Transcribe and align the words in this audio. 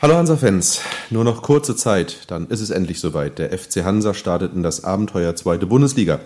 Hallo 0.00 0.14
Hansa-Fans, 0.14 0.80
nur 1.10 1.24
noch 1.24 1.42
kurze 1.42 1.74
Zeit, 1.74 2.18
dann 2.28 2.46
ist 2.50 2.60
es 2.60 2.70
endlich 2.70 3.00
soweit. 3.00 3.40
Der 3.40 3.50
FC 3.50 3.82
Hansa 3.82 4.14
startet 4.14 4.54
in 4.54 4.62
das 4.62 4.84
Abenteuer 4.84 5.34
zweite 5.34 5.66
Bundesliga. 5.66 6.20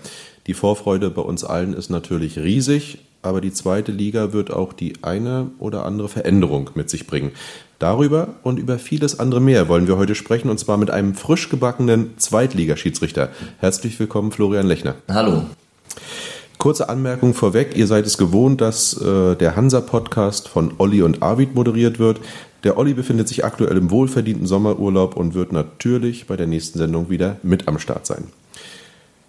Die 0.47 0.53
Vorfreude 0.53 1.09
bei 1.09 1.23
uns 1.23 1.43
allen 1.43 1.73
ist 1.73 1.89
natürlich 1.89 2.39
riesig, 2.39 2.99
aber 3.23 3.41
die 3.41 3.51
zweite 3.51 3.91
Liga 3.91 4.35
wird 4.35 4.53
auch 4.53 4.75
die 4.75 5.03
eine 5.03 5.53
oder 5.59 5.87
andere 5.87 6.11
Veränderung 6.11 6.69
mit 6.75 6.91
sich 6.91 7.07
bringen. 7.07 7.31
Darüber 7.79 8.35
und 8.43 8.59
über 8.59 8.79
vieles 8.79 9.19
andere 9.19 9.41
mehr 9.41 9.71
wollen 9.71 9.89
wir 9.89 9.97
heute 9.97 10.17
sprechen 10.17 10.51
und 10.51 10.59
zwar 10.59 10.77
mit 10.77 10.91
einem 10.91 11.15
frisch 11.15 11.49
gebackenen 11.49 12.19
Zweitligaschiedsrichter. 12.19 13.31
Herzlich 13.59 13.99
willkommen, 13.99 14.33
Florian 14.33 14.67
Lechner. 14.67 14.97
Hallo. 15.09 15.47
Kurze 16.59 16.91
Anmerkung 16.91 17.33
vorweg, 17.33 17.75
ihr 17.75 17.87
seid 17.87 18.05
es 18.07 18.19
gewohnt, 18.19 18.61
dass 18.61 19.01
äh, 19.01 19.35
der 19.35 19.57
Hansa-Podcast 19.57 20.47
von 20.47 20.75
Olli 20.77 21.03
und 21.03 21.23
Arvid 21.23 21.55
moderiert 21.55 21.99
wird. 21.99 22.21
Der 22.65 22.79
Olli 22.79 22.95
befindet 22.95 23.29
sich 23.29 23.45
aktuell 23.45 23.77
im 23.77 23.91
wohlverdienten 23.91 24.47
Sommerurlaub 24.47 25.17
und 25.17 25.35
wird 25.35 25.53
natürlich 25.53 26.27
bei 26.27 26.37
der 26.37 26.47
nächsten 26.47 26.79
Sendung 26.79 27.11
wieder 27.11 27.37
mit 27.43 27.67
am 27.67 27.79
Start 27.79 28.07
sein. 28.07 28.25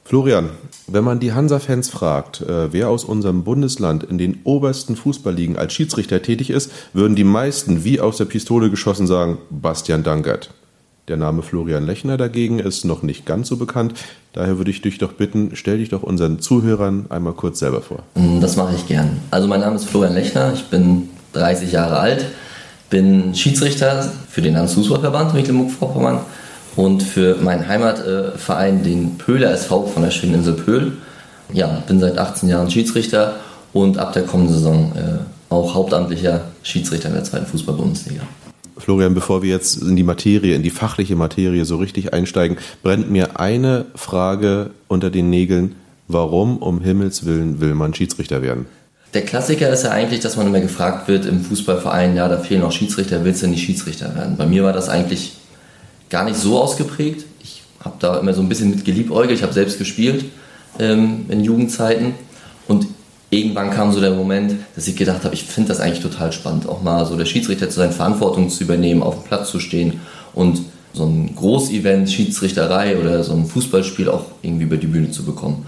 Florian, 0.05 0.49
wenn 0.87 1.03
man 1.03 1.19
die 1.19 1.31
Hansa-Fans 1.31 1.89
fragt, 1.89 2.41
äh, 2.41 2.73
wer 2.73 2.89
aus 2.89 3.05
unserem 3.05 3.43
Bundesland 3.43 4.03
in 4.03 4.17
den 4.17 4.41
obersten 4.43 4.95
Fußballligen 4.95 5.57
als 5.57 5.73
Schiedsrichter 5.73 6.21
tätig 6.21 6.49
ist, 6.49 6.71
würden 6.91 7.15
die 7.15 7.23
meisten 7.23 7.83
wie 7.83 8.01
aus 8.01 8.17
der 8.17 8.25
Pistole 8.25 8.69
geschossen 8.69 9.07
sagen, 9.07 9.37
Bastian 9.49 10.03
Dankert. 10.03 10.51
Der 11.07 11.17
Name 11.17 11.41
Florian 11.41 11.85
Lechner 11.85 12.17
dagegen 12.17 12.59
ist 12.59 12.85
noch 12.85 13.01
nicht 13.01 13.25
ganz 13.25 13.47
so 13.47 13.57
bekannt. 13.57 13.93
Daher 14.33 14.57
würde 14.57 14.71
ich 14.71 14.81
dich 14.81 14.99
doch 14.99 15.13
bitten, 15.13 15.51
stell 15.53 15.79
dich 15.79 15.89
doch 15.89 16.03
unseren 16.03 16.39
Zuhörern 16.39 17.07
einmal 17.09 17.33
kurz 17.33 17.59
selber 17.59 17.81
vor. 17.81 18.03
Das 18.39 18.55
mache 18.55 18.75
ich 18.75 18.87
gern. 18.87 19.19
Also 19.31 19.47
mein 19.47 19.61
Name 19.61 19.77
ist 19.77 19.85
Florian 19.85 20.13
Lechner, 20.13 20.53
ich 20.53 20.65
bin 20.65 21.09
30 21.33 21.71
Jahre 21.71 21.99
alt, 21.99 22.27
bin 22.93 23.33
Schiedsrichter 23.33 24.07
für 24.29 24.43
den 24.43 24.53
Landesfußballverband 24.53 25.33
Mecklenburg-Vorpommern 25.33 26.19
und 26.75 27.01
für 27.01 27.37
meinen 27.37 27.67
Heimatverein, 27.67 28.83
den 28.83 29.17
Pöhler 29.17 29.51
SV 29.51 29.87
von 29.87 30.03
der 30.03 30.11
schönen 30.11 30.35
Insel 30.35 30.53
Pöhl. 30.53 30.91
Ja, 31.51 31.81
bin 31.87 31.99
seit 31.99 32.19
18 32.19 32.49
Jahren 32.49 32.69
Schiedsrichter 32.69 33.37
und 33.73 33.97
ab 33.97 34.13
der 34.13 34.23
kommenden 34.23 34.53
Saison 34.53 34.91
äh, 34.95 35.51
auch 35.51 35.73
hauptamtlicher 35.73 36.41
Schiedsrichter 36.61 37.07
in 37.07 37.15
der 37.15 37.23
zweiten 37.23 37.47
Fußball-Bundesliga. 37.47 38.21
Florian, 38.77 39.15
bevor 39.15 39.41
wir 39.41 39.49
jetzt 39.49 39.81
in 39.81 39.95
die 39.95 40.03
Materie, 40.03 40.53
in 40.53 40.61
die 40.61 40.69
fachliche 40.69 41.15
Materie 41.15 41.65
so 41.65 41.77
richtig 41.77 42.13
einsteigen, 42.13 42.57
brennt 42.83 43.09
mir 43.09 43.39
eine 43.39 43.85
Frage 43.95 44.69
unter 44.87 45.09
den 45.09 45.31
Nägeln. 45.31 45.73
Warum 46.07 46.57
um 46.57 46.79
Himmels 46.79 47.25
Willen 47.25 47.59
will 47.59 47.73
man 47.73 47.95
Schiedsrichter 47.95 48.43
werden? 48.43 48.67
Der 49.13 49.23
Klassiker 49.23 49.69
ist 49.69 49.83
ja 49.83 49.91
eigentlich, 49.91 50.21
dass 50.21 50.37
man 50.37 50.47
immer 50.47 50.59
gefragt 50.59 51.07
wird 51.07 51.25
im 51.25 51.43
Fußballverein, 51.43 52.15
ja, 52.15 52.27
da 52.27 52.37
fehlen 52.37 52.61
noch 52.61 52.71
Schiedsrichter, 52.71 53.23
willst 53.23 53.43
du 53.43 53.47
nicht 53.47 53.63
Schiedsrichter 53.63 54.15
werden? 54.15 54.37
Bei 54.37 54.47
mir 54.47 54.63
war 54.63 54.73
das 54.73 54.89
eigentlich 54.89 55.33
gar 56.09 56.25
nicht 56.25 56.37
so 56.37 56.59
ausgeprägt. 56.59 57.25
Ich 57.41 57.61
habe 57.79 57.95
da 57.99 58.17
immer 58.19 58.33
so 58.33 58.41
ein 58.41 58.49
bisschen 58.49 58.71
mit 58.71 58.85
geliebäugelt, 58.85 59.37
ich 59.37 59.43
habe 59.43 59.53
selbst 59.53 59.77
gespielt 59.77 60.25
ähm, 60.79 61.25
in 61.29 61.43
Jugendzeiten 61.43 62.15
und 62.67 62.87
irgendwann 63.29 63.69
kam 63.69 63.91
so 63.91 63.99
der 63.99 64.11
Moment, 64.11 64.55
dass 64.75 64.87
ich 64.87 64.95
gedacht 64.95 65.23
habe, 65.23 65.35
ich 65.35 65.43
finde 65.43 65.69
das 65.69 65.79
eigentlich 65.79 66.01
total 66.01 66.31
spannend, 66.31 66.67
auch 66.67 66.81
mal 66.81 67.05
so 67.05 67.15
der 67.15 67.25
Schiedsrichter 67.25 67.69
zu 67.69 67.75
sein, 67.75 67.91
Verantwortung 67.91 68.49
zu 68.49 68.63
übernehmen, 68.63 69.03
auf 69.03 69.15
dem 69.15 69.23
Platz 69.25 69.51
zu 69.51 69.59
stehen 69.59 69.99
und 70.33 70.61
so 70.93 71.05
ein 71.05 71.35
Großevent, 71.35 72.11
Schiedsrichterei 72.11 72.97
oder 72.97 73.23
so 73.23 73.33
ein 73.33 73.45
Fußballspiel 73.45 74.09
auch 74.09 74.25
irgendwie 74.41 74.65
über 74.65 74.77
die 74.77 74.87
Bühne 74.87 75.11
zu 75.11 75.23
bekommen. 75.23 75.67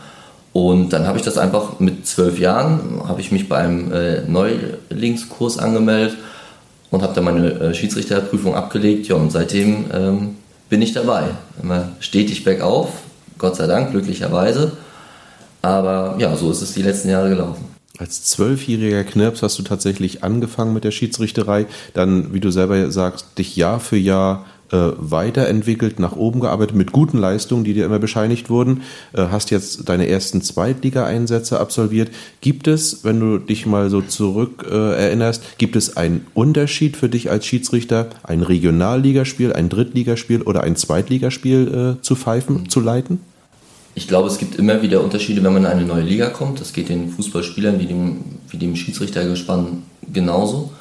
Und 0.56 0.94
dann 0.94 1.06
habe 1.06 1.17
ich 1.17 1.23
das 1.25 1.38
einfach 1.38 1.81
mit 1.81 2.08
zwölf 2.08 2.39
Jahren, 2.39 3.02
habe 3.09 3.20
ich 3.20 3.30
mich 3.30 3.50
beim 3.50 3.92
äh, 3.92 4.22
Neulingskurs 4.22 5.58
angemeldet 5.58 6.16
und 6.92 7.03
habe 7.03 7.14
dann 7.14 7.25
meine 7.25 7.52
äh, 7.52 7.73
Schiedsrichterprüfung 7.73 8.56
abgelegt. 8.56 9.09
Ja, 9.09 9.16
und 9.16 9.34
seitdem 9.34 9.84
ähm, 9.94 10.38
bin 10.70 10.81
ich 10.81 10.94
dabei. 10.94 11.23
Immer 11.62 11.89
stetig 12.00 12.45
bergauf, 12.45 12.88
Gott 13.38 13.58
sei 13.58 13.67
Dank, 13.67 13.92
glücklicherweise. 13.92 14.72
Aber 15.62 16.16
ja, 16.20 16.34
so 16.38 16.50
ist 16.50 16.62
es 16.62 16.74
die 16.74 16.84
letzten 16.84 17.09
Jahre 17.09 17.28
gelaufen. 17.28 17.66
Als 17.97 18.24
zwölfjähriger 18.24 19.03
Knirps 19.03 19.44
hast 19.44 19.59
du 19.59 19.63
tatsächlich 19.63 20.24
angefangen 20.24 20.74
mit 20.74 20.85
der 20.85 20.91
Schiedsrichterei, 20.91 21.66
dann, 21.94 22.34
wie 22.34 22.40
du 22.40 22.50
selber 22.50 22.91
sagst, 22.91 23.38
dich 23.38 23.58
Jahr 23.58 23.81
für 23.81 23.97
Jahr 23.97 24.46
äh, 24.75 24.94
weiterentwickelt, 24.97 26.00
nach 26.00 26.16
oben 26.16 26.40
gearbeitet 26.41 26.75
mit 26.75 26.91
guten 26.91 27.18
Leistungen, 27.18 27.63
die 27.63 27.74
dir 27.74 27.86
immer 27.86 28.00
bescheinigt 28.00 28.50
wurden. 28.50 28.81
Äh, 29.13 29.28
hast 29.31 29.52
jetzt 29.52 29.88
deine 29.88 30.08
ersten 30.08 30.41
Zweitliga-Einsätze 30.41 31.59
absolviert. 31.59 32.09
Gibt 32.41 32.68
es, 32.68 33.03
wenn 33.03 33.19
du 33.19 33.38
dich 33.38 33.66
mal 33.66 33.90
so 33.90 34.02
zurück 34.02 34.66
äh, 34.69 34.75
erinnerst, 34.75 35.58
gibt 35.58 35.75
es 35.75 35.96
einen 35.96 36.28
Unterschied 36.34 36.97
für 36.97 37.09
dich 37.09 37.31
als 37.31 37.46
Schiedsrichter, 37.46 38.09
ein 38.24 38.41
Regionalligaspiel, 38.41 39.53
ein 39.53 39.69
Drittligaspiel 39.69 40.41
oder 40.41 40.64
ein 40.64 40.75
Zweitligaspiel 40.75 41.96
äh, 41.97 42.02
zu 42.02 42.16
pfeifen, 42.16 42.69
zu 42.69 42.81
leiten? 42.81 43.19
Ich 43.97 44.09
glaube, 44.09 44.28
es 44.28 44.38
gibt 44.38 44.56
immer 44.56 44.81
wieder 44.81 45.02
Unterschiede, 45.02 45.41
wenn 45.41 45.53
man 45.53 45.64
in 45.64 45.72
eine 45.72 45.85
neue 45.85 46.03
Liga 46.03 46.30
kommt. 46.30 46.59
Das 46.59 46.74
geht 46.74 46.90
den 46.90 47.09
Fußballspielern 47.09 47.80
wie 47.80 47.85
dem, 47.85 48.18
wie 48.50 48.58
dem 48.58 48.75
Schiedsrichtergespann 48.75 49.84
genauso. 50.12 50.72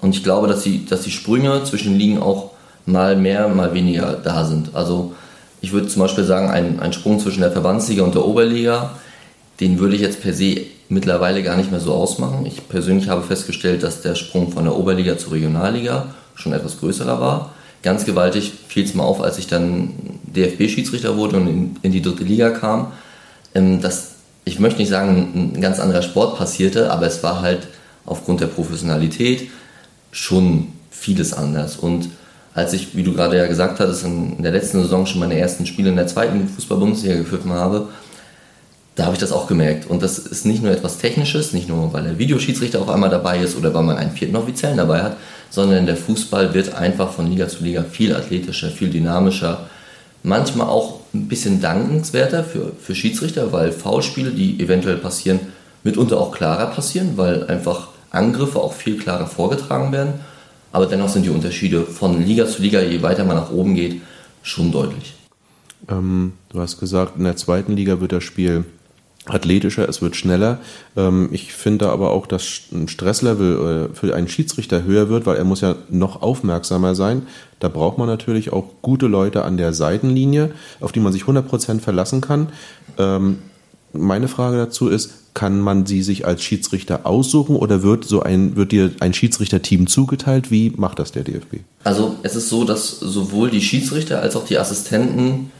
Und 0.00 0.14
ich 0.14 0.22
glaube, 0.22 0.48
dass 0.48 0.62
die, 0.62 0.86
dass 0.86 1.02
die 1.02 1.10
Sprünge 1.10 1.62
zwischen 1.64 1.98
Ligen 1.98 2.22
auch 2.22 2.53
mal 2.86 3.16
mehr, 3.16 3.48
mal 3.48 3.74
weniger 3.74 4.12
da 4.12 4.44
sind. 4.44 4.74
Also 4.74 5.14
ich 5.60 5.72
würde 5.72 5.88
zum 5.88 6.02
Beispiel 6.02 6.24
sagen, 6.24 6.50
ein, 6.50 6.80
ein 6.80 6.92
Sprung 6.92 7.18
zwischen 7.18 7.40
der 7.40 7.52
Verbandsliga 7.52 8.02
und 8.02 8.14
der 8.14 8.26
Oberliga, 8.26 8.90
den 9.60 9.78
würde 9.78 9.96
ich 9.96 10.02
jetzt 10.02 10.20
per 10.20 10.34
se 10.34 10.62
mittlerweile 10.88 11.42
gar 11.42 11.56
nicht 11.56 11.70
mehr 11.70 11.80
so 11.80 11.94
ausmachen. 11.94 12.44
Ich 12.46 12.68
persönlich 12.68 13.08
habe 13.08 13.22
festgestellt, 13.22 13.82
dass 13.82 14.02
der 14.02 14.14
Sprung 14.14 14.52
von 14.52 14.64
der 14.64 14.76
Oberliga 14.76 15.16
zur 15.16 15.32
Regionalliga 15.32 16.14
schon 16.34 16.52
etwas 16.52 16.78
größerer 16.78 17.20
war. 17.20 17.54
Ganz 17.82 18.04
gewaltig 18.04 18.52
fiel 18.68 18.84
es 18.84 18.94
mir 18.94 19.02
auf, 19.02 19.22
als 19.22 19.38
ich 19.38 19.46
dann 19.46 19.92
DFB-Schiedsrichter 20.24 21.16
wurde 21.16 21.36
und 21.36 21.46
in, 21.48 21.76
in, 21.82 21.92
die 21.92 22.02
dritte 22.02 22.24
Liga 22.24 22.50
kam, 22.50 22.92
ähm, 23.54 23.80
dass 23.80 24.12
ich 24.44 24.58
möchte 24.58 24.80
nicht 24.80 24.90
sagen, 24.90 25.52
ein 25.54 25.60
ganz 25.60 25.80
anderer 25.80 26.02
Sport 26.02 26.36
passierte, 26.36 26.90
aber 26.90 27.06
es 27.06 27.22
war 27.22 27.40
halt 27.40 27.66
aufgrund 28.04 28.40
der 28.40 28.46
Professionalität 28.46 29.48
schon 30.12 30.68
vieles 30.90 31.32
anders. 31.32 31.76
Und 31.76 32.10
als 32.54 32.72
ich, 32.72 32.96
wie 32.96 33.02
du 33.02 33.12
gerade 33.12 33.36
ja 33.36 33.46
gesagt 33.46 33.80
hattest, 33.80 34.04
in 34.04 34.42
der 34.42 34.52
letzten 34.52 34.80
Saison 34.80 35.06
schon 35.06 35.20
meine 35.20 35.38
ersten 35.38 35.66
Spiele 35.66 35.90
in 35.90 35.96
der 35.96 36.06
zweiten 36.06 36.48
Fußball-Bundesliga 36.48 37.16
gepfiffen 37.16 37.52
habe, 37.52 37.88
da 38.94 39.06
habe 39.06 39.14
ich 39.14 39.20
das 39.20 39.32
auch 39.32 39.48
gemerkt. 39.48 39.90
Und 39.90 40.02
das 40.04 40.18
ist 40.18 40.46
nicht 40.46 40.62
nur 40.62 40.70
etwas 40.70 40.98
Technisches, 40.98 41.52
nicht 41.52 41.68
nur 41.68 41.92
weil 41.92 42.04
der 42.04 42.18
Videoschiedsrichter 42.18 42.80
auf 42.80 42.88
einmal 42.88 43.10
dabei 43.10 43.40
ist 43.40 43.56
oder 43.56 43.74
weil 43.74 43.82
man 43.82 43.96
einen 43.96 44.12
vierten 44.12 44.36
Offiziellen 44.36 44.76
dabei 44.76 45.02
hat, 45.02 45.16
sondern 45.50 45.86
der 45.86 45.96
Fußball 45.96 46.54
wird 46.54 46.74
einfach 46.74 47.10
von 47.10 47.26
Liga 47.26 47.48
zu 47.48 47.64
Liga 47.64 47.82
viel 47.82 48.14
athletischer, 48.14 48.68
viel 48.70 48.90
dynamischer, 48.90 49.66
manchmal 50.22 50.68
auch 50.68 51.00
ein 51.12 51.26
bisschen 51.26 51.60
dankenswerter 51.60 52.44
für, 52.44 52.70
für 52.80 52.94
Schiedsrichter, 52.94 53.50
weil 53.50 53.72
Foulspiele, 53.72 54.30
die 54.30 54.60
eventuell 54.60 54.96
passieren, 54.96 55.40
mitunter 55.82 56.20
auch 56.20 56.30
klarer 56.30 56.66
passieren, 56.66 57.16
weil 57.16 57.48
einfach 57.48 57.88
Angriffe 58.10 58.60
auch 58.60 58.72
viel 58.72 58.96
klarer 58.96 59.26
vorgetragen 59.26 59.90
werden 59.90 60.14
aber 60.74 60.86
dennoch 60.86 61.08
sind 61.08 61.24
die 61.24 61.30
Unterschiede 61.30 61.84
von 61.84 62.20
Liga 62.20 62.46
zu 62.48 62.60
Liga, 62.60 62.80
je 62.80 63.00
weiter 63.00 63.24
man 63.24 63.36
nach 63.36 63.52
oben 63.52 63.76
geht, 63.76 64.00
schon 64.42 64.72
deutlich. 64.72 65.14
Ähm, 65.88 66.32
du 66.48 66.60
hast 66.60 66.80
gesagt, 66.80 67.16
in 67.16 67.22
der 67.22 67.36
zweiten 67.36 67.76
Liga 67.76 68.00
wird 68.00 68.10
das 68.10 68.24
Spiel 68.24 68.64
athletischer, 69.26 69.88
es 69.88 70.02
wird 70.02 70.16
schneller. 70.16 70.58
Ähm, 70.96 71.28
ich 71.30 71.52
finde 71.52 71.90
aber 71.90 72.10
auch, 72.10 72.26
dass 72.26 72.62
ein 72.72 72.88
Stresslevel 72.88 73.90
äh, 73.92 73.94
für 73.94 74.16
einen 74.16 74.26
Schiedsrichter 74.26 74.82
höher 74.82 75.08
wird, 75.08 75.26
weil 75.26 75.36
er 75.36 75.44
muss 75.44 75.60
ja 75.60 75.76
noch 75.90 76.22
aufmerksamer 76.22 76.96
sein. 76.96 77.22
Da 77.60 77.68
braucht 77.68 77.96
man 77.96 78.08
natürlich 78.08 78.52
auch 78.52 78.64
gute 78.82 79.06
Leute 79.06 79.44
an 79.44 79.56
der 79.56 79.74
Seitenlinie, 79.74 80.50
auf 80.80 80.90
die 80.90 81.00
man 81.00 81.12
sich 81.12 81.22
100% 81.22 81.78
verlassen 81.78 82.20
kann. 82.20 82.48
Meine 83.96 84.28
Frage 84.28 84.56
dazu 84.56 84.88
ist, 84.88 85.10
kann 85.34 85.60
man 85.60 85.84
sie 85.84 86.02
sich 86.02 86.26
als 86.26 86.42
Schiedsrichter 86.42 87.06
aussuchen 87.06 87.56
oder 87.56 87.82
wird 87.82 88.04
so 88.04 88.22
ein 88.22 88.56
wird 88.56 88.72
dir 88.72 88.92
ein 89.00 89.12
Schiedsrichterteam 89.14 89.86
zugeteilt? 89.88 90.50
Wie 90.50 90.72
macht 90.76 91.00
das 91.00 91.12
der 91.12 91.24
DFB? 91.24 91.56
Also 91.82 92.16
es 92.22 92.36
ist 92.36 92.48
so, 92.48 92.64
dass 92.64 93.00
sowohl 93.00 93.50
die 93.50 93.60
Schiedsrichter 93.60 94.20
als 94.20 94.36
auch 94.36 94.46
die 94.46 94.58
Assistenten 94.58 95.50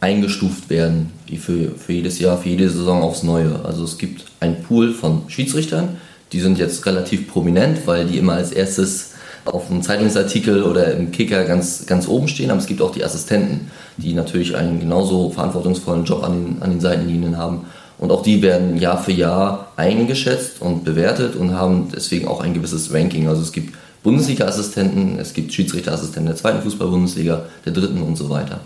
eingestuft 0.00 0.70
werden, 0.70 1.10
wie 1.26 1.36
für, 1.36 1.72
für 1.72 1.92
jedes 1.92 2.18
Jahr, 2.18 2.38
für 2.38 2.48
jede 2.48 2.70
Saison 2.70 3.02
aufs 3.02 3.22
Neue. 3.22 3.64
Also 3.64 3.84
es 3.84 3.98
gibt 3.98 4.24
einen 4.40 4.62
Pool 4.62 4.92
von 4.92 5.22
Schiedsrichtern, 5.28 5.96
die 6.32 6.40
sind 6.40 6.58
jetzt 6.58 6.84
relativ 6.86 7.28
prominent, 7.28 7.86
weil 7.86 8.06
die 8.06 8.18
immer 8.18 8.34
als 8.34 8.52
erstes 8.52 9.12
auf 9.44 9.70
einem 9.70 9.82
Zeitungsartikel 9.82 10.62
oder 10.62 10.92
im 10.92 11.10
Kicker 11.10 11.44
ganz, 11.44 11.86
ganz 11.86 12.06
oben 12.06 12.28
stehen, 12.28 12.50
aber 12.50 12.60
es 12.60 12.66
gibt 12.66 12.82
auch 12.82 12.92
die 12.92 13.04
Assistenten, 13.04 13.70
die 13.96 14.12
natürlich 14.12 14.56
einen 14.56 14.78
genauso 14.78 15.30
verantwortungsvollen 15.30 16.04
Job 16.04 16.22
an 16.22 16.44
den, 16.44 16.62
an 16.62 16.70
den 16.70 16.80
Seitenlinien 16.80 17.38
haben 17.38 17.64
und 17.98 18.12
auch 18.12 18.22
die 18.22 18.42
werden 18.42 18.78
Jahr 18.78 19.02
für 19.02 19.12
Jahr 19.12 19.72
eingeschätzt 19.76 20.60
und 20.60 20.84
bewertet 20.84 21.34
und 21.34 21.54
haben 21.54 21.88
deswegen 21.94 22.28
auch 22.28 22.40
ein 22.40 22.54
gewisses 22.54 22.92
Ranking. 22.92 23.28
Also 23.28 23.42
es 23.42 23.52
gibt 23.52 23.74
Bundesliga-Assistenten, 24.02 25.18
es 25.18 25.34
gibt 25.34 25.52
Schiedsrichterassistenten 25.52 26.26
der 26.26 26.36
zweiten 26.36 26.62
Fußball-Bundesliga, 26.62 27.42
der 27.64 27.72
dritten 27.72 28.02
und 28.02 28.16
so 28.16 28.30
weiter. 28.30 28.60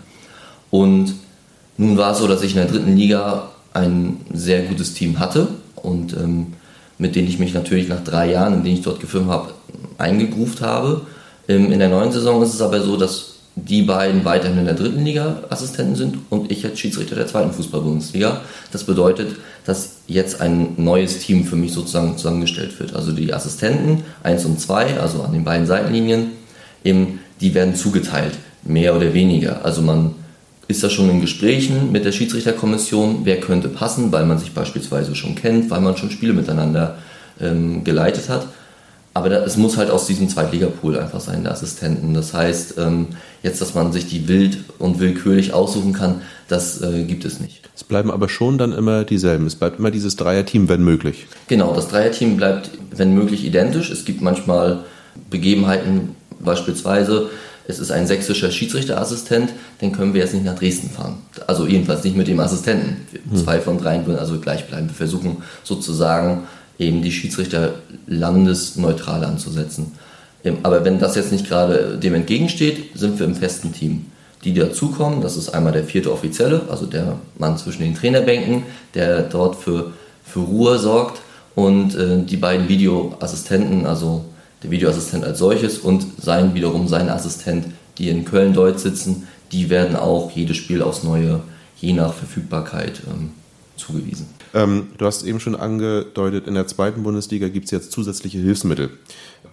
Und 0.69 1.15
nun 1.77 1.97
war 1.97 2.11
es 2.11 2.19
so, 2.19 2.27
dass 2.27 2.43
ich 2.43 2.51
in 2.51 2.57
der 2.57 2.67
dritten 2.67 2.95
Liga 2.95 3.49
ein 3.73 4.17
sehr 4.31 4.61
gutes 4.63 4.93
Team 4.93 5.19
hatte 5.19 5.47
und 5.75 6.13
ähm, 6.13 6.53
mit 6.99 7.15
denen 7.15 7.27
ich 7.27 7.39
mich 7.39 7.55
natürlich 7.55 7.89
nach 7.89 8.03
drei 8.03 8.31
Jahren, 8.31 8.53
in 8.53 8.63
denen 8.63 8.77
ich 8.77 8.83
dort 8.83 8.99
gefilmt 8.99 9.29
habe, 9.29 9.53
eingegruft 9.97 10.61
habe. 10.61 11.01
Ähm, 11.47 11.71
in 11.71 11.79
der 11.79 11.89
neuen 11.89 12.11
Saison 12.11 12.41
ist 12.43 12.53
es 12.53 12.61
aber 12.61 12.81
so, 12.81 12.97
dass 12.97 13.32
die 13.55 13.83
beiden 13.83 14.25
weiterhin 14.25 14.57
in 14.57 14.65
der 14.65 14.73
dritten 14.73 15.05
Liga 15.05 15.43
Assistenten 15.49 15.95
sind 15.95 16.17
und 16.29 16.51
ich 16.51 16.63
jetzt 16.63 16.79
Schiedsrichter 16.79 17.15
der 17.15 17.27
zweiten 17.27 17.51
Fußball-Bundesliga. 17.51 18.41
Das 18.71 18.83
bedeutet, 18.83 19.35
dass 19.65 19.97
jetzt 20.07 20.41
ein 20.41 20.73
neues 20.77 21.19
Team 21.19 21.45
für 21.45 21.55
mich 21.55 21.71
sozusagen 21.71 22.17
zusammengestellt 22.17 22.79
wird. 22.79 22.95
Also 22.95 23.11
die 23.11 23.33
Assistenten 23.33 24.03
1 24.23 24.45
und 24.45 24.59
2, 24.59 24.99
also 24.99 25.21
an 25.21 25.33
den 25.33 25.43
beiden 25.43 25.67
Seitenlinien, 25.67 26.31
eben, 26.83 27.19
die 27.41 27.53
werden 27.53 27.75
zugeteilt, 27.75 28.33
mehr 28.63 28.95
oder 28.95 29.13
weniger. 29.13 29.63
Also 29.63 29.81
man 29.81 30.15
ist 30.67 30.83
da 30.83 30.89
schon 30.89 31.09
in 31.09 31.21
Gesprächen 31.21 31.91
mit 31.91 32.05
der 32.05 32.11
Schiedsrichterkommission, 32.11 33.19
wer 33.23 33.39
könnte 33.39 33.67
passen, 33.67 34.11
weil 34.11 34.25
man 34.25 34.39
sich 34.39 34.53
beispielsweise 34.53 35.13
schon 35.13 35.35
kennt, 35.35 35.69
weil 35.69 35.81
man 35.81 35.97
schon 35.97 36.09
Spiele 36.09 36.33
miteinander 36.33 36.97
ähm, 37.39 37.83
geleitet 37.83 38.29
hat. 38.29 38.47
Aber 39.13 39.29
da, 39.29 39.43
es 39.43 39.57
muss 39.57 39.77
halt 39.77 39.91
aus 39.91 40.07
diesem 40.07 40.27
Zweitligapool 40.27 40.97
einfach 40.97 41.19
sein, 41.19 41.43
der 41.43 41.51
Assistenten. 41.51 42.13
Das 42.13 42.33
heißt, 42.33 42.75
ähm, 42.79 43.07
jetzt, 43.43 43.61
dass 43.61 43.75
man 43.75 43.91
sich 43.91 44.07
die 44.07 44.27
wild 44.27 44.57
und 44.79 44.99
willkürlich 44.99 45.53
aussuchen 45.53 45.93
kann, 45.93 46.21
das 46.47 46.81
äh, 46.81 47.03
gibt 47.03 47.23
es 47.23 47.39
nicht. 47.39 47.61
Es 47.75 47.83
bleiben 47.83 48.09
aber 48.09 48.27
schon 48.27 48.57
dann 48.57 48.71
immer 48.71 49.03
dieselben. 49.03 49.45
Es 49.45 49.55
bleibt 49.55 49.79
immer 49.79 49.91
dieses 49.91 50.15
Dreierteam, 50.15 50.67
wenn 50.67 50.83
möglich. 50.83 51.27
Genau, 51.47 51.73
das 51.75 51.89
Dreierteam 51.89 52.37
bleibt, 52.37 52.71
wenn 52.91 53.13
möglich, 53.13 53.45
identisch. 53.45 53.91
Es 53.91 54.05
gibt 54.05 54.21
manchmal 54.21 54.79
Begebenheiten, 55.29 56.15
beispielsweise, 56.39 57.29
es 57.67 57.79
ist 57.79 57.91
ein 57.91 58.07
sächsischer 58.07 58.51
Schiedsrichterassistent, 58.51 59.53
den 59.81 59.91
können 59.93 60.13
wir 60.13 60.21
jetzt 60.21 60.33
nicht 60.33 60.45
nach 60.45 60.55
Dresden 60.55 60.89
fahren. 60.89 61.17
Also 61.47 61.65
jedenfalls 61.65 62.03
nicht 62.03 62.17
mit 62.17 62.27
dem 62.27 62.39
Assistenten. 62.39 63.07
Hm. 63.29 63.37
Zwei 63.37 63.59
von 63.59 63.77
drei 63.77 64.05
würden 64.05 64.19
also 64.19 64.39
gleich 64.39 64.67
bleiben. 64.67 64.87
Wir 64.87 64.95
versuchen 64.95 65.37
sozusagen 65.63 66.43
eben 66.79 67.01
die 67.01 67.11
Schiedsrichter 67.11 67.75
landesneutral 68.07 69.23
anzusetzen. 69.23 69.91
Ähm, 70.43 70.57
aber 70.63 70.85
wenn 70.85 70.99
das 70.99 71.15
jetzt 71.15 71.31
nicht 71.31 71.47
gerade 71.47 71.97
dem 71.97 72.15
entgegensteht, 72.15 72.97
sind 72.97 73.19
wir 73.19 73.25
im 73.25 73.35
festen 73.35 73.73
Team. 73.73 74.05
Die 74.43 74.53
dazukommen, 74.53 75.21
das 75.21 75.37
ist 75.37 75.49
einmal 75.49 75.71
der 75.71 75.85
vierte 75.85 76.11
Offizielle, 76.11 76.63
also 76.69 76.85
der 76.85 77.17
Mann 77.37 77.57
zwischen 77.57 77.83
den 77.83 77.95
Trainerbänken, 77.95 78.63
der 78.93 79.21
dort 79.21 79.55
für, 79.55 79.93
für 80.23 80.41
Ruhe 80.41 80.77
sorgt 80.79 81.21
und 81.55 81.95
äh, 81.95 82.23
die 82.23 82.37
beiden 82.37 82.67
Videoassistenten, 82.67 83.85
also 83.85 84.25
der 84.61 84.71
Videoassistent 84.71 85.23
als 85.23 85.39
solches 85.39 85.77
und 85.77 86.05
sein 86.21 86.53
wiederum 86.55 86.87
sein 86.87 87.09
Assistent, 87.09 87.67
die 87.97 88.09
in 88.09 88.25
Köln-Deutsch 88.25 88.79
sitzen, 88.79 89.27
die 89.51 89.69
werden 89.69 89.95
auch 89.95 90.31
jedes 90.31 90.57
Spiel 90.57 90.81
aufs 90.81 91.03
Neue, 91.03 91.41
je 91.77 91.93
nach 91.93 92.13
Verfügbarkeit, 92.13 93.01
ähm, 93.07 93.31
zugewiesen. 93.77 94.27
Ähm, 94.53 94.89
du 94.97 95.05
hast 95.05 95.23
eben 95.23 95.39
schon 95.39 95.55
angedeutet, 95.55 96.47
in 96.47 96.53
der 96.53 96.67
zweiten 96.67 97.03
Bundesliga 97.03 97.49
gibt 97.49 97.65
es 97.65 97.71
jetzt 97.71 97.91
zusätzliche 97.91 98.39
Hilfsmittel. 98.39 98.91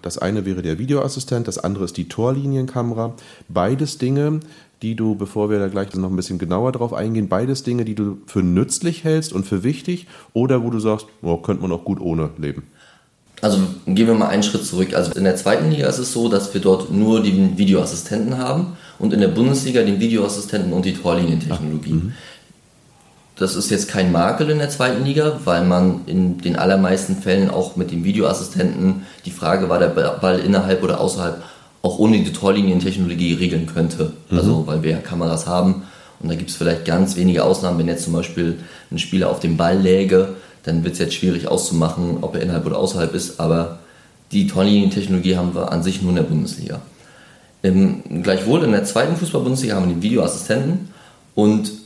Das 0.02 0.18
eine 0.18 0.44
wäre 0.44 0.62
der 0.62 0.78
Videoassistent, 0.78 1.48
das 1.48 1.58
andere 1.58 1.84
ist 1.84 1.96
die 1.96 2.08
Torlinienkamera. 2.08 3.14
Beides 3.48 3.98
Dinge, 3.98 4.40
die 4.82 4.94
du, 4.94 5.14
bevor 5.14 5.50
wir 5.50 5.58
da 5.58 5.68
gleich 5.68 5.94
noch 5.94 6.10
ein 6.10 6.16
bisschen 6.16 6.38
genauer 6.38 6.72
drauf 6.72 6.92
eingehen, 6.92 7.28
beides 7.28 7.62
Dinge, 7.62 7.84
die 7.84 7.94
du 7.94 8.18
für 8.26 8.42
nützlich 8.42 9.04
hältst 9.04 9.32
und 9.32 9.44
für 9.44 9.62
wichtig 9.62 10.06
oder 10.32 10.62
wo 10.62 10.70
du 10.70 10.80
sagst, 10.80 11.06
oh, 11.22 11.36
könnte 11.36 11.62
man 11.62 11.72
auch 11.72 11.84
gut 11.84 12.00
ohne 12.00 12.30
leben? 12.38 12.64
Also 13.42 13.58
gehen 13.86 14.06
wir 14.06 14.14
mal 14.14 14.28
einen 14.28 14.42
Schritt 14.42 14.66
zurück. 14.66 14.94
Also 14.94 15.12
in 15.12 15.24
der 15.24 15.36
zweiten 15.36 15.70
Liga 15.70 15.88
ist 15.88 15.98
es 15.98 16.12
so, 16.12 16.28
dass 16.28 16.52
wir 16.52 16.60
dort 16.60 16.90
nur 16.90 17.22
den 17.22 17.56
Videoassistenten 17.56 18.36
haben 18.36 18.76
und 18.98 19.14
in 19.14 19.20
der 19.20 19.28
Bundesliga 19.28 19.82
den 19.82 19.98
Videoassistenten 19.98 20.72
und 20.72 20.84
die 20.84 20.94
Torlinientechnologie. 20.94 21.92
Mhm. 21.92 22.12
Das 23.40 23.56
ist 23.56 23.70
jetzt 23.70 23.88
kein 23.88 24.12
Makel 24.12 24.50
in 24.50 24.58
der 24.58 24.68
zweiten 24.68 25.02
Liga, 25.02 25.40
weil 25.46 25.64
man 25.64 26.02
in 26.04 26.36
den 26.42 26.56
allermeisten 26.56 27.16
Fällen 27.16 27.48
auch 27.48 27.74
mit 27.74 27.90
dem 27.90 28.04
Videoassistenten 28.04 29.06
die 29.24 29.30
Frage, 29.30 29.70
war 29.70 29.78
der 29.78 29.88
Ball 29.88 30.40
innerhalb 30.40 30.82
oder 30.82 31.00
außerhalb, 31.00 31.42
auch 31.80 31.98
ohne 31.98 32.18
die 32.18 32.34
Torlinientechnologie 32.34 33.32
regeln 33.32 33.64
könnte. 33.64 34.12
Mhm. 34.28 34.38
Also 34.38 34.66
weil 34.66 34.82
wir 34.82 34.90
ja 34.90 34.98
Kameras 34.98 35.46
haben 35.46 35.84
und 36.20 36.28
da 36.28 36.34
gibt 36.34 36.50
es 36.50 36.56
vielleicht 36.56 36.84
ganz 36.84 37.16
wenige 37.16 37.42
Ausnahmen, 37.42 37.78
wenn 37.78 37.88
jetzt 37.88 38.04
zum 38.04 38.12
Beispiel 38.12 38.58
ein 38.90 38.98
Spieler 38.98 39.30
auf 39.30 39.40
dem 39.40 39.56
Ball 39.56 39.78
läge, 39.78 40.34
dann 40.64 40.84
wird 40.84 40.92
es 40.92 40.98
jetzt 40.98 41.14
schwierig 41.14 41.48
auszumachen, 41.48 42.18
ob 42.20 42.34
er 42.34 42.42
innerhalb 42.42 42.66
oder 42.66 42.76
außerhalb 42.76 43.14
ist, 43.14 43.40
aber 43.40 43.78
die 44.32 44.48
Torlinientechnologie 44.48 45.38
haben 45.38 45.54
wir 45.54 45.72
an 45.72 45.82
sich 45.82 46.02
nur 46.02 46.10
in 46.10 46.16
der 46.16 46.24
Bundesliga. 46.24 46.82
Im, 47.62 48.22
gleichwohl 48.22 48.64
in 48.64 48.72
der 48.72 48.84
zweiten 48.84 49.16
Fußball-Bundesliga 49.16 49.76
haben 49.76 49.88
wir 49.88 49.94
den 49.94 50.02
Videoassistenten 50.02 50.90
und 51.34 51.79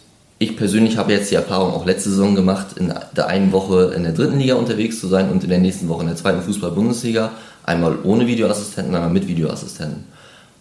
ich 0.45 0.57
persönlich 0.57 0.99
habe 0.99 1.13
jetzt 1.13 1.31
die 1.31 1.35
Erfahrung 1.35 1.73
auch 1.73 1.87
letzte 1.87 2.11
Saison 2.11 2.35
gemacht, 2.35 2.77
in 2.77 2.93
der 3.17 3.27
einen 3.27 3.53
Woche 3.53 3.93
in 3.97 4.03
der 4.03 4.13
dritten 4.13 4.39
Liga 4.39 4.55
unterwegs 4.55 5.01
zu 5.01 5.09
sein 5.09 5.31
und 5.31 5.43
in 5.43 5.51
der 5.51 5.59
nächsten 5.59 5.89
Woche 5.89 6.03
in 6.03 6.09
der 6.09 6.17
zweiten 6.17 6.43
Fußball-Bundesliga. 6.43 7.33
Einmal 7.65 7.99
ohne 8.05 8.27
Videoassistenten, 8.27 8.95
einmal 8.95 9.11
mit 9.11 9.27
Videoassistenten. 9.27 10.05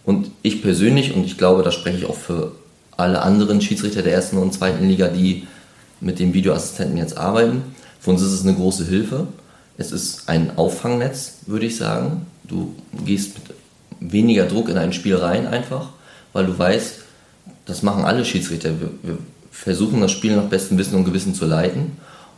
Und 0.04 0.30
ich 0.42 0.62
persönlich, 0.62 1.14
und 1.14 1.24
ich 1.24 1.36
glaube, 1.36 1.62
da 1.62 1.70
spreche 1.70 1.98
ich 1.98 2.06
auch 2.06 2.16
für 2.16 2.52
alle 2.96 3.20
anderen 3.22 3.60
Schiedsrichter 3.60 4.02
der 4.02 4.14
ersten 4.14 4.38
und 4.38 4.54
zweiten 4.54 4.88
Liga, 4.88 5.08
die 5.08 5.46
mit 6.00 6.18
dem 6.18 6.32
Videoassistenten 6.32 6.96
jetzt 6.96 7.18
arbeiten, 7.18 7.62
für 8.00 8.10
uns 8.10 8.22
ist 8.22 8.32
es 8.32 8.42
eine 8.42 8.54
große 8.54 8.84
Hilfe. 8.84 9.26
Es 9.76 9.92
ist 9.92 10.28
ein 10.28 10.56
Auffangnetz, 10.56 11.38
würde 11.46 11.66
ich 11.66 11.76
sagen. 11.76 12.26
Du 12.44 12.74
gehst 13.04 13.34
mit 13.34 14.12
weniger 14.12 14.44
Druck 14.46 14.68
in 14.68 14.78
ein 14.78 14.92
Spiel 14.92 15.16
rein 15.16 15.46
einfach, 15.46 15.88
weil 16.32 16.46
du 16.46 16.58
weißt, 16.58 17.00
das 17.64 17.82
machen 17.82 18.04
alle 18.04 18.24
Schiedsrichter. 18.24 18.78
Wir, 18.78 18.90
wir 19.02 19.18
versuchen 19.54 20.00
das 20.00 20.10
Spiel 20.10 20.34
nach 20.34 20.44
bestem 20.44 20.76
Wissen 20.76 20.96
und 20.96 21.04
Gewissen 21.04 21.34
zu 21.34 21.46
leiten. 21.46 21.92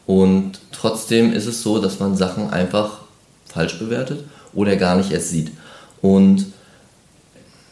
Und 0.06 0.60
trotzdem 0.70 1.32
ist 1.32 1.46
es 1.46 1.62
so, 1.62 1.80
dass 1.80 1.98
man 1.98 2.16
Sachen 2.16 2.50
einfach 2.50 2.98
falsch 3.46 3.78
bewertet 3.78 4.24
oder 4.54 4.76
gar 4.76 4.96
nicht 4.96 5.10
erst 5.10 5.30
sieht. 5.30 5.50
Und 6.02 6.46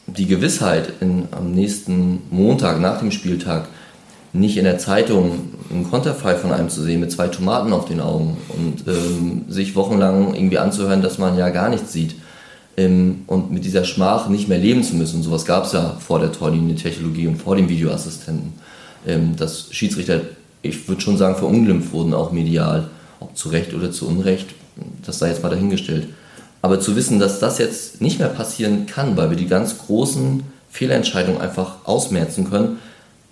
die 0.06 0.26
Gewissheit, 0.26 0.94
in, 1.00 1.28
am 1.30 1.52
nächsten 1.52 2.22
Montag 2.30 2.80
nach 2.80 2.98
dem 2.98 3.10
Spieltag 3.10 3.68
nicht 4.32 4.56
in 4.56 4.64
der 4.64 4.78
Zeitung 4.78 5.52
einen 5.70 5.88
Konterfei 5.88 6.34
von 6.34 6.50
einem 6.50 6.68
zu 6.68 6.82
sehen 6.82 7.00
mit 7.00 7.12
zwei 7.12 7.28
Tomaten 7.28 7.72
auf 7.72 7.84
den 7.84 8.00
Augen 8.00 8.36
und 8.48 8.84
ähm, 8.88 9.44
sich 9.48 9.76
wochenlang 9.76 10.34
irgendwie 10.34 10.58
anzuhören, 10.58 11.02
dass 11.02 11.18
man 11.18 11.38
ja 11.38 11.50
gar 11.50 11.68
nichts 11.68 11.92
sieht 11.92 12.16
ähm, 12.76 13.22
und 13.28 13.52
mit 13.52 13.64
dieser 13.64 13.84
Schmach 13.84 14.28
nicht 14.28 14.48
mehr 14.48 14.58
leben 14.58 14.82
zu 14.82 14.96
müssen. 14.96 15.22
Sowas 15.22 15.44
gab 15.44 15.66
es 15.66 15.72
ja 15.72 15.96
vor 16.00 16.18
der 16.18 16.32
Torlinie-Technologie 16.32 17.28
und 17.28 17.36
vor 17.36 17.54
dem 17.54 17.68
Videoassistenten 17.68 18.54
ähm, 19.06 19.36
dass 19.36 19.68
Schiedsrichter, 19.70 20.20
ich 20.62 20.88
würde 20.88 21.00
schon 21.00 21.16
sagen, 21.16 21.36
verunglimpft 21.36 21.92
wurden, 21.92 22.14
auch 22.14 22.32
medial. 22.32 22.88
Ob 23.20 23.36
zu 23.36 23.48
Recht 23.48 23.74
oder 23.74 23.90
zu 23.90 24.06
Unrecht, 24.06 24.48
das 25.04 25.18
sei 25.18 25.28
jetzt 25.28 25.42
mal 25.42 25.48
dahingestellt. 25.48 26.08
Aber 26.62 26.80
zu 26.80 26.96
wissen, 26.96 27.18
dass 27.18 27.40
das 27.40 27.58
jetzt 27.58 28.00
nicht 28.00 28.18
mehr 28.18 28.28
passieren 28.28 28.86
kann, 28.86 29.16
weil 29.16 29.30
wir 29.30 29.36
die 29.36 29.46
ganz 29.46 29.78
großen 29.78 30.42
Fehlentscheidungen 30.70 31.40
einfach 31.40 31.84
ausmerzen 31.84 32.48
können, 32.48 32.78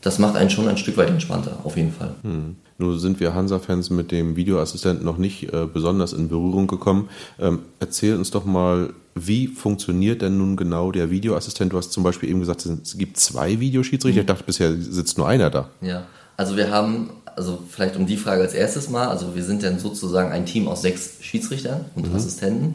das 0.03 0.19
macht 0.19 0.37
einen 0.37 0.51
schon 0.51 0.69
ein 0.69 0.77
Stück 0.77 0.97
weit 0.97 1.09
entspannter, 1.09 1.59
auf 1.65 1.77
jeden 1.77 1.93
Fall. 1.93 2.15
Hm. 2.23 2.57
Nur 2.79 2.99
sind 2.99 3.21
wir 3.21 3.35
Hansa-Fans 3.35 3.91
mit 3.91 4.11
dem 4.11 4.37
Videoassistenten 4.37 5.05
noch 5.05 5.19
nicht 5.19 5.53
äh, 5.53 5.67
besonders 5.73 6.13
in 6.13 6.29
Berührung 6.29 6.67
gekommen. 6.67 7.09
Ähm, 7.39 7.61
erzähl 7.81 8.17
uns 8.17 8.31
doch 8.31 8.45
mal, 8.45 8.91
wie 9.15 9.47
funktioniert 9.47 10.23
denn 10.23 10.39
nun 10.39 10.57
genau 10.57 10.91
der 10.91 11.11
Videoassistent? 11.11 11.73
Du 11.73 11.77
hast 11.79 11.93
zum 11.93 12.03
Beispiel 12.03 12.31
eben 12.31 12.41
gesagt, 12.41 12.65
es 12.65 12.97
gibt 12.97 13.19
zwei 13.19 13.61
Videoschiedsrichter. 13.61 14.21
Mhm. 14.21 14.23
Ich 14.23 14.27
dachte, 14.27 14.45
bisher 14.45 14.73
sitzt 14.73 15.19
nur 15.19 15.29
einer 15.29 15.51
da. 15.51 15.69
Ja, 15.81 16.05
also 16.37 16.57
wir 16.57 16.71
haben, 16.71 17.11
also 17.37 17.59
vielleicht 17.69 17.97
um 17.97 18.07
die 18.07 18.17
Frage 18.17 18.43
als 18.43 18.55
erstes 18.55 18.89
mal, 18.89 19.09
also 19.09 19.35
wir 19.35 19.45
sind 19.45 19.63
dann 19.63 19.79
sozusagen 19.79 20.33
ein 20.33 20.47
Team 20.47 20.67
aus 20.67 20.83
sechs 20.83 21.17
Schiedsrichtern 21.21 21.85
und 21.95 22.09
mhm. 22.09 22.17
Assistenten. 22.17 22.75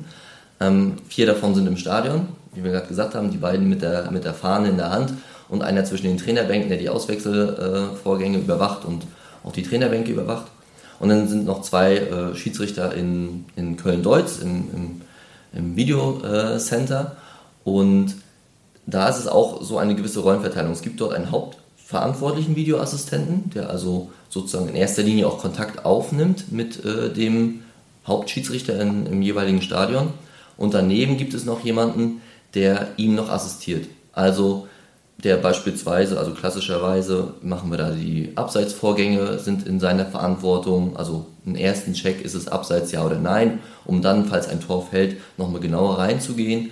Ähm, 0.59 0.93
vier 1.07 1.25
davon 1.25 1.55
sind 1.55 1.67
im 1.67 1.77
Stadion, 1.77 2.27
wie 2.53 2.63
wir 2.63 2.71
gerade 2.71 2.87
gesagt 2.87 3.15
haben, 3.15 3.31
die 3.31 3.37
beiden 3.37 3.67
mit 3.67 3.81
der, 3.81 4.11
mit 4.11 4.23
der 4.23 4.33
Fahne 4.33 4.69
in 4.69 4.77
der 4.77 4.91
Hand 4.91 5.13
und 5.49 5.61
einer 5.61 5.85
zwischen 5.85 6.07
den 6.07 6.17
Trainerbänken, 6.17 6.69
der 6.69 6.77
die 6.77 6.89
Auswechselvorgänge 6.89 8.39
überwacht 8.39 8.85
und 8.85 9.03
auch 9.43 9.51
die 9.51 9.63
Trainerbänke 9.63 10.11
überwacht. 10.11 10.47
Und 10.99 11.09
dann 11.09 11.27
sind 11.27 11.45
noch 11.45 11.61
zwei 11.61 11.97
äh, 11.97 12.35
Schiedsrichter 12.35 12.93
in, 12.93 13.45
in 13.55 13.77
Köln-Deutz 13.77 14.39
im, 14.39 14.69
im, 14.73 15.01
im 15.53 15.75
Videocenter. 15.75 17.17
Und 17.63 18.15
da 18.85 19.09
ist 19.09 19.19
es 19.19 19.27
auch 19.27 19.61
so 19.61 19.77
eine 19.77 19.95
gewisse 19.95 20.21
Rollenverteilung. 20.21 20.71
Es 20.71 20.81
gibt 20.81 20.99
dort 21.01 21.13
einen 21.13 21.31
hauptverantwortlichen 21.31 22.55
Videoassistenten, 22.55 23.51
der 23.51 23.69
also 23.69 24.09
sozusagen 24.29 24.69
in 24.69 24.75
erster 24.75 25.03
Linie 25.03 25.27
auch 25.27 25.39
Kontakt 25.39 25.85
aufnimmt 25.85 26.51
mit 26.51 26.83
äh, 26.83 27.11
dem 27.11 27.61
Hauptschiedsrichter 28.07 28.79
in, 28.79 29.05
im 29.05 29.21
jeweiligen 29.21 29.61
Stadion. 29.61 30.13
Und 30.57 30.73
daneben 30.73 31.17
gibt 31.17 31.33
es 31.33 31.45
noch 31.45 31.63
jemanden, 31.63 32.21
der 32.53 32.87
ihm 32.97 33.13
noch 33.13 33.29
assistiert. 33.29 33.87
Also 34.13 34.67
der 35.23 35.37
beispielsweise, 35.37 36.19
also 36.19 36.31
klassischerweise 36.31 37.33
machen 37.41 37.71
wir 37.71 37.77
da 37.77 37.89
die 37.89 38.33
Abseitsvorgänge, 38.35 39.39
sind 39.39 39.65
in 39.65 39.79
seiner 39.79 40.05
Verantwortung. 40.05 40.95
Also 40.95 41.25
im 41.45 41.55
ersten 41.55 41.93
Check 41.93 42.21
ist 42.21 42.35
es 42.35 42.47
Abseits 42.47 42.91
ja 42.91 43.03
oder 43.03 43.17
nein, 43.17 43.59
um 43.85 44.01
dann, 44.01 44.25
falls 44.25 44.47
ein 44.47 44.61
Tor 44.61 44.85
fällt, 44.85 45.17
nochmal 45.37 45.61
genauer 45.61 45.97
reinzugehen. 45.97 46.71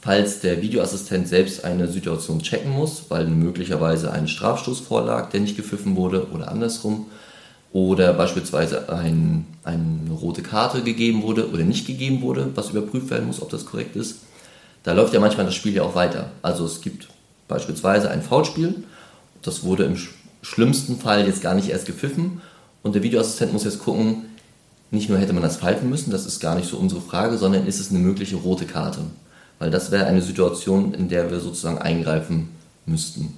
Falls 0.00 0.40
der 0.40 0.62
Videoassistent 0.62 1.28
selbst 1.28 1.64
eine 1.64 1.88
Situation 1.88 2.40
checken 2.40 2.70
muss, 2.72 3.04
weil 3.08 3.26
möglicherweise 3.26 4.12
ein 4.12 4.28
Strafstoß 4.28 4.80
vorlag, 4.80 5.30
der 5.30 5.40
nicht 5.40 5.56
gepfiffen 5.56 5.96
wurde 5.96 6.26
oder 6.32 6.48
andersrum, 6.50 7.06
oder 7.72 8.12
beispielsweise 8.14 8.88
ein, 8.88 9.46
eine 9.62 10.12
rote 10.12 10.42
Karte 10.42 10.82
gegeben 10.82 11.22
wurde 11.22 11.50
oder 11.50 11.64
nicht 11.64 11.86
gegeben 11.86 12.22
wurde, 12.22 12.50
was 12.54 12.70
überprüft 12.70 13.10
werden 13.10 13.26
muss, 13.26 13.42
ob 13.42 13.50
das 13.50 13.66
korrekt 13.66 13.96
ist 13.96 14.20
da 14.86 14.92
läuft 14.92 15.12
ja 15.12 15.18
manchmal 15.18 15.46
das 15.46 15.56
Spiel 15.56 15.74
ja 15.74 15.82
auch 15.82 15.96
weiter. 15.96 16.30
Also 16.42 16.64
es 16.64 16.80
gibt 16.80 17.08
beispielsweise 17.48 18.10
ein 18.10 18.22
Foulspiel, 18.22 18.84
das 19.42 19.62
wurde 19.62 19.84
im 19.84 19.96
schlimmsten 20.42 20.98
Fall 20.98 21.26
jetzt 21.26 21.42
gar 21.42 21.54
nicht 21.54 21.68
erst 21.68 21.86
gepfiffen 21.86 22.40
und 22.82 22.94
der 22.94 23.02
Videoassistent 23.02 23.52
muss 23.52 23.64
jetzt 23.64 23.80
gucken, 23.80 24.26
nicht 24.90 25.08
nur 25.08 25.18
hätte 25.18 25.32
man 25.32 25.42
das 25.42 25.56
pfeifen 25.56 25.90
müssen, 25.90 26.10
das 26.10 26.26
ist 26.26 26.40
gar 26.40 26.54
nicht 26.54 26.68
so 26.68 26.76
unsere 26.76 27.00
Frage, 27.00 27.38
sondern 27.38 27.66
ist 27.66 27.80
es 27.80 27.90
eine 27.90 27.98
mögliche 27.98 28.36
rote 28.36 28.66
Karte? 28.66 29.00
Weil 29.58 29.70
das 29.70 29.90
wäre 29.90 30.06
eine 30.06 30.22
Situation, 30.22 30.94
in 30.94 31.08
der 31.08 31.30
wir 31.30 31.40
sozusagen 31.40 31.78
eingreifen 31.78 32.50
müssten. 32.84 33.34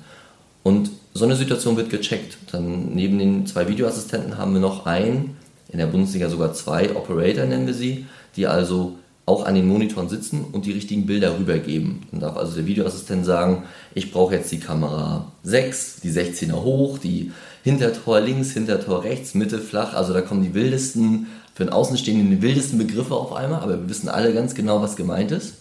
Und 0.62 0.90
so 1.14 1.24
eine 1.24 1.36
Situation 1.36 1.76
wird 1.76 1.90
gecheckt. 1.90 2.36
Dann 2.52 2.94
neben 2.94 3.18
den 3.18 3.46
zwei 3.46 3.68
Videoassistenten 3.68 4.36
haben 4.36 4.52
wir 4.52 4.60
noch 4.60 4.84
einen, 4.86 5.36
in 5.70 5.78
der 5.78 5.86
Bundesliga 5.86 6.28
sogar 6.28 6.52
zwei 6.54 6.94
Operator 6.94 7.44
nennen 7.44 7.66
wir 7.66 7.74
sie, 7.74 8.06
die 8.36 8.46
also 8.46 8.96
auch 9.28 9.44
an 9.44 9.54
den 9.54 9.68
Monitoren 9.68 10.08
sitzen 10.08 10.44
und 10.52 10.66
die 10.66 10.72
richtigen 10.72 11.06
Bilder 11.06 11.38
rübergeben. 11.38 12.06
Dann 12.10 12.20
darf 12.20 12.36
also 12.36 12.54
der 12.54 12.66
Videoassistent 12.66 13.24
sagen, 13.24 13.64
ich 13.94 14.10
brauche 14.10 14.34
jetzt 14.34 14.50
die 14.50 14.58
Kamera 14.58 15.30
6, 15.42 16.00
die 16.02 16.10
16er 16.10 16.62
hoch, 16.62 16.98
die 16.98 17.32
Hintertor 17.62 18.20
links, 18.20 18.52
Hintertor 18.52 19.04
rechts, 19.04 19.34
Mitte 19.34 19.58
flach. 19.58 19.94
Also 19.94 20.12
da 20.12 20.22
kommen 20.22 20.42
die 20.42 20.54
wildesten, 20.54 21.26
für 21.54 21.64
den 21.64 21.72
Außenstehenden 21.72 22.30
die 22.30 22.42
wildesten 22.42 22.78
Begriffe 22.78 23.14
auf 23.14 23.32
einmal, 23.32 23.60
aber 23.60 23.80
wir 23.80 23.88
wissen 23.88 24.08
alle 24.08 24.32
ganz 24.32 24.54
genau, 24.54 24.80
was 24.80 24.96
gemeint 24.96 25.30
ist. 25.30 25.54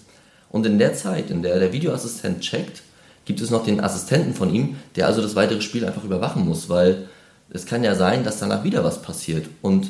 Und 0.49 0.65
in 0.65 0.79
der 0.79 0.93
Zeit, 0.93 1.29
in 1.29 1.41
der 1.41 1.59
der 1.59 1.73
Videoassistent 1.73 2.41
checkt, 2.41 2.83
gibt 3.25 3.41
es 3.41 3.49
noch 3.49 3.65
den 3.65 3.81
Assistenten 3.81 4.33
von 4.33 4.53
ihm, 4.53 4.77
der 4.95 5.07
also 5.07 5.21
das 5.21 5.35
weitere 5.35 5.61
Spiel 5.61 5.85
einfach 5.85 6.05
überwachen 6.05 6.45
muss, 6.45 6.69
weil 6.69 7.07
es 7.49 7.65
kann 7.65 7.83
ja 7.83 7.95
sein, 7.95 8.23
dass 8.23 8.39
danach 8.39 8.63
wieder 8.63 8.83
was 8.83 9.01
passiert. 9.01 9.47
Und 9.61 9.89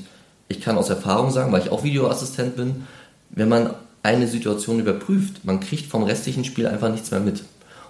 ich 0.49 0.61
kann 0.61 0.77
aus 0.77 0.89
Erfahrung 0.89 1.29
sagen, 1.31 1.51
weil 1.51 1.61
ich 1.61 1.71
auch 1.71 1.83
Videoassistent 1.83 2.55
bin, 2.55 2.87
wenn 3.29 3.49
man 3.49 3.71
eine 4.03 4.27
Situation 4.27 4.79
überprüft, 4.79 5.43
man 5.43 5.59
kriegt 5.59 5.89
vom 5.89 6.03
restlichen 6.03 6.45
Spiel 6.45 6.67
einfach 6.67 6.89
nichts 6.89 7.11
mehr 7.11 7.19
mit. 7.19 7.43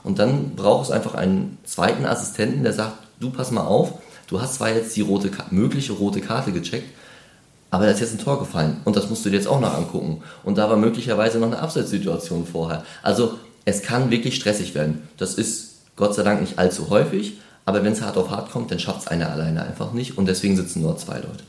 Und 0.03 0.20
dann 0.20 0.56
braucht 0.56 0.86
es 0.86 0.91
einfach 0.91 1.15
einen 1.15 1.58
zweiten 1.65 2.06
Assistenten, 2.06 2.63
der 2.63 2.74
sagt, 2.74 2.98
du 3.20 3.29
pass 3.29 3.51
mal 3.51 3.65
auf, 3.65 3.94
du 4.27 4.41
hast 4.41 4.56
zwar 4.56 4.70
jetzt 4.70 4.96
die 4.96 5.01
rote, 5.01 5.29
mögliche 5.51 5.94
rote 5.94 6.22
Karte 6.22 6.51
gecheckt, 6.51 6.89
aber 7.70 7.86
da 7.86 7.91
ist 7.91 8.00
jetzt 8.00 8.13
ein 8.13 8.20
Tor 8.20 8.39
gefallen 8.39 8.77
und 8.86 8.96
das 8.96 9.10
musst 9.10 9.25
du 9.25 9.29
dir 9.29 9.36
jetzt 9.36 9.48
auch 9.48 9.60
noch 9.60 9.74
angucken. 9.74 10.24
Und 10.44 10.58
da 10.58 10.70
war 10.70 10.77
möglicherweise 10.77 11.38
noch 11.38 11.48
eine 11.48 11.60
Abseitssituation 11.60 12.46
vorher. 12.46 12.84
Also 13.03 13.34
es 13.65 13.82
kann 13.82 14.10
wirklich 14.10 14.36
stressig 14.36 14.74
werden. 14.74 15.08
Das 15.17 15.34
ist 15.34 15.82
Gott 15.98 16.15
sei 16.15 16.24
Dank 16.24 16.39
nicht 16.39 16.58
allzu 16.58 16.89
häufig, 16.89 17.39
aber 17.65 17.84
wenn 17.84 17.91
es 17.91 18.01
hart 18.01 18.15
auf 18.15 18.29
hart 18.29 18.51
kommt, 18.51 18.72
dann 18.72 18.79
schafft 18.79 19.01
es 19.01 19.08
einer 19.08 19.29
alleine 19.29 19.63
einfach 19.63 19.91
nicht 19.91 20.17
und 20.17 20.27
deswegen 20.27 20.56
sitzen 20.56 20.82
nur 20.82 20.98
zwei 20.98 21.15
Leute. 21.15 21.44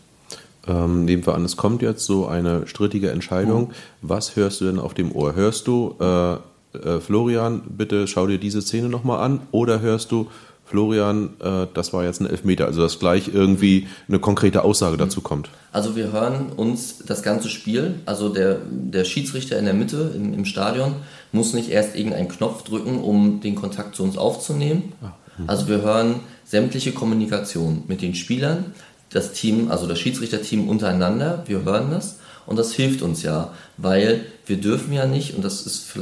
Ähm, 0.67 1.05
nehmen 1.05 1.25
wir 1.25 1.35
an, 1.35 1.45
es 1.45 1.57
kommt 1.57 1.83
jetzt 1.83 2.05
so 2.05 2.27
eine 2.27 2.67
strittige 2.67 3.11
Entscheidung. 3.11 3.69
Mhm. 3.69 3.73
Was 4.03 4.37
hörst 4.37 4.61
du 4.61 4.67
denn 4.67 4.79
auf 4.79 4.95
dem 4.95 5.13
Ohr? 5.13 5.35
Hörst 5.35 5.67
du, 5.67 5.95
äh, 6.01 6.35
äh, 6.77 7.01
Florian, 7.01 7.63
bitte 7.69 8.07
schau 8.07 8.27
dir 8.27 8.39
diese 8.39 8.61
Szene 8.61 8.89
nochmal 8.89 9.21
an? 9.21 9.41
Oder 9.51 9.81
hörst 9.81 10.13
du, 10.13 10.27
Florian, 10.69 11.31
äh, 11.41 11.67
das 11.73 11.93
war 11.93 12.05
jetzt 12.05 12.21
ein 12.21 12.29
Elfmeter? 12.29 12.67
Also, 12.67 12.83
dass 12.83 12.99
gleich 12.99 13.33
irgendwie 13.33 13.89
eine 14.07 14.19
konkrete 14.19 14.65
Aussage 14.65 14.95
mhm. 14.95 15.01
dazu 15.01 15.21
kommt. 15.21 15.49
Also, 15.73 15.97
wir 15.97 16.13
hören 16.13 16.53
uns 16.57 16.99
das 17.07 17.23
ganze 17.23 17.49
Spiel, 17.49 17.95
also 18.05 18.29
der, 18.29 18.59
der 18.71 19.05
Schiedsrichter 19.05 19.59
in 19.59 19.65
der 19.65 19.75
Mitte 19.75 20.13
im, 20.15 20.35
im 20.35 20.45
Stadion 20.45 20.97
muss 21.33 21.55
nicht 21.55 21.71
erst 21.71 21.97
irgendeinen 21.97 22.29
Knopf 22.29 22.63
drücken, 22.65 23.01
um 23.01 23.41
den 23.41 23.55
Kontakt 23.55 23.95
zu 23.95 24.03
uns 24.03 24.19
aufzunehmen. 24.19 24.93
Ah, 25.01 25.13
mhm. 25.39 25.45
Also, 25.49 25.69
wir 25.69 25.81
hören 25.81 26.21
sämtliche 26.45 26.93
Kommunikation 26.93 27.85
mit 27.89 28.03
den 28.03 28.15
Spielern 28.15 28.67
das 29.11 29.33
Team, 29.33 29.71
also 29.71 29.87
das 29.87 29.99
Schiedsrichterteam 29.99 30.69
untereinander, 30.69 31.45
wir 31.47 31.65
hören 31.65 31.91
das 31.91 32.17
und 32.47 32.57
das 32.57 32.73
hilft 32.73 33.03
uns 33.03 33.23
ja, 33.23 33.53
weil 33.77 34.27
wir 34.47 34.59
dürfen 34.59 34.93
ja 34.93 35.07
nicht, 35.07 35.35
und 35.35 35.45
das 35.45 35.67
ist, 35.67 35.95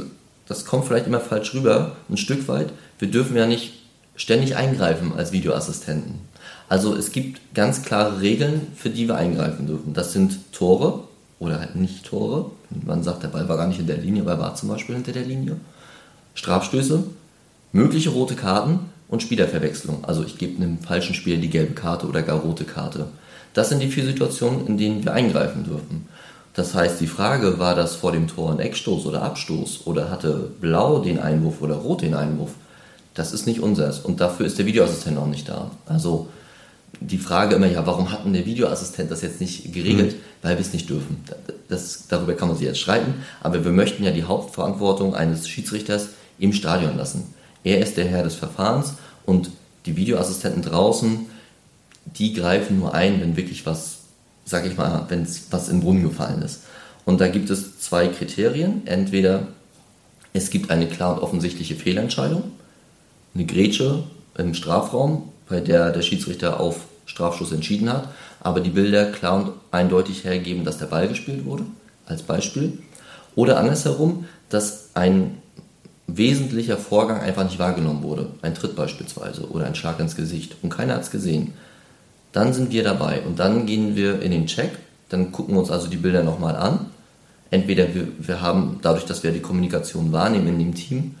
das 0.47 0.65
kommt 0.65 0.85
vielleicht 0.85 1.07
immer 1.07 1.19
falsch 1.19 1.53
rüber, 1.53 1.95
ein 2.09 2.17
Stück 2.17 2.47
weit, 2.47 2.69
wir 2.99 3.09
dürfen 3.09 3.35
ja 3.37 3.45
nicht 3.45 3.73
ständig 4.15 4.55
eingreifen 4.55 5.13
als 5.15 5.31
Videoassistenten. 5.31 6.15
Also 6.69 6.95
es 6.95 7.11
gibt 7.11 7.39
ganz 7.53 7.83
klare 7.83 8.19
Regeln, 8.19 8.67
für 8.75 8.89
die 8.89 9.07
wir 9.07 9.15
eingreifen 9.15 9.67
dürfen. 9.67 9.93
Das 9.93 10.11
sind 10.11 10.51
Tore 10.51 11.03
oder 11.39 11.59
halt 11.59 11.75
nicht 11.75 12.05
Tore. 12.05 12.51
Man 12.69 13.03
sagt, 13.03 13.23
der 13.23 13.29
Ball 13.29 13.47
war 13.47 13.57
gar 13.57 13.67
nicht 13.67 13.79
in 13.79 13.87
der 13.87 13.97
Linie, 13.97 14.23
er 14.25 14.39
war 14.39 14.55
zum 14.55 14.69
Beispiel 14.69 14.95
hinter 14.95 15.13
der 15.13 15.23
Linie. 15.23 15.57
Strafstöße, 16.33 17.03
mögliche 17.71 18.09
rote 18.09 18.35
Karten 18.35 18.79
und 19.09 19.21
Spielerverwechslung. 19.21 20.05
Also 20.05 20.23
ich 20.23 20.37
gebe 20.37 20.57
einem 20.57 20.79
falschen 20.79 21.15
Spieler 21.15 21.37
die 21.37 21.49
gelbe 21.49 21.73
Karte 21.73 22.07
oder 22.07 22.21
gar 22.21 22.39
rote 22.39 22.65
Karte. 22.65 23.07
Das 23.53 23.69
sind 23.69 23.81
die 23.81 23.89
vier 23.89 24.05
Situationen, 24.05 24.67
in 24.67 24.77
denen 24.77 25.03
wir 25.03 25.13
eingreifen 25.13 25.63
dürfen. 25.63 26.07
Das 26.53 26.73
heißt, 26.73 26.99
die 26.99 27.07
Frage, 27.07 27.59
war 27.59 27.75
das 27.75 27.95
vor 27.95 28.11
dem 28.11 28.27
Tor 28.27 28.51
ein 28.51 28.59
Eckstoß 28.59 29.05
oder 29.05 29.21
Abstoß 29.21 29.81
oder 29.85 30.09
hatte 30.09 30.49
Blau 30.59 30.99
den 30.99 31.19
Einwurf 31.19 31.61
oder 31.61 31.75
Rot 31.75 32.01
den 32.01 32.15
Einwurf, 32.15 32.51
das 33.13 33.31
ist 33.31 33.47
nicht 33.47 33.59
unseres 33.59 33.99
und 33.99 34.21
dafür 34.21 34.45
ist 34.45 34.57
der 34.57 34.65
Videoassistent 34.65 35.17
auch 35.17 35.27
nicht 35.27 35.49
da. 35.49 35.71
Also 35.85 36.29
die 36.99 37.17
Frage 37.17 37.55
immer, 37.55 37.67
ja, 37.67 37.85
warum 37.85 38.11
hat 38.11 38.25
denn 38.25 38.33
der 38.33 38.45
Videoassistent 38.45 39.11
das 39.11 39.21
jetzt 39.21 39.39
nicht 39.39 39.71
geregelt? 39.73 40.13
Mhm. 40.13 40.19
Weil 40.41 40.55
wir 40.55 40.61
es 40.61 40.73
nicht 40.73 40.89
dürfen. 40.89 41.23
Das, 41.67 42.07
darüber 42.07 42.33
kann 42.33 42.47
man 42.47 42.57
sich 42.57 42.67
jetzt 42.67 42.79
streiten, 42.79 43.15
aber 43.41 43.63
wir 43.63 43.71
möchten 43.71 44.03
ja 44.03 44.11
die 44.11 44.23
Hauptverantwortung 44.23 45.15
eines 45.15 45.49
Schiedsrichters 45.49 46.09
im 46.39 46.53
Stadion 46.53 46.97
lassen. 46.97 47.33
Er 47.67 47.81
ist 47.81 47.97
der 47.97 48.05
Herr 48.05 48.23
des 48.23 48.35
Verfahrens 48.35 48.93
und 49.25 49.51
die 49.85 49.97
Videoassistenten 49.97 50.61
draußen, 50.61 51.25
die 52.05 52.31
greifen 52.31 52.79
nur 52.79 52.93
ein, 52.93 53.19
wenn 53.19 53.35
wirklich 53.35 53.65
was, 53.65 53.97
sag 54.45 54.65
ich 54.65 54.77
mal, 54.77 55.03
wenn 55.09 55.27
was 55.51 55.67
in 55.67 55.75
den 55.75 55.83
Brunnen 55.83 56.03
gefallen 56.03 56.41
ist. 56.43 56.61
Und 57.03 57.19
da 57.19 57.27
gibt 57.27 57.49
es 57.49 57.81
zwei 57.81 58.07
Kriterien. 58.07 58.87
Entweder 58.87 59.47
es 60.31 60.49
gibt 60.49 60.71
eine 60.71 60.87
klar 60.87 61.15
und 61.15 61.21
offensichtliche 61.21 61.75
Fehlentscheidung, 61.75 62.43
eine 63.35 63.45
Grätsche 63.45 64.03
im 64.37 64.53
Strafraum, 64.53 65.27
bei 65.49 65.59
der 65.59 65.91
der 65.91 66.03
Schiedsrichter 66.03 66.61
auf 66.61 66.85
Strafschuss 67.05 67.51
entschieden 67.51 67.91
hat, 67.91 68.07
aber 68.39 68.61
die 68.61 68.69
Bilder 68.69 69.11
klar 69.11 69.35
und 69.35 69.51
eindeutig 69.71 70.23
hergeben, 70.23 70.63
dass 70.63 70.77
der 70.77 70.85
Ball 70.85 71.09
gespielt 71.09 71.43
wurde, 71.43 71.65
als 72.05 72.23
Beispiel. 72.23 72.77
Oder 73.35 73.57
andersherum, 73.57 74.23
dass 74.47 74.91
ein 74.93 75.41
wesentlicher 76.07 76.77
Vorgang 76.77 77.19
einfach 77.19 77.43
nicht 77.43 77.59
wahrgenommen 77.59 78.01
wurde. 78.01 78.29
Ein 78.41 78.55
Tritt 78.55 78.75
beispielsweise 78.75 79.49
oder 79.49 79.65
ein 79.65 79.75
Schlag 79.75 79.99
ins 79.99 80.15
Gesicht 80.15 80.55
und 80.61 80.69
keiner 80.69 80.95
hat 80.95 81.03
es 81.03 81.11
gesehen. 81.11 81.53
Dann 82.31 82.53
sind 82.53 82.71
wir 82.71 82.83
dabei 82.83 83.21
und 83.21 83.39
dann 83.39 83.65
gehen 83.65 83.95
wir 83.95 84.21
in 84.21 84.31
den 84.31 84.47
Check, 84.47 84.71
dann 85.09 85.31
gucken 85.31 85.55
wir 85.55 85.59
uns 85.59 85.71
also 85.71 85.87
die 85.87 85.97
Bilder 85.97 86.23
nochmal 86.23 86.55
an. 86.55 86.87
Entweder 87.49 87.93
wir, 87.93 88.07
wir 88.19 88.41
haben, 88.41 88.79
dadurch, 88.81 89.05
dass 89.05 89.23
wir 89.23 89.31
die 89.31 89.39
Kommunikation 89.39 90.11
wahrnehmen 90.11 90.47
in 90.47 90.59
dem 90.59 90.75
Team, 90.75 91.15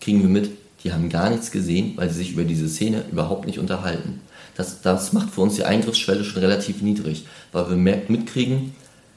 kriegen 0.00 0.22
wir 0.22 0.28
mit, 0.28 0.50
die 0.84 0.92
haben 0.92 1.08
gar 1.08 1.30
nichts 1.30 1.50
gesehen, 1.50 1.92
weil 1.96 2.08
sie 2.08 2.18
sich 2.18 2.32
über 2.32 2.44
diese 2.44 2.68
Szene 2.68 3.04
überhaupt 3.10 3.46
nicht 3.46 3.58
unterhalten. 3.58 4.20
Das, 4.56 4.82
das 4.82 5.12
macht 5.12 5.30
für 5.30 5.40
uns 5.40 5.56
die 5.56 5.64
Eingriffsschwelle 5.64 6.24
schon 6.24 6.42
relativ 6.42 6.82
niedrig, 6.82 7.26
weil 7.52 7.70
wir 7.70 7.76
mitkriegen, 7.76 8.74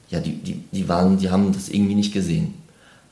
ja, 0.08 0.20
die, 0.20 0.36
die, 0.36 0.62
die, 0.72 0.88
waren, 0.88 1.18
die 1.18 1.30
haben 1.30 1.52
das 1.52 1.68
irgendwie 1.68 1.94
nicht 1.94 2.12
gesehen. 2.12 2.54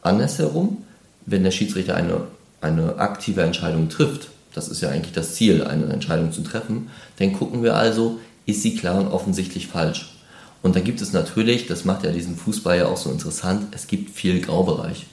Andersherum, 0.02 0.83
wenn 1.26 1.44
der 1.44 1.50
Schiedsrichter 1.50 1.96
eine, 1.96 2.22
eine 2.60 2.98
aktive 2.98 3.42
Entscheidung 3.42 3.88
trifft, 3.88 4.28
das 4.54 4.68
ist 4.68 4.80
ja 4.80 4.90
eigentlich 4.90 5.12
das 5.12 5.34
Ziel, 5.34 5.64
eine 5.64 5.86
Entscheidung 5.86 6.32
zu 6.32 6.42
treffen, 6.42 6.88
dann 7.18 7.32
gucken 7.32 7.62
wir 7.62 7.74
also, 7.76 8.18
ist 8.46 8.62
sie 8.62 8.76
klar 8.76 9.00
und 9.00 9.08
offensichtlich 9.08 9.66
falsch. 9.66 10.10
Und 10.62 10.76
da 10.76 10.80
gibt 10.80 11.00
es 11.02 11.12
natürlich, 11.12 11.66
das 11.66 11.84
macht 11.84 12.04
ja 12.04 12.10
diesen 12.10 12.36
Fußball 12.36 12.78
ja 12.78 12.86
auch 12.86 12.96
so 12.96 13.10
interessant, 13.10 13.66
es 13.72 13.86
gibt 13.86 14.10
viel 14.10 14.40
Graubereich. 14.40 15.06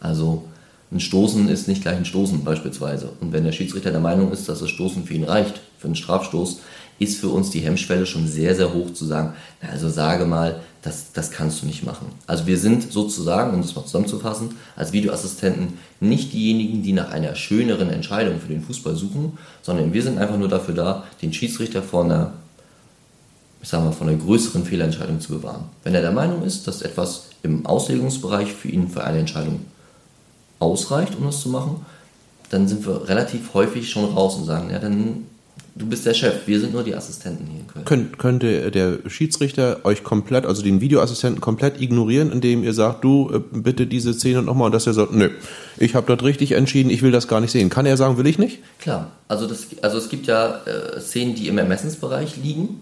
Also 0.00 0.44
ein 0.92 1.00
Stoßen 1.00 1.48
ist 1.48 1.66
nicht 1.66 1.82
gleich 1.82 1.96
ein 1.96 2.04
Stoßen 2.04 2.44
beispielsweise. 2.44 3.10
Und 3.20 3.32
wenn 3.32 3.44
der 3.44 3.52
Schiedsrichter 3.52 3.90
der 3.90 4.00
Meinung 4.00 4.30
ist, 4.30 4.48
dass 4.48 4.60
das 4.60 4.70
Stoßen 4.70 5.04
für 5.04 5.14
ihn 5.14 5.24
reicht, 5.24 5.60
für 5.78 5.86
einen 5.86 5.96
Strafstoß, 5.96 6.60
ist 6.98 7.18
für 7.18 7.28
uns 7.28 7.50
die 7.50 7.60
Hemmschwelle 7.60 8.06
schon 8.06 8.28
sehr, 8.28 8.54
sehr 8.54 8.72
hoch 8.72 8.92
zu 8.92 9.04
sagen, 9.04 9.34
also 9.60 9.88
sage 9.88 10.24
mal, 10.26 10.60
das, 10.82 11.12
das 11.12 11.30
kannst 11.30 11.62
du 11.62 11.66
nicht 11.66 11.84
machen. 11.84 12.08
Also 12.26 12.46
wir 12.46 12.58
sind 12.58 12.92
sozusagen, 12.92 13.54
um 13.54 13.62
das 13.62 13.74
mal 13.74 13.84
zusammenzufassen, 13.84 14.50
als 14.76 14.92
Videoassistenten 14.92 15.78
nicht 16.00 16.32
diejenigen, 16.32 16.82
die 16.82 16.92
nach 16.92 17.10
einer 17.10 17.34
schöneren 17.34 17.90
Entscheidung 17.90 18.38
für 18.38 18.48
den 18.48 18.62
Fußball 18.62 18.94
suchen, 18.94 19.38
sondern 19.62 19.92
wir 19.92 20.02
sind 20.02 20.18
einfach 20.18 20.36
nur 20.36 20.48
dafür 20.48 20.74
da, 20.74 21.04
den 21.22 21.32
Schiedsrichter 21.32 21.82
vor 21.82 22.04
einer, 22.04 22.34
ich 23.62 23.68
sag 23.70 23.82
mal, 23.82 23.92
von 23.92 24.08
einer 24.08 24.18
größeren 24.18 24.64
Fehlentscheidung 24.64 25.20
zu 25.20 25.32
bewahren. 25.32 25.64
Wenn 25.84 25.94
er 25.94 26.02
der 26.02 26.12
Meinung 26.12 26.42
ist, 26.42 26.66
dass 26.68 26.82
etwas 26.82 27.28
im 27.42 27.64
Auslegungsbereich 27.64 28.52
für 28.52 28.68
ihn 28.68 28.88
für 28.88 29.04
eine 29.04 29.18
Entscheidung 29.18 29.60
ausreicht, 30.58 31.16
um 31.16 31.24
das 31.24 31.40
zu 31.40 31.48
machen, 31.48 31.84
dann 32.50 32.68
sind 32.68 32.86
wir 32.86 33.08
relativ 33.08 33.54
häufig 33.54 33.90
schon 33.90 34.04
raus 34.04 34.36
und 34.36 34.44
sagen, 34.44 34.70
ja, 34.70 34.78
dann 34.78 35.24
Du 35.76 35.86
bist 35.86 36.06
der 36.06 36.14
Chef, 36.14 36.46
wir 36.46 36.60
sind 36.60 36.72
nur 36.72 36.84
die 36.84 36.94
Assistenten 36.94 37.46
hier 37.46 37.60
in 37.60 37.66
Köln. 37.66 37.84
Könnt, 37.84 38.18
könnte 38.18 38.70
der 38.70 38.98
Schiedsrichter 39.08 39.80
euch 39.82 40.04
komplett, 40.04 40.46
also 40.46 40.62
den 40.62 40.80
Videoassistenten 40.80 41.40
komplett 41.40 41.80
ignorieren, 41.80 42.30
indem 42.30 42.62
ihr 42.62 42.72
sagt, 42.72 43.02
du 43.02 43.28
äh, 43.34 43.40
bitte 43.50 43.88
diese 43.88 44.14
Szene 44.14 44.42
nochmal 44.42 44.66
und 44.66 44.72
dass 44.72 44.86
er 44.86 44.92
sagt, 44.92 45.12
nö, 45.12 45.30
ich 45.76 45.96
habe 45.96 46.06
dort 46.06 46.22
richtig 46.22 46.52
entschieden, 46.52 46.90
ich 46.90 47.02
will 47.02 47.10
das 47.10 47.26
gar 47.26 47.40
nicht 47.40 47.50
sehen. 47.50 47.70
Kann 47.70 47.86
er 47.86 47.96
sagen, 47.96 48.18
will 48.18 48.26
ich 48.28 48.38
nicht? 48.38 48.60
Klar, 48.78 49.10
also, 49.26 49.48
das, 49.48 49.66
also 49.82 49.98
es 49.98 50.08
gibt 50.08 50.28
ja 50.28 50.60
äh, 50.64 51.00
Szenen, 51.00 51.34
die 51.34 51.48
im 51.48 51.58
Ermessensbereich 51.58 52.36
liegen. 52.36 52.80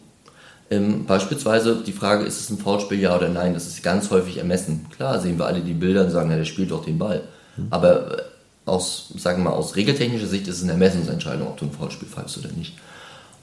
Ähm, 0.71 1.07
beispielsweise 1.07 1.83
die 1.87 1.93
Frage, 1.93 2.27
ist 2.27 2.41
es 2.41 2.51
ein 2.51 2.59
Foulspiel, 2.59 3.01
ja 3.01 3.17
oder 3.17 3.31
nein, 3.31 3.55
das 3.55 3.67
ist 3.67 3.83
ganz 3.83 4.11
häufig 4.11 4.37
ermessen. 4.37 4.87
Klar 4.95 5.19
sehen 5.19 5.39
wir 5.39 5.47
alle 5.47 5.63
die 5.63 5.73
Bilder 5.73 6.05
und 6.05 6.11
sagen, 6.11 6.31
ja, 6.31 6.37
der 6.37 6.45
spielt 6.45 6.71
doch 6.71 6.85
den 6.85 6.99
Ball. 6.99 7.23
Mhm. 7.57 7.67
Aber 7.71 8.19
äh, 8.19 8.23
aus, 8.65 9.13
sagen 9.17 9.43
wir 9.43 9.51
mal, 9.51 9.57
aus 9.57 9.77
regeltechnischer 9.77 10.27
Sicht 10.27 10.47
ist 10.49 10.59
es 10.59 10.63
eine 10.63 10.73
Ermessensentscheidung, 10.73 11.49
ob 11.49 11.57
du 11.57 11.67
ein 11.67 11.73
Foulspiel 11.73 12.09
pfeifst 12.09 12.39
oder 12.39 12.51
nicht. 12.53 12.75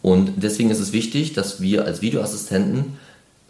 Und 0.02 0.34
deswegen 0.38 0.70
ist 0.70 0.80
es 0.80 0.94
wichtig, 0.94 1.34
dass 1.34 1.62
wir 1.62 1.86
als 1.86 2.02
Videoassistenten 2.02 2.98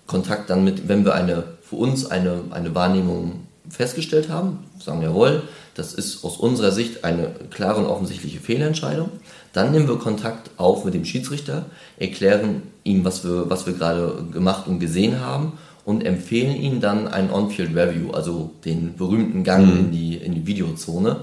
Kontakt 0.08 0.50
dann 0.50 0.64
mit, 0.64 0.88
wenn 0.88 1.06
wir 1.06 1.14
eine, 1.14 1.44
für 1.62 1.76
uns 1.76 2.10
eine, 2.10 2.42
eine 2.50 2.74
Wahrnehmung 2.74 3.42
festgestellt 3.70 4.30
haben, 4.30 4.60
sagen, 4.80 5.04
jawohl, 5.04 5.44
das 5.76 5.94
ist 5.94 6.24
aus 6.24 6.38
unserer 6.38 6.72
Sicht 6.72 7.04
eine 7.04 7.30
klare 7.52 7.80
und 7.80 7.86
offensichtliche 7.86 8.40
Fehlentscheidung, 8.40 9.10
dann 9.54 9.72
nehmen 9.72 9.88
wir 9.88 9.98
Kontakt 9.98 10.50
auf 10.58 10.86
mit 10.86 10.96
dem 10.96 11.06
Schiedsrichter, 11.06 11.66
erklären 11.98 12.64
ihm, 12.84 13.06
was 13.06 13.24
wir, 13.24 13.50
was 13.50 13.68
wir 13.68 13.74
gerade 13.74 14.26
gemacht 14.32 14.68
und 14.68 14.80
gesehen 14.80 15.20
haben 15.22 15.54
und 15.86 16.04
empfehlen 16.04 16.56
ihm 16.56 16.82
dann 16.82 17.08
ein 17.08 17.32
On-Field 17.32 17.76
Review, 17.76 18.12
also 18.12 18.52
den 18.66 18.96
berühmten 18.96 19.44
Gang 19.44 19.66
mhm. 19.66 19.80
in, 19.80 19.92
die, 19.92 20.18
in 20.18 20.34
die 20.34 20.48
Videozone. 20.48 21.18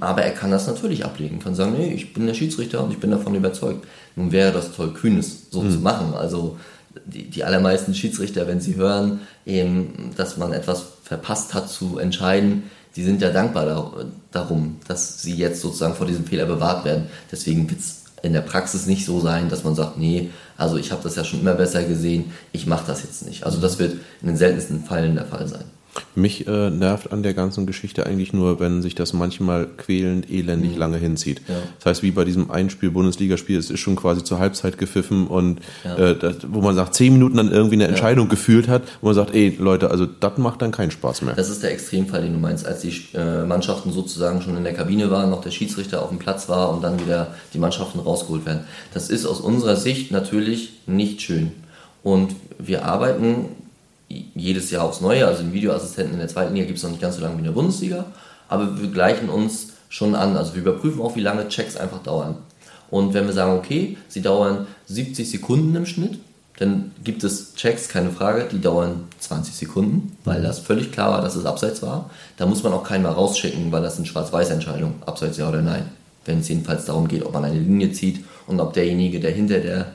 Aber 0.00 0.22
er 0.22 0.32
kann 0.32 0.50
das 0.50 0.66
natürlich 0.66 1.04
ablegen, 1.04 1.38
kann 1.38 1.54
sagen, 1.54 1.74
nee, 1.78 1.94
ich 1.94 2.12
bin 2.12 2.26
der 2.26 2.34
Schiedsrichter 2.34 2.84
und 2.84 2.92
ich 2.92 2.98
bin 2.98 3.10
davon 3.10 3.34
überzeugt. 3.34 3.86
Nun 4.16 4.30
wäre 4.30 4.52
das 4.52 4.72
toll, 4.72 4.92
Kühnes 4.92 5.46
so 5.50 5.62
mhm. 5.62 5.70
zu 5.70 5.78
machen. 5.78 6.14
Also 6.14 6.58
die, 7.06 7.30
die 7.30 7.44
allermeisten 7.44 7.94
Schiedsrichter, 7.94 8.46
wenn 8.46 8.60
sie 8.60 8.76
hören, 8.76 9.20
eben, 9.46 10.10
dass 10.16 10.36
man 10.36 10.52
etwas 10.52 10.84
verpasst 11.04 11.54
hat 11.54 11.70
zu 11.70 11.98
entscheiden, 11.98 12.64
die 12.96 13.02
sind 13.02 13.22
ja 13.22 13.30
dankbar 13.30 13.64
da, 13.64 13.92
darum, 14.30 14.76
dass 14.86 15.22
sie 15.22 15.34
jetzt 15.34 15.62
sozusagen 15.62 15.94
vor 15.94 16.06
diesem 16.06 16.26
Fehler 16.26 16.44
bewahrt 16.44 16.84
werden. 16.84 17.06
Deswegen 17.30 17.68
wird 17.70 17.80
es 17.80 18.02
in 18.22 18.34
der 18.34 18.42
Praxis 18.42 18.86
nicht 18.86 19.06
so 19.06 19.20
sein, 19.20 19.48
dass 19.48 19.64
man 19.64 19.74
sagt, 19.74 19.98
nee, 19.98 20.30
also 20.56 20.76
ich 20.76 20.92
habe 20.92 21.02
das 21.02 21.16
ja 21.16 21.24
schon 21.24 21.40
immer 21.40 21.54
besser 21.54 21.82
gesehen, 21.82 22.32
ich 22.52 22.66
mache 22.66 22.86
das 22.86 23.02
jetzt 23.02 23.26
nicht. 23.26 23.44
Also 23.44 23.58
das 23.58 23.78
wird 23.78 23.94
in 24.20 24.28
den 24.28 24.36
seltensten 24.36 24.84
Fällen 24.84 25.16
der 25.16 25.24
Fall 25.24 25.48
sein. 25.48 25.64
Mich 26.14 26.46
äh, 26.46 26.70
nervt 26.70 27.12
an 27.12 27.22
der 27.22 27.34
ganzen 27.34 27.66
Geschichte 27.66 28.06
eigentlich 28.06 28.32
nur, 28.32 28.60
wenn 28.60 28.80
sich 28.80 28.94
das 28.94 29.12
manchmal 29.12 29.66
quälend, 29.66 30.30
elendig 30.30 30.72
mhm. 30.72 30.78
lange 30.78 30.96
hinzieht. 30.98 31.42
Ja. 31.48 31.54
Das 31.78 31.86
heißt, 31.86 32.02
wie 32.02 32.10
bei 32.10 32.24
diesem 32.24 32.50
Einspiel 32.50 32.90
Bundesligaspiel, 32.90 33.58
es 33.58 33.70
ist 33.70 33.80
schon 33.80 33.96
quasi 33.96 34.24
zur 34.24 34.38
Halbzeit 34.38 34.78
gepfiffen 34.78 35.26
und 35.26 35.60
ja. 35.84 35.96
äh, 35.96 36.18
das, 36.18 36.36
wo 36.48 36.62
man 36.62 36.74
sagt, 36.74 36.94
zehn 36.94 37.12
Minuten 37.12 37.36
dann 37.36 37.50
irgendwie 37.50 37.74
eine 37.74 37.88
Entscheidung 37.88 38.26
ja. 38.26 38.30
gefühlt 38.30 38.68
hat, 38.68 38.82
wo 39.00 39.08
man 39.08 39.14
sagt, 39.14 39.34
ey 39.34 39.56
Leute, 39.58 39.90
also 39.90 40.06
das 40.06 40.38
macht 40.38 40.62
dann 40.62 40.70
keinen 40.70 40.90
Spaß 40.90 41.22
mehr. 41.22 41.34
Das 41.34 41.50
ist 41.50 41.62
der 41.62 41.72
Extremfall, 41.72 42.22
den 42.22 42.32
du 42.32 42.38
meinst, 42.38 42.66
als 42.66 42.80
die 42.80 42.94
äh, 43.14 43.44
Mannschaften 43.44 43.92
sozusagen 43.92 44.40
schon 44.40 44.56
in 44.56 44.64
der 44.64 44.74
Kabine 44.74 45.10
waren, 45.10 45.30
noch 45.30 45.42
der 45.42 45.50
Schiedsrichter 45.50 46.02
auf 46.02 46.08
dem 46.08 46.18
Platz 46.18 46.48
war 46.48 46.70
und 46.72 46.82
dann 46.82 47.00
wieder 47.00 47.34
die 47.52 47.58
Mannschaften 47.58 47.98
rausgeholt 47.98 48.46
werden. 48.46 48.64
Das 48.94 49.10
ist 49.10 49.26
aus 49.26 49.40
unserer 49.40 49.76
Sicht 49.76 50.10
natürlich 50.10 50.72
nicht 50.86 51.20
schön. 51.20 51.52
Und 52.02 52.34
wir 52.58 52.84
arbeiten 52.84 53.46
jedes 54.34 54.70
Jahr 54.70 54.84
aufs 54.84 55.00
Neue. 55.00 55.26
Also 55.26 55.42
den 55.42 55.52
Videoassistenten 55.52 56.14
in 56.14 56.20
der 56.20 56.28
zweiten 56.28 56.54
Liga 56.54 56.66
gibt 56.66 56.78
es 56.78 56.84
noch 56.84 56.90
nicht 56.90 57.02
ganz 57.02 57.16
so 57.16 57.22
lange 57.22 57.34
wie 57.34 57.40
in 57.40 57.44
der 57.44 57.52
Bundesliga. 57.52 58.06
Aber 58.48 58.80
wir 58.80 58.90
gleichen 58.90 59.28
uns 59.28 59.68
schon 59.88 60.14
an. 60.14 60.36
Also 60.36 60.54
wir 60.54 60.62
überprüfen 60.62 61.00
auch, 61.00 61.16
wie 61.16 61.20
lange 61.20 61.48
Checks 61.48 61.76
einfach 61.76 62.02
dauern. 62.02 62.36
Und 62.90 63.14
wenn 63.14 63.26
wir 63.26 63.32
sagen, 63.32 63.56
okay, 63.56 63.96
sie 64.08 64.20
dauern 64.20 64.66
70 64.86 65.30
Sekunden 65.30 65.74
im 65.74 65.86
Schnitt, 65.86 66.18
dann 66.58 66.92
gibt 67.02 67.24
es 67.24 67.54
Checks, 67.54 67.88
keine 67.88 68.10
Frage, 68.10 68.46
die 68.50 68.60
dauern 68.60 69.04
20 69.18 69.54
Sekunden, 69.54 70.16
weil 70.24 70.42
das 70.42 70.58
völlig 70.58 70.92
klar 70.92 71.12
war, 71.12 71.22
dass 71.22 71.34
es 71.34 71.46
abseits 71.46 71.82
war. 71.82 72.10
Da 72.36 72.46
muss 72.46 72.62
man 72.62 72.72
auch 72.72 72.84
keinen 72.84 73.02
mal 73.02 73.12
rausschicken, 73.12 73.72
weil 73.72 73.82
das 73.82 73.96
eine 73.96 74.06
Schwarz-Weiß-Entscheidung, 74.06 74.94
abseits 75.06 75.38
ja 75.38 75.48
oder 75.48 75.62
nein. 75.62 75.86
Wenn 76.24 76.40
es 76.40 76.48
jedenfalls 76.48 76.84
darum 76.84 77.08
geht, 77.08 77.24
ob 77.24 77.32
man 77.32 77.44
eine 77.44 77.58
Linie 77.58 77.92
zieht 77.92 78.24
und 78.46 78.60
ob 78.60 78.74
derjenige, 78.74 79.18
der 79.18 79.32
hinter 79.32 79.58
der 79.60 79.86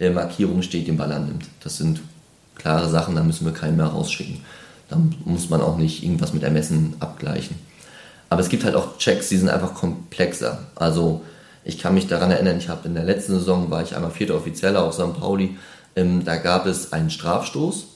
äh, 0.00 0.10
Markierung 0.10 0.62
steht, 0.62 0.88
den 0.88 0.96
Ball 0.96 1.12
annimmt. 1.12 1.44
Das 1.62 1.76
sind 1.76 2.00
klare 2.58 2.88
Sachen, 2.88 3.14
da 3.14 3.22
müssen 3.22 3.46
wir 3.46 3.52
keinen 3.52 3.76
mehr 3.76 3.86
rausschicken. 3.86 4.42
Da 4.88 4.98
muss 5.24 5.50
man 5.50 5.60
auch 5.60 5.76
nicht 5.76 6.02
irgendwas 6.02 6.32
mit 6.32 6.42
Ermessen 6.42 6.94
abgleichen. 7.00 7.56
Aber 8.30 8.40
es 8.40 8.48
gibt 8.48 8.64
halt 8.64 8.74
auch 8.74 8.98
Checks, 8.98 9.28
die 9.28 9.36
sind 9.36 9.48
einfach 9.48 9.74
komplexer. 9.74 10.58
Also 10.74 11.22
ich 11.64 11.78
kann 11.78 11.94
mich 11.94 12.06
daran 12.06 12.30
erinnern, 12.30 12.58
ich 12.58 12.68
habe 12.68 12.88
in 12.88 12.94
der 12.94 13.04
letzten 13.04 13.32
Saison 13.32 13.70
war 13.70 13.82
ich 13.82 13.94
einmal 13.94 14.10
vierter 14.10 14.34
Offizieller 14.34 14.84
auf 14.84 14.94
St. 14.94 15.18
Pauli. 15.18 15.56
Ähm, 15.96 16.24
da 16.24 16.36
gab 16.36 16.66
es 16.66 16.92
einen 16.92 17.10
Strafstoß 17.10 17.86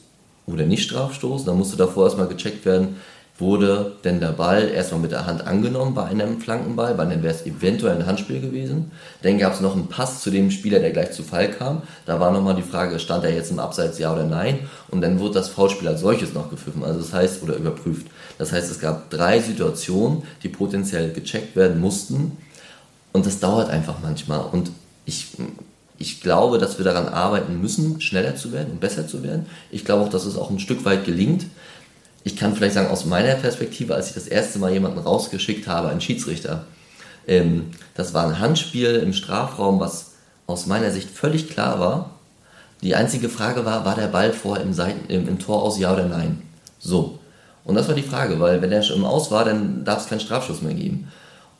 oder 0.46 0.64
nicht 0.64 0.84
Strafstoß. 0.84 1.44
Da 1.44 1.52
musste 1.52 1.76
davor 1.76 2.04
erstmal 2.04 2.28
gecheckt 2.28 2.64
werden, 2.64 2.96
wurde 3.42 3.92
denn 4.04 4.20
der 4.20 4.28
Ball 4.28 4.68
erstmal 4.68 5.00
mit 5.00 5.10
der 5.10 5.26
Hand 5.26 5.46
angenommen 5.46 5.94
bei 5.94 6.04
einem 6.04 6.40
Flankenball, 6.40 6.96
weil 6.96 7.08
dann 7.08 7.22
wäre 7.22 7.34
es 7.34 7.44
eventuell 7.44 7.96
ein 7.96 8.06
Handspiel 8.06 8.40
gewesen. 8.40 8.92
Dann 9.22 9.36
gab 9.38 9.52
es 9.52 9.60
noch 9.60 9.74
einen 9.74 9.88
Pass 9.88 10.22
zu 10.22 10.30
dem 10.30 10.50
Spieler, 10.50 10.78
der 10.78 10.92
gleich 10.92 11.12
zu 11.12 11.24
Fall 11.24 11.50
kam. 11.50 11.82
Da 12.06 12.20
war 12.20 12.30
nochmal 12.30 12.54
die 12.54 12.62
Frage, 12.62 12.98
stand 12.98 13.24
er 13.24 13.34
jetzt 13.34 13.50
im 13.50 13.58
Abseits 13.58 13.98
ja 13.98 14.12
oder 14.12 14.24
nein? 14.24 14.60
Und 14.90 15.02
dann 15.02 15.18
wurde 15.18 15.34
das 15.34 15.48
Foulspiel 15.48 15.88
als 15.88 16.00
solches 16.00 16.32
noch 16.32 16.48
gepfiffen, 16.48 16.84
also 16.84 17.00
das 17.00 17.12
heißt, 17.12 17.42
oder 17.42 17.56
überprüft. 17.56 18.06
Das 18.38 18.52
heißt, 18.52 18.70
es 18.70 18.80
gab 18.80 19.10
drei 19.10 19.40
Situationen, 19.40 20.22
die 20.42 20.48
potenziell 20.48 21.12
gecheckt 21.12 21.56
werden 21.56 21.80
mussten. 21.80 22.38
Und 23.12 23.26
das 23.26 23.40
dauert 23.40 23.68
einfach 23.68 23.96
manchmal. 24.00 24.46
Und 24.52 24.70
ich, 25.04 25.26
ich 25.98 26.20
glaube, 26.20 26.58
dass 26.58 26.78
wir 26.78 26.84
daran 26.84 27.08
arbeiten 27.08 27.60
müssen, 27.60 28.00
schneller 28.00 28.36
zu 28.36 28.52
werden 28.52 28.70
und 28.72 28.80
besser 28.80 29.06
zu 29.06 29.22
werden. 29.22 29.46
Ich 29.72 29.84
glaube 29.84 30.04
auch, 30.04 30.08
dass 30.08 30.24
es 30.24 30.38
auch 30.38 30.50
ein 30.50 30.60
Stück 30.60 30.84
weit 30.84 31.04
gelingt 31.04 31.46
ich 32.24 32.36
kann 32.36 32.54
vielleicht 32.54 32.74
sagen, 32.74 32.88
aus 32.88 33.04
meiner 33.04 33.34
Perspektive, 33.34 33.94
als 33.94 34.08
ich 34.08 34.14
das 34.14 34.26
erste 34.26 34.58
Mal 34.58 34.72
jemanden 34.72 34.98
rausgeschickt 34.98 35.66
habe, 35.66 35.88
einen 35.88 36.00
Schiedsrichter, 36.00 36.66
ähm, 37.26 37.70
das 37.94 38.14
war 38.14 38.26
ein 38.26 38.38
Handspiel 38.38 38.96
im 38.96 39.12
Strafraum, 39.12 39.80
was 39.80 40.12
aus 40.46 40.66
meiner 40.66 40.90
Sicht 40.90 41.10
völlig 41.10 41.48
klar 41.48 41.80
war. 41.80 42.10
Die 42.82 42.94
einzige 42.94 43.28
Frage 43.28 43.64
war, 43.64 43.84
war 43.84 43.94
der 43.94 44.08
Ball 44.08 44.32
vor 44.32 44.58
im, 44.58 44.74
im, 45.08 45.28
im 45.28 45.38
Tor 45.38 45.62
aus, 45.62 45.78
ja 45.78 45.92
oder 45.92 46.06
nein? 46.06 46.42
So. 46.78 47.18
Und 47.64 47.76
das 47.76 47.86
war 47.86 47.94
die 47.94 48.02
Frage, 48.02 48.40
weil 48.40 48.60
wenn 48.60 48.72
er 48.72 48.82
schon 48.82 48.96
im 48.96 49.04
Aus 49.04 49.30
war, 49.30 49.44
dann 49.44 49.84
darf 49.84 50.02
es 50.02 50.08
keinen 50.08 50.20
Strafschuss 50.20 50.62
mehr 50.62 50.74
geben. 50.74 51.08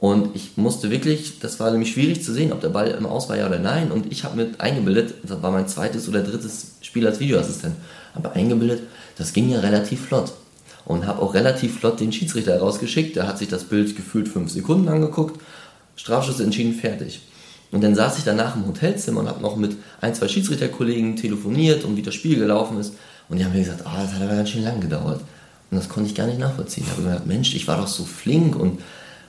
Und 0.00 0.34
ich 0.34 0.56
musste 0.56 0.90
wirklich, 0.90 1.38
das 1.38 1.60
war 1.60 1.70
nämlich 1.70 1.92
schwierig 1.92 2.24
zu 2.24 2.32
sehen, 2.32 2.52
ob 2.52 2.60
der 2.60 2.70
Ball 2.70 2.88
im 2.88 3.06
Aus 3.06 3.28
war, 3.28 3.36
ja 3.36 3.46
oder 3.46 3.60
nein. 3.60 3.92
Und 3.92 4.10
ich 4.10 4.24
habe 4.24 4.34
mir 4.34 4.50
eingebildet, 4.58 5.14
das 5.22 5.40
war 5.42 5.52
mein 5.52 5.68
zweites 5.68 6.08
oder 6.08 6.22
drittes 6.22 6.72
Spiel 6.80 7.06
als 7.06 7.20
Videoassistent, 7.20 7.76
aber 8.14 8.32
eingebildet, 8.32 8.82
das 9.16 9.32
ging 9.32 9.48
ja 9.48 9.60
relativ 9.60 10.06
flott 10.06 10.32
und 10.84 11.06
habe 11.06 11.22
auch 11.22 11.34
relativ 11.34 11.78
flott 11.78 12.00
den 12.00 12.12
Schiedsrichter 12.12 12.58
rausgeschickt. 12.58 13.16
Der 13.16 13.26
hat 13.26 13.38
sich 13.38 13.48
das 13.48 13.64
Bild 13.64 13.96
gefühlt 13.96 14.28
fünf 14.28 14.50
Sekunden 14.50 14.88
angeguckt, 14.88 15.40
Strafschuss 15.96 16.40
entschieden, 16.40 16.74
fertig. 16.74 17.20
Und 17.70 17.82
dann 17.82 17.94
saß 17.94 18.18
ich 18.18 18.24
danach 18.24 18.54
im 18.54 18.66
Hotelzimmer 18.66 19.20
und 19.20 19.28
habe 19.28 19.40
noch 19.40 19.56
mit 19.56 19.76
ein, 20.00 20.14
zwei 20.14 20.28
Schiedsrichterkollegen 20.28 21.16
telefoniert 21.16 21.84
und 21.84 21.96
wie 21.96 22.02
das 22.02 22.14
Spiel 22.14 22.38
gelaufen 22.38 22.78
ist. 22.78 22.94
Und 23.28 23.38
die 23.38 23.44
haben 23.44 23.52
mir 23.52 23.60
gesagt, 23.60 23.84
oh, 23.86 23.96
das 23.96 24.12
hat 24.12 24.22
aber 24.22 24.36
ganz 24.36 24.50
schön 24.50 24.62
lang 24.62 24.80
gedauert. 24.80 25.20
Und 25.70 25.78
das 25.78 25.88
konnte 25.88 26.10
ich 26.10 26.14
gar 26.14 26.26
nicht 26.26 26.38
nachvollziehen. 26.38 26.84
Ich 26.84 26.90
habe 26.90 27.02
mir 27.02 27.10
gedacht, 27.10 27.26
Mensch, 27.26 27.54
ich 27.54 27.66
war 27.66 27.78
doch 27.78 27.86
so 27.86 28.04
flink 28.04 28.56
und 28.56 28.80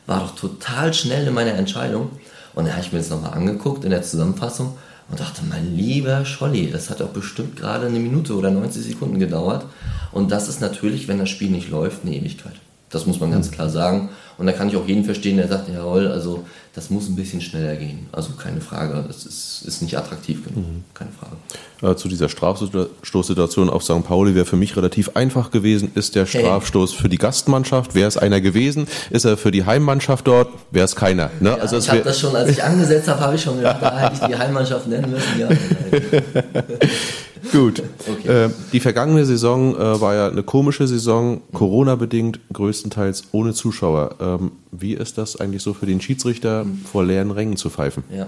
war 0.07 0.19
doch 0.19 0.35
total 0.35 0.93
schnell 0.93 1.25
in 1.25 1.33
meiner 1.33 1.53
Entscheidung. 1.53 2.09
Und 2.53 2.65
dann 2.65 2.73
habe 2.73 2.83
ich 2.85 2.91
mir 2.91 2.99
das 2.99 3.09
nochmal 3.09 3.33
angeguckt 3.33 3.85
in 3.85 3.91
der 3.91 4.03
Zusammenfassung 4.03 4.77
und 5.13 5.19
dachte, 5.19 5.43
mein 5.47 5.77
lieber 5.77 6.25
Scholli, 6.25 6.71
das 6.71 6.89
hat 6.89 6.99
doch 6.99 7.09
bestimmt 7.09 7.55
gerade 7.55 7.85
eine 7.85 7.99
Minute 7.99 8.35
oder 8.35 8.49
90 8.49 8.83
Sekunden 8.83 9.19
gedauert. 9.19 9.63
Und 10.11 10.31
das 10.31 10.49
ist 10.49 10.59
natürlich, 10.59 11.07
wenn 11.07 11.19
das 11.19 11.29
Spiel 11.29 11.51
nicht 11.51 11.69
läuft, 11.69 12.03
eine 12.03 12.15
Ewigkeit. 12.15 12.55
Das 12.89 13.05
muss 13.05 13.19
man 13.19 13.29
ganz 13.29 13.51
klar 13.51 13.69
sagen. 13.69 14.09
Und 14.37 14.47
da 14.47 14.51
kann 14.51 14.69
ich 14.69 14.75
auch 14.75 14.87
jeden 14.87 15.05
verstehen, 15.05 15.37
der 15.37 15.47
sagt, 15.47 15.69
jawohl, 15.69 16.07
also 16.07 16.43
das 16.73 16.89
muss 16.89 17.07
ein 17.07 17.15
bisschen 17.15 17.39
schneller 17.39 17.75
gehen. 17.75 18.07
Also 18.11 18.31
keine 18.33 18.59
Frage, 18.59 19.03
das 19.07 19.25
ist, 19.25 19.63
ist 19.65 19.81
nicht 19.83 19.95
attraktiv 19.95 20.43
genug, 20.43 20.65
mhm. 20.65 20.83
keine 20.95 21.11
Frage. 21.11 21.91
Äh, 21.93 21.95
zu 21.95 22.07
dieser 22.07 22.29
Strafstoßsituation 22.29 23.69
auf 23.69 23.83
St. 23.83 24.03
Pauli 24.03 24.33
wäre 24.33 24.45
für 24.45 24.55
mich 24.55 24.75
relativ 24.75 25.15
einfach 25.15 25.51
gewesen. 25.51 25.91
Ist 25.93 26.15
der 26.15 26.25
Strafstoß 26.25 26.93
hey. 26.93 27.01
für 27.01 27.09
die 27.09 27.19
Gastmannschaft? 27.19 27.93
Wäre 27.93 28.07
es 28.07 28.17
einer 28.17 28.41
gewesen? 28.41 28.87
Ist 29.11 29.25
er 29.25 29.37
für 29.37 29.51
die 29.51 29.65
Heimmannschaft 29.65 30.25
dort? 30.25 30.49
Wäre 30.71 30.85
es 30.85 30.95
keiner. 30.95 31.29
Ne? 31.39 31.49
Ja, 31.49 31.55
also 31.57 31.77
ich 31.77 31.89
habe 31.89 32.01
das 32.01 32.19
schon, 32.19 32.35
als 32.35 32.49
ich 32.49 32.63
angesetzt 32.63 33.07
habe, 33.07 33.19
habe 33.19 33.35
ich 33.35 33.41
schon 33.43 33.57
gedacht, 33.57 33.77
da 33.81 33.99
hätte 33.99 34.13
ich 34.15 34.27
die 34.27 34.35
Heimmannschaft 34.35 34.87
nennen 34.87 35.11
müssen. 35.11 35.39
Ja, 35.39 35.49
Gut. 37.51 37.83
Okay. 38.07 38.45
Äh, 38.45 38.49
die 38.71 38.79
vergangene 38.79 39.25
Saison 39.25 39.75
äh, 39.75 40.01
war 40.01 40.15
ja 40.15 40.27
eine 40.27 40.43
komische 40.43 40.87
Saison, 40.87 41.41
Corona-bedingt, 41.53 42.39
größtenteils 42.51 43.25
ohne 43.31 43.53
Zuschauer. 43.53 44.15
Ähm, 44.19 44.51
wie 44.71 44.93
ist 44.93 45.17
das 45.17 45.39
eigentlich 45.39 45.63
so 45.63 45.73
für 45.73 45.85
den 45.85 46.01
Schiedsrichter, 46.01 46.65
vor 46.91 47.03
leeren 47.03 47.31
Rängen 47.31 47.57
zu 47.57 47.69
pfeifen? 47.69 48.03
Ja, 48.15 48.27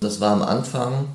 das 0.00 0.20
war 0.20 0.32
am 0.32 0.42
Anfang 0.42 1.06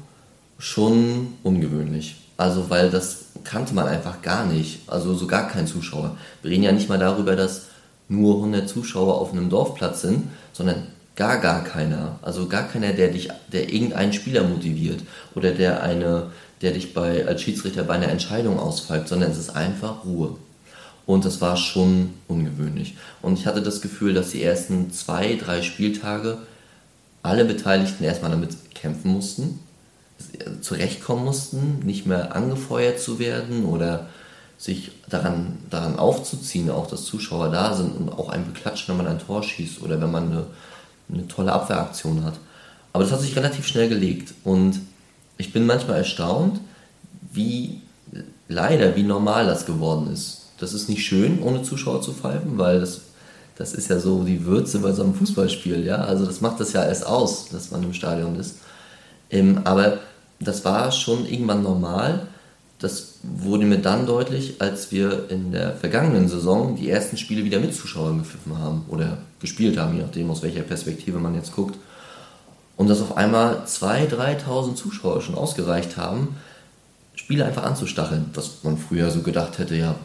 schon 0.57 1.27
ungewöhnlich. 1.43 2.15
Also, 2.37 2.69
weil 2.69 2.89
das 2.89 3.25
kannte 3.43 3.73
man 3.73 3.87
einfach 3.87 4.21
gar 4.21 4.45
nicht. 4.45 4.81
Also, 4.87 5.13
so 5.13 5.27
gar 5.27 5.47
kein 5.47 5.67
Zuschauer. 5.67 6.17
Wir 6.41 6.51
reden 6.51 6.63
ja 6.63 6.71
nicht 6.71 6.89
mal 6.89 6.99
darüber, 6.99 7.35
dass 7.35 7.63
nur 8.09 8.35
100 8.35 8.67
Zuschauer 8.67 9.19
auf 9.19 9.31
einem 9.31 9.49
Dorfplatz 9.49 10.01
sind, 10.01 10.23
sondern 10.51 10.87
gar, 11.19 11.37
gar 11.37 11.63
keiner. 11.63 12.17
Also 12.21 12.47
gar 12.47 12.63
keiner, 12.63 12.93
der 12.93 13.09
dich, 13.09 13.29
der 13.51 13.71
irgendeinen 13.71 14.13
Spieler 14.13 14.43
motiviert 14.43 15.01
oder 15.35 15.51
der 15.51 15.83
eine 15.83 16.27
der 16.61 16.71
dich 16.71 16.93
bei, 16.93 17.25
als 17.25 17.41
Schiedsrichter 17.41 17.83
bei 17.83 17.95
einer 17.95 18.09
Entscheidung 18.09 18.59
ausfällt, 18.59 19.07
sondern 19.07 19.31
es 19.31 19.37
ist 19.37 19.55
einfach 19.55 20.05
Ruhe. 20.05 20.35
Und 21.05 21.25
das 21.25 21.41
war 21.41 21.57
schon 21.57 22.13
ungewöhnlich. 22.27 22.95
Und 23.21 23.39
ich 23.39 23.47
hatte 23.47 23.63
das 23.63 23.81
Gefühl, 23.81 24.13
dass 24.13 24.29
die 24.29 24.43
ersten 24.43 24.91
zwei, 24.91 25.35
drei 25.35 25.61
Spieltage 25.61 26.37
alle 27.23 27.45
Beteiligten 27.45 28.03
erstmal 28.03 28.31
damit 28.31 28.55
kämpfen 28.75 29.11
mussten, 29.11 29.59
zurechtkommen 30.61 31.25
mussten, 31.25 31.79
nicht 31.85 32.05
mehr 32.05 32.35
angefeuert 32.35 32.99
zu 32.99 33.19
werden 33.19 33.65
oder 33.65 34.07
sich 34.57 34.91
daran, 35.07 35.57
daran 35.69 35.97
aufzuziehen, 35.97 36.69
auch 36.69 36.87
dass 36.87 37.05
Zuschauer 37.05 37.49
da 37.49 37.73
sind 37.73 37.95
und 37.95 38.09
auch 38.09 38.29
einen 38.29 38.45
beklatschen, 38.45 38.89
wenn 38.89 39.05
man 39.05 39.11
ein 39.11 39.25
Tor 39.25 39.41
schießt 39.41 39.81
oder 39.81 39.99
wenn 40.01 40.11
man 40.11 40.31
eine, 40.31 40.45
eine 41.11 41.27
tolle 41.27 41.53
Abwehraktion 41.53 42.25
hat. 42.25 42.35
Aber 42.91 43.03
das 43.03 43.13
hat 43.13 43.21
sich 43.21 43.35
relativ 43.35 43.65
schnell 43.65 43.87
gelegt 43.87 44.33
und 44.43 44.79
ich 45.39 45.53
bin 45.53 45.65
manchmal 45.65 45.97
erstaunt, 45.97 46.59
wie 47.31 47.81
leider, 48.47 48.95
wie 48.95 49.03
normal 49.03 49.47
das 49.47 49.65
geworden 49.65 50.11
ist. 50.11 50.49
Das 50.59 50.73
ist 50.73 50.89
nicht 50.89 51.05
schön, 51.05 51.41
ohne 51.41 51.63
Zuschauer 51.63 52.01
zu 52.01 52.13
pfeifen, 52.13 52.57
weil 52.57 52.81
das, 52.81 53.01
das 53.55 53.73
ist 53.73 53.89
ja 53.89 53.99
so 53.99 54.23
die 54.23 54.45
Würze 54.45 54.79
bei 54.79 54.91
so 54.91 55.01
einem 55.01 55.15
Fußballspiel, 55.15 55.85
ja. 55.85 55.95
Also 55.95 56.25
das 56.25 56.41
macht 56.41 56.59
das 56.59 56.73
ja 56.73 56.83
erst 56.85 57.07
aus, 57.07 57.47
dass 57.49 57.71
man 57.71 57.81
im 57.83 57.93
Stadion 57.93 58.35
ist. 58.35 58.57
Ähm, 59.31 59.61
aber 59.63 59.99
das 60.41 60.65
war 60.65 60.91
schon 60.91 61.25
irgendwann 61.25 61.63
normal. 61.63 62.27
Das 62.79 63.15
wurde 63.23 63.65
mir 63.65 63.79
dann 63.79 64.05
deutlich, 64.05 64.55
als 64.59 64.91
wir 64.91 65.29
in 65.29 65.53
der 65.53 65.73
vergangenen 65.73 66.27
Saison 66.27 66.75
die 66.75 66.89
ersten 66.89 67.15
Spiele 67.15 67.45
wieder 67.45 67.59
mit 67.59 67.73
Zuschauern 67.73 68.17
gepfiffen 68.17 68.57
haben 68.57 68.85
oder 68.89 69.19
gespielt 69.39 69.77
haben, 69.77 69.95
je 69.95 70.01
nachdem, 70.01 70.29
aus 70.31 70.41
welcher 70.41 70.63
Perspektive 70.63 71.19
man 71.19 71.35
jetzt 71.35 71.53
guckt. 71.53 71.77
Und 72.79 72.87
dass 72.87 73.01
auf 73.01 73.17
einmal 73.17 73.63
2.000, 73.67 74.45
3.000 74.45 74.75
Zuschauer 74.75 75.21
schon 75.21 75.35
ausgereicht 75.35 75.97
haben, 75.97 76.37
Spiele 77.13 77.43
einfach 77.43 77.63
anzustacheln, 77.63 78.27
was 78.33 78.63
man 78.63 78.77
früher 78.77 79.11
so 79.11 79.19
gedacht 79.19 79.59
hätte, 79.59 79.75
ja, 79.75 79.95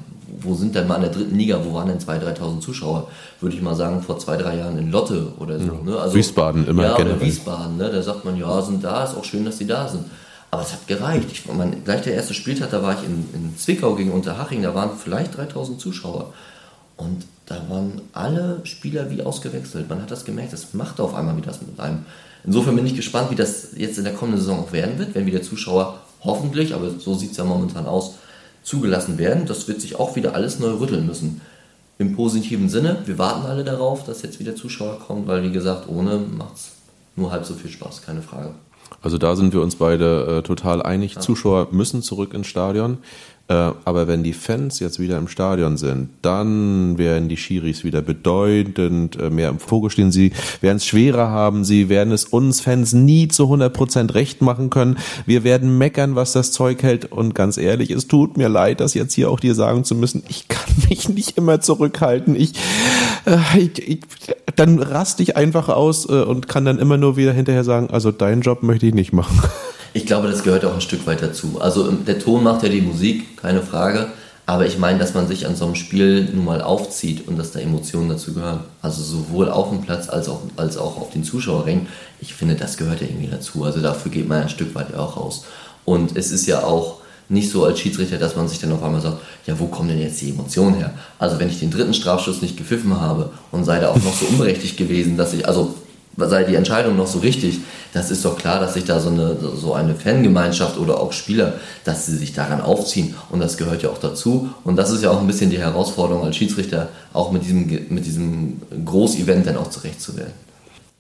wo 0.41 0.57
sind 0.57 0.75
denn 0.75 0.89
mal 0.89 0.97
in 0.97 1.03
der 1.03 1.13
dritten 1.13 1.39
Liga, 1.39 1.61
wo 1.65 1.73
waren 1.75 1.87
denn 1.87 2.01
2.000, 2.01 2.37
3.000 2.37 2.59
Zuschauer? 2.59 3.09
Würde 3.41 3.55
ich 3.55 3.63
mal 3.63 3.77
sagen, 3.77 4.03
vor 4.03 4.19
zwei, 4.19 4.37
drei 4.37 4.57
Jahren 4.57 4.77
in 4.77 4.91
Lotte 4.91 5.29
oder 5.39 5.61
so. 5.61 5.67
Ja, 5.67 5.83
ne? 5.85 6.01
also, 6.01 6.17
Wiesbaden 6.17 6.67
immer 6.67 6.83
ja, 6.83 6.97
generell. 6.97 7.19
Oder 7.19 7.25
Wiesbaden, 7.25 7.77
ne? 7.77 7.91
da 7.93 8.03
sagt 8.03 8.25
man, 8.25 8.37
ja, 8.37 8.61
sind 8.61 8.83
da, 8.83 9.05
ist 9.05 9.17
auch 9.17 9.25
schön, 9.25 9.45
dass 9.45 9.59
sie 9.59 9.69
da 9.69 9.87
sind. 9.87 10.07
Aber 10.51 10.63
es 10.63 10.73
hat 10.73 10.89
gereicht. 10.89 11.29
Ich, 11.31 11.47
mein, 11.47 11.85
gleich 11.85 12.03
der 12.03 12.15
erste 12.15 12.35
Spieltag, 12.35 12.73
da 12.73 12.83
war 12.83 12.95
ich 12.95 13.07
in, 13.07 13.29
in 13.35 13.57
Zwickau 13.57 13.95
gegen 13.95 14.11
Unterhaching, 14.11 14.63
da 14.63 14.75
waren 14.75 14.91
vielleicht 15.01 15.37
3000 15.37 15.81
Zuschauer. 15.81 16.33
Und 16.97 17.25
da 17.47 17.55
waren 17.69 18.01
alle 18.13 18.63
Spieler 18.65 19.11
wie 19.11 19.23
ausgewechselt. 19.23 19.89
Man 19.89 20.03
hat 20.03 20.11
das 20.11 20.25
gemerkt, 20.25 20.53
das 20.53 20.75
macht 20.75 20.99
auf 20.99 21.15
einmal 21.15 21.37
wieder 21.37 21.53
das 21.53 21.63
mit 21.63 21.79
einem. 21.79 22.05
Insofern 22.45 22.77
bin 22.77 22.87
ich 22.87 22.95
gespannt, 22.95 23.31
wie 23.31 23.37
das 23.37 23.69
jetzt 23.77 23.99
in 23.99 24.05
der 24.05 24.15
kommenden 24.15 24.41
Saison 24.41 24.61
auch 24.61 24.73
werden 24.73 24.99
wird, 24.99 25.15
wenn 25.15 25.27
wieder 25.27 25.43
Zuschauer 25.43 26.01
hoffentlich, 26.23 26.75
aber 26.75 26.91
so 26.99 27.15
sieht 27.15 27.33
es 27.33 27.37
ja 27.37 27.45
momentan 27.45 27.87
aus, 27.87 28.15
zugelassen 28.63 29.19
werden. 29.19 29.47
Das 29.47 29.69
wird 29.69 29.81
sich 29.81 29.99
auch 29.99 30.17
wieder 30.17 30.35
alles 30.35 30.59
neu 30.59 30.73
rütteln 30.73 31.07
müssen. 31.07 31.41
Im 31.99 32.17
positiven 32.17 32.69
Sinne, 32.69 32.99
wir 33.07 33.19
warten 33.19 33.47
alle 33.47 33.65
darauf, 33.65 34.05
dass 34.05 34.23
jetzt 34.23 34.41
wieder 34.41 34.57
Zuschauer 34.57 34.99
kommen, 34.99 35.27
weil 35.27 35.43
wie 35.43 35.53
gesagt, 35.53 35.89
ohne 35.89 36.19
macht 36.19 36.57
es 36.57 36.73
nur 37.17 37.31
halb 37.31 37.45
so 37.45 37.55
viel 37.55 37.71
Spaß, 37.71 38.03
keine 38.03 38.21
Frage. 38.21 38.55
Also 39.01 39.19
da 39.19 39.37
sind 39.37 39.53
wir 39.53 39.61
uns 39.61 39.77
beide 39.77 40.39
äh, 40.39 40.43
total 40.43 40.83
einig. 40.83 41.15
Ja. 41.15 41.21
Zuschauer 41.21 41.69
müssen 41.71 42.03
zurück 42.03 42.35
ins 42.35 42.47
Stadion. 42.47 42.99
Äh, 43.47 43.73
aber 43.85 44.09
wenn 44.09 44.23
die 44.23 44.33
Fans 44.33 44.81
jetzt 44.81 44.99
wieder 44.99 45.19
im 45.19 45.29
Stadion 45.29 45.77
sind, 45.77 46.09
dann 46.23 46.97
werden 46.97 47.29
die 47.29 47.37
Schiris 47.37 47.85
wieder 47.85 48.01
bedeutend 48.01 49.21
äh, 49.21 49.29
mehr 49.29 49.51
im 49.51 49.59
Fokus 49.59 49.93
stehen. 49.93 50.11
Sie 50.11 50.33
werden 50.63 50.79
es 50.79 50.87
schwerer 50.87 51.29
haben. 51.29 51.63
Sie 51.65 51.91
werden 51.91 52.13
es 52.13 52.25
uns 52.25 52.63
Fans 52.63 52.95
nie 52.95 53.29
zu 53.29 53.45
100 53.45 53.73
Prozent 53.73 54.15
recht 54.15 54.41
machen 54.41 54.71
können. 54.71 54.97
Wir 55.27 55.45
werden 55.45 55.77
meckern, 55.77 56.15
was 56.15 56.33
das 56.33 56.53
Zeug 56.53 56.83
hält. 56.83 57.13
Und 57.13 57.35
ganz 57.35 57.59
ehrlich, 57.59 57.91
es 57.91 58.09
tut 58.09 58.39
mir 58.39 58.49
leid, 58.49 58.81
das 58.81 58.95
jetzt 58.95 59.13
hier 59.13 59.31
auch 59.31 59.41
dir 59.41 59.55
sagen 59.55 59.85
zu 59.85 59.95
müssen. 59.95 60.23
Ich 60.29 60.49
kann 60.49 60.73
mich 60.89 61.11
nicht 61.11 61.37
immer 61.37 61.61
zurückhalten. 61.61 62.37
Ich, 62.37 62.55
äh, 63.27 63.59
ich, 63.59 63.89
ich 63.89 64.01
dann 64.57 64.79
raste 64.79 65.23
ich 65.23 65.37
einfach 65.37 65.69
aus 65.69 66.07
und 66.07 66.49
kann 66.49 66.65
dann 66.65 66.79
immer 66.79 66.97
nur 66.97 67.17
wieder 67.17 67.33
hinterher 67.33 67.65
sagen, 67.65 67.91
also 67.91 68.13
deinen 68.13 68.43
Job 68.43 68.63
möchte 68.63 68.87
ich 68.87 68.95
nicht 68.95 69.13
machen. 69.13 69.39
Ich 69.97 70.07
glaube, 70.07 70.27
das 70.27 70.43
gehört 70.43 70.65
auch 70.65 70.75
ein 70.75 70.81
Stück 70.81 71.07
weit 71.07 71.23
dazu. 71.23 71.61
Also 71.61 71.89
ähm, 71.89 72.05
der 72.05 72.19
Ton 72.19 72.43
macht 72.43 72.65
ja 72.65 72.69
die 72.69 72.81
Musik, 72.81 73.41
keine 73.41 73.63
Frage. 73.63 74.09
Aber 74.45 74.67
ich 74.67 74.77
meine, 74.77 74.99
dass 74.99 75.15
man 75.15 75.27
sich 75.29 75.47
an 75.47 75.57
so 75.57 75.65
einem 75.65 75.77
Spiel 75.77 76.25
nun 76.35 76.45
mal 76.45 76.61
aufzieht 76.61 77.27
und 77.29 77.39
dass 77.39 77.53
da 77.53 77.61
Emotionen 77.61 78.11
dazu 78.11 78.35
gehören. 78.35 78.61
Also 78.83 79.03
sowohl 79.03 79.49
auf 79.49 79.71
dem 79.71 79.83
Platz 79.83 80.09
als 80.11 80.29
auch, 80.29 80.41
als 80.57 80.77
auch 80.77 81.01
auf 81.01 81.11
den 81.11 81.23
Zuschauerrängen. 81.23 81.87
Ich 82.21 82.35
finde, 82.35 82.57
das 82.57 82.77
gehört 82.77 83.01
ja 83.01 83.07
irgendwie 83.07 83.31
dazu. 83.31 83.63
Also 83.65 83.81
dafür 83.81 84.11
geht 84.11 84.29
man 84.29 84.43
ein 84.43 84.49
Stück 84.49 84.75
weit 84.75 84.95
auch 84.95 85.17
raus. 85.17 85.45
Und 85.85 86.17
es 86.17 86.33
ist 86.33 86.47
ja 86.47 86.65
auch 86.65 86.97
nicht 87.29 87.51
so 87.51 87.65
als 87.65 87.79
Schiedsrichter, 87.79 88.19
dass 88.19 88.37
man 88.37 88.49
sich 88.49 88.59
dann 88.59 88.73
auf 88.73 88.83
einmal 88.83 89.01
sagt, 89.01 89.19
ja, 89.47 89.59
wo 89.59 89.67
kommen 89.67 89.89
denn 89.89 90.01
jetzt 90.01 90.21
die 90.21 90.31
Emotionen 90.31 90.75
her? 90.75 90.93
Also 91.19 91.39
wenn 91.39 91.49
ich 91.49 91.61
den 91.61 91.71
dritten 91.71 91.95
Strafschuss 91.95 92.43
nicht 92.43 92.57
gepfiffen 92.57 93.01
habe 93.01 93.31
und 93.53 93.65
sei 93.65 93.79
da 93.79 93.91
auch 93.91 94.03
noch 94.03 94.15
so 94.15 94.27
unberechtigt 94.27 94.77
gewesen, 94.77 95.17
dass 95.17 95.33
ich, 95.33 95.47
also 95.47 95.75
sei 96.17 96.45
die 96.45 96.55
Entscheidung 96.55 96.97
noch 96.97 97.07
so 97.07 97.19
richtig, 97.19 97.61
das 97.93 98.11
ist 98.11 98.25
doch 98.25 98.37
klar, 98.37 98.61
dass 98.61 98.75
sich 98.75 98.85
da 98.85 99.01
so 99.01 99.09
eine, 99.09 99.37
so 99.57 99.75
eine 99.75 99.95
Fangemeinschaft 99.95 100.79
oder 100.79 101.01
auch 101.01 101.13
Spieler, 101.13 101.55
dass 101.85 102.07
sie 102.07 102.17
sich 102.17 102.33
daran 102.33 102.61
aufziehen 102.61 103.15
und 103.31 103.41
das 103.41 103.57
gehört 103.57 103.83
ja 103.83 103.91
auch 103.91 103.99
dazu 103.99 104.51
und 104.65 104.77
das 104.77 104.91
ist 104.91 105.03
ja 105.03 105.11
auch 105.11 105.21
ein 105.21 105.27
bisschen 105.27 105.51
die 105.51 105.59
Herausforderung 105.59 106.25
als 106.25 106.37
Schiedsrichter, 106.37 106.89
auch 107.13 107.33
mit 107.33 107.45
diesem, 107.45 107.67
mit 107.89 108.07
diesem 108.07 108.61
Großevent 108.85 109.47
dann 109.47 109.57
auch 109.57 109.71
zurecht 109.71 110.01
zu 110.01 110.17
werden. 110.17 110.33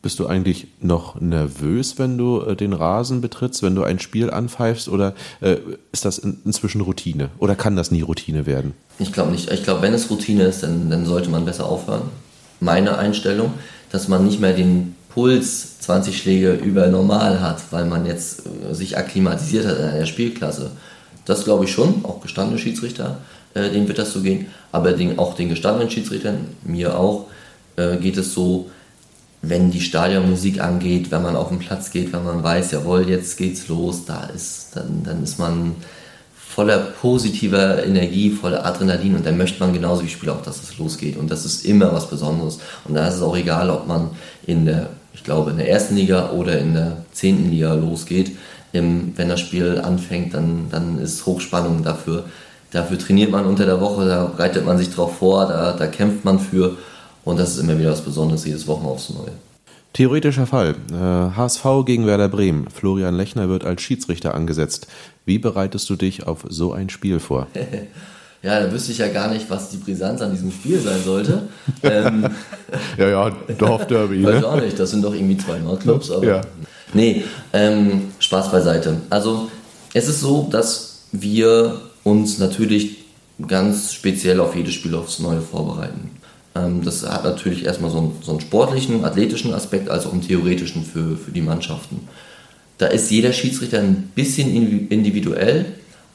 Bist 0.05 0.19
du 0.19 0.27
eigentlich 0.27 0.67
noch 0.83 1.19
nervös, 1.19 1.99
wenn 1.99 2.19
du 2.19 2.43
äh, 2.43 2.57
den 2.57 2.75
Rasen 2.75 3.23
betrittst, 3.23 3.63
wenn 3.63 3.75
du 3.75 3.85
ein 3.85 3.99
Spiel 3.99 4.31
anpfeifst 4.31 4.91
oder 4.91 5.15
äh, 5.41 5.57
ist 5.93 6.05
das 6.05 6.19
in, 6.19 6.43
inzwischen 6.45 6.83
Routine 6.83 7.31
oder 7.39 7.57
kann 7.57 7.75
das 7.75 7.91
nie 7.91 8.03
Routine 8.03 8.45
werden? 8.45 8.75
Ich 8.99 9.15
glaube 9.15 9.33
nicht. 9.33 9.51
Ich 9.51 9.65
glaube, 9.65 9.81
wenn 9.81 9.95
es 9.95 10.11
Routine 10.11 10.45
ist, 10.45 10.63
dann, 10.63 10.91
dann 10.91 11.07
sollte 11.07 11.31
man 11.31 11.47
besser 11.47 11.65
aufhören. 11.65 12.03
Meine 12.61 12.99
Einstellung, 12.99 13.55
dass 13.91 14.09
man 14.09 14.27
nicht 14.27 14.41
mehr 14.41 14.53
den 14.53 14.95
Puls 15.15 15.79
20 15.79 16.19
Schläge 16.19 16.55
über 16.55 16.89
normal 16.89 17.41
hat, 17.41 17.63
weil 17.71 17.85
man 17.87 18.05
jetzt 18.05 18.43
äh, 18.47 18.75
sich 18.75 18.99
akklimatisiert 18.99 19.65
hat 19.67 19.79
in 19.79 19.99
der 19.99 20.07
Spielklasse. 20.07 20.73
Das 21.25 21.45
glaube 21.45 21.65
ich 21.65 21.73
schon, 21.73 22.05
auch 22.05 22.21
gestandene 22.21 22.59
Schiedsrichter, 22.59 23.19
äh, 23.55 23.71
denen 23.71 23.87
wird 23.87 23.99
das 23.99 24.13
so 24.13 24.21
gehen, 24.21 24.47
aber 24.73 24.93
den, 24.93 25.19
auch 25.19 25.35
den 25.35 25.49
gestandenen 25.49 25.89
Schiedsrichtern, 25.89 26.49
mir 26.65 26.99
auch, 26.99 27.27
äh, 27.77 27.97
geht 27.97 28.17
es 28.17 28.35
so, 28.35 28.71
wenn 29.41 29.71
die 29.71 29.81
Stadionmusik 29.81 30.61
angeht, 30.61 31.11
wenn 31.11 31.23
man 31.23 31.37
auf 31.37 31.49
den 31.51 31.61
Platz 31.61 31.93
geht, 31.93 32.13
wenn 32.13 32.25
man 32.25 32.43
weiß, 32.43 32.73
jawohl, 32.73 33.09
jetzt 33.09 33.37
geht's 33.37 33.69
los, 33.69 34.05
da 34.07 34.25
ist, 34.25 34.71
dann, 34.75 35.03
dann 35.05 35.23
ist 35.23 35.39
man 35.39 35.77
voller 36.55 36.79
positiver 36.79 37.85
Energie, 37.85 38.31
voller 38.31 38.65
Adrenalin 38.65 39.17
und 39.17 39.27
dann 39.27 39.37
möchte 39.37 39.61
man 39.61 39.73
genauso 39.73 40.05
wie 40.05 40.09
Spieler 40.09 40.35
auch, 40.35 40.43
dass 40.43 40.63
es 40.63 40.79
losgeht. 40.79 41.17
Und 41.17 41.31
das 41.31 41.45
ist 41.45 41.65
immer 41.65 41.93
was 41.93 42.09
Besonderes. 42.09 42.61
Und 42.85 42.95
da 42.95 43.09
ist 43.09 43.17
es 43.17 43.23
auch 43.23 43.37
egal, 43.37 43.71
ob 43.71 43.89
man 43.89 44.11
in 44.47 44.65
der, 44.67 44.91
ich 45.15 45.25
glaube, 45.25 45.51
in 45.51 45.57
der 45.57 45.69
ersten 45.69 45.97
Liga 45.97 46.31
oder 46.31 46.59
in 46.59 46.75
der 46.75 46.99
zehnten 47.13 47.51
Liga 47.51 47.73
losgeht. 47.75 48.33
Wenn 48.73 49.15
das 49.17 49.41
Spiel 49.41 49.81
anfängt, 49.81 50.35
dann, 50.35 50.67
dann 50.71 50.99
ist 50.99 51.25
Hochspannung 51.27 51.85
dafür. 51.85 52.25
Dafür 52.73 52.99
trainiert 52.99 53.31
man 53.31 53.47
unter 53.47 53.67
der 53.67 53.81
Woche, 53.81 54.05
da 54.05 54.25
bereitet 54.25 54.67
man 54.67 54.79
sich 54.79 54.93
drauf 54.93 55.19
vor, 55.19 55.47
da, 55.47 55.73
da 55.75 55.87
kämpft 55.87 56.25
man 56.25 56.41
für 56.41 56.77
und 57.25 57.39
das 57.39 57.53
ist 57.53 57.59
immer 57.59 57.79
wieder 57.79 57.93
was 57.93 58.01
Besonderes, 58.01 58.45
jedes 58.45 58.67
Wochen 58.67 58.85
aufs 58.85 59.11
Neue. 59.11 59.31
Theoretischer 59.93 60.47
Fall. 60.47 60.75
HSV 60.93 61.65
äh, 61.65 61.85
gegen 61.85 62.07
Werder 62.07 62.29
Bremen. 62.29 62.69
Florian 62.69 63.15
Lechner 63.15 63.49
wird 63.49 63.65
als 63.65 63.81
Schiedsrichter 63.81 64.35
angesetzt. 64.35 64.89
Wie 65.25 65.39
bereitest 65.39 65.89
du 65.89 65.95
dich 65.95 66.27
auf 66.27 66.45
so 66.49 66.73
ein 66.73 66.91
Spiel 66.91 67.21
vor? 67.21 67.47
ja, 68.45 68.61
da 68.61 68.71
wüsste 68.71 68.93
ich 68.93 68.99
ja 68.99 69.09
gar 69.09 69.33
nicht, 69.33 69.49
was 69.49 69.71
die 69.71 69.79
Brisanz 69.79 70.21
an 70.21 70.33
diesem 70.33 70.51
Spiel 70.53 70.79
sein 70.79 71.03
sollte. 71.03 71.45
ähm, 71.83 72.27
ja, 72.99 73.09
ja, 73.09 73.31
Dorfderby. 73.57 74.23
Weiß 74.23 74.43
ne? 74.43 74.47
auch 74.47 74.61
nicht, 74.61 74.79
das 74.79 74.91
sind 74.91 75.03
doch 75.03 75.15
irgendwie 75.15 75.39
zwei 75.39 75.59
Nordclubs. 75.59 76.11
Aber 76.11 76.27
ja. 76.27 76.41
Nee, 76.93 77.25
ähm, 77.55 78.13
Spaß 78.19 78.53
beiseite. 78.53 78.99
Also, 79.09 79.51
es 79.95 80.09
ist 80.09 80.21
so, 80.21 80.47
dass 80.51 81.07
wir 81.11 81.81
uns 82.05 82.39
natürlich 82.39 82.99
ganz 83.49 83.95
speziell 83.95 84.39
auf 84.41 84.55
jedes 84.55 84.75
Spiel 84.75 84.95
aufs 84.95 85.21
Neue 85.21 85.41
vorbereiten. 85.41 86.11
Ähm, 86.55 86.83
das 86.85 87.03
hat 87.09 87.25
natürlich 87.25 87.65
erstmal 87.65 87.91
so 87.91 87.99
einen, 87.99 88.13
so 88.23 88.33
einen, 88.33 88.41
sportlichen, 88.41 89.07
athletischen 89.07 89.55
Aspekt, 89.55 89.89
als 89.89 90.05
auch 90.05 90.13
einen 90.13 90.21
theoretischen 90.23 90.85
für, 90.85 91.17
für 91.17 91.31
die 91.31 91.41
Mannschaften. 91.41 92.07
Da 92.77 92.89
ist 92.89 93.11
jeder 93.11 93.33
Schiedsrichter 93.33 93.79
ein 93.79 94.11
bisschen 94.15 94.51
individuell, 94.91 95.65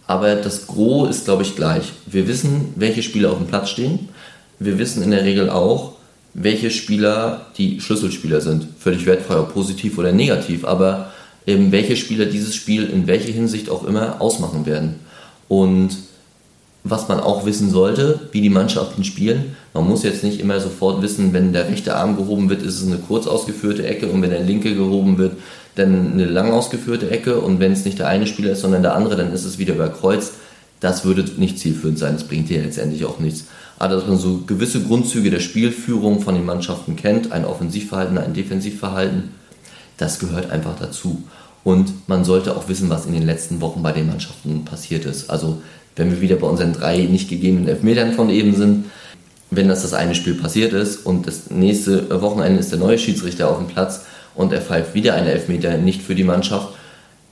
aber 0.10 0.34
das 0.34 0.66
Gros 0.66 1.08
ist, 1.12 1.26
glaube 1.26 1.44
ich, 1.44 1.56
gleich. 1.56 1.94
Wir 2.08 2.28
wissen, 2.28 2.74
welche 2.76 3.04
Spieler 3.04 3.32
auf 3.32 3.38
dem 3.38 3.46
Platz 3.46 3.70
stehen. 3.70 4.10
Wir 4.58 4.80
wissen 4.80 5.04
in 5.04 5.12
der 5.12 5.24
Regel 5.24 5.52
auch, 5.52 5.94
welche 6.34 6.72
Spieler 6.72 7.46
die 7.60 7.80
Schlüsselspieler 7.80 8.42
sind. 8.42 8.66
Völlig 8.80 9.06
wertfrei, 9.06 9.38
ob 9.38 9.54
positiv 9.54 10.00
oder 10.00 10.12
negativ, 10.12 10.66
aber 10.66 11.12
eben 11.46 11.72
welche 11.72 11.96
Spieler 11.96 12.26
dieses 12.26 12.56
Spiel 12.56 12.90
in 12.90 13.06
welcher 13.06 13.32
Hinsicht 13.32 13.70
auch 13.70 13.86
immer 13.86 14.20
ausmachen 14.20 14.66
werden. 14.66 14.96
Und 15.48 15.96
was 16.84 17.08
man 17.08 17.20
auch 17.20 17.46
wissen 17.46 17.70
sollte, 17.70 18.20
wie 18.32 18.42
die 18.42 18.50
Mannschaften 18.50 19.04
spielen. 19.04 19.56
Man 19.76 19.88
muss 19.88 20.02
jetzt 20.02 20.24
nicht 20.24 20.40
immer 20.40 20.60
sofort 20.60 21.04
wissen, 21.04 21.34
wenn 21.34 21.54
der 21.54 21.68
rechte 21.68 21.96
Arm 21.96 22.18
gehoben 22.18 22.50
wird, 22.50 22.64
ist 22.64 22.82
es 22.82 22.88
eine 22.88 22.98
kurz 22.98 23.28
ausgeführte 23.28 23.86
Ecke 23.86 24.08
und 24.08 24.24
wenn 24.24 24.32
der 24.32 24.42
linke 24.42 24.74
gehoben 24.74 25.20
wird, 25.20 25.34
dann 25.76 26.14
eine 26.14 26.26
lang 26.26 26.52
ausgeführte 26.52 27.10
Ecke 27.10 27.40
und 27.40 27.60
wenn 27.60 27.72
es 27.72 27.86
nicht 27.86 28.00
der 28.00 28.08
eine 28.08 28.28
Spieler 28.28 28.52
ist, 28.52 28.62
sondern 28.62 28.82
der 28.82 28.96
andere, 28.96 29.16
dann 29.16 29.34
ist 29.34 29.46
es 29.46 29.58
wieder 29.58 29.76
über 29.76 29.90
Kreuz. 29.90 30.34
Das 30.80 31.04
würde 31.04 31.24
nicht 31.38 31.60
zielführend 31.60 32.00
sein, 32.00 32.14
das 32.14 32.24
bringt 32.24 32.50
dir 32.50 32.62
letztendlich 32.62 33.06
auch 33.06 33.20
nichts. 33.20 33.46
Aber 33.78 33.96
dass 33.96 34.08
man 34.08 34.18
so 34.18 34.42
gewisse 34.46 34.82
Grundzüge 34.82 35.30
der 35.30 35.40
Spielführung 35.40 36.22
von 36.22 36.36
den 36.36 36.46
Mannschaften 36.46 36.96
kennt, 36.96 37.32
ein 37.32 37.46
Offensivverhalten, 37.46 38.18
ein 38.18 38.34
Defensivverhalten, 38.34 39.32
das 39.98 40.20
gehört 40.20 40.52
einfach 40.52 40.78
dazu. 40.80 41.24
Und 41.64 42.08
man 42.08 42.24
sollte 42.24 42.56
auch 42.56 42.70
wissen, 42.70 42.90
was 42.90 43.06
in 43.06 43.14
den 43.14 43.26
letzten 43.26 43.62
Wochen 43.62 43.84
bei 43.84 43.92
den 43.92 44.08
Mannschaften 44.08 44.64
passiert 44.64 45.06
ist. 45.06 45.30
Also 45.30 45.62
wenn 45.96 46.12
wir 46.12 46.22
wieder 46.22 46.38
bei 46.38 46.48
unseren 46.48 46.74
drei 46.74 46.98
nicht 47.00 47.30
gegebenen 47.30 47.68
Elfmetern 47.68 48.14
von 48.14 48.30
eben 48.30 48.56
sind, 48.56 48.86
wenn 49.52 49.68
das 49.68 49.82
das 49.82 49.94
eine 49.94 50.16
Spiel 50.16 50.36
passiert 50.36 50.74
ist 50.74 51.06
und 51.06 51.28
das 51.28 51.50
nächste 51.50 52.22
Wochenende 52.22 52.60
ist 52.60 52.72
der 52.72 52.80
neue 52.80 52.98
Schiedsrichter 52.98 53.50
auf 53.50 53.58
dem 53.58 53.68
Platz 53.68 54.02
und 54.40 54.54
er 54.54 54.62
pfeift 54.62 54.94
wieder 54.94 55.16
einen 55.16 55.28
Elfmeter 55.28 55.78
nicht 55.78 56.02
für 56.02 56.16
die 56.16 56.24
Mannschaft, 56.24 56.70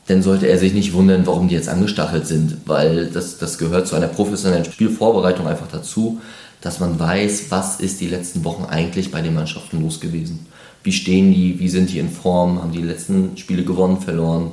dann 0.08 0.22
sollte 0.22 0.48
er 0.48 0.58
sich 0.58 0.74
nicht 0.74 0.92
wundern, 0.92 1.26
warum 1.26 1.48
die 1.48 1.56
jetzt 1.56 1.70
angestachelt 1.70 2.28
sind, 2.28 2.58
weil 2.66 3.08
das, 3.08 3.38
das 3.38 3.58
gehört 3.58 3.88
zu 3.88 3.96
einer 3.96 4.08
professionellen 4.08 4.66
Spielvorbereitung 4.66 5.48
einfach 5.48 5.70
dazu, 5.72 6.20
dass 6.60 6.82
man 6.82 7.00
weiß, 7.00 7.46
was 7.50 7.80
ist 7.80 8.02
die 8.02 8.10
letzten 8.10 8.44
Wochen 8.44 8.66
eigentlich 8.66 9.10
bei 9.10 9.22
den 9.22 9.36
Mannschaften 9.36 9.82
los 9.82 10.02
gewesen. 10.02 10.48
Wie 10.84 10.92
stehen 10.92 11.34
die, 11.34 11.58
wie 11.60 11.70
sind 11.70 11.94
die 11.94 12.00
in 12.00 12.10
Form, 12.10 12.62
haben 12.62 12.74
die 12.74 12.82
letzten 12.82 13.38
Spiele 13.38 13.64
gewonnen, 13.64 14.02
verloren, 14.02 14.52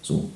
so. 0.00 0.30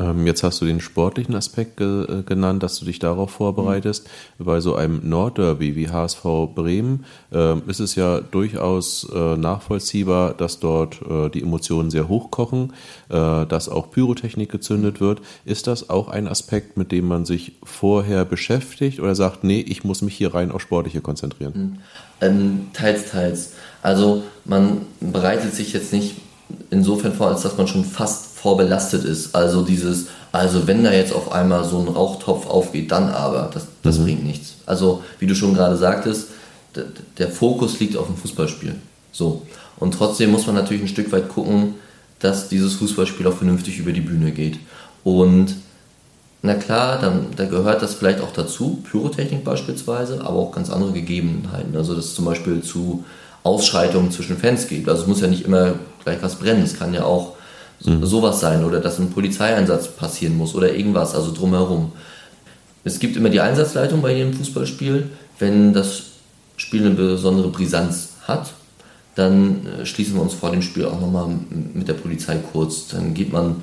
Ähm, 0.00 0.26
jetzt 0.26 0.42
hast 0.42 0.60
du 0.60 0.64
den 0.64 0.80
sportlichen 0.80 1.34
Aspekt 1.34 1.76
ge 1.76 2.04
äh, 2.04 2.22
genannt, 2.22 2.62
dass 2.62 2.78
du 2.78 2.86
dich 2.86 2.98
darauf 2.98 3.30
vorbereitest. 3.30 4.08
Mhm. 4.38 4.44
Bei 4.44 4.60
so 4.60 4.74
einem 4.74 5.08
Nordderby 5.08 5.76
wie 5.76 5.90
HSV 5.90 6.22
Bremen 6.54 7.04
äh, 7.32 7.58
ist 7.68 7.80
es 7.80 7.94
ja 7.94 8.20
durchaus 8.20 9.06
äh, 9.14 9.36
nachvollziehbar, 9.36 10.32
dass 10.34 10.58
dort 10.58 11.00
äh, 11.02 11.28
die 11.28 11.42
Emotionen 11.42 11.90
sehr 11.90 12.08
hochkochen, 12.08 12.72
äh, 13.10 13.46
dass 13.46 13.68
auch 13.68 13.90
Pyrotechnik 13.90 14.50
gezündet 14.50 15.00
wird. 15.00 15.20
Ist 15.44 15.66
das 15.66 15.90
auch 15.90 16.08
ein 16.08 16.26
Aspekt, 16.26 16.76
mit 16.76 16.92
dem 16.92 17.06
man 17.06 17.26
sich 17.26 17.52
vorher 17.62 18.24
beschäftigt 18.24 19.00
oder 19.00 19.14
sagt, 19.14 19.44
nee, 19.44 19.60
ich 19.60 19.84
muss 19.84 20.00
mich 20.00 20.16
hier 20.16 20.32
rein 20.32 20.50
auf 20.50 20.62
Sportliche 20.62 21.02
konzentrieren? 21.02 21.52
Mhm. 21.54 21.78
Ähm, 22.22 22.66
teils, 22.72 23.10
teils. 23.10 23.52
Also 23.82 24.22
man 24.44 24.82
bereitet 25.00 25.54
sich 25.54 25.72
jetzt 25.72 25.92
nicht 25.92 26.16
insofern 26.70 27.12
vor, 27.12 27.28
als 27.28 27.42
dass 27.42 27.56
man 27.56 27.66
schon 27.66 27.84
fast 27.84 28.29
vorbelastet 28.40 29.04
ist. 29.04 29.34
Also 29.34 29.62
dieses, 29.62 30.06
also 30.32 30.66
wenn 30.66 30.84
da 30.84 30.92
jetzt 30.92 31.12
auf 31.12 31.32
einmal 31.32 31.64
so 31.64 31.78
ein 31.78 31.88
Rauchtopf 31.88 32.46
aufgeht, 32.46 32.90
dann 32.90 33.08
aber, 33.08 33.50
das, 33.52 33.66
das 33.82 33.98
mhm. 33.98 34.04
bringt 34.04 34.24
nichts. 34.24 34.54
Also 34.66 35.02
wie 35.18 35.26
du 35.26 35.34
schon 35.34 35.54
gerade 35.54 35.76
sagtest, 35.76 36.28
der 37.18 37.28
Fokus 37.28 37.80
liegt 37.80 37.96
auf 37.96 38.06
dem 38.06 38.16
Fußballspiel. 38.16 38.76
So. 39.12 39.42
Und 39.78 39.92
trotzdem 39.92 40.30
muss 40.30 40.46
man 40.46 40.54
natürlich 40.54 40.82
ein 40.82 40.88
Stück 40.88 41.10
weit 41.12 41.28
gucken, 41.28 41.74
dass 42.20 42.48
dieses 42.48 42.74
Fußballspiel 42.74 43.26
auch 43.26 43.36
vernünftig 43.36 43.78
über 43.78 43.92
die 43.92 44.00
Bühne 44.00 44.30
geht. 44.30 44.58
Und 45.02 45.56
na 46.42 46.54
klar, 46.54 46.98
dann, 47.00 47.26
da 47.36 47.44
gehört 47.46 47.82
das 47.82 47.94
vielleicht 47.94 48.20
auch 48.20 48.32
dazu, 48.32 48.82
Pyrotechnik 48.90 49.44
beispielsweise, 49.44 50.20
aber 50.20 50.36
auch 50.36 50.52
ganz 50.52 50.70
andere 50.70 50.92
Gegebenheiten. 50.92 51.76
Also 51.76 51.94
dass 51.94 52.06
es 52.06 52.14
zum 52.14 52.24
Beispiel 52.24 52.62
zu 52.62 53.04
Ausschreitungen 53.42 54.10
zwischen 54.12 54.38
Fans 54.38 54.68
gibt. 54.68 54.88
Also 54.88 55.02
es 55.02 55.08
muss 55.08 55.20
ja 55.20 55.26
nicht 55.26 55.44
immer 55.44 55.74
gleich 56.04 56.18
was 56.22 56.36
brennen. 56.36 56.62
Es 56.62 56.78
kann 56.78 56.94
ja 56.94 57.04
auch 57.04 57.34
mhm. 57.84 58.04
sowas 58.04 58.40
sein 58.40 58.64
oder 58.64 58.80
dass 58.80 58.98
ein 58.98 59.10
Polizeieinsatz 59.10 59.88
passieren 59.88 60.36
muss 60.36 60.54
oder 60.54 60.74
irgendwas, 60.74 61.14
also 61.14 61.32
drumherum. 61.32 61.92
Es 62.84 62.98
gibt 62.98 63.16
immer 63.16 63.28
die 63.28 63.40
Einsatzleitung 63.40 64.00
bei 64.00 64.14
jedem 64.14 64.32
Fußballspiel. 64.32 65.10
Wenn 65.38 65.72
das 65.72 66.02
Spiel 66.56 66.84
eine 66.84 66.94
besondere 66.94 67.48
Brisanz 67.48 68.10
hat, 68.26 68.52
dann 69.14 69.66
äh, 69.66 69.86
schließen 69.86 70.14
wir 70.14 70.22
uns 70.22 70.34
vor 70.34 70.50
dem 70.50 70.62
Spiel 70.62 70.86
auch 70.86 71.00
nochmal 71.00 71.28
mit 71.74 71.88
der 71.88 71.94
Polizei 71.94 72.38
kurz. 72.52 72.88
Dann 72.88 73.14
geht 73.14 73.32
man 73.32 73.56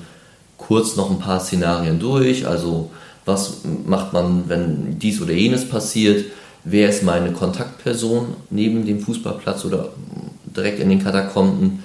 kurz 0.56 0.96
noch 0.96 1.10
ein 1.10 1.18
paar 1.18 1.40
Szenarien 1.40 1.98
durch. 1.98 2.46
Also 2.46 2.90
was 3.24 3.58
macht 3.86 4.12
man, 4.12 4.48
wenn 4.48 4.98
dies 4.98 5.20
oder 5.20 5.32
jenes 5.32 5.68
passiert? 5.68 6.26
Wer 6.64 6.88
ist 6.88 7.02
meine 7.02 7.32
Kontaktperson 7.32 8.34
neben 8.50 8.84
dem 8.84 9.00
Fußballplatz 9.00 9.64
oder 9.64 9.90
direkt 10.44 10.80
in 10.80 10.88
den 10.88 11.02
Katakomben? 11.02 11.82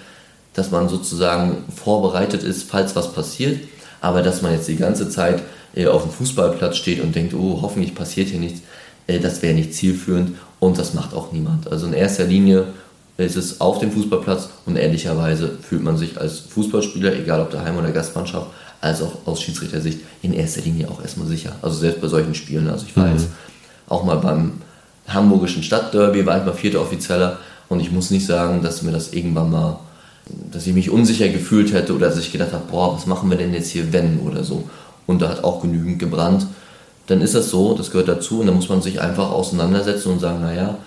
Dass 0.53 0.71
man 0.71 0.89
sozusagen 0.89 1.63
vorbereitet 1.75 2.43
ist, 2.43 2.69
falls 2.69 2.95
was 2.95 3.13
passiert, 3.13 3.59
aber 4.01 4.21
dass 4.21 4.41
man 4.41 4.53
jetzt 4.53 4.67
die 4.67 4.75
ganze 4.75 5.09
Zeit 5.09 5.41
äh, 5.75 5.87
auf 5.87 6.03
dem 6.03 6.11
Fußballplatz 6.11 6.77
steht 6.77 7.01
und 7.01 7.15
denkt, 7.15 7.33
oh, 7.33 7.59
hoffentlich 7.61 7.95
passiert 7.95 8.29
hier 8.29 8.39
nichts, 8.39 8.61
äh, 9.07 9.19
das 9.19 9.41
wäre 9.41 9.53
nicht 9.53 9.73
zielführend 9.73 10.37
und 10.59 10.77
das 10.77 10.93
macht 10.93 11.13
auch 11.13 11.31
niemand. 11.31 11.71
Also 11.71 11.87
in 11.87 11.93
erster 11.93 12.25
Linie 12.25 12.67
ist 13.17 13.35
es 13.35 13.61
auf 13.61 13.79
dem 13.79 13.91
Fußballplatz 13.91 14.49
und 14.65 14.75
ehrlicherweise 14.75 15.51
fühlt 15.61 15.83
man 15.83 15.97
sich 15.97 16.19
als 16.19 16.39
Fußballspieler, 16.39 17.15
egal 17.15 17.41
ob 17.41 17.51
der 17.51 17.63
Heim- 17.63 17.77
oder 17.77 17.91
Gastmannschaft, 17.91 18.47
als 18.81 19.01
auch 19.01 19.13
aus 19.25 19.41
Schiedsrichtersicht 19.41 19.99
in 20.21 20.33
erster 20.33 20.61
Linie 20.61 20.89
auch 20.89 21.01
erstmal 21.01 21.27
sicher. 21.27 21.55
Also 21.61 21.77
selbst 21.77 22.01
bei 22.01 22.07
solchen 22.07 22.35
Spielen. 22.35 22.67
Also 22.67 22.85
ich 22.87 22.97
weiß, 22.97 23.21
mhm. 23.21 23.27
auch 23.87 24.03
mal 24.03 24.17
beim 24.17 24.53
hamburgischen 25.07 25.63
Stadtderby 25.63 26.25
war 26.25 26.39
ich 26.39 26.45
mal 26.45 26.53
vierter 26.53 26.81
Offizieller 26.81 27.37
und 27.69 27.79
ich 27.79 27.91
muss 27.91 28.09
nicht 28.09 28.25
sagen, 28.25 28.61
dass 28.61 28.81
mir 28.81 28.91
das 28.91 29.13
irgendwann 29.13 29.51
mal 29.51 29.79
dass 30.51 30.67
ich 30.67 30.73
mich 30.73 30.89
unsicher 30.89 31.29
gefühlt 31.29 31.73
hätte 31.73 31.93
oder 31.93 32.07
dass 32.07 32.19
ich 32.19 32.31
gedacht 32.31 32.53
habe, 32.53 32.63
boah, 32.69 32.95
was 32.95 33.05
machen 33.05 33.29
wir 33.29 33.37
denn 33.37 33.53
jetzt 33.53 33.69
hier, 33.69 33.91
wenn 33.91 34.19
oder 34.19 34.43
so. 34.43 34.63
Und 35.05 35.21
da 35.21 35.29
hat 35.29 35.43
auch 35.43 35.61
genügend 35.61 35.99
gebrannt. 35.99 36.47
Dann 37.07 37.21
ist 37.21 37.35
das 37.35 37.49
so, 37.49 37.73
das 37.73 37.91
gehört 37.91 38.07
dazu 38.07 38.39
und 38.39 38.47
dann 38.47 38.55
muss 38.55 38.69
man 38.69 38.81
sich 38.81 39.01
einfach 39.01 39.29
auseinandersetzen 39.31 40.13
und 40.13 40.19
sagen, 40.19 40.41
naja, 40.41 40.77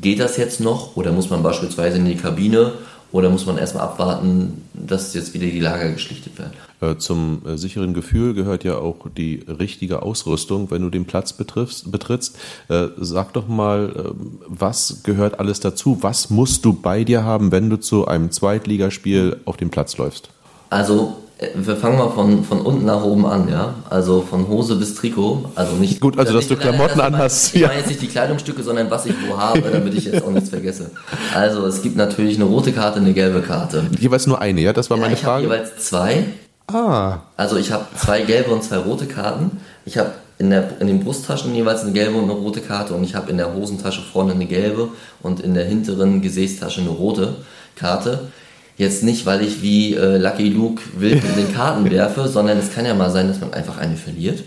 geht 0.00 0.20
das 0.20 0.36
jetzt 0.36 0.60
noch 0.60 0.96
oder 0.96 1.10
muss 1.10 1.30
man 1.30 1.42
beispielsweise 1.42 1.96
in 1.96 2.04
die 2.04 2.16
Kabine 2.16 2.72
oder 3.10 3.30
muss 3.30 3.46
man 3.46 3.58
erstmal 3.58 3.84
abwarten, 3.84 4.64
dass 4.72 5.14
jetzt 5.14 5.34
wieder 5.34 5.46
die 5.46 5.60
Lager 5.60 5.90
geschlichtet 5.90 6.38
werden? 6.38 6.52
Äh, 6.84 6.98
zum 6.98 7.42
äh, 7.46 7.56
sicheren 7.56 7.94
Gefühl 7.94 8.34
gehört 8.34 8.64
ja 8.64 8.78
auch 8.78 9.06
die 9.16 9.44
richtige 9.46 10.02
Ausrüstung, 10.02 10.70
wenn 10.70 10.82
du 10.82 10.90
den 10.90 11.04
Platz 11.04 11.32
betriffst, 11.32 11.90
betrittst. 11.90 12.36
Äh, 12.68 12.88
sag 12.98 13.32
doch 13.32 13.48
mal, 13.48 14.14
was 14.46 15.02
gehört 15.02 15.38
alles 15.40 15.60
dazu? 15.60 15.98
Was 16.00 16.30
musst 16.30 16.64
du 16.64 16.72
bei 16.72 17.04
dir 17.04 17.24
haben, 17.24 17.52
wenn 17.52 17.70
du 17.70 17.76
zu 17.76 18.06
einem 18.06 18.30
Zweitligaspiel 18.30 19.36
auf 19.44 19.56
den 19.56 19.70
Platz 19.70 19.96
läufst? 19.96 20.30
Also 20.70 21.16
wir 21.54 21.76
fangen 21.76 21.98
mal 21.98 22.10
von, 22.10 22.44
von 22.44 22.60
unten 22.60 22.84
nach 22.84 23.02
oben 23.02 23.26
an, 23.26 23.48
ja. 23.48 23.74
Also 23.90 24.22
von 24.22 24.48
Hose 24.48 24.76
bis 24.76 24.94
Trikot. 24.94 25.50
Also 25.54 25.76
nicht. 25.76 26.00
Gut, 26.00 26.18
also 26.18 26.32
dass 26.32 26.48
du 26.48 26.56
Klamotten 26.56 27.00
anhast. 27.00 27.54
Ich 27.54 27.62
meine 27.62 27.78
jetzt 27.78 27.88
nicht 27.88 28.02
die 28.02 28.06
Kleidungsstücke, 28.06 28.62
sondern 28.62 28.90
was 28.90 29.06
ich 29.06 29.14
wo 29.28 29.36
habe, 29.36 29.60
damit 29.60 29.94
ich 29.94 30.04
jetzt 30.04 30.24
auch 30.24 30.30
nichts 30.30 30.50
vergesse. 30.50 30.90
Also 31.34 31.66
es 31.66 31.82
gibt 31.82 31.96
natürlich 31.96 32.36
eine 32.36 32.44
rote 32.44 32.72
Karte, 32.72 33.00
eine 33.00 33.12
gelbe 33.12 33.42
Karte. 33.42 33.84
Jeweils 33.98 34.26
nur 34.26 34.40
eine, 34.40 34.60
ja? 34.60 34.72
Das 34.72 34.90
war 34.90 34.96
ja, 34.96 35.02
meine 35.02 35.14
ich 35.14 35.20
Frage. 35.20 35.44
jeweils 35.44 35.76
zwei. 35.78 36.24
Ah. 36.74 37.20
Also 37.36 37.56
ich 37.56 37.70
habe 37.70 37.86
zwei 37.96 38.22
gelbe 38.22 38.50
und 38.50 38.64
zwei 38.64 38.78
rote 38.78 39.06
Karten. 39.06 39.60
Ich 39.84 39.96
habe 39.96 40.10
in, 40.38 40.50
in 40.50 40.86
den 40.88 41.04
Brusttaschen 41.04 41.54
jeweils 41.54 41.82
eine 41.82 41.92
gelbe 41.92 42.18
und 42.18 42.24
eine 42.24 42.32
rote 42.32 42.60
Karte 42.60 42.94
und 42.94 43.04
ich 43.04 43.14
habe 43.14 43.30
in 43.30 43.36
der 43.36 43.54
Hosentasche 43.54 44.02
vorne 44.02 44.32
eine 44.32 44.46
gelbe 44.46 44.88
und 45.22 45.38
in 45.38 45.54
der 45.54 45.66
hinteren 45.66 46.20
Gesäßtasche 46.20 46.80
eine 46.80 46.90
rote 46.90 47.36
Karte. 47.76 48.32
Jetzt 48.76 49.04
nicht, 49.04 49.24
weil 49.24 49.42
ich 49.42 49.62
wie 49.62 49.94
äh, 49.94 50.16
Lucky 50.16 50.48
Luke 50.48 50.82
wild 50.98 51.22
mit 51.22 51.36
den 51.36 51.54
Karten 51.54 51.88
werfe, 51.88 52.26
sondern 52.32 52.58
es 52.58 52.74
kann 52.74 52.84
ja 52.84 52.94
mal 52.94 53.10
sein, 53.10 53.28
dass 53.28 53.40
man 53.40 53.54
einfach 53.54 53.78
eine 53.78 53.96
verliert. 53.96 54.42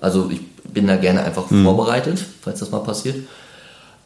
Also 0.00 0.30
ich 0.30 0.40
bin 0.72 0.86
da 0.86 0.94
gerne 0.94 1.24
einfach 1.24 1.50
mhm. 1.50 1.64
vorbereitet, 1.64 2.24
falls 2.42 2.60
das 2.60 2.70
mal 2.70 2.78
passiert. 2.78 3.16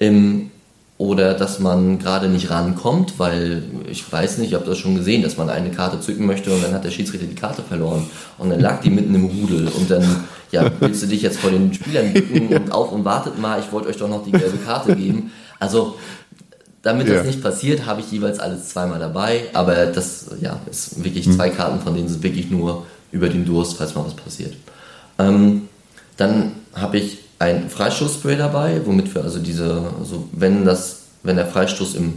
Ähm, 0.00 0.50
oder 0.98 1.35
dass 1.35 1.59
man 1.59 1.98
gerade 1.98 2.28
nicht 2.28 2.50
rankommt, 2.50 3.18
weil 3.18 3.62
ich 3.90 4.11
weiß 4.11 4.38
nicht, 4.38 4.48
ich 4.48 4.54
habe 4.54 4.64
das 4.64 4.78
schon 4.78 4.94
gesehen, 4.94 5.22
dass 5.22 5.37
man 5.37 5.50
eine 5.50 5.70
Karte 5.70 6.00
zücken 6.00 6.24
möchte 6.24 6.50
und 6.50 6.62
dann 6.62 6.72
hat 6.72 6.85
der 6.85 6.90
Schiedsrichter 6.90 7.26
die 7.26 7.35
Karte 7.35 7.62
verloren 7.62 8.06
und 8.38 8.50
dann 8.50 8.61
lag 8.61 8.80
die 8.80 8.90
mitten 8.90 9.14
im 9.14 9.26
Rudel 9.26 9.68
und 9.68 9.90
dann 9.90 10.24
ja, 10.52 10.70
willst 10.80 11.02
du 11.02 11.06
dich 11.06 11.22
jetzt 11.22 11.38
vor 11.38 11.50
den 11.50 11.74
Spielern 11.74 12.12
bücken 12.12 12.48
und 12.48 12.72
auf 12.72 12.92
und 12.92 13.04
wartet 13.04 13.38
mal, 13.38 13.61
ich 13.61 13.70
wollte 13.72 13.88
euch 13.88 13.96
doch 13.96 14.09
noch 14.09 14.24
die 14.24 14.32
gelbe 14.32 14.56
Karte 14.59 14.96
geben. 14.96 15.32
Also 15.59 15.96
damit 16.82 17.09
ja. 17.09 17.14
das 17.14 17.26
nicht 17.26 17.42
passiert, 17.42 17.85
habe 17.85 18.00
ich 18.00 18.11
jeweils 18.11 18.38
alles 18.38 18.68
zweimal 18.68 18.98
dabei, 18.98 19.46
aber 19.52 19.87
das 19.87 20.26
ja, 20.40 20.61
ist 20.70 21.02
wirklich 21.02 21.30
zwei 21.30 21.50
mhm. 21.50 21.56
Karten, 21.56 21.80
von 21.80 21.94
denen 21.94 22.09
sind 22.09 22.22
wirklich 22.22 22.50
nur 22.50 22.87
über 23.11 23.28
den 23.28 23.44
Durst, 23.44 23.76
falls 23.76 23.94
mal 23.94 24.04
was 24.04 24.14
passiert. 24.14 24.54
Ähm, 25.18 25.68
dann 26.16 26.52
habe 26.74 26.98
ich 26.98 27.18
ein 27.38 27.68
Freistoßspray 27.68 28.37
dabei, 28.37 28.81
womit 28.85 29.14
wir 29.14 29.22
also 29.22 29.38
diese, 29.38 29.83
also 29.99 30.29
wenn 30.33 30.64
das, 30.64 31.03
wenn 31.22 31.37
der 31.37 31.46
Freistoß 31.46 31.94
im, 31.96 32.14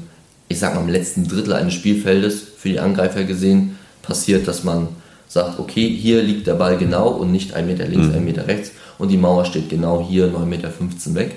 ich 0.47 0.59
sag 0.59 0.75
mal, 0.75 0.81
im 0.81 0.89
letzten 0.89 1.27
Drittel 1.27 1.53
eines 1.53 1.73
Spielfeldes 1.73 2.41
für 2.57 2.69
die 2.69 2.79
Angreifer 2.79 3.23
gesehen 3.23 3.77
passiert, 4.01 4.47
dass 4.47 4.63
man 4.63 4.87
sagt, 5.27 5.59
okay, 5.59 5.87
hier 5.89 6.23
liegt 6.23 6.47
der 6.47 6.55
Ball 6.55 6.77
genau 6.77 7.09
und 7.09 7.31
nicht 7.31 7.53
ein 7.53 7.67
Meter 7.67 7.85
links, 7.85 8.07
mhm. 8.07 8.15
ein 8.15 8.25
Meter 8.25 8.47
rechts 8.47 8.71
und 8.97 9.09
die 9.09 9.17
Mauer 9.17 9.45
steht 9.45 9.69
genau 9.69 10.05
hier 10.07 10.27
9,15 10.27 10.45
Meter 10.45 10.71
weg. 11.15 11.35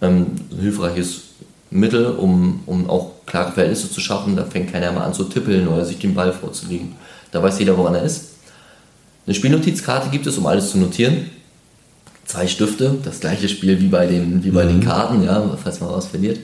Ähm, 0.00 0.26
hilfreiches 0.60 1.22
Mittel, 1.70 2.06
um, 2.06 2.60
um 2.66 2.90
auch 2.90 3.12
klare 3.24 3.52
Verhältnisse 3.52 3.90
zu 3.90 4.00
schaffen. 4.00 4.36
Da 4.36 4.44
fängt 4.44 4.72
keiner 4.72 4.92
mal 4.92 5.04
an 5.04 5.14
zu 5.14 5.24
tippeln 5.24 5.68
oder 5.68 5.84
sich 5.84 5.98
den 5.98 6.14
Ball 6.14 6.32
vorzulegen. 6.32 6.94
Da 7.30 7.42
weiß 7.42 7.58
jeder, 7.58 7.78
woran 7.78 7.94
er 7.94 8.02
ist. 8.02 8.32
Eine 9.26 9.34
Spielnotizkarte 9.34 10.10
gibt 10.10 10.26
es, 10.26 10.36
um 10.36 10.46
alles 10.46 10.70
zu 10.70 10.78
notieren. 10.78 11.30
Zwei 12.24 12.46
Stifte, 12.46 12.96
das 13.04 13.20
gleiche 13.20 13.48
Spiel 13.48 13.80
wie 13.80 13.88
bei 13.88 14.06
den, 14.06 14.44
wie 14.44 14.50
bei 14.50 14.64
mhm. 14.64 14.68
den 14.68 14.80
Karten, 14.80 15.22
ja, 15.22 15.42
falls 15.62 15.80
man 15.80 15.90
was 15.90 16.06
verliert. 16.06 16.38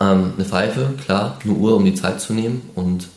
Ähm, 0.00 0.32
eine 0.36 0.44
Pfeife, 0.44 0.90
klar, 1.04 1.38
eine 1.42 1.52
Uhr, 1.54 1.76
um 1.76 1.84
die 1.84 1.94
Zeit 1.94 2.20
zu 2.20 2.34
nehmen. 2.34 2.62
Und 2.74 3.08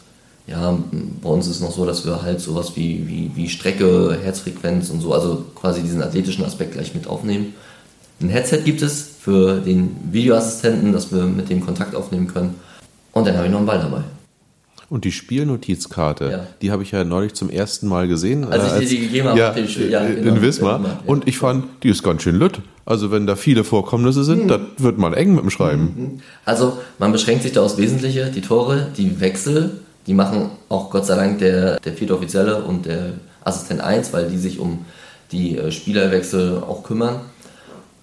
ja, 0.48 0.78
bei 1.22 1.30
uns 1.30 1.48
ist 1.48 1.58
es 1.58 1.62
noch 1.62 1.72
so, 1.72 1.86
dass 1.86 2.06
wir 2.06 2.22
halt 2.24 2.42
sowas 2.42 2.76
wie, 2.76 3.08
wie, 3.08 3.32
wie 3.36 3.50
Strecke, 3.50 4.18
Herzfrequenz 4.22 4.90
und 4.90 5.02
so, 5.02 5.14
also 5.14 5.46
quasi 5.56 5.82
diesen 5.82 6.02
athletischen 6.02 6.44
Aspekt 6.44 6.74
gleich 6.74 6.94
mit 6.96 7.08
aufnehmen. 7.08 7.54
Ein 8.20 8.30
Headset 8.30 8.62
gibt 8.64 8.82
es 8.82 9.10
für 9.20 9.60
den 9.60 9.96
Videoassistenten, 10.12 10.94
dass 10.94 11.12
wir 11.12 11.24
mit 11.24 11.50
dem 11.50 11.66
Kontakt 11.66 11.96
aufnehmen 11.96 12.28
können. 12.28 12.56
Und 13.12 13.28
dann 13.28 13.36
habe 13.36 13.46
ich 13.46 13.52
noch 13.52 13.60
einen 13.60 13.68
Ball 13.68 13.80
dabei. 13.80 14.04
Und 14.92 15.06
die 15.06 15.14
Spielnotizkarte, 15.14 16.30
ja. 16.30 16.48
die 16.62 16.70
habe 16.70 16.84
ich 16.84 16.92
ja 16.92 17.06
neulich 17.06 17.34
zum 17.34 17.50
ersten 17.50 17.88
Mal 17.88 18.10
gesehen. 18.10 18.44
Als 18.44 18.66
ich 18.66 18.72
als, 18.74 18.80
dir 18.82 18.90
die 18.90 19.00
gegeben 19.00 19.30
habe, 19.30 19.40
ja, 19.40 19.52
den, 19.52 19.90
ja, 19.90 20.06
genau, 20.06 20.36
in 20.36 20.42
Wismar. 20.42 20.82
Ja. 20.84 21.00
Und 21.06 21.30
ich 21.30 21.38
fand, 21.38 21.64
die 21.84 21.88
ist 21.88 22.04
ganz 22.04 22.24
schön 22.24 22.36
lütt. 22.36 22.60
Also 22.84 23.10
wenn 23.10 23.26
da 23.26 23.38
viele 23.38 23.64
Vorkommnisse 23.64 24.26
sind, 24.26 24.42
hm. 24.42 24.48
das 24.50 24.60
wird 24.80 24.98
man 24.98 25.14
eng 25.14 25.34
mit 25.34 25.44
dem 25.44 25.50
Schreiben. 25.50 25.94
Hm, 25.96 25.96
hm. 25.96 26.20
Also 26.44 26.78
man 27.00 27.14
beschränkt 27.14 27.44
sich 27.44 27.54
da 27.54 27.62
aufs 27.62 27.78
Wesentliche. 27.78 28.32
Die 28.36 28.42
Tore, 28.42 28.88
die 28.98 29.22
Wechsel, 29.22 29.80
die 30.08 30.14
machen 30.14 30.50
auch 30.68 30.90
Gott 30.90 31.06
sei 31.06 31.16
Dank 31.16 31.40
der, 31.40 31.80
der 31.80 31.94
vierte 31.94 32.14
Offizielle 32.14 32.62
und 32.62 32.86
der 32.86 33.14
Assistent 33.46 33.80
1, 33.80 34.12
weil 34.12 34.28
die 34.28 34.38
sich 34.38 34.60
um 34.60 34.86
die 35.32 35.58
äh, 35.58 35.72
Spielerwechsel 35.72 36.58
auch 36.58 36.84
kümmern. 36.84 37.22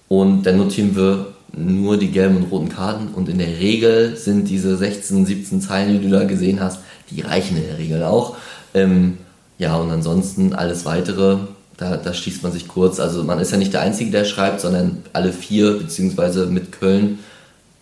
Und 0.07 0.41
dann 0.41 0.57
notieren 0.57 0.95
wir 0.95 1.27
nur 1.55 1.97
die 1.97 2.11
gelben 2.11 2.37
und 2.37 2.51
roten 2.51 2.69
Karten 2.69 3.09
und 3.13 3.29
in 3.29 3.39
der 3.39 3.59
Regel 3.59 4.15
sind 4.15 4.49
diese 4.49 4.77
16, 4.77 5.25
17 5.25 5.61
Zeilen, 5.61 5.99
die 5.99 6.07
du 6.07 6.15
da 6.15 6.25
gesehen 6.25 6.59
hast, 6.59 6.79
die 7.09 7.21
reichen 7.21 7.57
in 7.57 7.63
der 7.63 7.77
Regel 7.77 8.03
auch. 8.03 8.35
Ähm, 8.73 9.17
ja, 9.57 9.75
und 9.75 9.89
ansonsten 9.89 10.53
alles 10.53 10.85
weitere, 10.85 11.37
da, 11.77 11.97
da 11.97 12.13
schließt 12.13 12.43
man 12.43 12.51
sich 12.51 12.67
kurz. 12.67 12.99
Also 12.99 13.23
man 13.23 13.39
ist 13.39 13.51
ja 13.51 13.57
nicht 13.57 13.73
der 13.73 13.81
Einzige, 13.81 14.11
der 14.11 14.25
schreibt, 14.25 14.61
sondern 14.61 15.03
alle 15.13 15.33
vier, 15.33 15.77
beziehungsweise 15.77 16.45
mit 16.45 16.71
Köln, 16.71 17.19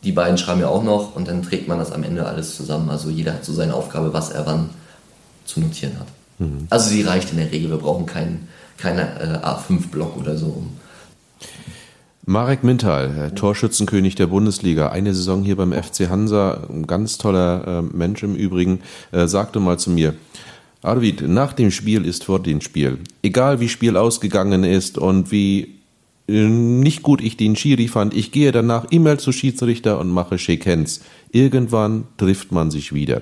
die 0.03 0.11
beiden 0.11 0.37
schreiben 0.37 0.61
ja 0.61 0.69
auch 0.69 0.83
noch 0.83 1.15
und 1.15 1.27
dann 1.27 1.43
trägt 1.43 1.67
man 1.67 1.79
das 1.79 1.91
am 1.91 2.03
Ende 2.03 2.25
alles 2.25 2.55
zusammen. 2.55 2.89
Also 2.89 3.09
jeder 3.09 3.33
hat 3.33 3.45
so 3.45 3.53
seine 3.53 3.73
Aufgabe, 3.73 4.13
was 4.13 4.29
er 4.29 4.45
wann 4.45 4.69
zu 5.45 5.59
notieren 5.59 5.99
hat. 5.99 6.07
Mhm. 6.39 6.67
Also 6.69 6.89
sie 6.89 7.01
reicht 7.01 7.31
in 7.31 7.37
der 7.37 7.51
Regel, 7.51 7.69
wir 7.69 7.77
brauchen 7.77 8.05
keinen 8.05 8.47
kein, 8.77 8.99
äh, 8.99 9.39
A5-Block 9.41 10.17
oder 10.17 10.37
so, 10.37 10.47
um 10.47 10.77
Marek 12.29 12.61
Mintal, 12.61 13.31
Torschützenkönig 13.35 14.15
der 14.15 14.27
Bundesliga, 14.27 14.89
eine 14.89 15.13
Saison 15.13 15.45
hier 15.45 15.55
beim 15.55 15.71
FC 15.71 16.09
Hansa, 16.09 16.67
ein 16.69 16.85
ganz 16.85 17.17
toller 17.17 17.65
äh, 17.65 17.81
Mensch 17.95 18.21
im 18.21 18.35
Übrigen, 18.35 18.81
äh, 19.13 19.27
sagte 19.27 19.61
mal 19.61 19.79
zu 19.79 19.91
mir, 19.91 20.13
Arvid, 20.81 21.21
nach 21.21 21.53
dem 21.53 21.71
Spiel 21.71 22.03
ist 22.03 22.25
vor 22.25 22.43
dem 22.43 22.59
Spiel. 22.59 22.97
Egal 23.21 23.61
wie 23.61 23.69
Spiel 23.69 23.95
ausgegangen 23.95 24.65
ist 24.65 24.97
und 24.97 25.31
wie 25.31 25.75
äh, 26.27 26.33
nicht 26.33 27.01
gut 27.01 27.21
ich 27.21 27.37
den 27.37 27.55
Schiri 27.55 27.87
fand, 27.87 28.13
ich 28.13 28.33
gehe 28.33 28.51
danach 28.51 28.87
E-Mail 28.91 29.21
zu 29.21 29.31
Schiedsrichter 29.31 29.97
und 29.97 30.09
mache 30.09 30.37
Shake 30.37 30.65
Hands. 30.65 30.99
Irgendwann 31.31 32.09
trifft 32.17 32.51
man 32.51 32.71
sich 32.71 32.93
wieder. 32.93 33.21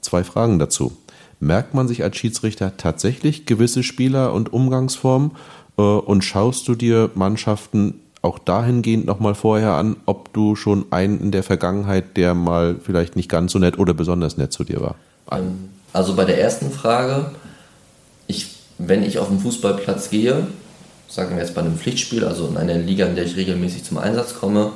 Zwei 0.00 0.22
Fragen 0.22 0.60
dazu. 0.60 0.96
Merkt 1.40 1.74
man 1.74 1.88
sich 1.88 2.04
als 2.04 2.16
Schiedsrichter 2.16 2.76
tatsächlich 2.76 3.46
gewisse 3.46 3.82
Spieler 3.82 4.32
und 4.32 4.52
Umgangsformen 4.52 5.32
äh, 5.76 5.82
und 5.82 6.22
schaust 6.22 6.68
du 6.68 6.76
dir 6.76 7.10
Mannschaften 7.16 7.94
auch 8.22 8.38
dahingehend 8.38 9.06
nochmal 9.06 9.34
vorher 9.34 9.72
an, 9.72 9.96
ob 10.06 10.32
du 10.32 10.56
schon 10.56 10.86
einen 10.90 11.20
in 11.20 11.30
der 11.30 11.42
Vergangenheit, 11.42 12.16
der 12.16 12.34
mal 12.34 12.76
vielleicht 12.82 13.16
nicht 13.16 13.28
ganz 13.28 13.52
so 13.52 13.58
nett 13.58 13.78
oder 13.78 13.94
besonders 13.94 14.36
nett 14.36 14.52
zu 14.52 14.64
dir 14.64 14.80
war? 14.80 14.96
Ähm, 15.30 15.70
also 15.92 16.14
bei 16.14 16.24
der 16.24 16.40
ersten 16.40 16.70
Frage, 16.70 17.30
ich, 18.26 18.56
wenn 18.78 19.02
ich 19.02 19.18
auf 19.18 19.28
den 19.28 19.38
Fußballplatz 19.38 20.10
gehe, 20.10 20.46
sagen 21.08 21.36
wir 21.36 21.42
jetzt 21.42 21.54
bei 21.54 21.62
einem 21.62 21.76
Pflichtspiel, 21.76 22.24
also 22.24 22.48
in 22.48 22.56
einer 22.56 22.74
Liga, 22.74 23.06
in 23.06 23.14
der 23.14 23.24
ich 23.24 23.36
regelmäßig 23.36 23.84
zum 23.84 23.98
Einsatz 23.98 24.34
komme, 24.34 24.72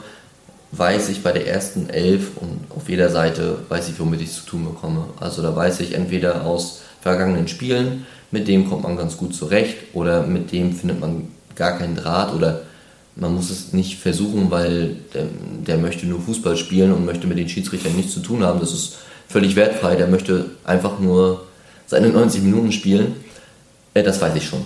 weiß 0.72 1.10
ich 1.10 1.22
bei 1.22 1.32
der 1.32 1.46
ersten 1.46 1.90
Elf 1.90 2.36
und 2.36 2.64
auf 2.74 2.88
jeder 2.88 3.10
Seite 3.10 3.58
weiß 3.68 3.90
ich, 3.90 4.00
womit 4.00 4.22
ich 4.22 4.32
zu 4.32 4.46
tun 4.46 4.64
bekomme. 4.64 5.04
Also 5.20 5.42
da 5.42 5.54
weiß 5.54 5.80
ich 5.80 5.94
entweder 5.94 6.46
aus 6.46 6.80
vergangenen 7.02 7.48
Spielen, 7.48 8.06
mit 8.30 8.48
dem 8.48 8.68
kommt 8.70 8.84
man 8.84 8.96
ganz 8.96 9.18
gut 9.18 9.34
zurecht 9.34 9.76
oder 9.92 10.22
mit 10.22 10.50
dem 10.52 10.72
findet 10.72 11.00
man 11.00 11.28
gar 11.54 11.76
keinen 11.76 11.96
Draht 11.96 12.32
oder 12.32 12.62
man 13.16 13.34
muss 13.34 13.50
es 13.50 13.72
nicht 13.72 13.98
versuchen, 13.98 14.50
weil 14.50 14.96
der, 15.12 15.26
der, 15.66 15.78
möchte 15.78 16.06
nur 16.06 16.20
Fußball 16.20 16.56
spielen 16.56 16.92
und 16.92 17.04
möchte 17.04 17.26
mit 17.26 17.38
den 17.38 17.48
Schiedsrichtern 17.48 17.94
nichts 17.94 18.14
zu 18.14 18.20
tun 18.20 18.42
haben. 18.42 18.60
Das 18.60 18.72
ist 18.72 18.96
völlig 19.28 19.54
wertfrei. 19.56 19.96
Der 19.96 20.08
möchte 20.08 20.46
einfach 20.64 20.98
nur 20.98 21.44
seine 21.86 22.08
90 22.08 22.42
Minuten 22.42 22.72
spielen. 22.72 23.16
Äh, 23.94 24.02
das 24.02 24.20
weiß 24.20 24.34
ich 24.36 24.46
schon. 24.46 24.64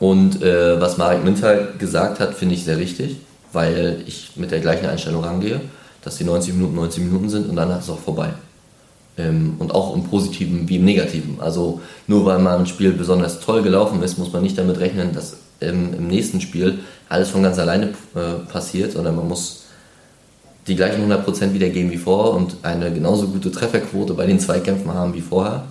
Und 0.00 0.42
äh, 0.42 0.80
was 0.80 0.96
Marek 0.96 1.24
Mintal 1.24 1.74
gesagt 1.78 2.20
hat, 2.20 2.34
finde 2.34 2.54
ich 2.54 2.64
sehr 2.64 2.78
richtig, 2.78 3.16
weil 3.52 4.02
ich 4.06 4.30
mit 4.36 4.50
der 4.50 4.60
gleichen 4.60 4.86
Einstellung 4.86 5.22
rangehe, 5.22 5.60
dass 6.02 6.16
die 6.16 6.24
90 6.24 6.54
Minuten 6.54 6.74
90 6.74 7.04
Minuten 7.04 7.28
sind 7.28 7.48
und 7.48 7.56
danach 7.56 7.78
ist 7.78 7.84
es 7.84 7.90
auch 7.90 8.00
vorbei. 8.00 8.30
Ähm, 9.16 9.54
und 9.58 9.72
auch 9.72 9.94
im 9.94 10.04
Positiven 10.04 10.68
wie 10.68 10.76
im 10.76 10.84
Negativen. 10.84 11.40
Also 11.40 11.80
nur 12.06 12.24
weil 12.24 12.40
mal 12.40 12.58
ein 12.58 12.66
Spiel 12.66 12.92
besonders 12.92 13.40
toll 13.40 13.62
gelaufen 13.62 14.02
ist, 14.02 14.18
muss 14.18 14.32
man 14.32 14.42
nicht 14.42 14.58
damit 14.58 14.80
rechnen, 14.80 15.14
dass 15.14 15.36
im, 15.60 15.94
im 15.94 16.08
nächsten 16.08 16.40
Spiel 16.40 16.80
alles 17.08 17.30
von 17.30 17.42
ganz 17.42 17.58
alleine 17.58 17.94
äh, 18.14 18.50
passiert, 18.50 18.92
sondern 18.92 19.16
man 19.16 19.28
muss 19.28 19.64
die 20.66 20.76
gleichen 20.76 21.10
100% 21.10 21.52
wiedergeben 21.52 21.90
wie 21.90 21.98
vorher 21.98 22.34
und 22.34 22.56
eine 22.62 22.92
genauso 22.92 23.28
gute 23.28 23.52
Trefferquote 23.52 24.14
bei 24.14 24.26
den 24.26 24.40
Zweikämpfen 24.40 24.92
haben 24.92 25.14
wie 25.14 25.20
vorher. 25.20 25.66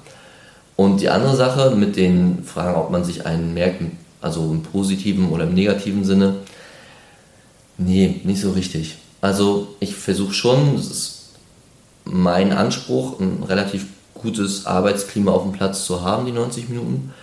Und 0.76 1.02
die 1.02 1.10
andere 1.10 1.36
Sache 1.36 1.76
mit 1.76 1.96
den 1.96 2.43
Fragen, 2.43 2.76
ob 2.76 2.89
man 2.91 3.04
sich 3.04 3.26
einen 3.26 3.54
merkt, 3.54 3.82
also 4.22 4.52
im 4.52 4.63
positiven 4.63 5.30
oder 5.30 5.43
im 5.43 5.54
negativen 5.54 6.04
Sinne, 6.04 6.36
nee, 7.78 8.22
nicht 8.24 8.41
so 8.41 8.52
richtig. 8.52 8.98
Also 9.22 9.76
ich 9.80 9.96
versuche 9.96 10.34
schon, 10.34 10.76
das 10.76 10.88
ist 10.88 11.30
mein 12.06 12.52
Anspruch, 12.52 13.19
ein 13.19 13.43
relativ 13.43 13.86
gutes 14.13 14.65
Arbeitsklima 14.65 15.32
auf 15.32 15.43
dem 15.43 15.52
Platz 15.52 15.86
zu 15.86 16.02
haben, 16.02 16.26
die 16.26 16.32
90 16.32 16.69
Minuten. 16.69 17.13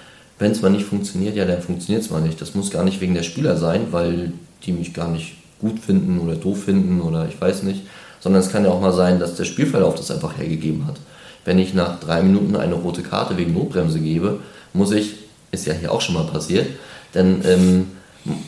Wenn 0.40 0.52
es 0.52 0.62
mal 0.62 0.70
nicht 0.70 0.86
funktioniert, 0.86 1.36
ja, 1.36 1.44
dann 1.44 1.60
funktioniert 1.60 2.02
es 2.02 2.10
mal 2.10 2.22
nicht. 2.22 2.40
Das 2.40 2.54
muss 2.54 2.70
gar 2.70 2.82
nicht 2.82 3.00
wegen 3.02 3.14
der 3.14 3.22
Spieler 3.22 3.58
sein, 3.58 3.88
weil 3.90 4.32
die 4.64 4.72
mich 4.72 4.94
gar 4.94 5.08
nicht 5.08 5.34
gut 5.60 5.78
finden 5.78 6.18
oder 6.18 6.34
doof 6.34 6.64
finden 6.64 7.02
oder 7.02 7.28
ich 7.28 7.38
weiß 7.38 7.62
nicht, 7.62 7.82
sondern 8.20 8.40
es 8.40 8.50
kann 8.50 8.64
ja 8.64 8.70
auch 8.70 8.80
mal 8.80 8.94
sein, 8.94 9.20
dass 9.20 9.36
der 9.36 9.44
Spielverlauf 9.44 9.96
das 9.96 10.10
einfach 10.10 10.38
hergegeben 10.38 10.86
hat. 10.86 10.96
Wenn 11.44 11.58
ich 11.58 11.74
nach 11.74 12.00
drei 12.00 12.22
Minuten 12.22 12.56
eine 12.56 12.74
rote 12.74 13.02
Karte 13.02 13.36
wegen 13.36 13.52
Notbremse 13.52 14.00
gebe, 14.00 14.40
muss 14.72 14.92
ich, 14.92 15.16
ist 15.50 15.66
ja 15.66 15.74
hier 15.74 15.92
auch 15.92 16.00
schon 16.00 16.14
mal 16.14 16.24
passiert, 16.24 16.68
dann 17.12 17.42
ähm, 17.44 17.86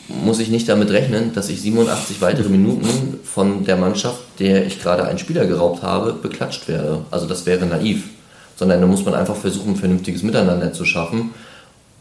muss 0.07 0.39
ich 0.39 0.49
nicht 0.49 0.67
damit 0.69 0.89
rechnen, 0.89 1.33
dass 1.33 1.49
ich 1.49 1.61
87 1.61 2.21
weitere 2.21 2.49
Minuten 2.49 3.19
von 3.23 3.65
der 3.65 3.77
Mannschaft, 3.77 4.19
der 4.39 4.65
ich 4.65 4.81
gerade 4.81 5.05
einen 5.05 5.19
Spieler 5.19 5.45
geraubt 5.45 5.83
habe, 5.83 6.13
beklatscht 6.13 6.67
werde. 6.67 7.05
Also 7.11 7.27
das 7.27 7.45
wäre 7.45 7.67
naiv. 7.67 8.09
Sondern 8.55 8.81
da 8.81 8.87
muss 8.87 9.05
man 9.05 9.13
einfach 9.13 9.35
versuchen, 9.35 9.73
ein 9.73 9.75
vernünftiges 9.75 10.23
Miteinander 10.23 10.73
zu 10.73 10.85
schaffen 10.85 11.31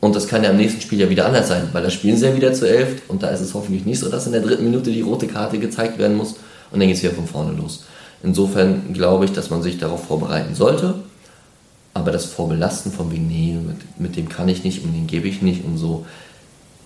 und 0.03 0.17
das 0.17 0.27
kann 0.27 0.43
ja 0.43 0.51
im 0.51 0.57
nächsten 0.57 0.81
Spiel 0.81 0.99
ja 0.99 1.09
wieder 1.09 1.27
anders 1.27 1.47
sein, 1.47 1.69
weil 1.71 1.85
da 1.85 1.89
spielen 1.89 2.17
sie 2.17 2.27
ja 2.27 2.35
wieder 2.35 2.53
zu 2.53 2.69
elf 2.69 3.03
und 3.07 3.23
da 3.23 3.29
ist 3.29 3.41
es 3.41 3.55
hoffentlich 3.55 3.87
nicht 3.87 4.01
so, 4.01 4.09
dass 4.09 4.27
in 4.27 4.33
der 4.33 4.41
dritten 4.41 4.65
Minute 4.65 4.91
die 4.91 5.01
rote 5.01 5.29
Karte 5.29 5.61
gezeigt 5.61 5.97
werden 5.97 6.17
muss 6.17 6.33
und 6.73 6.81
dann 6.81 6.89
geht 6.89 6.97
es 6.97 7.05
wieder 7.05 7.15
von 7.15 7.29
vorne 7.29 7.57
los. 7.57 7.85
Insofern 8.21 8.93
glaube 8.93 9.27
ich, 9.27 9.33
dass 9.33 9.51
man 9.51 9.63
sich 9.63 9.79
darauf 9.79 10.05
vorbereiten 10.05 10.57
sollte, 10.57 10.97
aber 11.95 12.11
das 12.11 12.25
Vorbelasten 12.25 12.91
von 12.91 13.09
nee, 13.11 13.57
mit, 13.65 14.01
mit 14.01 14.17
dem 14.17 14.29
kann 14.29 14.49
ich 14.49 14.65
nicht 14.65 14.83
und 14.83 14.93
den 14.93 15.07
gebe 15.07 15.29
ich 15.29 15.41
nicht 15.41 15.65
und 15.65 15.79
so, 15.79 16.05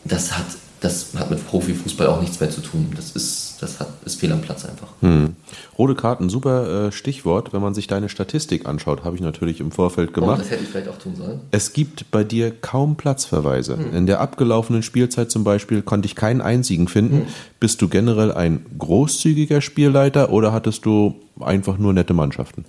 das 0.05 0.37
hat 0.37 0.45
das 0.81 1.07
hat 1.17 1.31
mit 1.31 1.47
Profifußball 1.47 2.09
auch 2.09 2.21
nichts 2.21 2.39
mehr 2.39 2.51
zu 2.51 2.61
tun. 2.61 2.93
Das 2.95 3.13
ist, 3.57 3.63
das 3.63 3.81
hat, 3.81 3.89
ist 4.05 4.21
fehl 4.21 4.33
am 4.33 4.41
Platz 4.41 4.65
einfach. 4.65 4.89
Hm. 5.01 5.35
Rote 5.79 5.95
Karten, 5.95 6.29
super 6.29 6.89
äh, 6.89 6.93
Stichwort. 6.93 7.53
Wenn 7.53 7.63
man 7.63 7.75
sich 7.75 7.87
deine 7.87 8.09
Statistik 8.09 8.67
anschaut, 8.67 9.05
habe 9.05 9.17
ich 9.17 9.23
natürlich 9.23 9.61
im 9.61 9.71
Vorfeld 9.71 10.11
oh, 10.11 10.21
gemacht. 10.21 10.37
Oh, 10.37 10.43
das 10.43 10.51
hätte 10.51 10.65
ich 10.65 10.69
vielleicht 10.69 10.89
auch 10.89 10.99
tun 10.99 11.17
sollen. 11.17 11.41
Es 11.51 11.73
gibt 11.73 12.11
bei 12.11 12.25
dir 12.25 12.51
kaum 12.51 12.97
Platzverweise. 12.97 13.77
Hm. 13.77 13.95
In 13.95 14.07
der 14.07 14.21
abgelaufenen 14.21 14.83
Spielzeit 14.83 15.31
zum 15.31 15.45
Beispiel 15.45 15.83
konnte 15.83 16.07
ich 16.07 16.15
keinen 16.15 16.41
einzigen 16.41 16.89
finden. 16.89 17.21
Hm. 17.21 17.27
Bist 17.61 17.81
du 17.83 17.89
generell 17.89 18.33
ein 18.33 18.65
großzügiger 18.79 19.61
Spielleiter 19.61 20.31
oder 20.31 20.53
hattest 20.53 20.85
du 20.85 21.15
einfach 21.41 21.79
nur 21.79 21.93
nette 21.93 22.15
Mannschaften? 22.15 22.65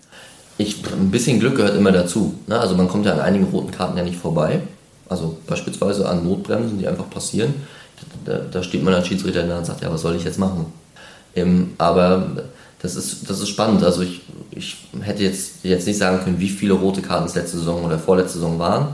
Ich, 0.58 0.84
ein 0.92 1.12
bisschen 1.12 1.40
Glück 1.40 1.56
gehört 1.56 1.76
immer 1.76 1.92
dazu. 1.92 2.34
Ne? 2.48 2.60
Also 2.60 2.76
man 2.76 2.88
kommt 2.88 3.06
ja 3.06 3.14
an 3.14 3.20
einigen 3.20 3.46
roten 3.46 3.72
Karten 3.72 3.98
ja 3.98 4.04
nicht 4.04 4.18
vorbei. 4.18 4.62
Also 5.08 5.38
beispielsweise 5.48 6.08
an 6.10 6.24
Notbremsen, 6.24 6.80
die 6.80 6.88
einfach 6.88 7.10
passieren. 7.10 7.54
Da, 8.26 8.40
da 8.52 8.64
steht 8.64 8.84
man 8.84 8.94
als 8.94 9.08
Schiedsrichter 9.08 9.44
da 9.44 9.58
und 9.58 9.66
sagt, 9.66 9.82
ja, 9.82 9.92
was 9.92 10.02
soll 10.02 10.16
ich 10.16 10.24
jetzt 10.24 10.38
machen? 10.38 10.66
Ähm, 11.36 11.72
aber 11.78 12.28
das 12.82 12.96
ist, 12.96 13.30
das 13.30 13.40
ist 13.40 13.50
spannend. 13.50 13.84
Also 13.84 14.02
ich, 14.02 14.22
ich 14.52 14.78
hätte 15.02 15.24
jetzt, 15.24 15.64
jetzt 15.64 15.88
nicht 15.88 15.98
sagen 15.98 16.24
können, 16.24 16.40
wie 16.40 16.50
viele 16.50 16.74
rote 16.74 17.02
Karten 17.02 17.26
es 17.26 17.36
letzte 17.36 17.58
Saison 17.58 17.84
oder 17.84 17.98
vorletzte 17.98 18.40
Saison 18.40 18.60
waren. 18.60 18.90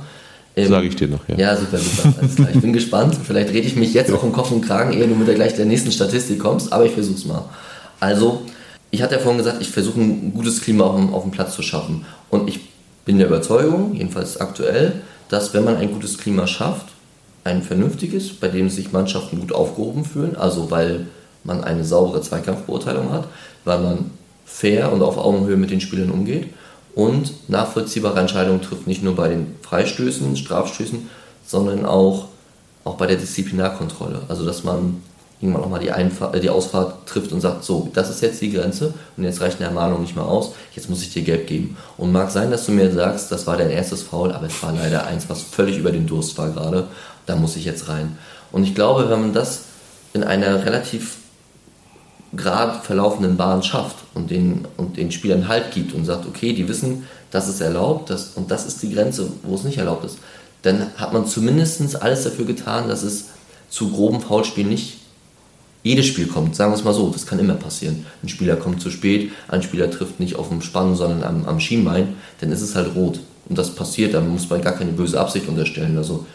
Ähm, 0.55 0.69
Sage 0.69 0.87
ich 0.87 0.95
dir 0.95 1.07
noch, 1.07 1.27
ja. 1.27 1.35
Ja, 1.35 1.57
super, 1.57 1.77
super. 1.77 2.13
Alles 2.19 2.35
klar. 2.35 2.49
Ich 2.53 2.61
bin 2.61 2.73
gespannt. 2.73 3.17
Vielleicht 3.23 3.49
rede 3.49 3.67
ich 3.67 3.75
mich 3.75 3.93
jetzt 3.93 4.11
auch 4.11 4.23
im 4.23 4.31
Kopf 4.31 4.51
und 4.51 4.61
Kragen, 4.61 4.93
ehe 4.93 5.07
du 5.07 5.15
mit 5.15 5.27
der 5.27 5.35
gleich 5.35 5.55
der 5.55 5.65
nächsten 5.65 5.91
Statistik 5.91 6.39
kommst, 6.39 6.71
aber 6.71 6.85
ich 6.85 6.91
versuche 6.93 7.15
es 7.15 7.25
mal. 7.25 7.45
Also, 7.99 8.43
ich 8.91 9.01
hatte 9.01 9.15
ja 9.15 9.19
vorhin 9.19 9.39
gesagt, 9.39 9.61
ich 9.61 9.69
versuche 9.69 9.99
ein 9.99 10.33
gutes 10.33 10.61
Klima 10.61 10.83
auf 10.83 10.95
dem, 10.95 11.13
auf 11.13 11.23
dem 11.23 11.31
Platz 11.31 11.55
zu 11.55 11.63
schaffen. 11.63 12.05
Und 12.29 12.47
ich 12.47 12.59
bin 13.05 13.17
der 13.17 13.27
Überzeugung, 13.27 13.95
jedenfalls 13.95 14.39
aktuell, 14.39 15.01
dass 15.29 15.53
wenn 15.53 15.63
man 15.63 15.77
ein 15.77 15.91
gutes 15.91 16.17
Klima 16.17 16.45
schafft, 16.45 16.85
ein 17.43 17.61
vernünftiges, 17.61 18.33
bei 18.33 18.47
dem 18.47 18.69
sich 18.69 18.91
Mannschaften 18.91 19.39
gut 19.39 19.53
aufgehoben 19.53 20.05
fühlen, 20.05 20.35
also 20.35 20.71
weil 20.71 21.07
man 21.43 21.63
eine 21.63 21.83
saubere 21.83 22.21
Zweikampfbeurteilung 22.21 23.11
hat, 23.11 23.27
weil 23.65 23.79
man 23.79 24.11
fair 24.45 24.91
und 24.91 25.01
auf 25.01 25.17
Augenhöhe 25.17 25.57
mit 25.57 25.71
den 25.71 25.81
Spielern 25.81 26.11
umgeht 26.11 26.49
und 26.95 27.49
nachvollziehbare 27.49 28.19
Entscheidungen 28.19 28.61
trifft, 28.61 28.87
nicht 28.87 29.03
nur 29.03 29.15
bei 29.15 29.29
den 29.29 29.55
Freistößen, 29.61 30.37
Strafstößen, 30.37 31.09
sondern 31.45 31.85
auch, 31.85 32.27
auch 32.83 32.95
bei 32.95 33.07
der 33.07 33.17
Disziplinarkontrolle. 33.17 34.21
Also 34.29 34.45
dass 34.45 34.63
man 34.63 35.01
irgendwann 35.43 35.63
auch 35.63 35.69
mal 35.69 35.79
die, 35.79 35.91
Einfahrt, 35.91 36.35
äh, 36.35 36.39
die 36.39 36.49
Ausfahrt 36.49 37.05
trifft 37.05 37.33
und 37.33 37.41
sagt, 37.41 37.65
so, 37.65 37.89
das 37.93 38.09
ist 38.09 38.21
jetzt 38.21 38.41
die 38.41 38.51
Grenze 38.51 38.93
und 39.17 39.25
jetzt 39.25 39.41
reicht 39.41 39.57
eine 39.57 39.67
Ermahnung 39.67 40.01
nicht 40.01 40.15
mehr 40.15 40.25
aus, 40.25 40.53
jetzt 40.73 40.89
muss 40.89 41.01
ich 41.01 41.11
dir 41.11 41.23
gelb 41.23 41.47
geben. 41.47 41.75
Und 41.97 42.13
mag 42.13 42.31
sein, 42.31 42.49
dass 42.49 42.65
du 42.65 42.71
mir 42.71 42.89
sagst, 42.91 43.31
das 43.31 43.45
war 43.45 43.57
dein 43.57 43.69
erstes 43.69 44.03
Foul, 44.03 44.31
aber 44.31 44.47
es 44.47 44.63
war 44.63 44.71
leider 44.71 45.05
eins, 45.05 45.29
was 45.29 45.41
völlig 45.41 45.77
über 45.77 45.91
den 45.91 46.07
Durst 46.07 46.37
war 46.37 46.49
gerade, 46.49 46.87
da 47.25 47.35
muss 47.35 47.55
ich 47.55 47.65
jetzt 47.65 47.87
rein. 47.89 48.17
Und 48.51 48.63
ich 48.63 48.75
glaube, 48.75 49.09
wenn 49.09 49.21
man 49.21 49.33
das 49.33 49.63
in 50.13 50.23
einer 50.23 50.65
relativ 50.65 51.17
gerade 52.35 52.79
verlaufenden 52.79 53.37
Bahn 53.37 53.63
schafft 53.63 53.97
und 54.13 54.31
den, 54.31 54.67
und 54.77 54.97
den 54.97 55.11
Spielern 55.11 55.47
Halt 55.47 55.71
gibt 55.71 55.93
und 55.93 56.05
sagt, 56.05 56.25
okay, 56.25 56.53
die 56.53 56.67
wissen, 56.67 57.07
das 57.31 57.47
ist 57.47 57.61
erlaubt 57.61 58.09
das, 58.09 58.31
und 58.35 58.51
das 58.51 58.65
ist 58.65 58.81
die 58.81 58.93
Grenze, 58.93 59.29
wo 59.43 59.55
es 59.55 59.63
nicht 59.63 59.77
erlaubt 59.77 60.05
ist, 60.05 60.17
dann 60.63 60.87
hat 60.97 61.13
man 61.13 61.27
zumindest 61.27 62.01
alles 62.01 62.23
dafür 62.23 62.45
getan, 62.45 62.87
dass 62.87 63.03
es 63.03 63.25
zu 63.69 63.91
groben 63.91 64.21
Foulspielen 64.21 64.69
nicht 64.69 64.97
jedes 65.83 66.05
Spiel 66.05 66.27
kommt. 66.27 66.55
Sagen 66.55 66.71
wir 66.71 66.77
es 66.77 66.83
mal 66.83 66.93
so, 66.93 67.09
das 67.09 67.25
kann 67.25 67.39
immer 67.39 67.55
passieren. 67.55 68.05
Ein 68.23 68.29
Spieler 68.29 68.55
kommt 68.55 68.81
zu 68.81 68.89
spät, 68.89 69.31
ein 69.49 69.61
Spieler 69.61 69.91
trifft 69.91 70.19
nicht 70.19 70.35
auf 70.37 70.49
dem 70.49 70.61
Spann, 70.61 70.95
sondern 70.95 71.23
am, 71.23 71.45
am 71.45 71.59
Schienbein, 71.59 72.15
dann 72.39 72.51
ist 72.51 72.61
es 72.61 72.75
halt 72.75 72.95
rot. 72.95 73.19
Und 73.49 73.57
das 73.57 73.75
passiert, 73.75 74.13
da 74.13 74.21
muss 74.21 74.49
man 74.49 74.61
gar 74.61 74.73
keine 74.73 74.93
böse 74.93 75.19
Absicht 75.19 75.47
unterstellen. 75.49 75.97
Also 75.97 76.25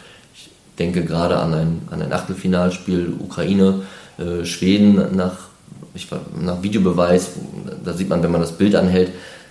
denke 0.78 1.04
gerade 1.04 1.38
an 1.38 1.54
ein, 1.54 1.82
an 1.90 2.02
ein 2.02 2.12
Achtelfinalspiel 2.12 3.14
Ukraine, 3.18 3.82
äh, 4.18 4.44
Schweden 4.44 5.16
nach 5.16 5.48
ich, 5.94 6.08
nach 6.40 6.62
Videobeweis, 6.62 7.30
da 7.84 7.92
sieht 7.92 8.08
man, 8.08 8.22
wenn 8.22 8.30
man 8.30 8.40
das 8.40 8.52
Bild 8.52 8.74
anhält, 8.74 9.10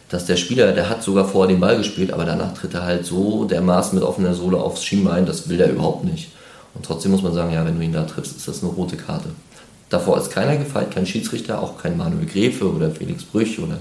dass 0.10 0.26
der 0.26 0.38
Spieler, 0.38 0.72
der 0.72 0.90
hat 0.90 1.04
sogar 1.04 1.26
vor 1.26 1.48
den 1.48 1.60
Ball 1.60 1.78
gespielt, 1.78 2.14
aber 2.14 2.26
danach 2.26 2.54
tritt 2.54 2.74
er 2.74 2.84
halt 2.84 3.06
so 3.06 3.46
dermaßen 3.46 3.98
mit 3.98 4.08
offener 4.08 4.34
Sohle 4.34 4.58
aufs 4.58 4.84
Schienbein, 4.84 5.26
das 5.26 5.50
will 5.50 5.60
er 5.60 5.70
überhaupt 5.70 6.06
nicht. 6.06 6.32
Und 6.74 6.86
trotzdem 6.86 7.12
muss 7.12 7.24
man 7.24 7.34
sagen, 7.34 7.54
ja, 7.54 7.66
wenn 7.66 7.78
du 7.78 7.84
ihn 7.84 7.92
da 7.92 8.04
triffst, 8.04 8.38
ist 8.38 8.48
das 8.48 8.64
eine 8.64 8.72
rote 8.72 8.96
Karte. 8.96 9.30
Davor 9.90 10.18
ist 10.18 10.32
keiner 10.32 10.58
gefeit, 10.58 10.92
kein 10.92 11.06
Schiedsrichter, 11.06 11.62
auch 11.62 11.78
kein 11.78 11.98
Manuel 11.98 12.26
Gräfe 12.26 12.72
oder 12.72 12.92
Felix 12.92 13.24
Brüch 13.24 13.60
oder 13.60 13.80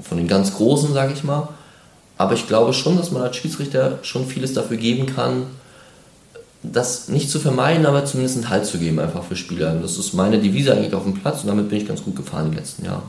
von 0.00 0.18
den 0.18 0.28
ganz 0.28 0.54
Großen, 0.54 0.92
sage 0.92 1.12
ich 1.14 1.24
mal. 1.24 1.48
Aber 2.16 2.34
ich 2.34 2.46
glaube 2.46 2.72
schon, 2.72 2.96
dass 2.96 3.10
man 3.10 3.22
als 3.22 3.36
Schiedsrichter 3.36 3.98
schon 4.02 4.26
vieles 4.26 4.54
dafür 4.54 4.76
geben 4.76 5.06
kann, 5.06 5.46
das 6.62 7.08
nicht 7.08 7.30
zu 7.30 7.38
vermeiden, 7.38 7.86
aber 7.86 8.04
zumindest 8.04 8.36
einen 8.36 8.48
Halt 8.48 8.66
zu 8.66 8.78
geben, 8.78 8.98
einfach 8.98 9.24
für 9.24 9.36
Spieler. 9.36 9.74
Das 9.74 9.98
ist 9.98 10.12
meine 10.14 10.38
Devise 10.38 10.74
eigentlich 10.74 10.94
auf 10.94 11.04
dem 11.04 11.14
Platz 11.14 11.42
und 11.42 11.48
damit 11.48 11.68
bin 11.68 11.78
ich 11.78 11.86
ganz 11.86 12.04
gut 12.04 12.16
gefahren 12.16 12.50
die 12.50 12.56
letzten 12.56 12.84
Jahre. 12.84 13.02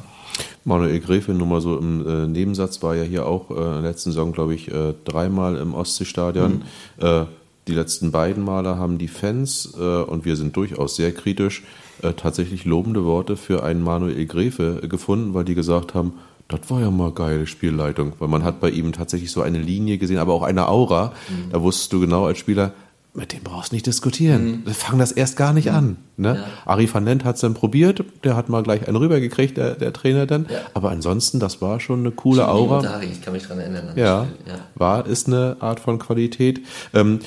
Manuel 0.65 0.99
Gräfe, 0.99 1.33
nur 1.33 1.47
mal 1.47 1.61
so 1.61 1.77
im 1.77 2.07
äh, 2.07 2.27
Nebensatz, 2.27 2.81
war 2.81 2.95
ja 2.95 3.03
hier 3.03 3.25
auch 3.25 3.51
äh, 3.51 3.53
in 3.53 3.81
der 3.83 3.91
letzten 3.91 4.11
Saison, 4.11 4.31
glaube 4.31 4.55
ich, 4.55 4.71
äh, 4.71 4.93
dreimal 5.03 5.57
im 5.57 5.73
Ostseestadion. 5.73 6.63
Mhm. 6.99 7.05
Äh, 7.05 7.25
die 7.67 7.73
letzten 7.73 8.11
beiden 8.11 8.43
Male 8.43 8.77
haben 8.77 8.97
die 8.97 9.07
Fans, 9.07 9.73
äh, 9.77 9.81
und 9.81 10.25
wir 10.25 10.35
sind 10.35 10.55
durchaus 10.55 10.95
sehr 10.95 11.11
kritisch, 11.13 11.63
äh, 12.01 12.13
tatsächlich 12.13 12.65
lobende 12.65 13.03
Worte 13.03 13.37
für 13.37 13.63
einen 13.63 13.83
Manuel 13.83 14.25
Gräfe 14.25 14.81
gefunden, 14.87 15.33
weil 15.33 15.45
die 15.45 15.55
gesagt 15.55 15.93
haben, 15.93 16.13
das 16.47 16.61
war 16.69 16.81
ja 16.81 16.91
mal 16.91 17.11
geile 17.11 17.47
Spielleitung, 17.47 18.13
weil 18.19 18.27
man 18.27 18.43
hat 18.43 18.59
bei 18.59 18.69
ihm 18.69 18.91
tatsächlich 18.91 19.31
so 19.31 19.41
eine 19.41 19.59
Linie 19.59 19.97
gesehen, 19.97 20.17
aber 20.17 20.33
auch 20.33 20.43
eine 20.43 20.67
Aura. 20.67 21.13
Mhm. 21.29 21.51
Da 21.51 21.61
wusstest 21.61 21.93
du 21.93 21.99
genau 21.99 22.25
als 22.25 22.37
Spieler, 22.37 22.73
mit 23.13 23.31
dem 23.31 23.43
brauchst 23.43 23.71
du 23.71 23.75
nicht 23.75 23.85
diskutieren. 23.85 24.45
Mhm. 24.45 24.65
Wir 24.65 24.73
fangen 24.73 24.99
das 24.99 25.11
erst 25.11 25.37
gar 25.37 25.53
nicht 25.53 25.69
mhm. 25.69 25.75
an. 25.75 25.97
Ne? 26.17 26.35
Ja. 26.35 26.71
Ari 26.71 26.91
van 26.91 27.05
Lent 27.05 27.23
hat 27.23 27.35
es 27.35 27.41
dann 27.41 27.53
probiert, 27.53 28.03
der 28.23 28.35
hat 28.35 28.49
mal 28.49 28.63
gleich 28.63 28.87
einen 28.87 28.97
rübergekriegt, 28.97 29.57
der, 29.57 29.75
der 29.75 29.93
Trainer 29.93 30.25
dann. 30.25 30.47
Ja. 30.49 30.61
Aber 30.73 30.89
ansonsten, 30.89 31.39
das 31.39 31.61
war 31.61 31.79
schon 31.79 31.99
eine 31.99 32.11
coole 32.11 32.47
Aura. 32.47 33.01
Ich 33.01 33.21
kann 33.21 33.33
mich 33.33 33.43
dran 33.43 33.59
erinnern. 33.59 33.93
Ja, 33.95 34.27
ja, 34.47 34.55
war, 34.75 35.05
ist 35.05 35.27
eine 35.27 35.57
Art 35.59 35.79
von 35.79 35.99
Qualität. 35.99 36.61
Ähm, 36.93 37.19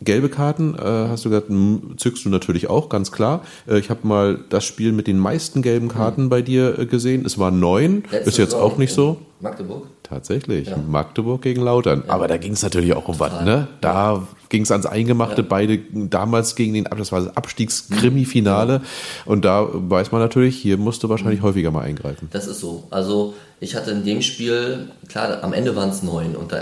Gelbe 0.00 0.28
Karten, 0.28 0.76
äh, 0.76 1.08
hast 1.08 1.24
du 1.24 1.30
gesagt, 1.30 1.48
zückst 1.96 2.24
du 2.24 2.28
natürlich 2.28 2.70
auch, 2.70 2.88
ganz 2.88 3.10
klar. 3.10 3.42
Äh, 3.66 3.80
ich 3.80 3.90
habe 3.90 4.06
mal 4.06 4.38
das 4.48 4.64
Spiel 4.64 4.92
mit 4.92 5.08
den 5.08 5.18
meisten 5.18 5.60
gelben 5.60 5.88
Karten 5.88 6.24
mhm. 6.24 6.28
bei 6.28 6.40
dir 6.40 6.78
äh, 6.78 6.86
gesehen. 6.86 7.26
Es 7.26 7.36
war 7.36 7.50
neun, 7.50 8.04
Letzte 8.10 8.28
ist 8.28 8.38
jetzt 8.38 8.50
Saison 8.52 8.72
auch 8.72 8.78
nicht 8.78 8.92
so. 8.92 9.18
Magdeburg? 9.40 9.88
Tatsächlich, 10.08 10.68
ja. 10.68 10.76
Magdeburg 10.76 11.42
gegen 11.42 11.60
Lautern. 11.60 12.04
Ja. 12.06 12.14
Aber 12.14 12.28
da 12.28 12.38
ging 12.38 12.52
es 12.52 12.62
natürlich 12.62 12.94
auch 12.94 13.08
um 13.08 13.20
was, 13.20 13.44
ne? 13.44 13.68
Da 13.82 14.26
ging 14.48 14.62
es 14.62 14.70
ans 14.70 14.86
Eingemachte, 14.86 15.42
beide 15.42 15.78
damals 15.92 16.56
gegen 16.56 16.72
den, 16.72 16.84
das 16.84 17.12
war 17.12 17.20
das 17.20 17.36
Abstiegskrimi-Finale. 17.36 18.78
Mhm. 18.78 18.84
Und 19.26 19.44
da 19.44 19.68
weiß 19.70 20.10
man 20.10 20.22
natürlich, 20.22 20.56
hier 20.56 20.78
musst 20.78 21.02
du 21.02 21.10
wahrscheinlich 21.10 21.40
mhm. 21.40 21.46
häufiger 21.46 21.70
mal 21.70 21.82
eingreifen. 21.82 22.28
Das 22.32 22.46
ist 22.46 22.60
so. 22.60 22.84
Also 22.90 23.34
ich 23.60 23.76
hatte 23.76 23.90
in 23.90 24.04
dem 24.04 24.22
Spiel, 24.22 24.88
klar, 25.08 25.42
am 25.42 25.52
Ende 25.52 25.76
waren 25.76 25.90
es 25.90 26.02
neun 26.02 26.34
und 26.34 26.52
da 26.52 26.60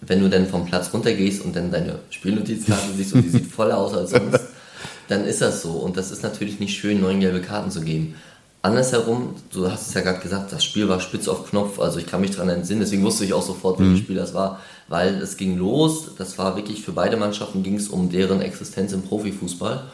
wenn 0.00 0.20
du 0.20 0.28
dann 0.28 0.46
vom 0.46 0.66
Platz 0.66 0.92
runtergehst 0.92 1.44
und 1.44 1.56
dann 1.56 1.70
deine 1.70 1.98
Spielnotizkarte 2.10 2.92
siehst 2.96 3.14
und 3.14 3.22
die 3.22 3.28
sieht 3.30 3.46
voller 3.46 3.78
aus 3.78 3.94
als 3.94 4.10
sonst, 4.10 4.40
dann 5.08 5.24
ist 5.24 5.40
das 5.40 5.62
so. 5.62 5.72
Und 5.72 5.96
das 5.96 6.10
ist 6.10 6.22
natürlich 6.22 6.60
nicht 6.60 6.78
schön, 6.78 7.00
neun 7.00 7.20
gelbe 7.20 7.40
Karten 7.40 7.70
zu 7.70 7.80
geben. 7.80 8.14
Andersherum, 8.60 9.34
du 9.52 9.70
hast 9.70 9.88
es 9.88 9.94
ja 9.94 10.00
gerade 10.00 10.18
gesagt, 10.18 10.52
das 10.52 10.64
Spiel 10.64 10.88
war 10.88 11.00
spitz 11.00 11.28
auf 11.28 11.48
Knopf, 11.48 11.78
also 11.78 11.98
ich 11.98 12.06
kann 12.06 12.20
mich 12.20 12.32
daran 12.32 12.48
entsinnen, 12.48 12.80
deswegen 12.80 13.04
wusste 13.04 13.24
ich 13.24 13.32
auch 13.32 13.42
sofort, 13.42 13.78
welches 13.78 14.00
mhm. 14.00 14.02
Spiel 14.02 14.16
das 14.16 14.34
war, 14.34 14.60
weil 14.88 15.14
es 15.22 15.36
ging 15.36 15.56
los, 15.58 16.10
das 16.18 16.38
war 16.38 16.56
wirklich 16.56 16.82
für 16.82 16.92
beide 16.92 17.16
Mannschaften 17.16 17.62
ging 17.62 17.76
es 17.76 17.88
um 17.88 18.10
deren 18.10 18.40
Existenz 18.40 18.92
im 18.92 19.02
Profifußball 19.02 19.84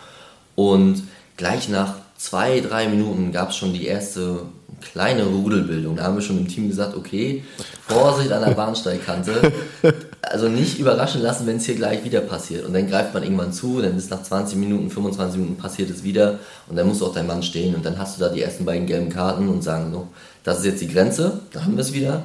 und 0.55 1.03
gleich 1.37 1.69
nach 1.69 1.95
zwei, 2.17 2.61
drei 2.61 2.89
Minuten 2.89 3.33
gab 3.33 3.51
es 3.51 3.57
schon 3.57 3.75
die 3.75 3.87
erste 3.87 4.41
kleine 4.81 5.25
Rudelbildung. 5.25 5.97
Da 5.97 6.05
haben 6.05 6.17
wir 6.17 6.23
schon 6.23 6.39
im 6.39 6.49
Team 6.49 6.69
gesagt, 6.69 6.97
okay, 6.97 7.45
Vorsicht 7.87 8.33
an 8.33 8.45
der 8.45 8.55
Bahnsteigkante. 8.55 9.53
Also 10.31 10.49
nicht 10.49 10.79
überraschen 10.79 11.22
lassen, 11.22 11.47
wenn 11.47 11.57
es 11.57 11.66
hier 11.66 11.75
gleich 11.75 12.05
wieder 12.05 12.20
passiert. 12.20 12.64
Und 12.64 12.72
dann 12.72 12.89
greift 12.89 13.12
man 13.14 13.22
irgendwann 13.22 13.53
zu, 13.53 13.81
dann 13.81 13.97
ist 13.97 14.11
nach 14.11 14.22
20 14.22 14.57
Minuten, 14.59 14.91
25 14.91 15.41
Minuten 15.41 15.61
passiert 15.61 15.91
es 15.91 16.03
wieder 16.03 16.39
und 16.68 16.77
dann 16.77 16.87
muss 16.87 17.03
auch 17.03 17.12
dein 17.12 17.27
Mann 17.27 17.43
stehen 17.43 17.75
und 17.75 17.85
dann 17.85 17.99
hast 17.99 18.16
du 18.16 18.20
da 18.20 18.31
die 18.31 18.43
ersten 18.43 18.64
beiden 18.64 18.87
gelben 18.87 19.11
Karten 19.11 19.49
und 19.49 19.62
sagen 19.62 19.93
so, 19.93 20.09
das 20.43 20.59
ist 20.59 20.64
jetzt 20.66 20.81
die 20.81 20.89
Grenze, 20.89 21.41
da 21.53 21.64
haben 21.64 21.77
wir 21.77 21.83
es 21.83 21.93
wieder. 21.93 22.22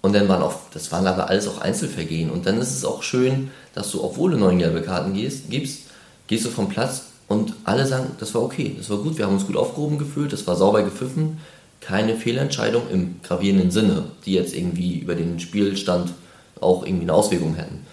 Und 0.00 0.14
dann 0.14 0.28
waren 0.28 0.42
auch, 0.42 0.54
das 0.72 0.92
waren 0.92 1.06
aber 1.06 1.28
alles 1.28 1.48
auch 1.48 1.60
Einzelvergehen. 1.60 2.30
Und 2.30 2.46
dann 2.46 2.60
ist 2.60 2.74
es 2.74 2.84
auch 2.84 3.02
schön, 3.02 3.50
dass 3.74 3.90
du, 3.90 4.02
obwohl 4.02 4.30
du 4.30 4.38
neun 4.38 4.58
gelbe 4.58 4.80
Karten 4.82 5.12
gehst, 5.12 5.50
gibst, 5.50 5.82
gehst 6.28 6.44
du 6.44 6.50
vom 6.50 6.68
Platz 6.68 7.02
und 7.26 7.52
alle 7.64 7.86
sagen, 7.86 8.12
das 8.20 8.34
war 8.34 8.42
okay, 8.42 8.74
das 8.78 8.90
war 8.90 8.98
gut, 8.98 9.18
wir 9.18 9.26
haben 9.26 9.34
uns 9.34 9.46
gut 9.46 9.56
aufgehoben 9.56 9.98
gefühlt, 9.98 10.32
das 10.32 10.46
war 10.46 10.56
sauber 10.56 10.82
gepfiffen, 10.82 11.38
keine 11.80 12.16
Fehlentscheidung 12.16 12.82
im 12.92 13.16
gravierenden 13.22 13.70
Sinne, 13.70 14.04
die 14.24 14.34
jetzt 14.34 14.54
irgendwie 14.54 14.98
über 14.98 15.14
den 15.14 15.40
Spielstand 15.40 16.12
auch 16.60 16.84
irgendwie 16.84 17.04
eine 17.04 17.14
Auswirkung 17.14 17.54
hätten. 17.54 17.86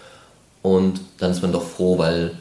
Und 0.62 1.00
dann 1.18 1.30
ist 1.30 1.42
man 1.42 1.52
doch 1.52 1.64
froh, 1.64 1.98
weil 1.98 2.32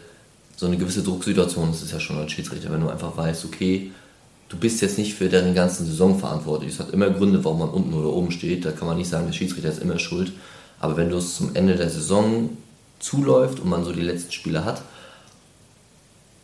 so 0.55 0.65
eine 0.65 0.77
gewisse 0.77 1.03
Drucksituation 1.03 1.71
ist 1.71 1.91
ja 1.91 1.99
schon 1.99 2.17
als 2.17 2.31
Schiedsrichter, 2.31 2.71
wenn 2.71 2.81
du 2.81 2.89
einfach 2.89 3.15
weißt, 3.15 3.45
okay, 3.45 3.91
du 4.49 4.57
bist 4.57 4.81
jetzt 4.81 4.97
nicht 4.97 5.13
für 5.13 5.29
deren 5.29 5.53
ganzen 5.53 5.85
Saison 5.85 6.17
verantwortlich. 6.17 6.73
Es 6.73 6.79
hat 6.79 6.91
immer 6.91 7.09
Gründe, 7.09 7.43
warum 7.43 7.59
man 7.59 7.69
unten 7.69 7.93
oder 7.93 8.09
oben 8.09 8.31
steht. 8.31 8.65
Da 8.65 8.71
kann 8.71 8.87
man 8.87 8.97
nicht 8.97 9.09
sagen, 9.09 9.25
der 9.25 9.33
Schiedsrichter 9.33 9.69
ist 9.69 9.81
immer 9.81 9.99
schuld. 9.99 10.31
Aber 10.79 10.97
wenn 10.97 11.09
du 11.09 11.17
es 11.17 11.35
zum 11.35 11.55
Ende 11.55 11.75
der 11.75 11.89
Saison 11.89 12.49
zuläuft 12.99 13.59
und 13.59 13.69
man 13.69 13.83
so 13.83 13.91
die 13.91 14.01
letzten 14.01 14.31
Spiele 14.31 14.65
hat, 14.65 14.81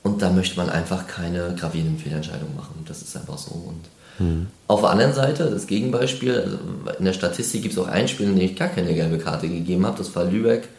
und 0.03 0.21
da 0.21 0.32
möchte 0.32 0.57
man 0.57 0.69
einfach 0.69 1.07
keine 1.07 1.55
gravierenden 1.55 1.99
Fehlentscheidungen 1.99 2.55
machen. 2.55 2.84
Das 2.88 3.01
ist 3.01 3.15
einfach 3.15 3.38
so. 3.38 3.51
Und 3.51 3.86
Mhm. 4.22 4.47
Auf 4.67 4.82
der 4.82 4.89
anderen 4.91 5.13
Seite, 5.13 5.49
das 5.51 5.67
Gegenbeispiel, 5.67 6.39
also 6.39 6.57
in 6.97 7.05
der 7.05 7.13
Statistik 7.13 7.63
gibt 7.63 7.74
es 7.74 7.80
auch 7.80 7.88
ein 7.88 8.07
Spiel, 8.07 8.28
in 8.28 8.36
dem 8.36 8.45
ich 8.45 8.55
gar 8.55 8.69
keine 8.69 8.93
gelbe 8.93 9.17
Karte 9.17 9.49
gegeben 9.49 9.86
habe. 9.86 9.97
Das 9.97 10.15
war 10.15 10.26
Lübeck, 10.26 10.69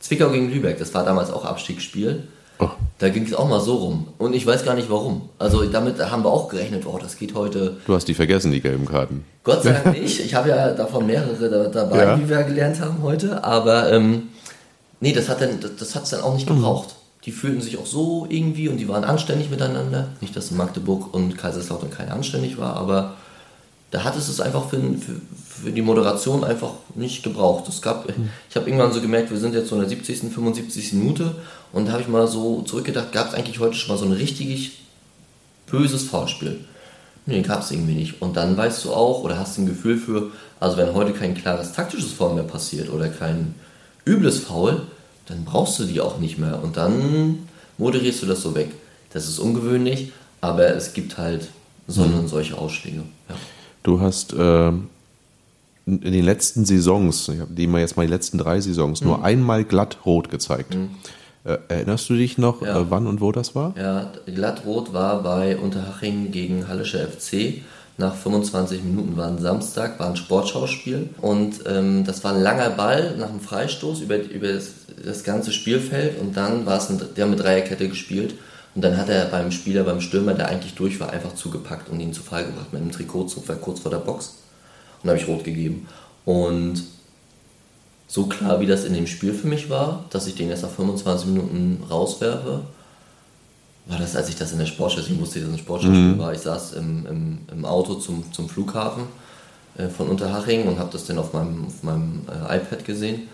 Zwickau 0.00 0.30
gegen 0.30 0.50
Lübeck. 0.50 0.78
Das 0.78 0.92
war 0.94 1.04
damals 1.04 1.30
auch 1.30 1.44
Abstiegsspiel. 1.44 2.24
Oh. 2.58 2.68
Da 2.98 3.08
ging 3.08 3.24
es 3.24 3.32
auch 3.34 3.48
mal 3.48 3.60
so 3.60 3.76
rum. 3.76 4.08
Und 4.18 4.34
ich 4.34 4.44
weiß 4.44 4.64
gar 4.64 4.74
nicht 4.74 4.90
warum. 4.90 5.28
Also 5.38 5.64
damit 5.64 5.98
haben 5.98 6.24
wir 6.24 6.30
auch 6.30 6.48
gerechnet, 6.48 6.84
oh, 6.86 6.98
das 7.00 7.16
geht 7.16 7.34
heute. 7.34 7.76
Du 7.86 7.94
hast 7.94 8.08
die 8.08 8.14
vergessen, 8.14 8.50
die 8.50 8.60
gelben 8.60 8.84
Karten. 8.84 9.24
Gott 9.44 9.62
sei 9.62 9.72
Dank 9.72 9.98
nicht. 10.00 10.20
Ich 10.20 10.34
habe 10.34 10.48
ja 10.50 10.72
davon 10.72 11.06
mehrere 11.06 11.70
dabei, 11.70 12.02
ja. 12.02 12.18
wie 12.18 12.28
wir 12.28 12.42
gelernt 12.42 12.80
haben 12.80 13.02
heute. 13.02 13.44
Aber 13.44 13.92
ähm, 13.92 14.24
nee, 15.00 15.12
das 15.12 15.28
hat 15.28 15.40
es 15.40 15.60
dann, 15.60 15.70
das 15.78 16.10
dann 16.10 16.20
auch 16.20 16.34
nicht 16.34 16.46
gebraucht 16.46 16.97
die 17.28 17.32
fühlten 17.32 17.60
sich 17.60 17.76
auch 17.76 17.84
so 17.84 18.26
irgendwie 18.30 18.70
und 18.70 18.78
die 18.78 18.88
waren 18.88 19.04
anständig 19.04 19.50
miteinander. 19.50 20.08
Nicht, 20.22 20.34
dass 20.34 20.50
Magdeburg 20.50 21.12
und 21.12 21.36
Kaiserslautern 21.36 21.90
keine 21.90 22.12
anständig 22.12 22.56
war, 22.56 22.74
aber 22.74 23.16
da 23.90 24.02
hat 24.02 24.16
es 24.16 24.28
es 24.28 24.40
einfach 24.40 24.70
für, 24.70 24.78
für, 24.78 25.20
für 25.62 25.70
die 25.70 25.82
Moderation 25.82 26.42
einfach 26.42 26.70
nicht 26.94 27.22
gebraucht. 27.22 27.68
Es 27.68 27.82
gab, 27.82 28.08
mhm. 28.08 28.30
Ich 28.48 28.56
habe 28.56 28.66
irgendwann 28.66 28.94
so 28.94 29.02
gemerkt, 29.02 29.30
wir 29.30 29.36
sind 29.36 29.52
jetzt 29.52 29.68
so 29.68 29.74
in 29.74 29.82
der 29.82 29.90
70., 29.90 30.32
75. 30.32 30.94
Minute 30.94 31.34
und 31.70 31.86
da 31.86 31.92
habe 31.92 32.00
ich 32.00 32.08
mal 32.08 32.26
so 32.26 32.62
zurückgedacht, 32.62 33.12
gab 33.12 33.28
es 33.28 33.34
eigentlich 33.34 33.60
heute 33.60 33.74
schon 33.74 33.94
mal 33.94 34.00
so 34.00 34.06
ein 34.06 34.12
richtig 34.12 34.78
böses 35.66 36.04
Foulspiel? 36.04 36.60
Nee, 37.26 37.42
gab 37.42 37.60
es 37.60 37.70
irgendwie 37.70 37.92
nicht. 37.92 38.22
Und 38.22 38.38
dann 38.38 38.56
weißt 38.56 38.86
du 38.86 38.94
auch 38.94 39.22
oder 39.22 39.38
hast 39.38 39.58
ein 39.58 39.66
Gefühl 39.66 39.98
für, 39.98 40.30
also 40.60 40.78
wenn 40.78 40.94
heute 40.94 41.12
kein 41.12 41.34
klares 41.34 41.74
taktisches 41.74 42.12
Foul 42.12 42.36
mehr 42.36 42.44
passiert 42.44 42.88
oder 42.88 43.10
kein 43.10 43.54
übles 44.06 44.38
Foul, 44.38 44.86
dann 45.28 45.44
brauchst 45.44 45.78
du 45.78 45.84
die 45.84 46.00
auch 46.00 46.18
nicht 46.18 46.38
mehr 46.38 46.62
und 46.62 46.76
dann 46.76 47.46
moderierst 47.76 48.22
du 48.22 48.26
das 48.26 48.42
so 48.42 48.54
weg. 48.54 48.70
Das 49.12 49.28
ist 49.28 49.38
ungewöhnlich, 49.38 50.12
aber 50.40 50.68
es 50.74 50.92
gibt 50.92 51.18
halt 51.18 51.48
so 51.86 52.02
mhm. 52.02 52.20
und 52.20 52.28
solche 52.28 52.56
Ausschläge. 52.56 53.02
Ja. 53.28 53.34
Du 53.82 54.00
hast 54.00 54.32
äh, 54.32 54.68
in 54.68 54.86
den 55.86 56.24
letzten 56.24 56.64
Saisons, 56.64 57.28
ich 57.28 57.40
habe 57.40 57.54
die 57.54 57.66
mal 57.66 57.80
jetzt 57.80 57.96
mal 57.96 58.06
die 58.06 58.12
letzten 58.12 58.38
drei 58.38 58.60
Saisons, 58.60 59.00
mhm. 59.00 59.08
nur 59.08 59.24
einmal 59.24 59.64
glatt 59.64 59.98
rot 60.04 60.30
gezeigt. 60.30 60.74
Mhm. 60.74 60.90
Äh, 61.44 61.58
erinnerst 61.68 62.10
du 62.10 62.14
dich 62.14 62.36
noch, 62.36 62.62
ja. 62.62 62.78
äh, 62.78 62.90
wann 62.90 63.06
und 63.06 63.20
wo 63.20 63.32
das 63.32 63.54
war? 63.54 63.74
Ja, 63.78 64.12
Glattrot 64.26 64.92
war 64.92 65.22
bei 65.22 65.56
Unterhaching 65.56 66.30
gegen 66.30 66.68
Hallische 66.68 67.06
FC. 67.06 67.62
Nach 67.98 68.14
25 68.14 68.84
Minuten 68.84 69.16
war 69.16 69.26
ein 69.26 69.38
Samstag, 69.38 69.98
war 69.98 70.08
ein 70.08 70.14
Sportschauspiel. 70.14 71.10
Und 71.20 71.66
ähm, 71.66 72.04
das 72.04 72.22
war 72.22 72.32
ein 72.32 72.40
langer 72.40 72.70
Ball 72.70 73.16
nach 73.16 73.28
einem 73.28 73.40
Freistoß 73.40 74.02
über, 74.02 74.16
über 74.16 74.52
das, 74.52 74.70
das 75.04 75.24
ganze 75.24 75.50
Spielfeld. 75.50 76.20
Und 76.20 76.36
dann 76.36 76.64
war 76.64 76.78
es 76.78 76.88
ein, 76.90 77.00
der 77.16 77.26
mit 77.26 77.40
Dreierkette 77.40 77.88
gespielt. 77.88 78.34
Und 78.76 78.82
dann 78.82 78.96
hat 78.96 79.08
er 79.08 79.24
beim 79.24 79.50
Spieler, 79.50 79.82
beim 79.82 80.00
Stürmer, 80.00 80.34
der 80.34 80.46
eigentlich 80.46 80.76
durch 80.76 81.00
war, 81.00 81.10
einfach 81.10 81.34
zugepackt 81.34 81.88
und 81.88 81.98
ihn 81.98 82.12
zu 82.12 82.22
Fall 82.22 82.44
gebracht 82.44 82.72
mit 82.72 82.80
einem 82.80 82.92
Trikotzug, 82.92 83.48
war 83.48 83.56
kurz 83.56 83.80
vor 83.80 83.90
der 83.90 83.98
Box. 83.98 84.36
Und 85.02 85.10
habe 85.10 85.18
ich 85.18 85.26
rot 85.26 85.42
gegeben. 85.42 85.88
Und 86.24 86.84
so 88.06 88.26
klar 88.26 88.60
wie 88.60 88.66
das 88.66 88.84
in 88.84 88.94
dem 88.94 89.08
Spiel 89.08 89.34
für 89.34 89.48
mich 89.48 89.70
war, 89.70 90.04
dass 90.10 90.28
ich 90.28 90.36
den 90.36 90.50
erst 90.50 90.62
nach 90.62 90.70
25 90.70 91.26
Minuten 91.26 91.82
rauswerfe, 91.90 92.60
war 93.88 93.98
das, 93.98 94.14
als 94.14 94.28
ich 94.28 94.36
das 94.36 94.52
in 94.52 94.58
der 94.58 94.66
Sportschau, 94.66 95.00
ich 95.00 95.18
wusste, 95.18 95.40
dass 95.40 95.48
es 95.48 95.54
ein 95.54 95.58
Sportschauspiel 95.58 96.14
mhm. 96.14 96.18
war. 96.18 96.32
Ich 96.32 96.40
saß 96.40 96.74
im, 96.74 97.06
im, 97.06 97.38
im, 97.50 97.64
Auto 97.64 97.94
zum, 97.94 98.30
zum 98.32 98.48
Flughafen 98.48 99.04
äh, 99.76 99.88
von 99.88 100.08
Unterhaching 100.08 100.68
und 100.68 100.78
habe 100.78 100.90
das 100.92 101.06
dann 101.06 101.18
auf 101.18 101.32
meinem, 101.32 101.66
auf 101.66 101.82
meinem 101.82 102.26
äh, 102.28 102.56
iPad 102.56 102.84
gesehen. 102.84 103.28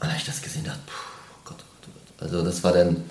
Und 0.00 0.08
als 0.08 0.18
ich 0.18 0.26
das 0.26 0.42
gesehen 0.42 0.64
dachte, 0.64 0.80
puh, 0.86 0.92
oh 0.92 1.40
Gott, 1.44 1.56
oh 1.60 1.74
Gott, 1.80 1.88
oh 1.88 1.92
Gott. 1.94 2.22
Also 2.22 2.44
das 2.44 2.62
war 2.64 2.72
dann, 2.72 3.04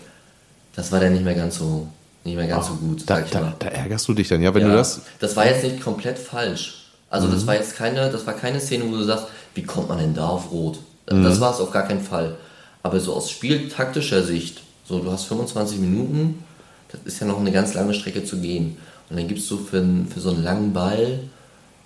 das 0.76 0.92
war 0.92 1.00
dann 1.00 1.14
nicht 1.14 1.24
mehr 1.24 1.36
ganz 1.36 1.58
so, 1.58 1.88
nicht 2.26 2.36
mehr 2.36 2.48
ganz 2.48 2.66
Ach, 2.66 2.72
so 2.72 2.76
gut. 2.76 3.04
Da, 3.06 3.22
da, 3.22 3.54
da, 3.58 3.68
ärgerst 3.68 4.08
du 4.08 4.14
dich 4.14 4.28
dann, 4.28 4.42
ja, 4.42 4.54
wenn 4.54 4.64
ja, 4.64 4.68
du 4.68 4.76
das. 4.76 5.02
Das 5.20 5.36
war 5.38 5.46
jetzt 5.46 5.64
nicht 5.64 5.80
komplett 5.82 6.20
falsch. 6.20 6.92
Also 7.10 7.28
mhm. 7.28 7.32
das 7.32 7.48
war 7.48 7.56
jetzt 7.56 7.76
keine, 7.76 8.10
das 8.10 8.28
war 8.28 8.34
keine 8.34 8.60
Szene, 8.60 8.86
wo 8.88 8.92
du 8.92 9.04
sagst, 9.04 9.28
wie 9.54 9.64
kommt 9.64 9.88
man 9.88 10.00
denn 10.00 10.14
da 10.14 10.28
auf 10.28 10.52
Rot? 10.52 10.80
Mhm. 11.10 11.24
Das 11.24 11.40
war 11.40 11.54
es 11.54 11.62
auf 11.62 11.72
gar 11.72 11.88
keinen 11.88 12.02
Fall. 12.02 12.36
Aber 12.84 13.00
so 13.00 13.14
aus 13.14 13.32
spieltaktischer 13.32 14.24
Sicht, 14.24 14.62
so 14.86 15.00
du 15.00 15.12
hast 15.12 15.26
25 15.26 15.80
Minuten, 15.80 16.44
das 16.92 17.02
ist 17.06 17.20
ja 17.20 17.28
noch 17.28 17.40
eine 17.40 17.52
ganz 17.52 17.74
lange 17.74 17.94
Strecke 17.94 18.24
zu 18.24 18.40
gehen. 18.40 18.78
Und 19.10 19.18
dann 19.18 19.28
gibst 19.28 19.50
du 19.52 19.58
für, 19.58 19.84
für 20.10 20.20
so 20.20 20.32
einen 20.32 20.44
langen 20.44 20.74
Ball 20.74 21.20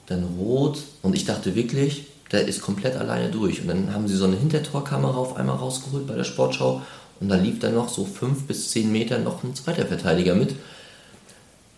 dann 0.08 0.24
Rot. 0.40 0.80
Und 1.02 1.16
ich 1.16 1.26
dachte 1.26 1.56
wirklich, 1.56 2.06
der 2.32 2.48
ist 2.48 2.62
komplett 2.62 2.96
alleine 2.96 3.30
durch. 3.30 3.62
Und 3.62 3.68
dann 3.68 3.94
haben 3.94 4.08
sie 4.08 4.16
so 4.16 4.26
eine 4.26 4.38
Hintertorkamera 4.38 5.18
auf 5.18 5.36
einmal 5.36 5.58
rausgeholt 5.58 6.08
bei 6.08 6.16
der 6.16 6.24
Sportschau. 6.24 6.82
Und 7.20 7.30
da 7.30 7.36
lief 7.36 7.60
dann 7.60 7.76
noch 7.76 7.90
so 7.90 8.06
fünf 8.06 8.48
bis 8.48 8.70
zehn 8.72 8.92
Meter 8.92 9.20
noch 9.20 9.44
ein 9.44 9.54
zweiter 9.56 9.86
Verteidiger 9.86 10.34
mit, 10.34 10.56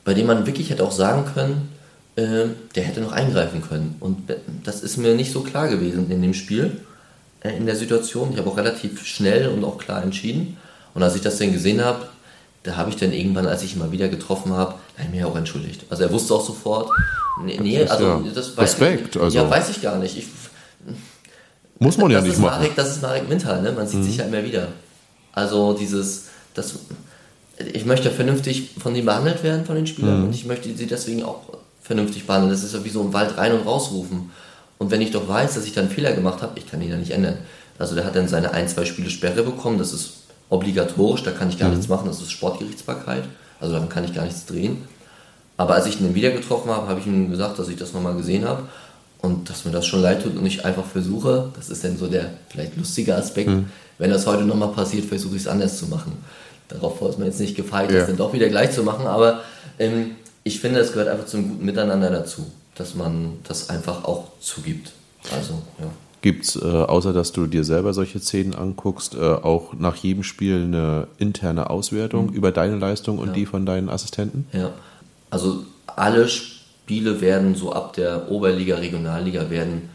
bei 0.05 0.13
dem 0.13 0.27
man 0.27 0.45
wirklich 0.45 0.69
hätte 0.69 0.83
auch 0.83 0.91
sagen 0.91 1.25
können, 1.33 1.69
äh, 2.15 2.47
der 2.75 2.83
hätte 2.83 3.01
noch 3.01 3.11
eingreifen 3.11 3.61
können. 3.61 3.95
Und 3.99 4.33
das 4.63 4.83
ist 4.83 4.97
mir 4.97 5.15
nicht 5.15 5.31
so 5.31 5.41
klar 5.41 5.67
gewesen 5.67 6.09
in 6.09 6.21
dem 6.21 6.33
Spiel, 6.33 6.79
äh, 7.41 7.57
in 7.57 7.65
der 7.65 7.75
Situation. 7.75 8.31
Ich 8.31 8.37
habe 8.37 8.49
auch 8.49 8.57
relativ 8.57 9.05
schnell 9.05 9.49
und 9.49 9.63
auch 9.65 9.77
klar 9.77 10.01
entschieden. 10.01 10.57
Und 10.93 11.03
als 11.03 11.15
ich 11.15 11.21
das 11.21 11.37
dann 11.37 11.51
gesehen 11.51 11.83
habe, 11.83 12.07
da 12.63 12.77
habe 12.77 12.89
ich 12.89 12.95
dann 12.95 13.11
irgendwann, 13.11 13.45
als 13.45 13.61
ich 13.63 13.73
ihn 13.73 13.79
mal 13.79 13.91
wieder 13.91 14.07
getroffen 14.07 14.53
habe, 14.53 14.75
habe 14.97 15.09
mir 15.09 15.27
auch 15.27 15.35
entschuldigt. 15.35 15.85
Also 15.89 16.03
er 16.03 16.11
wusste 16.11 16.33
auch 16.33 16.45
sofort, 16.45 16.89
nee, 17.43 17.59
nee 17.61 17.85
also 17.85 18.03
ja. 18.03 18.21
das 18.33 18.55
weiß 18.55 18.63
Respekt, 18.63 19.15
ich, 19.15 19.21
also. 19.21 19.37
Ja, 19.37 19.49
weiß 19.49 19.69
ich 19.69 19.81
gar 19.81 19.97
nicht. 19.97 20.17
Ich, 20.17 20.27
Muss 21.79 21.97
man 21.97 22.09
ja 22.09 22.21
nicht 22.21 22.39
machen. 22.39 22.61
Marek, 22.61 22.75
das 22.75 22.91
ist 22.91 23.01
Marek 23.01 23.27
Mintal, 23.27 23.61
ne? 23.61 23.73
man 23.73 23.85
sieht 23.85 23.99
mhm. 23.99 24.03
sich 24.03 24.17
ja 24.17 24.25
immer 24.25 24.43
wieder. 24.43 24.69
Also 25.33 25.73
dieses, 25.73 26.27
das, 26.53 26.75
ich 27.73 27.85
möchte 27.85 28.09
vernünftig 28.11 28.71
von 28.79 28.93
denen 28.93 29.05
behandelt 29.05 29.43
werden, 29.43 29.65
von 29.65 29.75
den 29.75 29.87
Spielern, 29.87 30.19
mhm. 30.19 30.27
und 30.27 30.35
ich 30.35 30.45
möchte 30.45 30.73
sie 30.73 30.87
deswegen 30.87 31.23
auch 31.23 31.41
vernünftig 31.81 32.25
behandeln. 32.25 32.51
Das 32.51 32.63
ist 32.63 32.73
ja 32.73 32.83
wie 32.85 32.89
so 32.89 33.01
im 33.01 33.11
Wald 33.11 33.37
rein 33.37 33.51
und 33.51 33.65
rausrufen. 33.65 34.31
Und 34.77 34.89
wenn 34.89 35.01
ich 35.01 35.11
doch 35.11 35.27
weiß, 35.27 35.55
dass 35.55 35.65
ich 35.65 35.73
da 35.73 35.81
einen 35.81 35.89
Fehler 35.89 36.13
gemacht 36.13 36.41
habe, 36.41 36.57
ich 36.57 36.69
kann 36.69 36.81
ihn 36.81 36.89
ja 36.89 36.97
nicht 36.97 37.11
ändern. 37.11 37.39
Also 37.77 37.95
der 37.95 38.05
hat 38.05 38.15
dann 38.15 38.27
seine 38.27 38.51
ein, 38.51 38.69
zwei 38.69 38.85
Spiele 38.85 39.09
Sperre 39.09 39.43
bekommen, 39.43 39.77
das 39.77 39.91
ist 39.91 40.22
obligatorisch, 40.49 41.23
da 41.23 41.31
kann 41.31 41.49
ich 41.49 41.57
gar 41.57 41.69
mhm. 41.69 41.75
nichts 41.75 41.89
machen, 41.89 42.07
das 42.07 42.21
ist 42.21 42.31
Sportgerichtsbarkeit, 42.31 43.23
also 43.59 43.73
dann 43.73 43.89
kann 43.89 44.03
ich 44.03 44.13
gar 44.13 44.25
nichts 44.25 44.45
drehen. 44.45 44.83
Aber 45.57 45.75
als 45.75 45.85
ich 45.85 45.99
ihn 45.99 46.15
wieder 46.15 46.31
getroffen 46.31 46.71
habe, 46.71 46.87
habe 46.87 46.99
ich 46.99 47.05
ihm 47.05 47.29
gesagt, 47.29 47.59
dass 47.59 47.69
ich 47.69 47.77
das 47.77 47.93
nochmal 47.93 48.15
gesehen 48.15 48.45
habe 48.45 48.63
und 49.21 49.49
dass 49.49 49.65
mir 49.65 49.71
das 49.71 49.85
schon 49.85 50.01
leid 50.01 50.23
tut 50.23 50.35
und 50.35 50.45
ich 50.45 50.65
einfach 50.65 50.85
versuche, 50.85 51.51
das 51.55 51.69
ist 51.69 51.83
dann 51.83 51.97
so 51.97 52.07
der 52.07 52.31
vielleicht 52.49 52.75
lustige 52.75 53.15
Aspekt, 53.15 53.49
mhm. 53.49 53.67
wenn 53.97 54.09
das 54.09 54.25
heute 54.27 54.43
nochmal 54.43 54.69
passiert, 54.69 55.05
versuche 55.05 55.35
ich 55.35 55.43
es 55.43 55.47
anders 55.47 55.77
zu 55.77 55.87
machen. 55.87 56.13
Darauf 56.67 57.01
ist 57.01 57.19
man 57.19 57.27
jetzt 57.27 57.39
nicht 57.39 57.55
gefeit, 57.55 57.91
ja. 57.91 57.99
das 57.99 58.07
dann 58.07 58.17
doch 58.17 58.33
wieder 58.33 58.49
gleich 58.49 58.71
zu 58.71 58.83
machen, 58.83 59.05
aber 59.05 59.41
ähm, 59.79 60.15
ich 60.43 60.59
finde, 60.59 60.79
es 60.79 60.91
gehört 60.91 61.07
einfach 61.07 61.25
zum 61.25 61.49
guten 61.49 61.65
Miteinander 61.65 62.09
dazu, 62.09 62.45
dass 62.75 62.95
man 62.95 63.37
das 63.47 63.69
einfach 63.69 64.03
auch 64.03 64.25
zugibt. 64.39 64.91
Also, 65.31 65.61
ja. 65.79 65.85
Gibt 66.23 66.45
es, 66.45 66.55
äh, 66.55 66.61
außer 66.61 67.11
dass 67.11 67.33
du 67.33 67.47
dir 67.47 67.65
selber 67.65 67.93
solche 67.93 68.17
Szenen 68.17 68.55
anguckst, 68.55 69.13
äh, 69.13 69.19
auch 69.19 69.73
nach 69.73 69.97
jedem 69.97 70.23
Spiel 70.23 70.63
eine 70.63 71.07
interne 71.17 71.69
Auswertung 71.69 72.27
mhm. 72.27 72.33
über 72.33 72.53
deine 72.53 72.77
Leistung 72.77 73.19
und 73.19 73.27
ja. 73.27 73.33
die 73.33 73.45
von 73.45 73.65
deinen 73.65 73.89
Assistenten? 73.89 74.47
Ja, 74.53 74.71
also 75.29 75.65
alle 75.85 76.29
Spiele 76.29 77.19
werden 77.19 77.55
so 77.55 77.73
ab 77.73 77.91
der 77.91 78.31
Oberliga, 78.31 78.77
Regionalliga 78.77 79.49
werden 79.49 79.89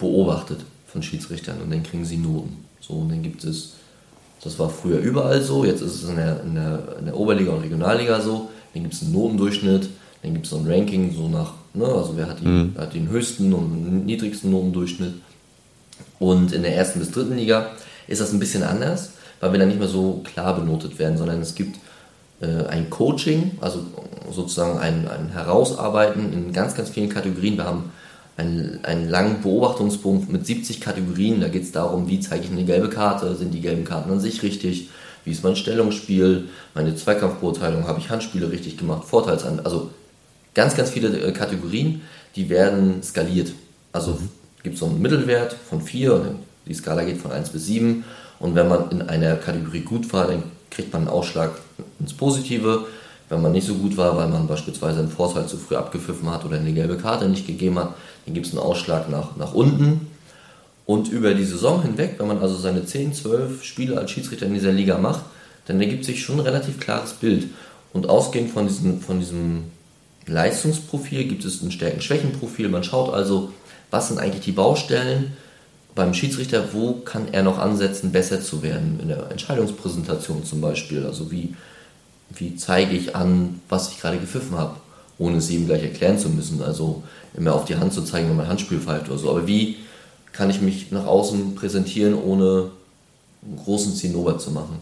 beobachtet 0.00 0.58
von 0.88 1.00
Schiedsrichtern 1.00 1.62
und 1.62 1.70
dann 1.70 1.84
kriegen 1.84 2.04
sie 2.04 2.16
Noten. 2.16 2.64
So, 2.80 2.94
und 2.94 3.10
dann 3.10 3.22
gibt 3.22 3.44
es, 3.44 3.74
das 4.42 4.58
war 4.58 4.68
früher 4.68 4.98
überall 4.98 5.42
so, 5.42 5.64
jetzt 5.64 5.80
ist 5.80 6.02
es 6.02 6.08
in 6.08 6.16
der, 6.16 6.42
in 6.42 6.56
der, 6.56 6.96
in 6.98 7.04
der 7.04 7.16
Oberliga 7.16 7.52
und 7.52 7.62
Regionalliga 7.62 8.20
so, 8.20 8.50
dann 8.74 8.82
gibt 8.82 8.94
es 8.94 9.02
einen 9.02 9.12
Notendurchschnitt, 9.12 9.90
dann 10.24 10.32
gibt 10.34 10.46
es 10.46 10.50
so 10.50 10.56
ein 10.56 10.66
Ranking, 10.66 11.14
so 11.14 11.28
nach, 11.28 11.52
ne, 11.72 11.84
also 11.84 12.14
wer 12.16 12.26
hat, 12.26 12.40
die, 12.40 12.48
mhm. 12.48 12.74
hat 12.76 12.94
den 12.94 13.08
höchsten 13.08 13.52
und 13.52 14.06
niedrigsten 14.06 14.50
Notendurchschnitt. 14.50 15.14
Und 16.22 16.52
in 16.52 16.62
der 16.62 16.76
ersten 16.76 17.00
bis 17.00 17.10
dritten 17.10 17.36
Liga 17.36 17.72
ist 18.06 18.20
das 18.20 18.32
ein 18.32 18.38
bisschen 18.38 18.62
anders, 18.62 19.10
weil 19.40 19.50
wir 19.50 19.58
dann 19.58 19.66
nicht 19.66 19.80
mehr 19.80 19.88
so 19.88 20.22
klar 20.22 20.54
benotet 20.54 21.00
werden, 21.00 21.18
sondern 21.18 21.40
es 21.40 21.56
gibt 21.56 21.80
äh, 22.40 22.64
ein 22.68 22.90
Coaching, 22.90 23.58
also 23.60 23.80
sozusagen 24.30 24.78
ein, 24.78 25.08
ein 25.08 25.30
Herausarbeiten 25.30 26.32
in 26.32 26.52
ganz, 26.52 26.76
ganz 26.76 26.90
vielen 26.90 27.08
Kategorien. 27.08 27.56
Wir 27.56 27.64
haben 27.64 27.90
einen, 28.36 28.78
einen 28.84 29.08
langen 29.08 29.42
Beobachtungspunkt 29.42 30.30
mit 30.30 30.46
70 30.46 30.80
Kategorien. 30.80 31.40
Da 31.40 31.48
geht 31.48 31.64
es 31.64 31.72
darum, 31.72 32.06
wie 32.06 32.20
zeige 32.20 32.44
ich 32.44 32.52
eine 32.52 32.64
gelbe 32.64 32.88
Karte, 32.88 33.34
sind 33.34 33.52
die 33.52 33.60
gelben 33.60 33.84
Karten 33.84 34.12
an 34.12 34.20
sich 34.20 34.44
richtig, 34.44 34.90
wie 35.24 35.32
ist 35.32 35.42
mein 35.42 35.56
Stellungsspiel, 35.56 36.50
meine 36.72 36.94
Zweikampfbeurteilung, 36.94 37.88
habe 37.88 37.98
ich 37.98 38.10
Handspiele 38.10 38.52
richtig 38.52 38.76
gemacht, 38.76 39.08
Vorteilsan, 39.08 39.58
also 39.64 39.90
ganz, 40.54 40.76
ganz 40.76 40.90
viele 40.90 41.08
äh, 41.18 41.32
Kategorien, 41.32 42.02
die 42.36 42.48
werden 42.48 43.02
skaliert. 43.02 43.54
Also 43.92 44.12
mhm 44.12 44.41
gibt 44.62 44.74
es 44.74 44.80
so 44.80 44.86
einen 44.86 45.00
Mittelwert 45.00 45.56
von 45.68 45.80
4, 45.80 46.34
die 46.66 46.74
Skala 46.74 47.04
geht 47.04 47.18
von 47.18 47.32
1 47.32 47.50
bis 47.50 47.66
7 47.66 48.04
und 48.38 48.54
wenn 48.54 48.68
man 48.68 48.90
in 48.90 49.02
einer 49.02 49.36
Kategorie 49.36 49.80
gut 49.80 50.12
war, 50.12 50.26
dann 50.26 50.42
kriegt 50.70 50.92
man 50.92 51.02
einen 51.02 51.10
Ausschlag 51.10 51.52
ins 52.00 52.12
Positive. 52.12 52.86
Wenn 53.28 53.40
man 53.40 53.52
nicht 53.52 53.66
so 53.66 53.74
gut 53.74 53.96
war, 53.96 54.16
weil 54.16 54.28
man 54.28 54.46
beispielsweise 54.46 54.98
einen 54.98 55.08
Vorteil 55.08 55.46
zu 55.46 55.56
früh 55.56 55.76
abgepfiffen 55.76 56.30
hat 56.30 56.44
oder 56.44 56.58
eine 56.58 56.72
gelbe 56.72 56.98
Karte 56.98 57.28
nicht 57.28 57.46
gegeben 57.46 57.78
hat, 57.78 57.94
dann 58.26 58.34
gibt 58.34 58.46
es 58.46 58.52
einen 58.52 58.60
Ausschlag 58.60 59.08
nach, 59.08 59.36
nach 59.36 59.54
unten. 59.54 60.08
Und 60.84 61.08
über 61.08 61.32
die 61.34 61.44
Saison 61.44 61.82
hinweg, 61.82 62.16
wenn 62.18 62.26
man 62.26 62.38
also 62.38 62.56
seine 62.56 62.84
10, 62.84 63.14
12 63.14 63.62
Spiele 63.62 63.96
als 63.96 64.10
Schiedsrichter 64.10 64.46
in 64.46 64.54
dieser 64.54 64.72
Liga 64.72 64.98
macht, 64.98 65.24
dann 65.66 65.80
ergibt 65.80 66.04
sich 66.04 66.22
schon 66.22 66.40
ein 66.40 66.46
relativ 66.46 66.80
klares 66.80 67.12
Bild. 67.12 67.46
Und 67.92 68.08
ausgehend 68.08 68.50
von 68.50 68.66
diesem, 68.66 69.00
von 69.00 69.20
diesem 69.20 69.64
Leistungsprofil 70.26 71.24
gibt 71.24 71.44
es 71.44 71.62
ein 71.62 71.70
Stärken-Schwächen-Profil. 71.70 72.68
Man 72.68 72.84
schaut 72.84 73.14
also, 73.14 73.52
was 73.92 74.08
sind 74.08 74.18
eigentlich 74.18 74.44
die 74.44 74.52
Baustellen 74.52 75.36
beim 75.94 76.14
Schiedsrichter, 76.14 76.72
wo 76.72 76.94
kann 76.94 77.28
er 77.30 77.42
noch 77.42 77.58
ansetzen, 77.58 78.10
besser 78.10 78.40
zu 78.40 78.62
werden, 78.62 78.98
in 79.00 79.08
der 79.08 79.30
Entscheidungspräsentation 79.30 80.44
zum 80.44 80.62
Beispiel. 80.62 81.04
Also 81.04 81.30
wie, 81.30 81.54
wie 82.34 82.56
zeige 82.56 82.96
ich 82.96 83.14
an, 83.14 83.60
was 83.68 83.90
ich 83.90 84.00
gerade 84.00 84.18
gepfiffen 84.18 84.56
habe, 84.56 84.76
ohne 85.18 85.36
es 85.36 85.50
ihm 85.50 85.66
gleich 85.66 85.82
erklären 85.82 86.18
zu 86.18 86.30
müssen. 86.30 86.62
Also 86.62 87.02
immer 87.36 87.54
auf 87.54 87.66
die 87.66 87.76
Hand 87.76 87.92
zu 87.92 88.02
zeigen, 88.02 88.30
wenn 88.30 88.36
man 88.36 88.48
Handspiel 88.48 88.80
pfeift 88.80 89.10
oder 89.10 89.18
so. 89.18 89.28
Aber 89.28 89.46
wie 89.46 89.76
kann 90.32 90.48
ich 90.48 90.62
mich 90.62 90.90
nach 90.90 91.04
außen 91.04 91.54
präsentieren, 91.54 92.14
ohne 92.14 92.70
einen 93.44 93.56
großen 93.62 93.94
Zinnober 93.94 94.38
zu 94.38 94.50
machen. 94.50 94.78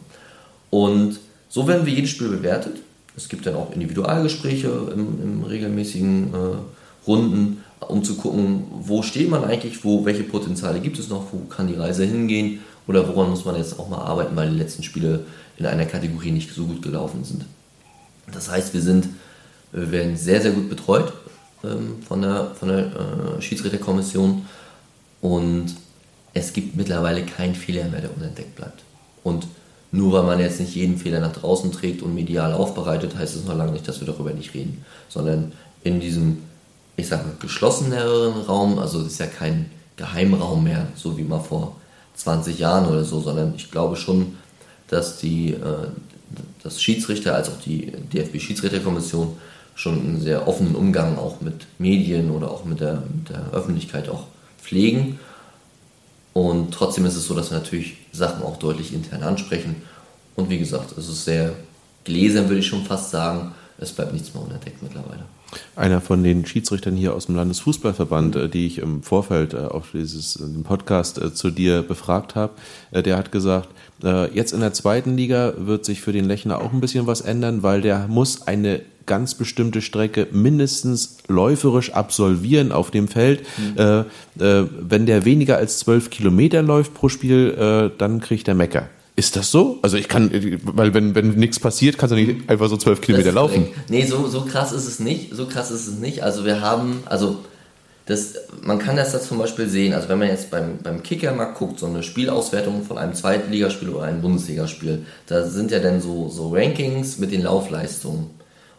Und 0.70 1.18
so 1.48 1.66
werden 1.66 1.86
wir 1.86 1.92
jedes 1.92 2.10
Spiel 2.10 2.28
bewertet. 2.28 2.76
Es 3.16 3.28
gibt 3.28 3.46
dann 3.46 3.56
auch 3.56 3.72
Individualgespräche 3.72 4.68
im 4.94 5.42
regelmäßigen 5.42 6.32
äh, 6.32 7.06
Runden, 7.06 7.59
um 7.88 8.04
zu 8.04 8.16
gucken, 8.16 8.64
wo 8.82 9.02
steht 9.02 9.30
man 9.30 9.44
eigentlich, 9.44 9.84
wo, 9.84 10.04
welche 10.04 10.24
Potenziale 10.24 10.80
gibt 10.80 10.98
es 10.98 11.08
noch, 11.08 11.32
wo 11.32 11.38
kann 11.48 11.66
die 11.66 11.74
Reise 11.74 12.04
hingehen 12.04 12.60
oder 12.86 13.06
woran 13.08 13.30
muss 13.30 13.44
man 13.44 13.56
jetzt 13.56 13.78
auch 13.78 13.88
mal 13.88 13.98
arbeiten, 13.98 14.36
weil 14.36 14.50
die 14.50 14.58
letzten 14.58 14.82
Spiele 14.82 15.24
in 15.56 15.66
einer 15.66 15.86
Kategorie 15.86 16.30
nicht 16.30 16.50
so 16.52 16.66
gut 16.66 16.82
gelaufen 16.82 17.24
sind. 17.24 17.44
Das 18.32 18.50
heißt, 18.50 18.74
wir 18.74 18.82
sind, 18.82 19.08
wir 19.72 19.90
werden 19.90 20.16
sehr, 20.16 20.40
sehr 20.40 20.52
gut 20.52 20.68
betreut 20.68 21.12
ähm, 21.64 21.96
von 22.06 22.22
der, 22.22 22.52
von 22.54 22.68
der 22.68 22.78
äh, 22.78 23.42
Schiedsrichterkommission 23.42 24.46
und 25.20 25.74
es 26.32 26.52
gibt 26.52 26.76
mittlerweile 26.76 27.24
keinen 27.24 27.54
Fehler 27.54 27.88
mehr, 27.88 28.00
der 28.00 28.16
unentdeckt 28.16 28.56
bleibt. 28.56 28.82
Und 29.24 29.46
nur 29.92 30.12
weil 30.12 30.22
man 30.22 30.38
jetzt 30.38 30.60
nicht 30.60 30.74
jeden 30.74 30.96
Fehler 30.96 31.20
nach 31.20 31.32
draußen 31.32 31.72
trägt 31.72 32.02
und 32.02 32.14
medial 32.14 32.52
aufbereitet, 32.52 33.16
heißt 33.16 33.34
es 33.34 33.44
noch 33.44 33.56
lange 33.56 33.72
nicht, 33.72 33.88
dass 33.88 34.00
wir 34.00 34.06
darüber 34.06 34.32
nicht 34.32 34.54
reden, 34.54 34.84
sondern 35.08 35.52
in 35.82 35.98
diesem 35.98 36.38
ich 37.00 37.08
sage 37.08 37.24
geschlosseneren 37.40 38.42
Raum, 38.42 38.78
also 38.78 39.00
es 39.00 39.08
ist 39.08 39.20
ja 39.20 39.26
kein 39.26 39.70
Geheimraum 39.96 40.64
mehr, 40.64 40.86
so 40.94 41.18
wie 41.18 41.24
mal 41.24 41.40
vor 41.40 41.76
20 42.14 42.58
Jahren 42.58 42.86
oder 42.86 43.04
so, 43.04 43.20
sondern 43.20 43.54
ich 43.56 43.70
glaube 43.70 43.96
schon, 43.96 44.36
dass 44.88 45.18
die 45.18 45.52
äh, 45.52 45.88
dass 46.62 46.82
Schiedsrichter 46.82 47.34
als 47.34 47.48
auch 47.48 47.60
die 47.60 47.92
DFB-Schiedsrichterkommission 48.12 49.36
schon 49.74 49.98
einen 49.98 50.20
sehr 50.20 50.46
offenen 50.46 50.74
Umgang 50.74 51.18
auch 51.18 51.40
mit 51.40 51.66
Medien 51.78 52.30
oder 52.30 52.50
auch 52.50 52.64
mit 52.64 52.80
der, 52.80 53.02
mit 53.14 53.30
der 53.30 53.50
Öffentlichkeit 53.52 54.08
auch 54.08 54.24
pflegen. 54.60 55.18
Und 56.32 56.72
trotzdem 56.72 57.06
ist 57.06 57.16
es 57.16 57.26
so, 57.26 57.34
dass 57.34 57.50
wir 57.50 57.58
natürlich 57.58 57.96
Sachen 58.12 58.42
auch 58.42 58.58
deutlich 58.58 58.92
intern 58.92 59.22
ansprechen. 59.22 59.82
Und 60.36 60.50
wie 60.50 60.58
gesagt, 60.58 60.96
es 60.96 61.08
ist 61.08 61.24
sehr 61.24 61.54
gläsern, 62.04 62.48
würde 62.48 62.60
ich 62.60 62.66
schon 62.66 62.84
fast 62.84 63.10
sagen. 63.10 63.52
Es 63.78 63.92
bleibt 63.92 64.12
nichts 64.12 64.34
mehr 64.34 64.42
unentdeckt 64.42 64.82
mittlerweile. 64.82 65.24
Einer 65.76 66.00
von 66.00 66.22
den 66.22 66.46
Schiedsrichtern 66.46 66.96
hier 66.96 67.14
aus 67.14 67.26
dem 67.26 67.36
Landesfußballverband, 67.36 68.36
äh, 68.36 68.48
die 68.48 68.66
ich 68.66 68.78
im 68.78 69.02
Vorfeld 69.02 69.54
äh, 69.54 69.58
auf 69.58 69.90
dieses 69.92 70.36
äh, 70.36 70.44
Podcast 70.62 71.20
zu 71.34 71.50
dir 71.50 71.82
befragt 71.82 72.34
habe, 72.34 72.52
der 72.92 73.16
hat 73.16 73.32
gesagt, 73.32 73.68
jetzt 74.32 74.52
in 74.52 74.60
der 74.60 74.72
zweiten 74.72 75.16
Liga 75.16 75.54
wird 75.58 75.84
sich 75.84 76.00
für 76.00 76.12
den 76.12 76.24
Lechner 76.24 76.60
auch 76.60 76.72
ein 76.72 76.80
bisschen 76.80 77.06
was 77.06 77.20
ändern, 77.20 77.62
weil 77.62 77.80
der 77.80 78.06
muss 78.08 78.46
eine 78.46 78.82
ganz 79.06 79.34
bestimmte 79.34 79.82
Strecke 79.82 80.28
mindestens 80.32 81.18
läuferisch 81.28 81.92
absolvieren 81.92 82.72
auf 82.72 82.90
dem 82.90 83.08
Feld. 83.08 83.42
Mhm. 83.76 84.06
wenn 84.34 85.06
der 85.06 85.24
weniger 85.24 85.56
als 85.56 85.78
zwölf 85.78 86.10
Kilometer 86.10 86.62
läuft 86.62 86.94
pro 86.94 87.08
Spiel, 87.08 87.90
dann 87.98 88.20
kriegt 88.20 88.48
er 88.48 88.54
Mecker. 88.54 88.88
Ist 89.16 89.36
das 89.36 89.50
so? 89.50 89.78
Also 89.82 89.96
ich 89.96 90.08
kann, 90.08 90.30
weil 90.64 90.94
wenn, 90.94 91.14
wenn 91.14 91.30
nichts 91.30 91.58
passiert, 91.58 91.98
kannst 91.98 92.12
du 92.12 92.16
nicht 92.16 92.48
einfach 92.48 92.68
so 92.68 92.76
zwölf 92.76 93.00
Kilometer 93.00 93.32
laufen. 93.32 93.68
Nee, 93.88 94.06
so, 94.06 94.28
so 94.28 94.42
krass 94.42 94.72
ist 94.72 94.86
es 94.86 94.98
nicht. 94.98 95.34
So 95.34 95.46
krass 95.46 95.70
ist 95.70 95.86
es 95.86 95.98
nicht. 95.98 96.22
Also 96.22 96.44
wir 96.44 96.60
haben, 96.60 97.02
also 97.06 97.38
das, 98.06 98.34
man 98.62 98.78
kann 98.78 98.96
das 98.96 99.12
da 99.12 99.20
zum 99.20 99.38
Beispiel 99.38 99.68
sehen, 99.68 99.92
also 99.94 100.08
wenn 100.08 100.18
man 100.18 100.28
jetzt 100.28 100.50
beim, 100.50 100.78
beim 100.82 101.02
Kicker 101.02 101.32
mal 101.32 101.52
guckt, 101.52 101.78
so 101.78 101.86
eine 101.86 102.02
Spielauswertung 102.02 102.82
von 102.82 102.98
einem 102.98 103.14
Zweitligaspiel 103.14 103.90
oder 103.90 104.04
einem 104.04 104.20
Bundesligaspiel, 104.20 105.06
da 105.26 105.46
sind 105.46 105.70
ja 105.70 105.78
dann 105.78 106.00
so, 106.00 106.28
so 106.28 106.52
Rankings 106.52 107.18
mit 107.18 107.30
den 107.30 107.42
Laufleistungen. 107.42 108.30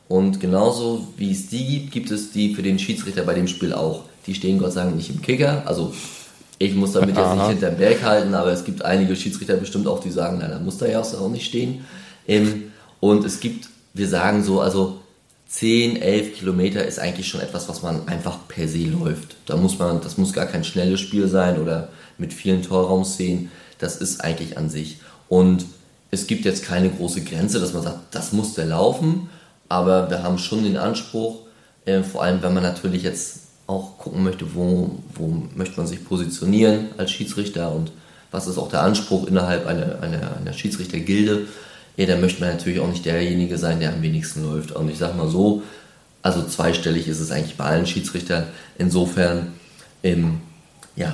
Und 0.10 0.42
genauso 0.42 1.08
wie 1.16 1.32
es 1.32 1.48
die 1.48 1.66
gibt, 1.66 1.92
gibt 1.92 2.12
es 2.12 2.32
die 2.32 2.54
für 2.54 2.62
den 2.62 2.78
Schiedsrichter 2.78 3.24
bei 3.24 3.34
dem 3.34 3.48
Spiel 3.48 3.72
auch. 3.72 4.04
Die 4.28 4.36
stehen 4.36 4.60
Gott 4.60 4.74
sei 4.74 4.84
Dank 4.84 4.98
nicht 4.98 5.10
im 5.10 5.22
Kicker, 5.22 5.64
also 5.66 5.94
ich 6.66 6.76
muss 6.76 6.92
damit 6.92 7.18
jetzt 7.18 7.34
nicht 7.34 7.48
hinterm 7.48 7.78
Berg 7.78 8.04
halten, 8.04 8.34
aber 8.36 8.52
es 8.52 8.64
gibt 8.64 8.86
einige 8.86 9.16
Schiedsrichter 9.16 9.56
bestimmt 9.56 9.88
auch, 9.88 10.00
die 10.00 10.12
sagen, 10.12 10.38
nein, 10.38 10.52
da 10.52 10.60
muss 10.60 10.78
da 10.78 10.86
ja 10.86 11.02
auch 11.02 11.30
nicht 11.30 11.46
stehen. 11.46 11.86
Ähm, 12.28 12.72
und 13.00 13.26
es 13.26 13.40
gibt, 13.40 13.68
wir 13.94 14.08
sagen 14.08 14.44
so, 14.44 14.62
also 14.62 15.00
10, 15.48 15.98
11 15.98 16.38
Kilometer 16.38 16.86
ist 16.86 17.00
eigentlich 17.00 17.28
schon 17.28 17.42
etwas, 17.42 17.68
was 17.68 17.82
man 17.82 18.08
einfach 18.08 18.48
per 18.48 18.68
se 18.68 18.86
läuft. 18.86 19.36
Da 19.48 19.58
muss 19.58 19.80
man, 19.80 20.02
das 20.02 20.18
muss 20.18 20.34
gar 20.34 20.46
kein 20.46 20.64
schnelles 20.64 21.00
Spiel 21.00 21.28
sein 21.28 21.60
oder 21.60 21.90
mit 22.18 22.34
vielen 22.34 22.62
Torraumszenen. 22.62 23.52
Das 23.80 23.98
ist 23.98 24.24
eigentlich 24.24 24.58
an 24.58 24.70
sich. 24.70 25.00
Und 25.30 25.66
es 26.12 26.28
gibt 26.28 26.46
jetzt 26.46 26.64
keine 26.64 26.90
große 26.90 27.22
Grenze, 27.22 27.60
dass 27.60 27.74
man 27.74 27.84
sagt, 27.84 28.00
das 28.12 28.34
muss 28.34 28.54
der 28.54 28.68
laufen. 28.68 29.30
Aber 29.68 30.10
wir 30.10 30.22
haben 30.22 30.38
schon 30.38 30.64
den 30.64 30.78
Anspruch, 30.78 31.40
äh, 31.86 32.04
vor 32.04 32.24
allem 32.24 32.44
wenn 32.44 32.54
man 32.54 32.64
natürlich 32.64 33.04
jetzt 33.04 33.51
auch 33.72 33.98
gucken 33.98 34.24
möchte, 34.24 34.54
wo, 34.54 35.00
wo 35.16 35.44
möchte 35.56 35.78
man 35.78 35.88
sich 35.88 36.04
positionieren 36.06 36.90
als 36.98 37.12
Schiedsrichter 37.12 37.72
und 37.72 37.92
was 38.32 38.48
ist 38.48 38.58
auch 38.58 38.70
der 38.70 38.84
Anspruch 38.84 39.28
innerhalb 39.28 39.66
einer, 39.68 40.02
einer, 40.02 40.38
einer 40.38 40.54
Schiedsrichtergilde, 40.54 41.48
ja, 41.98 42.06
dann 42.06 42.22
möchte 42.22 42.42
man 42.42 42.52
natürlich 42.52 42.80
auch 42.80 42.88
nicht 42.88 43.06
derjenige 43.06 43.58
sein, 43.58 43.80
der 43.80 43.94
am 43.94 44.02
wenigsten 44.02 44.44
läuft. 44.44 44.72
Und 44.72 44.90
ich 44.90 44.98
sage 44.98 45.18
mal 45.18 45.28
so, 45.28 45.64
also 46.22 46.44
zweistellig 46.44 47.08
ist 47.08 47.20
es 47.20 47.32
eigentlich 47.32 47.58
bei 47.58 47.66
allen 47.66 47.86
Schiedsrichtern. 47.86 48.46
Insofern, 48.78 49.54
ähm, 50.04 50.40
ja, 50.96 51.14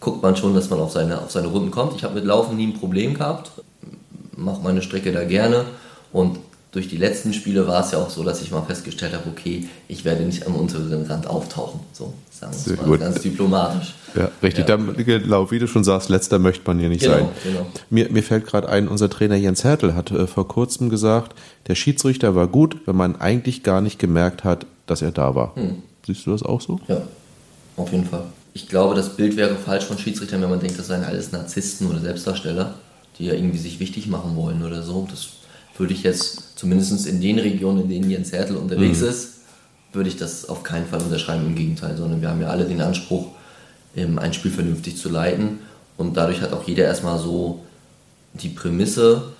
guckt 0.00 0.22
man 0.22 0.36
schon, 0.36 0.54
dass 0.54 0.70
man 0.70 0.80
auf 0.80 0.92
seine, 0.92 1.20
auf 1.20 1.30
seine 1.30 1.48
Runden 1.48 1.70
kommt. 1.70 1.96
Ich 1.96 2.04
habe 2.04 2.14
mit 2.14 2.24
Laufen 2.24 2.56
nie 2.56 2.68
ein 2.68 2.74
Problem 2.74 3.14
gehabt, 3.14 3.50
mache 4.36 4.62
meine 4.62 4.82
Strecke 4.82 5.12
da 5.12 5.24
gerne 5.24 5.66
und 6.12 6.38
durch 6.74 6.88
die 6.88 6.96
letzten 6.96 7.32
Spiele 7.32 7.68
war 7.68 7.84
es 7.84 7.92
ja 7.92 7.98
auch 7.98 8.10
so, 8.10 8.24
dass 8.24 8.42
ich 8.42 8.50
mal 8.50 8.62
festgestellt 8.62 9.14
habe, 9.14 9.28
okay, 9.28 9.68
ich 9.86 10.04
werde 10.04 10.24
nicht 10.24 10.44
am 10.44 10.56
unteren 10.56 11.06
Rand 11.06 11.28
auftauchen. 11.28 11.78
So, 11.92 12.12
sagen 12.32 12.52
wir 12.64 12.74
es 12.74 12.86
mal 12.86 12.98
ganz 12.98 13.20
diplomatisch. 13.20 13.94
Ja, 14.16 14.28
richtig. 14.42 14.68
Ja. 14.68 14.76
Dann, 14.76 14.96
genau, 14.96 15.52
wie 15.52 15.60
du 15.60 15.68
schon 15.68 15.84
sagst, 15.84 16.08
letzter 16.08 16.40
möchte 16.40 16.62
man 16.66 16.80
hier 16.80 16.88
nicht 16.88 17.02
genau, 17.02 17.14
sein. 17.14 17.28
Genau. 17.44 17.66
Mir, 17.90 18.10
mir 18.10 18.24
fällt 18.24 18.46
gerade 18.46 18.68
ein, 18.68 18.88
unser 18.88 19.08
Trainer 19.08 19.36
Jens 19.36 19.62
Hertel 19.62 19.94
hat 19.94 20.10
äh, 20.10 20.26
vor 20.26 20.48
kurzem 20.48 20.88
gesagt, 20.90 21.38
der 21.68 21.76
Schiedsrichter 21.76 22.34
war 22.34 22.48
gut, 22.48 22.78
wenn 22.86 22.96
man 22.96 23.20
eigentlich 23.20 23.62
gar 23.62 23.80
nicht 23.80 24.00
gemerkt 24.00 24.42
hat, 24.42 24.66
dass 24.88 25.00
er 25.00 25.12
da 25.12 25.36
war. 25.36 25.54
Hm. 25.54 25.76
Siehst 26.04 26.26
du 26.26 26.32
das 26.32 26.42
auch 26.42 26.60
so? 26.60 26.80
Ja, 26.88 27.02
auf 27.76 27.92
jeden 27.92 28.06
Fall. 28.06 28.24
Ich 28.52 28.68
glaube, 28.68 28.96
das 28.96 29.10
Bild 29.10 29.36
wäre 29.36 29.54
falsch 29.54 29.84
von 29.84 29.96
Schiedsrichtern, 29.96 30.42
wenn 30.42 30.50
man 30.50 30.60
denkt, 30.60 30.76
das 30.76 30.88
seien 30.88 31.04
alles 31.04 31.30
Narzissten 31.30 31.88
oder 31.88 32.00
Selbstdarsteller, 32.00 32.74
die 33.18 33.26
ja 33.26 33.34
irgendwie 33.34 33.58
sich 33.58 33.78
wichtig 33.78 34.08
machen 34.08 34.34
wollen 34.34 34.64
oder 34.64 34.82
so. 34.82 35.06
Das 35.08 35.28
würde 35.76 35.92
ich 35.92 36.02
jetzt 36.02 36.58
zumindest 36.58 37.06
in 37.06 37.20
den 37.20 37.38
Regionen, 37.38 37.82
in 37.82 37.88
denen 37.88 38.10
Jens 38.10 38.32
Hertel 38.32 38.56
unterwegs 38.56 39.00
mhm. 39.00 39.08
ist, 39.08 39.28
würde 39.92 40.08
ich 40.08 40.16
das 40.16 40.48
auf 40.48 40.62
keinen 40.62 40.86
Fall 40.86 41.00
unterschreiben, 41.02 41.46
im 41.46 41.54
Gegenteil, 41.54 41.96
sondern 41.96 42.20
wir 42.20 42.28
haben 42.28 42.40
ja 42.40 42.48
alle 42.48 42.64
den 42.64 42.80
Anspruch, 42.80 43.28
ein 43.96 44.32
Spiel 44.32 44.50
vernünftig 44.50 44.96
zu 44.96 45.08
leiten 45.08 45.60
und 45.96 46.16
dadurch 46.16 46.40
hat 46.40 46.52
auch 46.52 46.66
jeder 46.66 46.84
erstmal 46.84 47.18
so 47.18 47.60
die 48.32 48.48
Prämisse, 48.48 49.34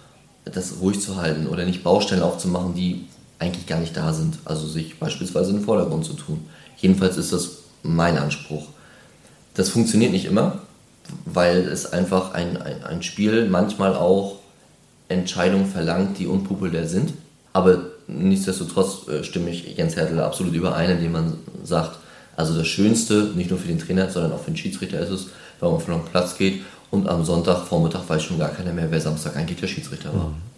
das 0.44 0.74
ruhig 0.80 1.00
zu 1.00 1.16
halten 1.16 1.48
oder 1.48 1.64
nicht 1.64 1.82
Baustellen 1.82 2.22
aufzumachen, 2.22 2.74
die 2.74 3.06
eigentlich 3.40 3.66
gar 3.66 3.80
nicht 3.80 3.96
da 3.96 4.12
sind, 4.12 4.38
also 4.44 4.68
sich 4.68 4.98
beispielsweise 5.00 5.50
in 5.50 5.56
den 5.56 5.64
Vordergrund 5.64 6.04
zu 6.04 6.12
tun. 6.12 6.44
Jedenfalls 6.76 7.16
ist 7.16 7.32
das 7.32 7.50
mein 7.82 8.16
Anspruch. 8.16 8.66
Das 9.54 9.70
funktioniert 9.70 10.12
nicht 10.12 10.26
immer, 10.26 10.60
weil 11.24 11.66
es 11.68 11.92
einfach 11.92 12.32
ein, 12.32 12.56
ein, 12.56 12.84
ein 12.84 13.02
Spiel 13.02 13.48
manchmal 13.48 13.96
auch 13.96 14.36
Entscheidungen 15.14 15.66
verlangt, 15.66 16.18
die 16.18 16.26
unpopulär 16.26 16.86
sind. 16.86 17.12
Aber 17.52 17.78
nichtsdestotrotz 18.06 19.08
äh, 19.08 19.24
stimme 19.24 19.50
ich 19.50 19.76
Jens 19.76 19.96
Hertel 19.96 20.20
absolut 20.20 20.54
überein, 20.54 20.90
indem 20.90 21.12
man 21.12 21.32
sagt, 21.62 21.98
also 22.36 22.56
das 22.56 22.66
Schönste, 22.66 23.30
nicht 23.34 23.50
nur 23.50 23.58
für 23.58 23.68
den 23.68 23.78
Trainer, 23.78 24.10
sondern 24.10 24.32
auch 24.32 24.40
für 24.40 24.50
den 24.50 24.56
Schiedsrichter 24.56 24.98
ist 24.98 25.10
es, 25.10 25.26
wenn 25.60 25.70
man 25.70 25.80
von 25.80 25.94
einem 25.94 26.04
Platz 26.04 26.36
geht 26.36 26.62
und 26.90 27.08
am 27.08 27.24
Sonntagvormittag 27.24 28.08
weiß 28.08 28.22
schon 28.22 28.38
gar 28.38 28.50
keiner 28.50 28.72
mehr, 28.72 28.90
wer 28.90 29.00
Samstag 29.00 29.36
eigentlich 29.36 29.60
der 29.60 29.68
Schiedsrichter 29.68 30.12
war. 30.12 30.28
Mhm. 30.28 30.53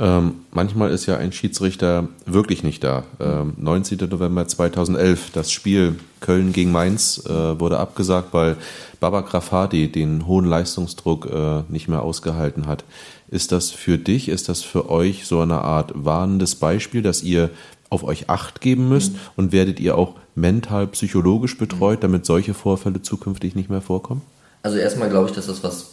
Ähm, 0.00 0.36
manchmal 0.52 0.90
ist 0.90 1.06
ja 1.06 1.16
ein 1.16 1.32
Schiedsrichter 1.32 2.08
wirklich 2.24 2.62
nicht 2.62 2.84
da. 2.84 3.02
Ähm, 3.18 3.54
19. 3.56 3.98
November 4.08 4.46
2011, 4.46 5.30
das 5.32 5.50
Spiel 5.50 5.96
Köln 6.20 6.52
gegen 6.52 6.70
Mainz 6.70 7.24
äh, 7.26 7.58
wurde 7.58 7.78
abgesagt, 7.78 8.32
weil 8.32 8.56
Baba 9.00 9.22
Grafati 9.22 9.90
den 9.90 10.26
hohen 10.26 10.44
Leistungsdruck 10.44 11.26
äh, 11.26 11.62
nicht 11.68 11.88
mehr 11.88 12.02
ausgehalten 12.02 12.66
hat. 12.66 12.84
Ist 13.28 13.50
das 13.50 13.70
für 13.70 13.98
dich, 13.98 14.28
ist 14.28 14.48
das 14.48 14.62
für 14.62 14.88
euch 14.88 15.26
so 15.26 15.40
eine 15.40 15.62
Art 15.62 15.92
warnendes 15.94 16.54
Beispiel, 16.54 17.02
dass 17.02 17.22
ihr 17.22 17.50
auf 17.90 18.04
euch 18.04 18.30
Acht 18.30 18.60
geben 18.60 18.88
müsst 18.88 19.14
mhm. 19.14 19.18
und 19.36 19.52
werdet 19.52 19.80
ihr 19.80 19.96
auch 19.96 20.14
mental, 20.34 20.86
psychologisch 20.88 21.58
betreut, 21.58 22.04
damit 22.04 22.24
solche 22.24 22.54
Vorfälle 22.54 23.02
zukünftig 23.02 23.56
nicht 23.56 23.68
mehr 23.68 23.80
vorkommen? 23.80 24.22
Also 24.62 24.78
erstmal 24.78 25.08
glaube 25.08 25.28
ich, 25.28 25.34
dass 25.34 25.46
das 25.46 25.64
was 25.64 25.90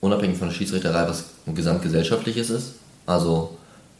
unabhängig 0.00 0.38
von 0.38 0.48
der 0.48 0.54
Schiedsrichterei 0.54 1.08
was 1.08 1.24
gesamtgesellschaftliches 1.46 2.50
ist. 2.50 2.74
Also 3.10 3.56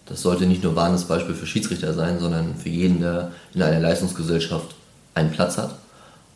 das 0.06 0.22
sollte 0.22 0.46
nicht 0.46 0.62
nur 0.62 0.76
warnendes 0.76 1.04
Beispiel 1.04 1.34
für 1.34 1.46
Schiedsrichter 1.46 1.94
sein, 1.94 2.20
sondern 2.20 2.54
für 2.54 2.68
jeden, 2.68 3.00
der 3.00 3.32
in 3.54 3.62
einer 3.62 3.80
Leistungsgesellschaft 3.80 4.74
einen 5.14 5.32
Platz 5.32 5.58
hat 5.58 5.74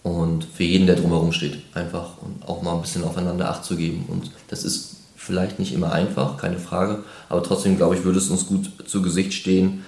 und 0.02 0.44
für 0.44 0.64
jeden, 0.64 0.86
der 0.86 0.96
drumherum 0.96 1.32
steht. 1.32 1.62
Einfach 1.74 2.18
und 2.20 2.48
auch 2.48 2.62
mal 2.62 2.74
ein 2.74 2.82
bisschen 2.82 3.04
aufeinander 3.04 3.48
Acht 3.48 3.64
zu 3.64 3.76
geben. 3.76 4.06
Und 4.08 4.32
das 4.48 4.64
ist 4.64 4.96
vielleicht 5.16 5.60
nicht 5.60 5.72
immer 5.72 5.92
einfach, 5.92 6.36
keine 6.36 6.58
Frage, 6.58 7.04
aber 7.28 7.42
trotzdem 7.42 7.76
glaube 7.76 7.94
ich, 7.94 8.04
würde 8.04 8.18
es 8.18 8.28
uns 8.28 8.46
gut 8.46 8.70
zu 8.86 9.02
Gesicht 9.02 9.32
stehen, 9.32 9.84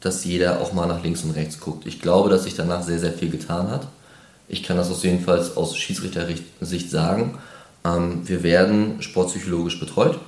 dass 0.00 0.24
jeder 0.24 0.60
auch 0.60 0.72
mal 0.72 0.86
nach 0.86 1.02
links 1.02 1.24
und 1.24 1.32
rechts 1.32 1.60
guckt. 1.60 1.86
Ich 1.86 2.00
glaube, 2.00 2.28
dass 2.28 2.44
sich 2.44 2.54
danach 2.54 2.82
sehr, 2.82 2.98
sehr 2.98 3.12
viel 3.12 3.30
getan 3.30 3.70
hat. 3.70 3.88
Ich 4.48 4.62
kann 4.62 4.76
das 4.76 4.90
aus 4.90 5.02
jedenfalls 5.02 5.56
aus 5.56 5.76
Schiedsrichtersicht 5.76 6.90
sagen. 6.90 7.38
Ähm, 7.84 8.28
wir 8.28 8.42
werden 8.42 9.00
sportpsychologisch 9.00 9.80
betreut 9.80 10.18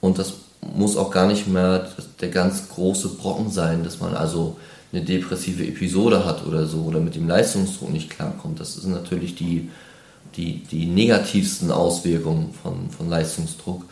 und 0.00 0.18
das 0.18 0.34
muss 0.62 0.96
auch 0.96 1.10
gar 1.10 1.26
nicht 1.26 1.46
mehr 1.46 1.88
der 2.20 2.28
ganz 2.28 2.68
große 2.68 3.08
Brocken 3.10 3.50
sein, 3.50 3.82
dass 3.82 4.00
man 4.00 4.14
also 4.14 4.56
eine 4.92 5.02
depressive 5.02 5.66
Episode 5.66 6.24
hat 6.24 6.46
oder 6.46 6.66
so 6.66 6.82
oder 6.82 7.00
mit 7.00 7.14
dem 7.14 7.28
Leistungsdruck 7.28 7.92
nicht 7.92 8.10
klarkommt. 8.10 8.60
Das 8.60 8.74
sind 8.74 8.92
natürlich 8.92 9.34
die, 9.36 9.70
die, 10.36 10.64
die 10.64 10.86
negativsten 10.86 11.70
Auswirkungen 11.70 12.52
von, 12.62 12.90
von 12.90 13.08
Leistungsdruck. 13.08 13.84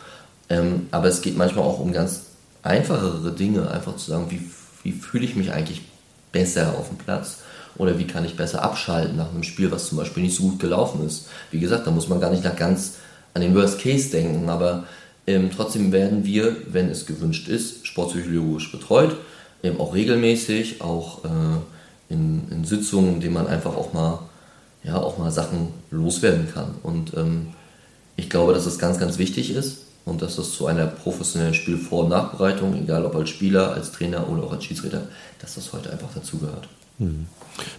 Ähm, 0.49 0.87
aber 0.91 1.07
es 1.07 1.21
geht 1.21 1.37
manchmal 1.37 1.65
auch 1.65 1.79
um 1.79 1.91
ganz 1.91 2.23
einfachere 2.63 3.31
Dinge, 3.31 3.71
einfach 3.71 3.95
zu 3.95 4.11
sagen, 4.11 4.25
wie, 4.29 4.41
wie 4.83 4.91
fühle 4.91 5.25
ich 5.25 5.35
mich 5.35 5.51
eigentlich 5.51 5.83
besser 6.31 6.75
auf 6.77 6.89
dem 6.89 6.97
Platz 6.97 7.37
oder 7.77 7.97
wie 7.97 8.07
kann 8.07 8.25
ich 8.25 8.35
besser 8.35 8.61
abschalten 8.61 9.15
nach 9.15 9.29
einem 9.29 9.43
Spiel, 9.43 9.71
was 9.71 9.87
zum 9.87 9.97
Beispiel 9.97 10.23
nicht 10.23 10.35
so 10.35 10.43
gut 10.43 10.59
gelaufen 10.59 11.05
ist. 11.05 11.27
Wie 11.51 11.59
gesagt, 11.59 11.87
da 11.87 11.91
muss 11.91 12.09
man 12.09 12.19
gar 12.19 12.29
nicht 12.29 12.43
nach 12.43 12.55
ganz 12.55 12.95
an 13.33 13.41
den 13.41 13.55
Worst 13.55 13.79
Case 13.79 14.09
denken, 14.09 14.49
aber 14.49 14.83
ähm, 15.29 15.51
trotzdem 15.55 15.91
werden 15.91 16.25
wir, 16.25 16.55
wenn 16.67 16.89
es 16.89 17.05
gewünscht 17.05 17.47
ist, 17.47 17.85
sportpsychologisch 17.85 18.71
betreut, 18.71 19.15
eben 19.61 19.79
auch 19.79 19.93
regelmäßig, 19.93 20.81
auch 20.81 21.23
äh, 21.23 22.13
in, 22.13 22.49
in, 22.49 22.65
Sitzungen, 22.65 23.15
in 23.15 23.19
denen 23.21 23.35
man 23.35 23.45
einfach 23.47 23.75
auch 23.75 23.93
mal, 23.93 24.19
ja, 24.83 24.97
auch 24.97 25.19
mal 25.19 25.31
Sachen 25.31 25.67
loswerden 25.91 26.47
kann. 26.51 26.75
Und 26.81 27.13
ähm, 27.15 27.49
ich 28.15 28.29
glaube, 28.29 28.53
dass 28.53 28.65
das 28.65 28.79
ganz, 28.79 28.99
ganz 28.99 29.19
wichtig 29.19 29.53
ist. 29.53 29.85
und 30.05 30.23
dass 30.23 30.37
das 30.37 30.53
zu 30.53 30.65
einer 30.65 30.87
professionellen 30.87 31.53
Spielvor- 31.53 32.05
und 32.05 32.09
Nachbereitung, 32.09 32.73
egal 32.75 33.05
ob 33.05 33.15
als 33.15 33.29
Spieler, 33.29 33.73
als 33.73 33.91
Trainer 33.91 34.27
oder 34.27 34.43
auch 34.43 34.53
als 34.53 34.63
Schiedsrichter, 34.63 35.03
dass 35.39 35.53
das 35.53 35.71
heute 35.71 35.91
einfach 35.91 36.11
dazugehört. 36.15 36.67
Mhm. 36.97 37.27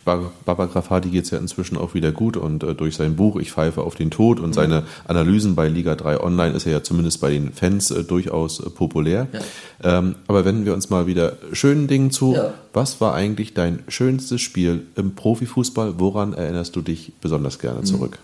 Baba 0.05 0.67
Grafati 0.67 1.11
geht 1.11 1.25
es 1.25 1.31
ja 1.31 1.39
inzwischen 1.39 1.77
auch 1.77 1.95
wieder 1.95 2.13
gut 2.13 2.37
und 2.37 2.63
äh, 2.63 2.75
durch 2.75 2.97
sein 2.97 3.17
Buch 3.17 3.37
Ich 3.37 3.53
pfeife 3.53 3.83
auf 3.83 3.95
den 3.95 4.11
Tod 4.11 4.41
und 4.41 4.51
mhm. 4.51 4.55
seine 4.55 4.83
Analysen 5.07 5.55
bei 5.55 5.69
Liga 5.69 5.95
3 5.95 6.21
Online 6.21 6.55
ist 6.55 6.67
er 6.67 6.73
ja 6.73 6.83
zumindest 6.83 7.21
bei 7.21 7.31
den 7.31 7.53
Fans 7.53 7.91
äh, 7.91 8.05
durchaus 8.05 8.61
äh, 8.61 8.71
populär. 8.71 9.29
Ja. 9.33 9.99
Ähm, 9.99 10.17
aber 10.27 10.45
wenden 10.45 10.65
wir 10.65 10.75
uns 10.75 10.91
mal 10.91 11.07
wieder 11.07 11.37
schönen 11.53 11.87
Dingen 11.87 12.11
zu. 12.11 12.35
Ja. 12.35 12.55
Was 12.73 13.01
war 13.01 13.15
eigentlich 13.15 13.55
dein 13.55 13.83
schönstes 13.89 14.41
Spiel 14.41 14.87
im 14.97 15.15
Profifußball? 15.15 15.95
Woran 15.99 16.35
erinnerst 16.35 16.77
du 16.77 16.83
dich 16.83 17.13
besonders 17.21 17.59
gerne 17.59 17.83
zurück? 17.83 18.19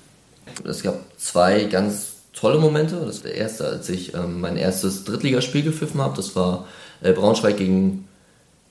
Es 0.65 0.83
gab 0.83 0.99
zwei 1.19 1.65
ganz 1.65 2.17
tolle 2.33 2.59
Momente. 2.59 3.03
Das 3.05 3.25
war 3.25 3.31
der 3.31 3.39
erste, 3.39 3.67
als 3.67 3.89
ich 3.89 4.15
ähm, 4.15 4.41
mein 4.41 4.57
erstes 4.57 5.05
Drittligaspiel 5.05 5.63
gepfiffen 5.63 6.01
habe. 6.01 6.17
Das 6.17 6.37
war 6.37 6.67
äh, 7.01 7.13
Braunschweig 7.13 7.57
gegen 7.57 8.06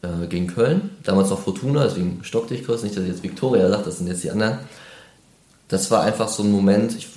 äh, 0.05 0.27
gegen 0.27 0.47
Köln, 0.47 0.91
damals 1.03 1.29
noch 1.29 1.39
Fortuna, 1.39 1.83
deswegen 1.83 2.19
stockte 2.23 2.53
ich 2.53 2.65
kurz, 2.65 2.83
nicht, 2.83 2.95
dass 2.95 3.03
ich 3.03 3.09
jetzt 3.09 3.23
Viktoria 3.23 3.69
sagt, 3.69 3.87
das 3.87 3.97
sind 3.97 4.07
jetzt 4.07 4.23
die 4.23 4.31
anderen. 4.31 4.59
Das 5.67 5.89
war 5.91 6.03
einfach 6.03 6.27
so 6.27 6.43
ein 6.43 6.51
Moment, 6.51 6.95
ich 6.95 7.07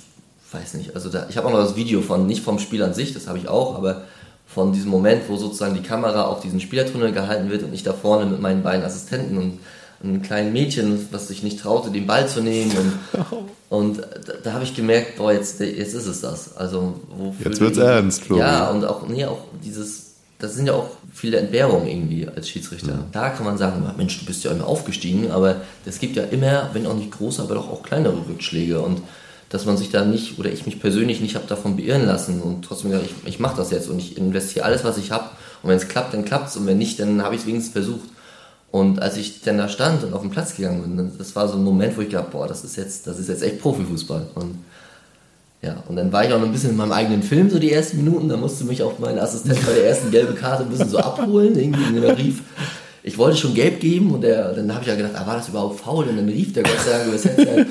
weiß 0.51 0.73
nicht, 0.75 0.95
also 0.95 1.09
da, 1.09 1.27
ich 1.29 1.37
habe 1.37 1.47
auch 1.47 1.51
noch 1.51 1.59
das 1.59 1.75
Video 1.75 2.01
von, 2.01 2.25
nicht 2.25 2.43
vom 2.43 2.59
Spiel 2.59 2.81
an 2.83 2.93
sich, 2.93 3.13
das 3.13 3.27
habe 3.27 3.37
ich 3.37 3.47
auch, 3.47 3.75
aber 3.75 4.03
von 4.47 4.73
diesem 4.73 4.89
Moment, 4.89 5.29
wo 5.29 5.37
sozusagen 5.37 5.75
die 5.75 5.83
Kamera 5.83 6.23
auf 6.23 6.39
diesen 6.39 6.59
Spielertunnel 6.59 7.11
gehalten 7.11 7.51
wird 7.51 7.63
und 7.63 7.73
ich 7.73 7.83
da 7.83 7.93
vorne 7.93 8.25
mit 8.25 8.41
meinen 8.41 8.63
beiden 8.63 8.83
Assistenten 8.83 9.37
und 9.37 9.59
einem 10.03 10.21
kleinen 10.21 10.53
Mädchen, 10.53 11.07
was 11.11 11.27
sich 11.27 11.43
nicht 11.43 11.59
traute, 11.59 11.91
den 11.91 12.07
Ball 12.07 12.27
zu 12.27 12.41
nehmen. 12.41 12.71
Und, 12.71 13.37
und 13.69 13.97
da, 13.99 14.33
da 14.43 14.53
habe 14.53 14.63
ich 14.63 14.75
gemerkt, 14.75 15.17
boah, 15.17 15.33
jetzt, 15.33 15.59
jetzt 15.59 15.93
ist 15.93 16.07
es 16.07 16.21
das. 16.21 16.57
Also, 16.57 16.95
jetzt 17.43 17.59
wird's 17.59 17.77
ernst, 17.77 18.23
Flo. 18.23 18.37
Ja, 18.37 18.69
und 18.71 18.85
auch, 18.85 19.07
nee, 19.07 19.25
auch 19.25 19.39
dieses 19.63 20.08
das 20.39 20.55
sind 20.55 20.67
ja 20.67 20.73
auch 20.73 20.89
viele 21.13 21.37
Entbehrungen 21.37 21.87
irgendwie 21.87 22.27
als 22.27 22.49
Schiedsrichter. 22.49 22.93
Mhm. 22.93 23.11
Da 23.11 23.29
kann 23.29 23.45
man 23.45 23.57
sagen, 23.57 23.83
Mensch, 23.97 24.19
du 24.19 24.25
bist 24.25 24.43
ja 24.45 24.51
immer 24.51 24.67
aufgestiegen, 24.67 25.31
aber 25.31 25.57
es 25.85 25.99
gibt 25.99 26.15
ja 26.15 26.23
immer, 26.23 26.69
wenn 26.73 26.87
auch 26.87 26.95
nicht 26.95 27.11
große, 27.11 27.41
aber 27.41 27.55
doch 27.55 27.69
auch 27.69 27.83
kleinere 27.83 28.17
Rückschläge 28.27 28.79
und 28.79 29.01
dass 29.49 29.65
man 29.65 29.77
sich 29.77 29.89
da 29.89 30.05
nicht, 30.05 30.39
oder 30.39 30.51
ich 30.51 30.65
mich 30.65 30.79
persönlich 30.79 31.21
nicht 31.21 31.35
habe 31.35 31.47
davon 31.47 31.75
beirren 31.75 32.05
lassen 32.05 32.41
und 32.41 32.63
trotzdem 32.63 32.91
gesagt, 32.91 33.09
ich, 33.09 33.27
ich 33.27 33.39
mache 33.39 33.57
das 33.57 33.71
jetzt 33.71 33.89
und 33.89 33.99
ich 33.99 34.17
investiere 34.17 34.63
alles, 34.63 34.83
was 34.83 34.97
ich 34.97 35.11
habe 35.11 35.25
und 35.61 35.69
wenn 35.69 35.77
es 35.77 35.87
klappt, 35.87 36.13
dann 36.13 36.23
klappt 36.23 36.49
es 36.49 36.57
und 36.57 36.65
wenn 36.67 36.77
nicht, 36.77 36.99
dann 36.99 37.21
habe 37.21 37.35
ich 37.35 37.41
es 37.41 37.47
wenigstens 37.47 37.73
versucht. 37.73 38.07
Und 38.71 39.01
als 39.01 39.17
ich 39.17 39.41
dann 39.41 39.57
da 39.57 39.67
stand 39.67 40.03
und 40.03 40.13
auf 40.13 40.21
den 40.21 40.29
Platz 40.29 40.55
gegangen 40.55 40.83
bin, 40.83 41.11
das 41.17 41.35
war 41.35 41.47
so 41.47 41.57
ein 41.57 41.63
Moment, 41.63 41.97
wo 41.97 42.01
ich 42.01 42.09
gedacht, 42.09 42.29
boah, 42.29 42.47
das 42.47 42.63
ist 42.63 42.75
jetzt, 42.75 43.07
das 43.07 43.17
ist 43.17 43.27
jetzt 43.27 43.41
echt 43.41 43.59
Profifußball. 43.59 44.27
Und 44.35 44.63
ja, 45.61 45.83
und 45.87 45.95
dann 45.97 46.11
war 46.11 46.25
ich 46.25 46.33
auch 46.33 46.39
noch 46.39 46.45
ein 46.45 46.53
bisschen 46.53 46.71
in 46.71 46.77
meinem 46.77 46.93
eigenen 46.93 47.21
Film, 47.21 47.49
so 47.49 47.59
die 47.59 47.71
ersten 47.71 47.97
Minuten. 47.97 48.29
Da 48.29 48.37
musste 48.37 48.63
mich 48.63 48.81
auch 48.81 48.97
mein 48.99 49.19
Assistent 49.19 49.65
bei 49.65 49.73
der 49.73 49.87
ersten 49.87 50.09
gelben 50.09 50.35
Karte 50.35 50.63
ein 50.63 50.69
bisschen 50.69 50.89
so 50.89 50.99
abholen. 50.99 51.59
Irgendwie, 51.59 51.97
und 51.97 52.03
er 52.03 52.17
rief, 52.17 52.41
ich 53.03 53.17
wollte 53.17 53.37
schon 53.37 53.53
gelb 53.53 53.79
geben 53.79 54.11
und 54.11 54.21
der, 54.21 54.53
dann 54.53 54.71
habe 54.73 54.83
ich 54.83 54.87
ja 54.87 54.95
gedacht, 54.95 55.13
ah, 55.15 55.27
war 55.27 55.35
das 55.35 55.49
überhaupt 55.49 55.79
faul? 55.79 56.05
Und 56.05 56.15
dann 56.15 56.29
rief 56.29 56.53
der 56.53 56.63
Gott 56.63 56.79
sei 56.85 56.91
Dank 56.91 57.07
über 57.07 57.17
das 57.17 57.67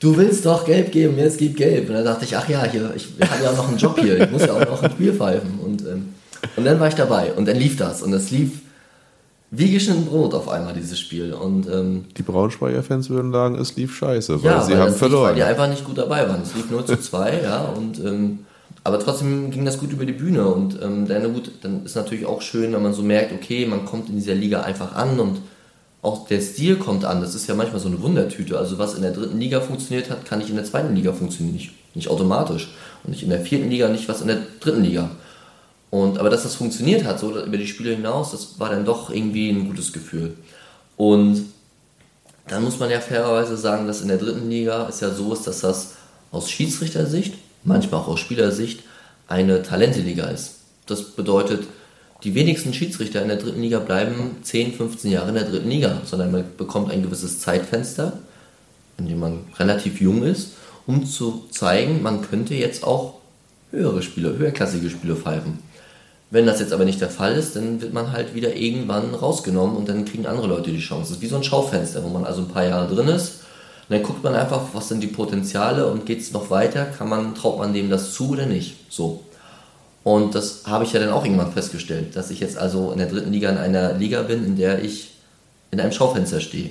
du 0.00 0.16
willst 0.16 0.44
doch 0.46 0.64
gelb 0.64 0.90
geben, 0.90 1.18
jetzt 1.18 1.38
gib 1.38 1.56
gelb. 1.56 1.88
Und 1.88 1.94
dann 1.94 2.04
dachte 2.04 2.24
ich, 2.24 2.36
ach 2.36 2.48
ja, 2.48 2.64
hier, 2.64 2.92
ich 2.96 3.08
habe 3.20 3.44
ja 3.44 3.52
noch 3.52 3.68
einen 3.68 3.78
Job 3.78 3.98
hier, 4.00 4.18
ich 4.18 4.30
muss 4.30 4.42
ja 4.42 4.54
auch 4.54 4.64
noch 4.64 4.82
ein 4.82 4.90
Spiel 4.90 5.12
pfeifen. 5.12 5.60
Und, 5.60 5.82
ähm, 5.82 6.14
und 6.56 6.64
dann 6.64 6.80
war 6.80 6.88
ich 6.88 6.94
dabei 6.94 7.32
und 7.34 7.46
dann 7.46 7.56
lief 7.56 7.76
das. 7.76 8.02
Und 8.02 8.12
es 8.12 8.30
lief 8.30 8.50
wie 9.50 9.72
geschnitten 9.72 10.06
Brot 10.06 10.34
auf 10.34 10.48
einmal 10.48 10.74
dieses 10.74 10.98
Spiel. 10.98 11.32
Und, 11.32 11.68
ähm, 11.68 12.04
die 12.16 12.22
Braunschweiger 12.22 12.82
Fans 12.82 13.10
würden 13.10 13.32
sagen, 13.32 13.56
es 13.56 13.76
lief 13.76 13.94
scheiße, 13.96 14.42
weil 14.42 14.50
ja, 14.50 14.62
sie 14.62 14.72
weil 14.72 14.80
haben 14.80 14.94
verloren. 14.94 15.34
Lief, 15.34 15.44
weil 15.44 15.54
die 15.54 15.60
einfach 15.60 15.68
nicht 15.68 15.84
gut 15.84 15.98
dabei 15.98 16.28
waren. 16.28 16.42
Es 16.42 16.54
lief 16.54 16.70
nur 16.70 16.86
zu 16.86 16.98
zwei, 17.00 17.40
ja, 17.42 17.64
und 17.64 17.98
ähm, 17.98 18.40
aber 18.82 18.98
trotzdem 18.98 19.50
ging 19.50 19.64
das 19.64 19.78
gut 19.78 19.92
über 19.92 20.06
die 20.06 20.12
Bühne 20.12 20.46
und 20.46 20.80
ähm, 20.82 21.06
dann, 21.06 21.34
gut, 21.34 21.50
dann 21.62 21.84
ist 21.84 21.96
natürlich 21.96 22.24
auch 22.24 22.40
schön, 22.40 22.72
wenn 22.72 22.82
man 22.82 22.94
so 22.94 23.02
merkt, 23.02 23.32
okay, 23.32 23.66
man 23.66 23.84
kommt 23.84 24.08
in 24.08 24.16
dieser 24.16 24.34
Liga 24.34 24.62
einfach 24.62 24.94
an 24.94 25.20
und 25.20 25.38
auch 26.02 26.26
der 26.26 26.40
Stil 26.40 26.76
kommt 26.76 27.04
an. 27.04 27.20
Das 27.20 27.34
ist 27.34 27.46
ja 27.46 27.54
manchmal 27.54 27.80
so 27.80 27.88
eine 27.88 28.00
Wundertüte. 28.00 28.58
Also 28.58 28.78
was 28.78 28.94
in 28.94 29.02
der 29.02 29.12
dritten 29.12 29.38
Liga 29.38 29.60
funktioniert 29.60 30.08
hat, 30.08 30.24
kann 30.24 30.38
nicht 30.38 30.48
in 30.48 30.56
der 30.56 30.64
zweiten 30.64 30.94
Liga 30.94 31.12
funktionieren, 31.12 31.54
nicht, 31.54 31.72
nicht 31.94 32.08
automatisch. 32.08 32.70
Und 33.04 33.10
nicht 33.10 33.22
in 33.22 33.28
der 33.28 33.40
vierten 33.40 33.68
Liga, 33.68 33.88
nicht 33.88 34.08
was 34.08 34.22
in 34.22 34.28
der 34.28 34.38
dritten 34.60 34.82
Liga. 34.82 35.10
Und, 35.90 36.18
aber 36.18 36.30
dass 36.30 36.44
das 36.44 36.54
funktioniert 36.54 37.04
hat, 37.04 37.18
so 37.18 37.36
über 37.44 37.56
die 37.56 37.66
Spiele 37.66 37.94
hinaus, 37.94 38.30
das 38.30 38.60
war 38.60 38.70
dann 38.70 38.84
doch 38.84 39.10
irgendwie 39.10 39.50
ein 39.50 39.66
gutes 39.66 39.92
Gefühl. 39.92 40.36
Und 40.96 41.46
dann 42.46 42.62
muss 42.62 42.78
man 42.78 42.90
ja 42.90 43.00
fairerweise 43.00 43.56
sagen, 43.56 43.86
dass 43.86 44.00
in 44.00 44.08
der 44.08 44.18
dritten 44.18 44.48
Liga 44.48 44.88
es 44.88 45.00
ja 45.00 45.10
so 45.10 45.32
ist, 45.32 45.46
dass 45.46 45.60
das 45.60 45.94
aus 46.30 46.50
Schiedsrichtersicht, 46.50 47.34
manchmal 47.64 48.00
auch 48.00 48.08
aus 48.08 48.20
Spielersicht, 48.20 48.80
eine 49.28 49.62
Talenteliga 49.62 50.26
ist. 50.26 50.56
Das 50.86 51.02
bedeutet, 51.02 51.66
die 52.22 52.34
wenigsten 52.34 52.74
Schiedsrichter 52.74 53.22
in 53.22 53.28
der 53.28 53.38
dritten 53.38 53.62
Liga 53.62 53.78
bleiben 53.78 54.36
10, 54.42 54.74
15 54.74 55.10
Jahre 55.10 55.30
in 55.30 55.36
der 55.36 55.48
dritten 55.48 55.70
Liga, 55.70 56.02
sondern 56.04 56.32
man 56.32 56.44
bekommt 56.56 56.90
ein 56.90 57.02
gewisses 57.02 57.40
Zeitfenster, 57.40 58.18
in 58.98 59.08
dem 59.08 59.20
man 59.20 59.44
relativ 59.58 60.00
jung 60.00 60.22
ist, 60.22 60.52
um 60.86 61.06
zu 61.06 61.46
zeigen, 61.50 62.02
man 62.02 62.22
könnte 62.22 62.54
jetzt 62.54 62.84
auch 62.84 63.14
höhere 63.70 64.02
Spiele, 64.02 64.36
höherklassige 64.36 64.90
Spiele 64.90 65.16
pfeifen. 65.16 65.58
Wenn 66.30 66.46
das 66.46 66.60
jetzt 66.60 66.72
aber 66.72 66.84
nicht 66.84 67.00
der 67.00 67.10
Fall 67.10 67.34
ist, 67.34 67.56
dann 67.56 67.80
wird 67.80 67.92
man 67.92 68.12
halt 68.12 68.34
wieder 68.34 68.54
irgendwann 68.54 69.14
rausgenommen 69.14 69.76
und 69.76 69.88
dann 69.88 70.04
kriegen 70.04 70.26
andere 70.26 70.46
Leute 70.46 70.70
die 70.70 70.78
Chance. 70.78 71.08
Das 71.08 71.16
ist 71.16 71.22
wie 71.22 71.26
so 71.26 71.36
ein 71.36 71.42
Schaufenster, 71.42 72.04
wo 72.04 72.08
man 72.08 72.24
also 72.24 72.42
ein 72.42 72.48
paar 72.48 72.64
Jahre 72.64 72.94
drin 72.94 73.08
ist. 73.08 73.40
Und 73.88 73.96
dann 73.96 74.02
guckt 74.04 74.22
man 74.22 74.36
einfach, 74.36 74.62
was 74.72 74.88
sind 74.88 75.02
die 75.02 75.08
Potenziale 75.08 75.90
und 75.90 76.06
geht 76.06 76.20
es 76.20 76.32
noch 76.32 76.48
weiter? 76.50 76.84
Kann 76.84 77.08
man, 77.08 77.34
traut 77.34 77.58
man 77.58 77.72
dem 77.74 77.90
das 77.90 78.12
zu 78.12 78.30
oder 78.30 78.46
nicht? 78.46 78.76
So. 78.88 79.24
Und 80.04 80.36
das 80.36 80.62
habe 80.66 80.84
ich 80.84 80.92
ja 80.92 81.00
dann 81.00 81.10
auch 81.10 81.24
irgendwann 81.24 81.52
festgestellt, 81.52 82.14
dass 82.14 82.30
ich 82.30 82.38
jetzt 82.38 82.56
also 82.56 82.92
in 82.92 82.98
der 82.98 83.08
dritten 83.08 83.32
Liga 83.32 83.50
in 83.50 83.58
einer 83.58 83.94
Liga 83.94 84.22
bin, 84.22 84.44
in 84.44 84.56
der 84.56 84.84
ich 84.84 85.10
in 85.72 85.80
einem 85.80 85.92
Schaufenster 85.92 86.40
stehe. 86.40 86.70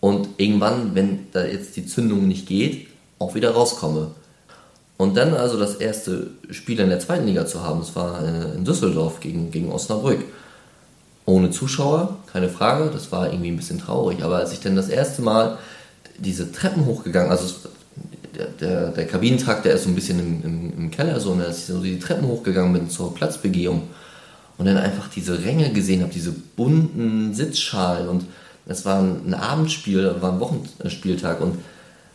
Und 0.00 0.28
irgendwann, 0.36 0.94
wenn 0.94 1.26
da 1.32 1.44
jetzt 1.44 1.76
die 1.76 1.86
Zündung 1.86 2.28
nicht 2.28 2.46
geht, 2.46 2.86
auch 3.18 3.34
wieder 3.34 3.50
rauskomme. 3.50 4.12
Und 4.96 5.16
dann 5.16 5.34
also 5.34 5.58
das 5.58 5.74
erste 5.74 6.28
Spiel 6.50 6.78
in 6.78 6.88
der 6.88 7.00
zweiten 7.00 7.26
Liga 7.26 7.46
zu 7.46 7.62
haben, 7.62 7.80
das 7.80 7.96
war 7.96 8.22
äh, 8.22 8.54
in 8.54 8.64
Düsseldorf 8.64 9.20
gegen, 9.20 9.50
gegen 9.50 9.72
Osnabrück. 9.72 10.24
Ohne 11.26 11.50
Zuschauer, 11.50 12.18
keine 12.32 12.48
Frage, 12.48 12.90
das 12.92 13.10
war 13.10 13.30
irgendwie 13.30 13.50
ein 13.50 13.56
bisschen 13.56 13.80
traurig. 13.80 14.22
Aber 14.22 14.36
als 14.36 14.52
ich 14.52 14.60
dann 14.60 14.76
das 14.76 14.88
erste 14.88 15.22
Mal 15.22 15.58
diese 16.18 16.52
Treppen 16.52 16.86
hochgegangen, 16.86 17.30
also 17.30 17.46
der, 18.36 18.46
der, 18.46 18.90
der 18.90 19.06
Kabinentrakt, 19.06 19.64
der 19.64 19.74
ist 19.74 19.84
so 19.84 19.88
ein 19.88 19.94
bisschen 19.94 20.20
im, 20.20 20.42
im, 20.44 20.78
im 20.78 20.90
Keller, 20.90 21.18
so, 21.20 21.30
und 21.32 21.40
als 21.40 21.58
ich 21.58 21.64
so 21.66 21.80
die 21.80 21.98
Treppen 21.98 22.28
hochgegangen 22.28 22.72
bin 22.72 22.90
zur 22.90 23.14
Platzbegehung 23.14 23.82
und 24.58 24.66
dann 24.66 24.76
einfach 24.76 25.08
diese 25.08 25.44
Ränge 25.44 25.72
gesehen 25.72 26.02
habe, 26.02 26.12
diese 26.12 26.32
bunten 26.32 27.34
Sitzschalen 27.34 28.08
und 28.08 28.26
es 28.66 28.84
war 28.84 29.00
ein, 29.00 29.22
ein 29.26 29.34
Abendspiel, 29.34 30.16
war 30.20 30.32
ein 30.32 30.40
Wochenspieltag 30.40 31.40
und 31.40 31.58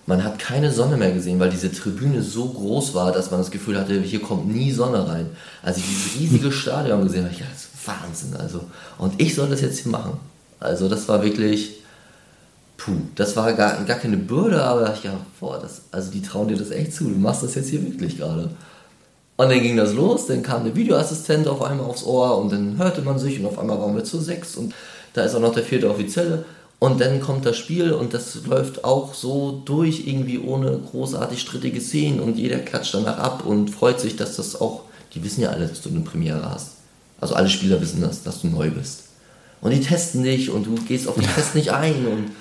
man 0.10 0.24
hat 0.24 0.40
keine 0.40 0.72
Sonne 0.72 0.98
mehr 0.98 1.12
gesehen, 1.12 1.40
weil 1.40 1.52
diese 1.52 1.72
Tribüne 1.72 2.24
so 2.24 2.50
groß 2.50 2.96
war, 2.96 3.12
dass 3.12 3.30
man 3.30 3.42
das 3.42 3.52
Gefühl 3.52 3.80
hatte, 3.80 4.02
hier 4.02 4.20
kommt 4.20 4.48
nie 4.48 4.72
Sonne 4.72 5.08
rein. 5.08 5.28
Als 5.62 5.78
ich 5.78 5.86
dieses 5.86 6.20
riesige 6.20 6.52
Stadion 6.52 7.04
gesehen 7.04 7.26
habe, 7.26 7.32
ich 7.32 7.42
dachte, 7.42 7.52
das 7.54 7.66
ist 7.66 7.88
Wahnsinn. 7.88 8.36
Also, 8.36 8.62
und 8.98 9.22
ich 9.22 9.36
soll 9.36 9.50
das 9.50 9.62
jetzt 9.62 9.78
hier 9.78 9.92
machen. 9.92 10.14
Also 10.60 10.90
das 10.90 11.08
war 11.08 11.22
wirklich, 11.22 11.84
puh, 12.78 12.94
das 13.14 13.36
war 13.36 13.54
gar, 13.54 13.84
gar 13.86 13.98
keine 13.98 14.18
Bürde, 14.18 14.64
aber 14.64 14.92
ich 14.96 15.02
dachte, 15.02 15.20
boah, 15.40 15.60
das, 15.62 15.84
also 15.92 16.10
die 16.10 16.24
trauen 16.24 16.48
dir 16.48 16.58
das 16.58 16.72
echt 16.72 16.96
zu, 16.96 17.04
du 17.04 17.16
machst 17.16 17.44
das 17.44 17.54
jetzt 17.54 17.70
hier 17.70 17.84
wirklich 17.84 18.18
gerade. 18.18 18.50
Und 19.38 19.50
dann 19.52 19.62
ging 19.62 19.78
das 19.78 19.94
los, 19.94 20.26
dann 20.26 20.42
kam 20.42 20.64
der 20.64 20.76
Videoassistent 20.76 21.48
auf 21.48 21.62
einmal 21.62 21.86
aufs 21.86 22.04
Ohr 22.04 22.40
und 22.40 22.52
dann 22.52 22.80
hörte 22.80 23.04
man 23.04 23.20
sich 23.20 23.40
und 23.40 23.46
auf 23.46 23.60
einmal 23.60 23.80
waren 23.80 23.96
wir 23.96 24.04
zu 24.04 24.20
sechs 24.20 24.56
und 24.56 24.74
da 25.14 25.22
ist 25.24 25.36
auch 25.36 25.40
noch 25.40 25.54
der 25.54 25.64
vierte 25.64 25.88
Offizielle 25.88 26.46
und 26.80 27.02
dann 27.02 27.20
kommt 27.20 27.46
das 27.46 27.58
Spiel 27.58 27.92
und 27.92 28.14
das 28.14 28.46
läuft 28.46 28.86
auch 28.86 29.14
so 29.14 29.62
durch, 29.66 30.08
irgendwie 30.08 30.40
ohne 30.40 30.80
großartig 30.80 31.42
strittige 31.42 31.82
Szenen 31.82 32.22
und 32.22 32.38
jeder 32.38 32.60
klatscht 32.60 32.94
danach 32.94 33.18
ab 33.18 33.46
und 33.46 33.70
freut 33.70 34.00
sich, 34.00 34.16
dass 34.16 34.38
das 34.38 34.60
auch, 34.60 34.84
die 35.14 35.24
wissen 35.24 35.42
ja 35.42 35.50
alle, 35.50 35.68
dass 35.68 35.82
du 35.82 35.90
eine 35.90 36.00
Premiere 36.00 36.50
hast. 36.50 36.72
Also 37.20 37.36
alle 37.36 37.50
Spieler 37.50 37.82
wissen 37.82 38.02
das, 38.02 38.24
dass 38.24 38.42
du 38.42 38.48
neu 38.48 38.72
bist. 38.72 39.04
Und 39.60 39.72
die 39.72 39.82
testen 39.82 40.24
dich 40.24 40.50
und 40.50 40.66
du 40.66 40.76
gehst 40.76 41.10
auf 41.10 41.16
den 41.16 41.28
Test 41.36 41.54
nicht 41.54 41.72
ein 41.74 42.08
und 42.08 42.32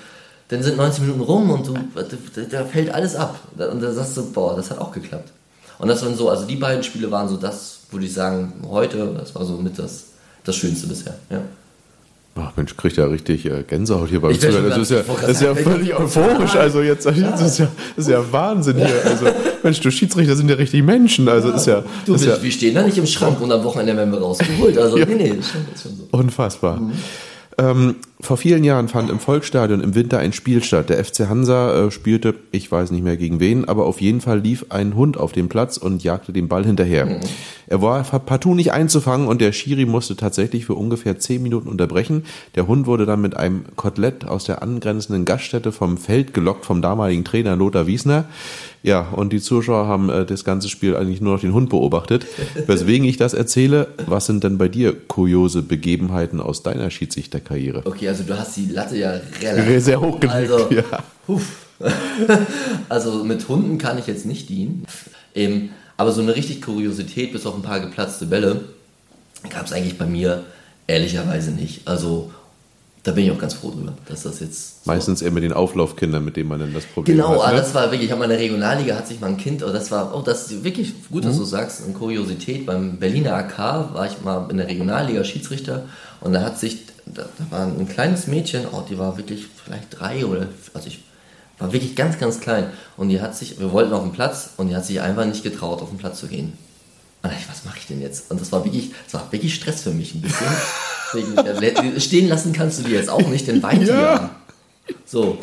dann 0.47 0.63
sind 0.63 0.77
90 0.77 1.01
Minuten 1.01 1.21
rum 1.21 1.49
und 1.49 1.67
du, 1.67 1.73
da 2.49 2.63
fällt 2.63 2.91
alles 2.91 3.15
ab. 3.15 3.39
Und 3.57 3.81
da 3.81 3.91
sagst 3.91 4.15
du, 4.15 4.31
boah, 4.31 4.55
das 4.55 4.71
hat 4.71 4.79
auch 4.79 4.93
geklappt. 4.93 5.31
Und 5.79 5.89
das 5.89 6.01
waren 6.01 6.15
so, 6.15 6.29
also 6.29 6.45
die 6.45 6.55
beiden 6.55 6.83
Spiele 6.83 7.11
waren 7.11 7.27
so 7.27 7.35
das, 7.35 7.79
würde 7.91 8.05
ich 8.05 8.13
sagen, 8.13 8.53
heute, 8.69 9.15
das 9.17 9.35
war 9.35 9.45
so 9.45 9.57
mit 9.57 9.77
das, 9.77 10.05
das 10.45 10.55
Schönste 10.55 10.87
bisher, 10.87 11.15
ja. 11.29 11.41
Ach 12.41 12.51
Mensch, 12.55 12.75
kriegt 12.77 12.97
ja 12.97 13.05
richtig 13.05 13.45
äh, 13.45 13.63
Gänsehaut 13.67 14.09
hier 14.09 14.21
beim 14.21 14.39
Zuhören. 14.39 14.69
Das 14.69 14.77
ist 14.77 14.91
ja, 14.91 15.01
das 15.21 15.29
ist 15.31 15.41
ja 15.41 15.55
völlig 15.55 15.93
euphorisch. 15.99 16.55
Also 16.55 16.81
jetzt, 16.81 17.05
das 17.05 17.17
ist 17.17 17.59
ja, 17.59 17.67
das 17.95 18.05
ist 18.05 18.11
ja 18.11 18.31
Wahnsinn 18.31 18.77
hier. 18.77 19.05
Also 19.05 19.25
Mensch, 19.63 19.79
du 19.81 19.91
Schiedsrichter 19.91 20.35
sind 20.35 20.49
ja 20.49 20.55
richtig 20.55 20.83
Menschen. 20.83 21.27
Also 21.27 21.51
ist 21.51 21.67
ja. 21.67 21.83
Du, 22.05 22.15
ist 22.15 22.25
ja, 22.25 22.41
wir 22.41 22.51
stehen 22.51 22.75
da 22.75 22.83
nicht 22.83 22.97
im 22.97 23.05
Schrank 23.05 23.41
und 23.41 23.51
am 23.51 23.63
Wochenende 23.63 23.95
werden 23.97 24.11
wir 24.11 24.19
rausgeholt. 24.19 24.77
Also 24.77 24.97
ja. 24.97 25.05
nee, 25.05 25.15
nee, 25.15 25.27
schon, 25.29 25.65
ist 25.73 25.83
schon 25.83 25.95
so. 25.97 26.07
Unfassbar. 26.11 26.79
Mhm. 26.79 26.91
Ähm, 27.57 27.95
vor 28.21 28.35
vielen 28.35 28.65
Jahren 28.65 28.89
fand 28.89 29.09
im 29.09 29.19
Volksstadion 29.19 29.79
im 29.79 29.95
Winter 29.95 30.19
ein 30.19 30.33
Spiel 30.33 30.61
statt. 30.61 30.89
Der 30.89 31.03
FC 31.03 31.29
Hansa 31.29 31.85
äh, 31.85 31.91
spielte, 31.91 32.35
ich 32.51 32.69
weiß 32.69 32.91
nicht 32.91 33.03
mehr 33.03 33.15
gegen 33.15 33.39
wen, 33.39 33.63
aber 33.63 33.85
auf 33.85 34.01
jeden 34.01 34.19
Fall 34.19 34.39
lief 34.39 34.65
ein 34.69 34.95
Hund 34.95 35.15
auf 35.15 35.31
den 35.31 35.47
Platz 35.47 35.77
und 35.77 36.03
jagte 36.03 36.33
den 36.33 36.49
Ball 36.49 36.65
hinterher. 36.65 37.05
Mhm. 37.05 37.19
Er 37.67 37.81
war 37.81 38.03
partout 38.03 38.55
nicht 38.55 38.73
einzufangen 38.73 39.27
und 39.27 39.39
der 39.39 39.53
Schiri 39.53 39.85
musste 39.85 40.17
tatsächlich 40.17 40.65
für 40.65 40.73
ungefähr 40.73 41.19
zehn 41.19 41.41
Minuten 41.41 41.69
unterbrechen. 41.69 42.25
Der 42.55 42.67
Hund 42.67 42.87
wurde 42.87 43.05
dann 43.05 43.21
mit 43.21 43.37
einem 43.37 43.63
Kotelett 43.77 44.25
aus 44.25 44.43
der 44.43 44.63
angrenzenden 44.63 45.23
Gaststätte 45.23 45.71
vom 45.71 45.97
Feld 45.97 46.33
gelockt 46.33 46.65
vom 46.65 46.81
damaligen 46.81 47.23
Trainer 47.23 47.55
Lothar 47.55 47.87
Wiesner. 47.87 48.25
Ja, 48.81 49.09
und 49.09 49.33
die 49.33 49.41
Zuschauer 49.41 49.87
haben 49.87 50.09
äh, 50.09 50.25
das 50.25 50.45
ganze 50.45 50.69
Spiel 50.69 50.95
eigentlich 50.95 51.21
nur 51.21 51.33
noch 51.33 51.41
den 51.41 51.53
Hund 51.53 51.69
beobachtet. 51.69 52.25
Weswegen 52.65 53.05
ich 53.05 53.17
das 53.17 53.33
erzähle, 53.33 53.87
was 54.07 54.25
sind 54.25 54.43
denn 54.43 54.57
bei 54.57 54.67
dir 54.69 54.93
kuriose 54.93 55.61
Begebenheiten 55.61 56.39
aus 56.39 56.63
deiner 56.63 56.89
Schiedsrichterkarriere? 56.89 57.83
Okay, 57.85 58.08
also 58.09 58.23
du 58.23 58.37
hast 58.37 58.55
die 58.57 58.67
Latte 58.67 58.97
ja 58.97 59.13
relativ 59.41 59.83
sehr 59.83 60.01
hoch 60.01 60.19
gelegt. 60.19 60.51
Also, 60.51 60.69
ja. 60.71 60.83
also 62.89 63.23
mit 63.23 63.47
Hunden 63.47 63.77
kann 63.77 63.97
ich 63.97 64.07
jetzt 64.07 64.25
nicht 64.25 64.49
dienen. 64.49 64.85
Ähm, 65.35 65.69
aber 65.97 66.11
so 66.11 66.21
eine 66.21 66.35
richtig 66.35 66.61
Kuriosität, 66.61 67.31
bis 67.31 67.45
auf 67.45 67.55
ein 67.55 67.61
paar 67.61 67.79
geplatzte 67.79 68.25
Bälle, 68.25 68.61
gab 69.49 69.65
es 69.65 69.73
eigentlich 69.73 69.97
bei 69.97 70.05
mir 70.05 70.43
ehrlicherweise 70.87 71.51
nicht. 71.51 71.87
Also 71.87 72.31
da 73.03 73.11
bin 73.11 73.25
ich 73.25 73.31
auch 73.31 73.37
ganz 73.37 73.53
froh 73.53 73.71
drüber, 73.71 73.93
dass 74.07 74.23
das 74.23 74.41
jetzt. 74.41 74.83
So 74.83 74.91
Meistens 74.91 75.21
eher 75.21 75.31
mit 75.31 75.43
den 75.43 75.53
Auflaufkindern, 75.53 76.23
mit 76.23 76.35
denen 76.35 76.49
man 76.49 76.59
dann 76.59 76.73
das 76.73 76.85
Problem 76.85 77.15
genau, 77.15 77.29
hat. 77.29 77.37
Genau, 77.37 77.51
ne? 77.51 77.57
das 77.57 77.73
war 77.73 77.83
wirklich, 77.91 78.03
ich 78.03 78.11
habe 78.11 78.19
mal 78.19 78.25
in 78.25 78.31
der 78.31 78.39
Regionalliga 78.39 78.95
hat 78.95 79.07
sich 79.07 79.21
mal 79.21 79.27
ein 79.27 79.37
Kind, 79.37 79.63
oh, 79.63 79.71
das 79.71 79.89
war, 79.89 80.15
oh, 80.15 80.21
das 80.21 80.51
ist 80.51 80.63
wirklich 80.63 80.93
gut, 81.09 81.23
dass 81.23 81.35
mhm. 81.35 81.39
du 81.39 81.45
sagst, 81.45 81.83
eine 81.83 81.93
Kuriosität. 81.93 82.65
Beim 82.65 82.97
Berliner 82.97 83.35
AK 83.35 83.57
war 83.93 84.05
ich 84.05 84.21
mal 84.21 84.47
in 84.51 84.57
der 84.57 84.67
Regionalliga 84.67 85.23
Schiedsrichter 85.23 85.85
und 86.19 86.33
da 86.33 86.41
hat 86.41 86.59
sich, 86.59 86.79
da, 87.13 87.23
da 87.37 87.51
war 87.51 87.65
ein 87.65 87.87
kleines 87.87 88.27
Mädchen, 88.27 88.65
oh, 88.71 88.83
die 88.87 88.97
war 88.97 89.17
wirklich 89.17 89.47
vielleicht 89.63 89.99
drei 89.99 90.25
oder, 90.25 90.47
also 90.73 90.87
ich 90.87 91.03
war 91.57 91.73
wirklich 91.73 91.95
ganz, 91.95 92.17
ganz 92.17 92.39
klein 92.39 92.67
und 92.97 93.09
die 93.09 93.21
hat 93.21 93.35
sich, 93.35 93.59
wir 93.59 93.71
wollten 93.71 93.93
auf 93.93 94.03
den 94.03 94.13
Platz 94.13 94.51
und 94.57 94.69
die 94.69 94.75
hat 94.75 94.85
sich 94.85 95.01
einfach 95.01 95.25
nicht 95.25 95.43
getraut, 95.43 95.81
auf 95.81 95.89
den 95.89 95.97
Platz 95.97 96.19
zu 96.19 96.27
gehen. 96.27 96.57
Und 97.21 97.31
ich, 97.33 97.49
was 97.49 97.65
mache 97.65 97.77
ich 97.79 97.87
denn 97.87 98.01
jetzt? 98.01 98.31
Und 98.31 98.39
das 98.39 98.51
war 98.51 98.63
wirklich, 98.63 98.91
das 99.03 99.15
war 99.15 99.31
wirklich 99.31 99.53
Stress 99.53 99.81
für 99.81 99.91
mich 99.91 100.15
ein 100.15 100.21
bisschen. 100.21 100.47
Stehen 101.99 102.29
lassen 102.29 102.53
kannst 102.53 102.79
du 102.79 102.83
die 102.83 102.91
jetzt 102.91 103.09
auch 103.09 103.27
nicht, 103.27 103.47
denn 103.47 103.61
weint 103.63 103.87
ja. 103.87 104.29
So. 105.05 105.37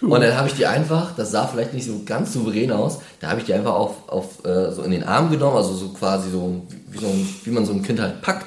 Und 0.00 0.20
dann 0.20 0.36
habe 0.36 0.48
ich 0.48 0.54
die 0.54 0.66
einfach, 0.66 1.14
das 1.14 1.30
sah 1.30 1.46
vielleicht 1.46 1.74
nicht 1.74 1.86
so 1.86 2.02
ganz 2.04 2.32
souverän 2.32 2.72
aus, 2.72 2.98
da 3.20 3.28
habe 3.28 3.40
ich 3.40 3.46
die 3.46 3.54
einfach 3.54 3.74
auf, 3.74 4.08
auf 4.08 4.44
äh, 4.44 4.72
so 4.72 4.82
in 4.82 4.90
den 4.90 5.04
Arm 5.04 5.30
genommen, 5.30 5.56
also 5.56 5.74
so 5.74 5.88
quasi 5.90 6.30
so 6.30 6.62
wie, 6.90 6.98
so 6.98 7.06
ein, 7.06 7.28
wie 7.44 7.50
man 7.50 7.66
so 7.66 7.72
ein 7.72 7.82
Kind 7.82 8.00
halt 8.00 8.22
packt. 8.22 8.46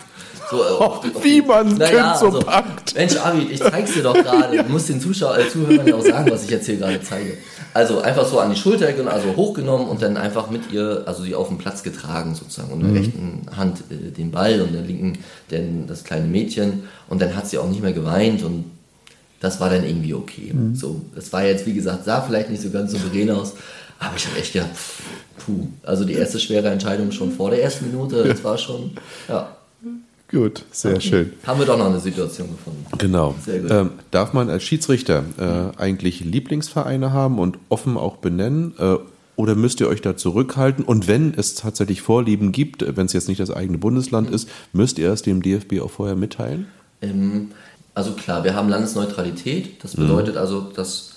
So, 0.51 0.57
oh, 0.79 1.01
wie 1.23 1.41
man 1.41 1.77
naja, 1.77 2.15
so 2.17 2.25
also, 2.25 2.39
packt. 2.39 2.93
Mensch, 2.95 3.15
Arvid, 3.15 3.51
ich 3.51 3.59
zeig's 3.59 3.93
dir 3.93 4.03
doch 4.03 4.13
gerade. 4.23 4.55
Ja. 4.55 4.63
Du 4.63 4.71
musst 4.71 4.89
den 4.89 4.99
Zuschauer, 4.99 5.37
äh, 5.37 5.49
Zuhörern 5.49 5.87
ja 5.87 5.95
auch 5.95 6.05
sagen, 6.05 6.29
was 6.29 6.43
ich 6.43 6.49
jetzt 6.49 6.65
hier 6.65 6.75
gerade 6.75 7.01
zeige. 7.01 7.37
Also 7.73 8.01
einfach 8.01 8.27
so 8.27 8.39
an 8.39 8.49
die 8.49 8.57
Schulter, 8.57 8.87
also 9.09 9.35
hochgenommen 9.37 9.87
und 9.87 10.01
dann 10.01 10.17
einfach 10.17 10.49
mit 10.49 10.71
ihr, 10.73 11.03
also 11.05 11.23
sie 11.23 11.35
auf 11.35 11.47
den 11.47 11.57
Platz 11.57 11.83
getragen 11.83 12.35
sozusagen. 12.35 12.73
Und 12.73 12.81
in 12.81 12.93
der 12.93 13.01
mhm. 13.01 13.07
rechten 13.07 13.41
Hand 13.55 13.83
äh, 13.89 14.11
den 14.11 14.31
Ball 14.31 14.59
und 14.61 14.67
in 14.67 14.73
der 14.73 14.83
linken 14.83 15.19
den, 15.49 15.87
das 15.87 16.03
kleine 16.03 16.27
Mädchen. 16.27 16.83
Und 17.07 17.21
dann 17.21 17.35
hat 17.35 17.47
sie 17.47 17.57
auch 17.57 17.69
nicht 17.69 17.81
mehr 17.81 17.93
geweint 17.93 18.43
und 18.43 18.65
das 19.39 19.59
war 19.59 19.69
dann 19.69 19.85
irgendwie 19.85 20.13
okay. 20.13 20.51
Mhm. 20.53 20.75
So, 20.75 21.01
das 21.15 21.31
war 21.31 21.45
jetzt, 21.45 21.65
wie 21.65 21.73
gesagt, 21.73 22.05
sah 22.05 22.21
vielleicht 22.21 22.49
nicht 22.49 22.61
so 22.61 22.69
ganz 22.69 22.91
souverän 22.91 23.31
aus, 23.31 23.53
aber 23.99 24.15
ich 24.17 24.27
habe 24.27 24.37
echt 24.37 24.53
gedacht, 24.53 24.71
puh, 25.39 25.67
also 25.83 26.05
die 26.05 26.13
erste 26.13 26.39
schwere 26.39 26.69
Entscheidung 26.69 27.11
schon 27.11 27.31
vor 27.31 27.51
der 27.51 27.63
ersten 27.63 27.85
Minute, 27.85 28.23
das 28.23 28.43
war 28.43 28.57
schon, 28.57 28.91
ja. 29.27 29.55
Gut, 30.31 30.63
sehr 30.71 30.95
okay. 30.95 31.01
schön. 31.01 31.33
Haben 31.45 31.59
wir 31.59 31.65
doch 31.65 31.77
noch 31.77 31.87
eine 31.87 31.99
Situation 31.99 32.49
gefunden. 32.49 32.85
Genau. 32.97 33.35
Ähm, 33.47 33.91
darf 34.11 34.31
man 34.31 34.49
als 34.49 34.63
Schiedsrichter 34.63 35.23
äh, 35.37 35.77
eigentlich 35.77 36.21
Lieblingsvereine 36.21 37.11
haben 37.11 37.37
und 37.37 37.57
offen 37.67 37.97
auch 37.97 38.17
benennen? 38.17 38.73
Äh, 38.79 38.95
oder 39.35 39.55
müsst 39.55 39.81
ihr 39.81 39.87
euch 39.87 40.01
da 40.01 40.15
zurückhalten? 40.15 40.85
Und 40.85 41.07
wenn 41.07 41.33
es 41.33 41.55
tatsächlich 41.55 42.01
Vorlieben 42.01 42.51
gibt, 42.51 42.85
wenn 42.95 43.07
es 43.07 43.13
jetzt 43.13 43.27
nicht 43.27 43.39
das 43.39 43.51
eigene 43.51 43.77
Bundesland 43.77 44.29
mhm. 44.29 44.35
ist, 44.35 44.49
müsst 44.71 44.99
ihr 44.99 45.11
es 45.11 45.21
dem 45.21 45.41
DFB 45.41 45.81
auch 45.81 45.91
vorher 45.91 46.15
mitteilen? 46.15 46.67
Ähm, 47.01 47.51
also 47.93 48.13
klar, 48.13 48.43
wir 48.43 48.55
haben 48.55 48.69
Landesneutralität. 48.69 49.83
Das 49.83 49.97
mhm. 49.97 50.03
bedeutet 50.03 50.35
mhm. 50.35 50.41
also, 50.41 50.61
dass 50.61 51.15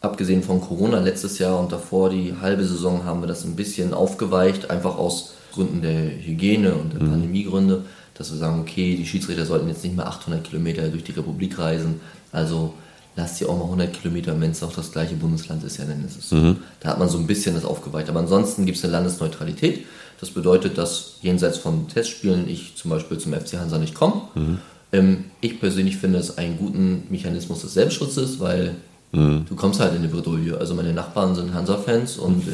abgesehen 0.00 0.42
von 0.42 0.60
Corona 0.60 1.00
letztes 1.00 1.38
Jahr 1.38 1.58
und 1.58 1.72
davor 1.72 2.10
die 2.10 2.34
halbe 2.40 2.64
Saison 2.64 3.04
haben 3.04 3.20
wir 3.20 3.26
das 3.26 3.44
ein 3.44 3.56
bisschen 3.56 3.92
aufgeweicht, 3.92 4.70
einfach 4.70 4.96
aus 4.96 5.34
Gründen 5.52 5.82
der 5.82 6.10
Hygiene 6.10 6.74
und 6.74 6.92
der 6.92 7.02
mhm. 7.02 7.10
Pandemiegründe 7.10 7.84
dass 8.18 8.30
wir 8.30 8.38
sagen, 8.38 8.60
okay, 8.60 8.96
die 8.96 9.06
Schiedsrichter 9.06 9.46
sollten 9.46 9.68
jetzt 9.68 9.84
nicht 9.84 9.96
mehr 9.96 10.06
800 10.06 10.44
Kilometer 10.44 10.88
durch 10.88 11.04
die 11.04 11.12
Republik 11.12 11.58
reisen, 11.58 12.00
also 12.32 12.74
lasst 13.16 13.38
sie 13.38 13.46
auch 13.46 13.56
mal 13.56 13.64
100 13.64 13.92
Kilometer, 13.92 14.38
wenn 14.40 14.50
es 14.50 14.62
auch 14.62 14.72
das 14.72 14.92
gleiche 14.92 15.14
Bundesland 15.14 15.64
ist, 15.64 15.78
ja, 15.78 15.84
dann 15.86 16.04
ist 16.04 16.18
es 16.18 16.28
so. 16.28 16.36
Mhm. 16.36 16.56
Da 16.80 16.90
hat 16.90 16.98
man 16.98 17.08
so 17.08 17.18
ein 17.18 17.26
bisschen 17.26 17.54
das 17.54 17.64
aufgeweicht. 17.64 18.08
Aber 18.08 18.20
ansonsten 18.20 18.66
gibt 18.66 18.78
es 18.78 18.84
eine 18.84 18.92
Landesneutralität. 18.92 19.86
Das 20.20 20.30
bedeutet, 20.30 20.78
dass 20.78 21.16
jenseits 21.22 21.58
von 21.58 21.88
Testspielen 21.88 22.48
ich 22.48 22.76
zum 22.76 22.90
Beispiel 22.90 23.18
zum 23.18 23.32
FC 23.32 23.54
Hansa 23.54 23.78
nicht 23.78 23.94
komme. 23.94 24.22
Mhm. 24.34 24.58
Ähm, 24.92 25.24
ich 25.40 25.58
persönlich 25.60 25.96
finde 25.96 26.18
es 26.18 26.38
einen 26.38 26.58
guten 26.58 27.04
Mechanismus 27.10 27.62
des 27.62 27.74
Selbstschutzes, 27.74 28.38
weil 28.38 28.76
mhm. 29.12 29.46
du 29.48 29.56
kommst 29.56 29.80
halt 29.80 29.92
in 29.92 29.98
eine 29.98 30.08
Bredouille. 30.08 30.58
Also 30.58 30.74
meine 30.74 30.92
Nachbarn 30.92 31.34
sind 31.34 31.54
Hansa-Fans 31.54 32.18
und 32.18 32.46
äh, 32.46 32.52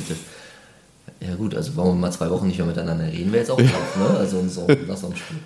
ja 1.20 1.34
gut, 1.36 1.54
also 1.54 1.76
wollen 1.76 1.88
wir 1.88 1.94
mal 1.94 2.12
zwei 2.12 2.30
Wochen 2.30 2.46
nicht 2.46 2.58
mehr 2.58 2.66
miteinander 2.66 3.06
reden, 3.06 3.32
wäre 3.32 3.42
jetzt 3.42 3.50
auch 3.50 3.56
drauf, 3.56 3.96
ne? 3.96 4.18
Also 4.18 4.46
so 4.48 4.66
nach 4.88 4.96
so 4.96 5.06
einem 5.06 5.16
Spiel. 5.16 5.38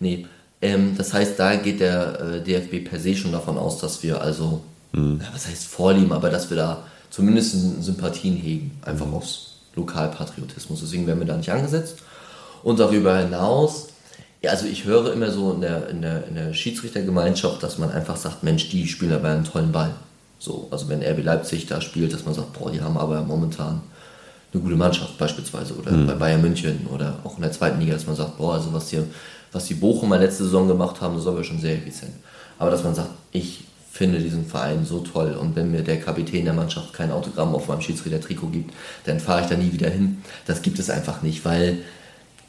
Nee. 0.00 0.26
Ähm, 0.60 0.94
das 0.96 1.12
heißt, 1.12 1.38
da 1.38 1.54
geht 1.56 1.80
der 1.80 2.20
äh, 2.20 2.42
DFB 2.42 2.88
per 2.88 2.98
se 2.98 3.14
schon 3.14 3.32
davon 3.32 3.58
aus, 3.58 3.78
dass 3.78 4.02
wir 4.02 4.20
also, 4.20 4.62
mhm. 4.92 5.20
ja, 5.22 5.28
was 5.32 5.46
heißt 5.46 5.66
vorlieben, 5.66 6.12
aber 6.12 6.30
dass 6.30 6.50
wir 6.50 6.56
da 6.56 6.84
zumindest 7.10 7.82
Sympathien 7.84 8.36
hegen, 8.36 8.78
einfach 8.82 9.06
mhm. 9.06 9.14
aus 9.14 9.60
Lokalpatriotismus. 9.76 10.80
Deswegen 10.80 11.06
werden 11.06 11.20
wir 11.20 11.26
da 11.26 11.36
nicht 11.36 11.52
angesetzt. 11.52 11.98
Und 12.62 12.80
darüber 12.80 13.18
hinaus, 13.18 13.88
ja, 14.42 14.50
also 14.50 14.66
ich 14.66 14.84
höre 14.84 15.12
immer 15.12 15.30
so 15.30 15.52
in 15.52 15.60
der, 15.60 15.88
in 15.88 16.02
der, 16.02 16.26
in 16.26 16.34
der 16.34 16.54
Schiedsrichtergemeinschaft, 16.54 17.62
dass 17.62 17.78
man 17.78 17.90
einfach 17.90 18.16
sagt, 18.16 18.42
Mensch, 18.42 18.70
die 18.70 18.86
spielen 18.88 19.12
aber 19.12 19.28
einen 19.28 19.44
tollen 19.44 19.72
Ball. 19.72 19.94
So, 20.38 20.68
also 20.70 20.88
wenn 20.88 21.02
RB 21.02 21.24
Leipzig 21.24 21.66
da 21.66 21.80
spielt, 21.80 22.12
dass 22.12 22.24
man 22.24 22.34
sagt, 22.34 22.52
boah, 22.52 22.70
die 22.70 22.80
haben 22.80 22.96
aber 22.96 23.22
momentan 23.22 23.80
eine 24.52 24.62
gute 24.62 24.76
Mannschaft 24.76 25.18
beispielsweise 25.18 25.74
oder 25.74 25.92
mhm. 25.92 26.06
bei 26.06 26.14
Bayern 26.14 26.40
München 26.40 26.86
oder 26.92 27.16
auch 27.24 27.36
in 27.36 27.42
der 27.42 27.52
zweiten 27.52 27.80
Liga, 27.80 27.94
dass 27.94 28.06
man 28.06 28.16
sagt, 28.16 28.38
boah, 28.38 28.54
also 28.54 28.72
was 28.72 28.90
hier, 28.90 29.04
was 29.52 29.66
die 29.66 29.74
Bochumer 29.74 30.18
letzte 30.18 30.44
Saison 30.44 30.68
gemacht 30.68 31.00
haben, 31.00 31.16
das 31.16 31.24
war 31.26 31.32
aber 31.32 31.44
schon 31.44 31.60
sehr 31.60 31.74
effizient. 31.74 32.12
Aber 32.58 32.70
dass 32.70 32.82
man 32.82 32.94
sagt, 32.94 33.10
ich 33.32 33.64
finde 33.92 34.18
diesen 34.20 34.46
Verein 34.46 34.84
so 34.86 35.00
toll 35.00 35.36
und 35.38 35.56
wenn 35.56 35.70
mir 35.70 35.82
der 35.82 36.00
Kapitän 36.00 36.44
der 36.44 36.54
Mannschaft 36.54 36.92
kein 36.92 37.10
Autogramm 37.10 37.54
auf 37.54 37.68
meinem 37.68 37.80
Schiedsrichter-Trikot 37.80 38.48
gibt, 38.48 38.74
dann 39.04 39.20
fahre 39.20 39.42
ich 39.42 39.48
da 39.48 39.56
nie 39.56 39.72
wieder 39.72 39.90
hin. 39.90 40.22
Das 40.46 40.62
gibt 40.62 40.78
es 40.78 40.88
einfach 40.88 41.22
nicht, 41.22 41.44
weil 41.44 41.78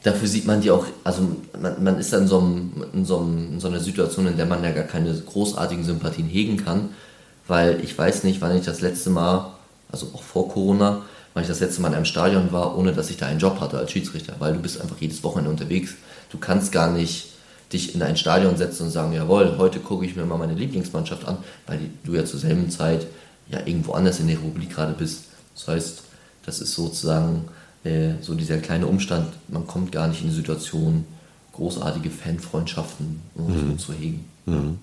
dafür 0.02 0.28
sieht 0.28 0.46
man 0.46 0.60
die 0.60 0.70
auch, 0.70 0.86
also 1.04 1.22
man, 1.60 1.82
man 1.82 1.98
ist 1.98 2.12
dann 2.12 2.22
in 2.22 2.28
so, 2.28 2.38
einem, 2.38 2.84
in, 2.92 3.04
so 3.04 3.18
einem, 3.18 3.54
in 3.54 3.60
so 3.60 3.68
einer 3.68 3.80
Situation, 3.80 4.26
in 4.26 4.36
der 4.36 4.46
man 4.46 4.62
ja 4.62 4.70
gar 4.70 4.84
keine 4.84 5.12
großartigen 5.12 5.84
Sympathien 5.84 6.28
hegen 6.28 6.56
kann, 6.56 6.90
weil 7.46 7.80
ich 7.82 7.96
weiß 7.96 8.24
nicht, 8.24 8.40
wann 8.40 8.56
ich 8.56 8.64
das 8.64 8.80
letzte 8.80 9.10
Mal, 9.10 9.52
also 9.90 10.06
auch 10.14 10.22
vor 10.22 10.48
Corona, 10.48 11.02
weil 11.34 11.42
ich 11.42 11.48
das 11.48 11.60
letzte 11.60 11.80
Mal 11.82 11.88
in 11.88 11.94
einem 11.94 12.04
Stadion 12.04 12.52
war, 12.52 12.76
ohne 12.76 12.92
dass 12.92 13.10
ich 13.10 13.16
da 13.16 13.26
einen 13.26 13.38
Job 13.38 13.60
hatte 13.60 13.78
als 13.78 13.92
Schiedsrichter, 13.92 14.34
weil 14.38 14.52
du 14.52 14.60
bist 14.60 14.80
einfach 14.80 14.96
jedes 14.98 15.22
Wochenende 15.22 15.50
unterwegs. 15.50 15.94
Du 16.30 16.38
kannst 16.38 16.72
gar 16.72 16.90
nicht 16.90 17.28
dich 17.72 17.94
in 17.94 18.02
ein 18.02 18.16
Stadion 18.16 18.56
setzen 18.56 18.84
und 18.84 18.90
sagen, 18.90 19.12
jawohl, 19.12 19.56
heute 19.58 19.78
gucke 19.78 20.04
ich 20.04 20.16
mir 20.16 20.24
mal 20.24 20.38
meine 20.38 20.54
Lieblingsmannschaft 20.54 21.26
an, 21.26 21.38
weil 21.66 21.78
du 22.04 22.14
ja 22.14 22.24
zur 22.24 22.40
selben 22.40 22.70
Zeit 22.70 23.06
ja 23.48 23.60
irgendwo 23.64 23.92
anders 23.92 24.18
in 24.18 24.26
der 24.26 24.36
Republik 24.36 24.70
gerade 24.70 24.92
bist. 24.92 25.24
Das 25.54 25.68
heißt, 25.68 26.02
das 26.46 26.60
ist 26.60 26.74
sozusagen 26.74 27.44
äh, 27.84 28.14
so 28.20 28.34
dieser 28.34 28.58
kleine 28.58 28.86
Umstand, 28.86 29.26
man 29.48 29.66
kommt 29.66 29.92
gar 29.92 30.08
nicht 30.08 30.22
in 30.22 30.28
die 30.28 30.34
Situation, 30.34 31.04
großartige 31.52 32.10
Fanfreundschaften 32.10 33.20
mhm. 33.34 33.76
so 33.78 33.86
zu 33.86 33.92
hegen. 33.92 34.24
Mhm. 34.46 34.78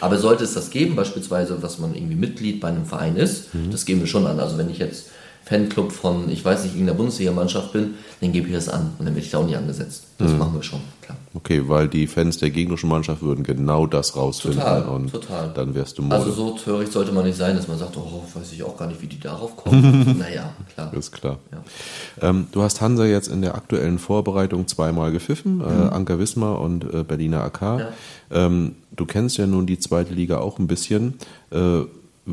Aber 0.00 0.18
sollte 0.18 0.44
es 0.44 0.54
das 0.54 0.70
geben, 0.70 0.94
beispielsweise, 0.94 1.58
dass 1.60 1.78
man 1.78 1.94
irgendwie 1.94 2.14
Mitglied 2.14 2.60
bei 2.60 2.68
einem 2.68 2.86
Verein 2.86 3.16
ist, 3.16 3.52
mhm. 3.54 3.70
das 3.70 3.84
geben 3.84 4.00
wir 4.00 4.06
schon 4.06 4.26
an. 4.26 4.38
Also 4.38 4.56
wenn 4.56 4.70
ich 4.70 4.78
jetzt 4.78 5.06
Fanclub 5.44 5.90
von, 5.90 6.30
ich 6.30 6.44
weiß 6.44 6.62
nicht, 6.62 6.74
irgendeiner 6.74 6.96
Bundesliga-Mannschaft 6.96 7.72
bin, 7.72 7.94
dann 8.20 8.32
gebe 8.32 8.46
ich 8.48 8.54
das 8.54 8.68
an 8.68 8.92
und 8.98 9.06
dann 9.06 9.14
werde 9.14 9.20
ich 9.20 9.30
da 9.30 9.38
auch 9.38 9.46
nicht 9.46 9.56
angesetzt. 9.56 10.04
Das 10.18 10.30
mhm. 10.30 10.38
machen 10.38 10.54
wir 10.54 10.62
schon, 10.62 10.80
klar. 11.00 11.16
Okay, 11.34 11.62
weil 11.66 11.88
die 11.88 12.06
Fans 12.06 12.38
der 12.38 12.50
gegnerischen 12.50 12.88
Mannschaft 12.88 13.22
würden 13.22 13.42
genau 13.42 13.86
das 13.86 14.16
rausfinden. 14.16 14.60
Total, 14.60 14.82
und 14.84 15.10
total. 15.10 15.52
Dann 15.54 15.74
wärst 15.74 15.98
du 15.98 16.02
Mode. 16.02 16.16
Also 16.16 16.32
so 16.32 16.50
töricht 16.56 16.92
sollte 16.92 17.12
man 17.12 17.24
nicht 17.24 17.36
sein, 17.36 17.56
dass 17.56 17.68
man 17.68 17.78
sagt, 17.78 17.96
oh, 17.96 18.22
weiß 18.34 18.52
ich 18.52 18.62
auch 18.62 18.76
gar 18.76 18.86
nicht, 18.86 19.00
wie 19.00 19.06
die 19.06 19.18
darauf 19.18 19.56
kommen. 19.56 20.16
naja, 20.18 20.52
klar. 20.74 20.92
Ist 20.92 21.12
klar. 21.12 21.38
Ja. 21.50 22.28
Ähm, 22.28 22.46
du 22.52 22.62
hast 22.62 22.80
Hansa 22.80 23.04
jetzt 23.06 23.28
in 23.28 23.42
der 23.42 23.54
aktuellen 23.54 23.98
Vorbereitung 23.98 24.68
zweimal 24.68 25.12
gepfiffen, 25.12 25.60
äh, 25.60 25.64
mhm. 25.64 25.82
äh, 25.82 25.90
Anker 25.90 26.18
Wismar 26.18 26.60
und 26.60 26.84
äh, 26.92 27.02
Berliner 27.02 27.42
AK. 27.44 27.62
Ja. 27.62 27.88
Ähm, 28.30 28.76
du 28.94 29.06
kennst 29.06 29.38
ja 29.38 29.46
nun 29.46 29.66
die 29.66 29.78
zweite 29.78 30.14
Liga 30.14 30.38
auch 30.38 30.58
ein 30.58 30.66
bisschen. 30.66 31.14
Äh, 31.50 31.82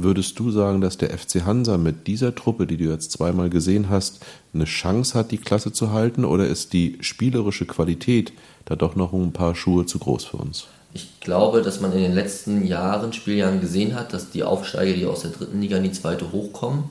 Würdest 0.03 0.39
du 0.39 0.51
sagen, 0.51 0.81
dass 0.81 0.97
der 0.97 1.17
FC 1.17 1.45
Hansa 1.45 1.77
mit 1.77 2.07
dieser 2.07 2.35
Truppe, 2.35 2.67
die 2.67 2.77
du 2.77 2.85
jetzt 2.85 3.11
zweimal 3.11 3.49
gesehen 3.49 3.89
hast, 3.89 4.25
eine 4.53 4.65
Chance 4.65 5.17
hat, 5.17 5.31
die 5.31 5.37
Klasse 5.37 5.71
zu 5.71 5.91
halten? 5.91 6.25
Oder 6.25 6.47
ist 6.47 6.73
die 6.73 6.97
spielerische 7.01 7.65
Qualität 7.65 8.33
da 8.65 8.75
doch 8.75 8.95
noch 8.95 9.13
ein 9.13 9.33
paar 9.33 9.55
Schuhe 9.55 9.85
zu 9.85 9.99
groß 9.99 10.25
für 10.25 10.37
uns? 10.37 10.67
ich 10.97 11.19
glaube, 11.19 11.61
dass 11.61 11.79
man 11.79 11.91
in 11.93 12.01
den 12.01 12.13
letzten 12.13 12.65
Jahren, 12.65 13.13
Spieljahren 13.13 13.61
gesehen 13.61 13.95
hat, 13.95 14.13
dass 14.13 14.31
die 14.31 14.43
Aufsteiger, 14.43 14.93
die 14.93 15.05
aus 15.05 15.21
der 15.21 15.31
dritten 15.31 15.61
Liga 15.61 15.77
in 15.77 15.83
die 15.83 15.91
zweite 15.91 16.31
hochkommen, 16.31 16.85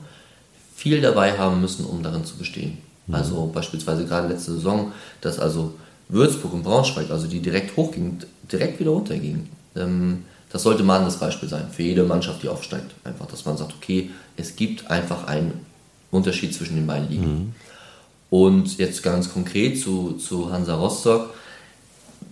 viel 0.75 1.01
dabei 1.01 1.37
haben 1.37 1.59
müssen, 1.59 1.85
um 1.85 2.03
darin 2.03 2.23
zu 2.23 2.37
bestehen. 2.37 2.77
Mhm. 3.07 3.15
Also 3.15 3.51
beispielsweise 3.53 4.05
gerade 4.05 4.29
letzte 4.29 4.53
Saison, 4.53 4.93
dass 5.21 5.39
also 5.39 5.73
Würzburg 6.07 6.53
und 6.53 6.63
Braunschweig, 6.63 7.09
also 7.09 7.27
die 7.27 7.41
direkt 7.41 7.75
hochgingen, 7.75 8.19
direkt 8.49 8.79
wieder 8.79 8.91
runtergingen. 8.91 9.49
Ähm, 9.75 10.23
das 10.49 10.63
sollte 10.63 10.83
mal 10.83 11.03
das 11.03 11.17
Beispiel 11.17 11.49
sein 11.49 11.67
für 11.71 11.83
jede 11.83 12.03
Mannschaft, 12.03 12.43
die 12.43 12.49
aufsteigt. 12.49 12.95
Einfach, 13.03 13.25
dass 13.25 13.45
man 13.45 13.57
sagt, 13.57 13.73
okay, 13.75 14.11
es 14.37 14.55
gibt 14.55 14.89
einfach 14.89 15.27
einen 15.27 15.65
Unterschied 16.11 16.53
zwischen 16.53 16.75
den 16.75 16.87
beiden 16.87 17.09
Ligen. 17.09 17.33
Mhm. 17.33 17.55
Und 18.29 18.77
jetzt 18.77 19.03
ganz 19.03 19.31
konkret 19.31 19.79
zu, 19.79 20.13
zu 20.13 20.51
Hansa 20.51 20.75
Rostock. 20.75 21.33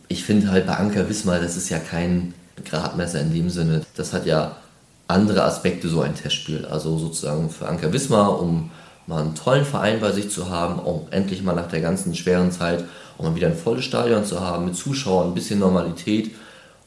Ich 0.07 0.23
finde 0.23 0.51
halt 0.51 0.67
bei 0.67 0.77
Anker 0.77 1.09
Wismar, 1.09 1.39
das 1.39 1.57
ist 1.57 1.69
ja 1.69 1.79
kein 1.79 2.33
Gradmesser 2.63 3.21
in 3.21 3.33
dem 3.33 3.49
Sinne. 3.49 3.81
Das 3.95 4.13
hat 4.13 4.25
ja 4.25 4.57
andere 5.07 5.43
Aspekte, 5.43 5.87
so 5.87 6.01
ein 6.01 6.15
Testspiel. 6.15 6.65
Also 6.65 6.97
sozusagen 6.97 7.49
für 7.49 7.67
Anker 7.67 7.91
Wismar, 7.93 8.39
um 8.41 8.71
mal 9.07 9.21
einen 9.21 9.35
tollen 9.35 9.65
Verein 9.65 9.99
bei 9.99 10.11
sich 10.11 10.29
zu 10.29 10.49
haben, 10.49 10.79
um 10.79 11.07
endlich 11.11 11.43
mal 11.43 11.53
nach 11.53 11.67
der 11.67 11.81
ganzen 11.81 12.15
schweren 12.15 12.51
Zeit, 12.51 12.83
um 13.17 13.25
mal 13.25 13.35
wieder 13.35 13.47
ein 13.47 13.55
volles 13.55 13.85
Stadion 13.85 14.25
zu 14.25 14.39
haben, 14.39 14.65
mit 14.65 14.75
Zuschauern, 14.75 15.29
ein 15.29 15.33
bisschen 15.33 15.59
Normalität. 15.59 16.31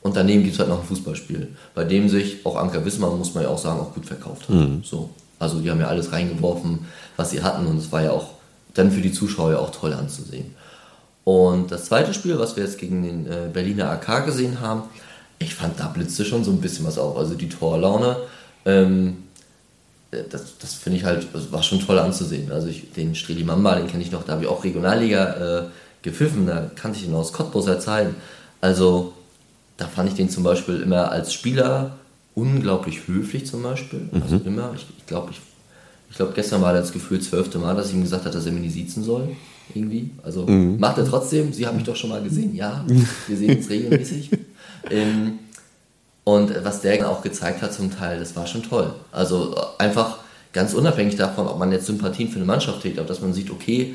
Und 0.02 0.16
daneben 0.16 0.42
gibt 0.42 0.54
es 0.54 0.60
halt 0.60 0.68
noch 0.68 0.80
ein 0.80 0.86
Fußballspiel, 0.86 1.48
bei 1.74 1.84
dem 1.84 2.08
sich 2.08 2.46
auch 2.46 2.56
Anker 2.56 2.84
Wismar, 2.84 3.10
muss 3.10 3.34
man 3.34 3.44
ja 3.44 3.50
auch 3.50 3.58
sagen, 3.58 3.80
auch 3.80 3.94
gut 3.94 4.06
verkauft 4.06 4.48
hat. 4.48 4.54
Mhm. 4.54 4.82
So. 4.84 5.10
Also 5.38 5.60
die 5.60 5.70
haben 5.70 5.80
ja 5.80 5.88
alles 5.88 6.12
reingeworfen, 6.12 6.86
was 7.16 7.30
sie 7.30 7.42
hatten 7.42 7.66
und 7.66 7.78
es 7.78 7.92
war 7.92 8.02
ja 8.02 8.12
auch 8.12 8.30
dann 8.74 8.90
für 8.90 9.00
die 9.00 9.12
Zuschauer 9.12 9.58
auch 9.58 9.70
toll 9.70 9.92
anzusehen. 9.92 10.54
Und 11.24 11.70
das 11.70 11.84
zweite 11.86 12.14
Spiel, 12.14 12.38
was 12.38 12.56
wir 12.56 12.64
jetzt 12.64 12.78
gegen 12.78 13.02
den 13.02 13.26
äh, 13.26 13.48
Berliner 13.52 13.90
AK 13.90 14.24
gesehen 14.26 14.60
haben, 14.60 14.84
ich 15.38 15.54
fand, 15.54 15.78
da 15.78 15.88
blitzte 15.88 16.24
schon 16.24 16.42
so 16.42 16.50
ein 16.50 16.60
bisschen 16.60 16.86
was 16.86 16.98
auf. 16.98 17.16
Also 17.16 17.34
die 17.34 17.48
Torlaune, 17.48 18.16
ähm, 18.64 19.24
äh, 20.10 20.22
das, 20.30 20.58
das 20.58 20.74
finde 20.74 20.98
ich 20.98 21.04
halt, 21.04 21.26
das 21.32 21.52
war 21.52 21.62
schon 21.62 21.80
toll 21.80 21.98
anzusehen. 21.98 22.50
Also 22.50 22.68
ich, 22.68 22.92
den 22.92 23.14
Streli 23.14 23.44
Mamba, 23.44 23.74
den 23.74 23.88
kenne 23.88 24.02
ich 24.02 24.10
noch, 24.10 24.24
da 24.24 24.32
habe 24.32 24.44
ich 24.44 24.48
auch 24.48 24.64
Regionalliga 24.64 25.58
äh, 25.58 25.62
gepfiffen, 26.02 26.46
da 26.46 26.70
kannte 26.74 26.98
ich 26.98 27.06
ihn 27.06 27.14
aus 27.14 27.32
Cottbuser 27.32 27.78
Zeiten. 27.78 28.16
Also 28.60 29.12
da 29.78 29.86
fand 29.86 30.10
ich 30.10 30.16
den 30.16 30.28
zum 30.28 30.42
Beispiel 30.42 30.82
immer 30.82 31.10
als 31.10 31.32
Spieler 31.32 31.96
unglaublich 32.34 33.08
höflich 33.08 33.46
zum 33.46 33.62
Beispiel. 33.62 34.08
Also 34.12 34.36
mhm. 34.36 34.46
immer, 34.46 34.72
ich, 34.76 34.86
ich 34.98 35.06
glaube, 35.06 35.30
ich, 35.30 35.40
ich 36.10 36.16
glaube, 36.16 36.32
gestern 36.34 36.60
war 36.60 36.74
das 36.74 36.92
Gefühl 36.92 37.20
zwölfte 37.20 37.58
Mal, 37.58 37.74
dass 37.74 37.88
ich 37.88 37.94
ihm 37.94 38.02
gesagt 38.02 38.24
habe, 38.24 38.34
dass 38.34 38.44
er 38.44 38.52
mir 38.52 38.60
nicht 38.60 38.74
siezen 38.74 39.02
soll. 39.02 39.30
Irgendwie. 39.74 40.10
Also 40.22 40.46
mhm. 40.46 40.78
macht 40.78 40.98
er 40.98 41.06
trotzdem, 41.06 41.52
Sie 41.52 41.66
haben 41.66 41.76
mich 41.76 41.84
doch 41.84 41.96
schon 41.96 42.10
mal 42.10 42.22
gesehen. 42.22 42.54
Ja, 42.54 42.84
wir 43.26 43.36
sehen 43.36 43.56
uns 43.56 43.68
regelmäßig. 43.68 44.30
ähm, 44.90 45.38
und 46.24 46.52
was 46.64 46.80
der 46.80 47.08
auch 47.08 47.22
gezeigt 47.22 47.62
hat 47.62 47.72
zum 47.72 47.94
Teil, 47.94 48.18
das 48.18 48.34
war 48.34 48.46
schon 48.46 48.62
toll. 48.62 48.94
Also 49.12 49.56
einfach 49.78 50.18
ganz 50.52 50.74
unabhängig 50.74 51.16
davon, 51.16 51.46
ob 51.46 51.58
man 51.58 51.70
jetzt 51.70 51.86
Sympathien 51.86 52.28
für 52.28 52.36
eine 52.36 52.46
Mannschaft 52.46 52.82
trägt, 52.82 52.98
aber 52.98 53.08
dass 53.08 53.20
man 53.20 53.32
sieht, 53.32 53.50
okay, 53.50 53.94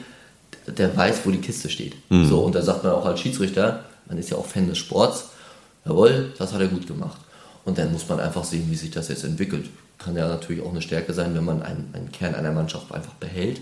der 0.67 0.95
weiß, 0.95 1.21
wo 1.25 1.31
die 1.31 1.39
Kiste 1.39 1.69
steht. 1.69 1.95
Mhm. 2.09 2.27
So, 2.27 2.39
und 2.41 2.55
da 2.55 2.61
sagt 2.61 2.83
man 2.83 2.93
auch 2.93 3.05
als 3.05 3.19
Schiedsrichter, 3.19 3.83
man 4.07 4.17
ist 4.17 4.29
ja 4.29 4.37
auch 4.37 4.45
Fan 4.45 4.67
des 4.67 4.77
Sports, 4.77 5.29
jawohl, 5.85 6.33
das 6.37 6.53
hat 6.53 6.61
er 6.61 6.67
gut 6.67 6.87
gemacht. 6.87 7.17
Und 7.65 7.77
dann 7.77 7.91
muss 7.91 8.07
man 8.09 8.19
einfach 8.19 8.43
sehen, 8.43 8.67
wie 8.69 8.75
sich 8.75 8.91
das 8.91 9.07
jetzt 9.07 9.23
entwickelt. 9.23 9.69
Kann 9.97 10.15
ja 10.15 10.27
natürlich 10.27 10.61
auch 10.61 10.71
eine 10.71 10.81
Stärke 10.81 11.13
sein, 11.13 11.33
wenn 11.35 11.45
man 11.45 11.61
einen, 11.63 11.89
einen 11.93 12.11
Kern 12.11 12.35
einer 12.35 12.51
Mannschaft 12.51 12.91
einfach 12.91 13.13
behält, 13.13 13.61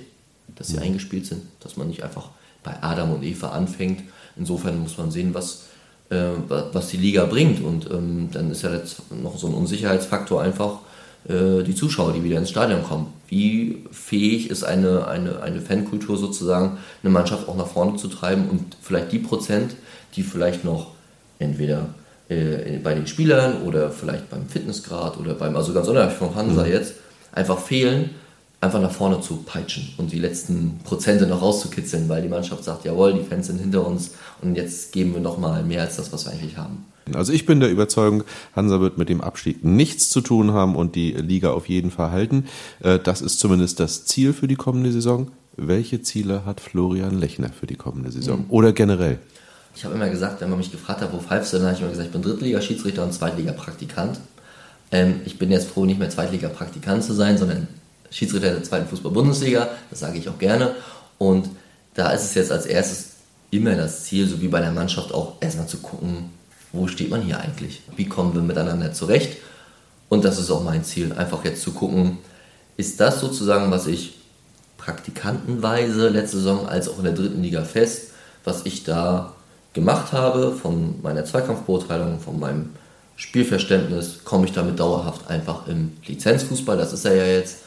dass 0.55 0.67
sie 0.67 0.77
mhm. 0.77 0.83
eingespielt 0.83 1.25
sind, 1.25 1.43
dass 1.59 1.77
man 1.77 1.87
nicht 1.87 2.03
einfach 2.03 2.29
bei 2.63 2.81
Adam 2.81 3.11
und 3.13 3.23
Eva 3.23 3.49
anfängt. 3.49 4.03
Insofern 4.35 4.79
muss 4.79 4.97
man 4.97 5.11
sehen, 5.11 5.33
was, 5.33 5.63
äh, 6.09 6.29
was 6.47 6.87
die 6.87 6.97
Liga 6.97 7.25
bringt. 7.25 7.61
Und 7.61 7.89
ähm, 7.91 8.29
dann 8.31 8.49
ist 8.51 8.63
ja 8.63 8.73
jetzt 8.73 9.11
noch 9.11 9.37
so 9.37 9.47
ein 9.47 9.53
Unsicherheitsfaktor 9.53 10.41
einfach 10.41 10.79
äh, 11.27 11.63
die 11.63 11.75
Zuschauer, 11.75 12.13
die 12.13 12.23
wieder 12.23 12.39
ins 12.39 12.49
Stadion 12.49 12.83
kommen. 12.83 13.13
Wie 13.27 13.85
fähig 13.91 14.49
ist 14.49 14.63
eine, 14.63 15.07
eine, 15.07 15.41
eine 15.41 15.61
Fankultur 15.61 16.17
sozusagen, 16.17 16.77
eine 17.03 17.11
Mannschaft 17.11 17.47
auch 17.47 17.55
nach 17.55 17.67
vorne 17.67 17.97
zu 17.97 18.07
treiben 18.07 18.49
und 18.49 18.77
vielleicht 18.81 19.11
die 19.11 19.19
Prozent, 19.19 19.75
die 20.15 20.23
vielleicht 20.23 20.65
noch 20.65 20.91
entweder 21.37 21.89
äh, 22.31 22.79
bei 22.81 22.93
den 22.93 23.07
Spielern 23.07 23.61
oder 23.63 23.91
vielleicht 23.91 24.29
beim 24.29 24.47
Fitnessgrad 24.47 25.17
oder 25.17 25.33
beim, 25.33 25.55
also 25.55 25.73
ganz 25.73 25.87
unabhängig 25.87 26.17
von 26.17 26.33
Hansa 26.33 26.63
mhm. 26.63 26.71
jetzt, 26.71 26.93
einfach 27.33 27.59
fehlen, 27.59 28.11
einfach 28.61 28.79
nach 28.79 28.91
vorne 28.91 29.19
zu 29.19 29.37
peitschen 29.37 29.89
und 29.97 30.11
die 30.11 30.19
letzten 30.19 30.79
Prozente 30.83 31.27
noch 31.27 31.41
rauszukitzeln, 31.41 32.07
weil 32.07 32.21
die 32.21 32.29
Mannschaft 32.29 32.63
sagt, 32.63 32.85
jawohl, 32.85 33.13
die 33.13 33.23
Fans 33.23 33.47
sind 33.47 33.59
hinter 33.59 33.85
uns 33.85 34.11
und 34.41 34.55
jetzt 34.55 34.93
geben 34.93 35.13
wir 35.13 35.19
nochmal 35.19 35.63
mehr 35.63 35.81
als 35.81 35.97
das, 35.97 36.13
was 36.13 36.25
wir 36.25 36.31
eigentlich 36.31 36.57
haben. 36.57 36.85
Also 37.13 37.33
ich 37.33 37.45
bin 37.45 37.59
der 37.59 37.69
Überzeugung, 37.69 38.23
Hansa 38.55 38.79
wird 38.79 38.97
mit 38.97 39.09
dem 39.09 39.19
Abstieg 39.19 39.65
nichts 39.65 40.09
zu 40.09 40.21
tun 40.21 40.53
haben 40.53 40.75
und 40.75 40.95
die 40.95 41.11
Liga 41.11 41.51
auf 41.51 41.67
jeden 41.67 41.91
Fall 41.91 42.11
halten. 42.11 42.45
Äh, 42.79 42.99
das 42.99 43.21
ist 43.21 43.39
zumindest 43.39 43.79
das 43.79 44.05
Ziel 44.05 44.31
für 44.31 44.47
die 44.47 44.55
kommende 44.55 44.91
Saison. 44.91 45.31
Welche 45.57 46.01
Ziele 46.01 46.45
hat 46.45 46.61
Florian 46.61 47.19
Lechner 47.19 47.49
für 47.49 47.67
die 47.67 47.75
kommende 47.75 48.11
Saison 48.11 48.39
mhm. 48.39 48.45
oder 48.49 48.71
generell? 48.71 49.19
Ich 49.75 49.85
habe 49.85 49.95
immer 49.95 50.09
gesagt, 50.09 50.41
wenn 50.41 50.49
man 50.49 50.59
mich 50.59 50.71
gefragt 50.71 51.01
hat, 51.01 51.13
wo 51.13 51.19
pfeifst 51.19 51.53
du, 51.53 51.57
dann 51.57 51.67
habe 51.67 51.75
ich 51.75 51.81
immer 51.81 51.91
gesagt, 51.91 52.07
ich 52.07 52.13
bin 52.13 52.21
Drittliga-Schiedsrichter 52.21 53.03
und 53.03 53.13
Zweitliga-Praktikant. 53.13 54.19
Ähm, 54.91 55.21
ich 55.25 55.39
bin 55.39 55.51
jetzt 55.51 55.69
froh, 55.69 55.85
nicht 55.85 55.99
mehr 55.99 56.09
Zweitliga-Praktikant 56.09 57.03
zu 57.03 57.13
sein, 57.13 57.37
sondern 57.37 57.67
Schiedsrichter 58.09 58.51
der 58.51 58.63
zweiten 58.63 58.87
Fußball-Bundesliga. 58.87 59.69
Das 59.89 60.01
sage 60.01 60.17
ich 60.17 60.27
auch 60.27 60.37
gerne. 60.37 60.75
Und 61.17 61.49
da 61.93 62.11
ist 62.11 62.23
es 62.23 62.33
jetzt 62.35 62.51
als 62.51 62.65
erstes 62.65 63.11
immer 63.49 63.75
das 63.75 64.03
Ziel, 64.03 64.27
so 64.27 64.41
wie 64.41 64.47
bei 64.47 64.61
der 64.61 64.71
Mannschaft 64.71 65.13
auch, 65.13 65.35
erstmal 65.39 65.67
zu 65.67 65.77
gucken, 65.77 66.31
wo 66.73 66.87
steht 66.87 67.09
man 67.09 67.21
hier 67.21 67.39
eigentlich? 67.39 67.81
Wie 67.95 68.05
kommen 68.05 68.33
wir 68.33 68.41
miteinander 68.41 68.93
zurecht? 68.93 69.37
Und 70.09 70.25
das 70.25 70.39
ist 70.39 70.51
auch 70.51 70.63
mein 70.63 70.83
Ziel, 70.83 71.13
einfach 71.13 71.43
jetzt 71.45 71.61
zu 71.61 71.71
gucken, 71.71 72.17
ist 72.77 72.99
das 72.99 73.19
sozusagen, 73.19 73.71
was 73.71 73.87
ich 73.87 74.15
praktikantenweise 74.77 76.09
letzte 76.09 76.37
Saison 76.37 76.67
als 76.67 76.89
auch 76.89 76.97
in 76.97 77.03
der 77.03 77.13
dritten 77.13 77.41
Liga 77.41 77.63
fest, 77.63 78.11
was 78.43 78.65
ich 78.65 78.83
da 78.83 79.33
gemacht 79.73 80.11
habe, 80.11 80.51
von 80.51 81.01
meiner 81.01 81.25
Zweikampfbeurteilung, 81.25 82.19
von 82.19 82.39
meinem 82.39 82.69
Spielverständnis, 83.15 84.23
komme 84.23 84.45
ich 84.45 84.51
damit 84.51 84.79
dauerhaft 84.79 85.29
einfach 85.29 85.67
im 85.67 85.93
Lizenzfußball, 86.05 86.77
das 86.77 86.93
ist 86.93 87.05
er 87.05 87.15
ja 87.15 87.25
jetzt, 87.25 87.57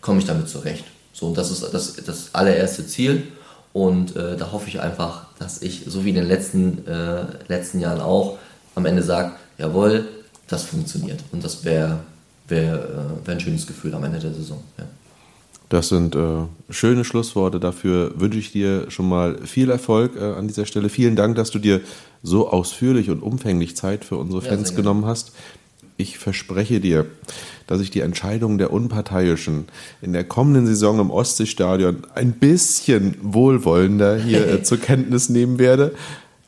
komme 0.00 0.18
ich 0.18 0.26
damit 0.26 0.48
zurecht. 0.48 0.84
So, 1.12 1.26
und 1.26 1.38
das 1.38 1.50
ist 1.50 1.62
das, 1.72 1.94
das 1.96 2.34
allererste 2.34 2.86
Ziel. 2.86 3.28
Und 3.72 4.14
äh, 4.16 4.36
da 4.36 4.52
hoffe 4.52 4.68
ich 4.68 4.80
einfach, 4.80 5.26
dass 5.38 5.62
ich, 5.62 5.84
so 5.86 6.04
wie 6.04 6.10
in 6.10 6.14
den 6.16 6.26
letzten, 6.26 6.86
äh, 6.86 7.24
letzten 7.48 7.80
Jahren 7.80 8.00
auch, 8.00 8.38
am 8.74 8.86
Ende 8.86 9.02
sage, 9.02 9.32
jawohl, 9.58 10.06
das 10.48 10.64
funktioniert. 10.64 11.20
Und 11.32 11.44
das 11.44 11.64
wäre 11.64 12.00
wär, 12.48 12.74
äh, 12.74 13.26
wär 13.26 13.34
ein 13.34 13.40
schönes 13.40 13.66
Gefühl 13.66 13.94
am 13.94 14.04
Ende 14.04 14.18
der 14.18 14.32
Saison. 14.32 14.62
Ja. 14.78 14.84
Das 15.68 15.88
sind 15.88 16.14
äh, 16.14 16.42
schöne 16.70 17.04
Schlussworte. 17.04 17.58
Dafür 17.58 18.12
wünsche 18.20 18.38
ich 18.38 18.52
dir 18.52 18.90
schon 18.90 19.08
mal 19.08 19.38
viel 19.44 19.70
Erfolg 19.70 20.16
äh, 20.16 20.20
an 20.20 20.46
dieser 20.46 20.66
Stelle. 20.66 20.88
Vielen 20.88 21.16
Dank, 21.16 21.36
dass 21.36 21.50
du 21.50 21.58
dir 21.58 21.80
so 22.22 22.48
ausführlich 22.48 23.10
und 23.10 23.22
umfänglich 23.22 23.76
Zeit 23.76 24.04
für 24.04 24.16
unsere 24.16 24.42
Fans 24.42 24.70
ja, 24.70 24.76
genommen 24.76 25.06
hast. 25.06 25.32
Ich 25.96 26.18
verspreche 26.18 26.80
dir, 26.80 27.06
dass 27.66 27.80
ich 27.80 27.90
die 27.90 28.00
Entscheidung 28.00 28.58
der 28.58 28.72
Unparteiischen 28.72 29.66
in 30.02 30.12
der 30.12 30.24
kommenden 30.24 30.66
Saison 30.66 30.98
im 30.98 31.10
Ostseestadion 31.10 31.98
ein 32.14 32.32
bisschen 32.32 33.16
wohlwollender 33.22 34.16
hier 34.16 34.46
äh, 34.46 34.62
zur 34.64 34.78
Kenntnis 34.78 35.28
nehmen 35.28 35.58
werde. 35.58 35.94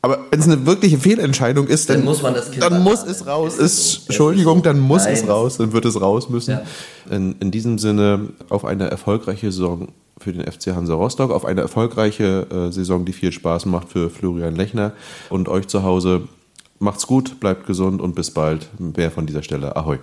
Aber 0.01 0.19
wenn 0.29 0.39
es 0.39 0.45
eine 0.45 0.65
wirkliche 0.65 0.97
Fehlentscheidung 0.97 1.67
ist, 1.67 1.89
dann, 1.89 1.97
dann 1.97 2.05
muss 2.05 2.21
man 2.21 2.33
das 2.33 2.51
Kind 2.51 2.63
Dann 2.63 2.83
muss 2.83 3.03
es 3.03 3.25
raus. 3.25 3.57
Ist. 3.57 4.03
Entschuldigung, 4.07 4.61
dann 4.61 4.79
muss 4.79 5.05
Nein. 5.05 5.13
es 5.13 5.27
raus. 5.27 5.57
Dann 5.57 5.73
wird 5.73 5.85
es 5.85 5.99
raus 5.99 6.29
müssen. 6.29 6.51
Ja. 6.51 6.61
In, 7.09 7.35
in 7.39 7.51
diesem 7.51 7.79
Sinne 7.79 8.29
auf 8.49 8.63
eine 8.63 8.89
erfolgreiche 8.89 9.51
Saison 9.51 9.89
für 10.19 10.33
den 10.33 10.49
FC 10.51 10.75
Hansa 10.75 10.93
Rostock, 10.93 11.31
auf 11.31 11.45
eine 11.45 11.61
erfolgreiche 11.61 12.47
äh, 12.49 12.71
Saison, 12.71 13.05
die 13.05 13.13
viel 13.13 13.31
Spaß 13.31 13.65
macht 13.65 13.89
für 13.89 14.09
Florian 14.09 14.55
Lechner 14.55 14.93
und 15.29 15.47
euch 15.47 15.67
zu 15.67 15.83
Hause. 15.83 16.27
Macht's 16.79 17.07
gut, 17.07 17.39
bleibt 17.39 17.65
gesund 17.65 18.01
und 18.01 18.15
bis 18.15 18.31
bald. 18.31 18.67
Mehr 18.79 19.11
von 19.11 19.25
dieser 19.25 19.43
Stelle. 19.43 19.75
Ahoi. 19.75 19.99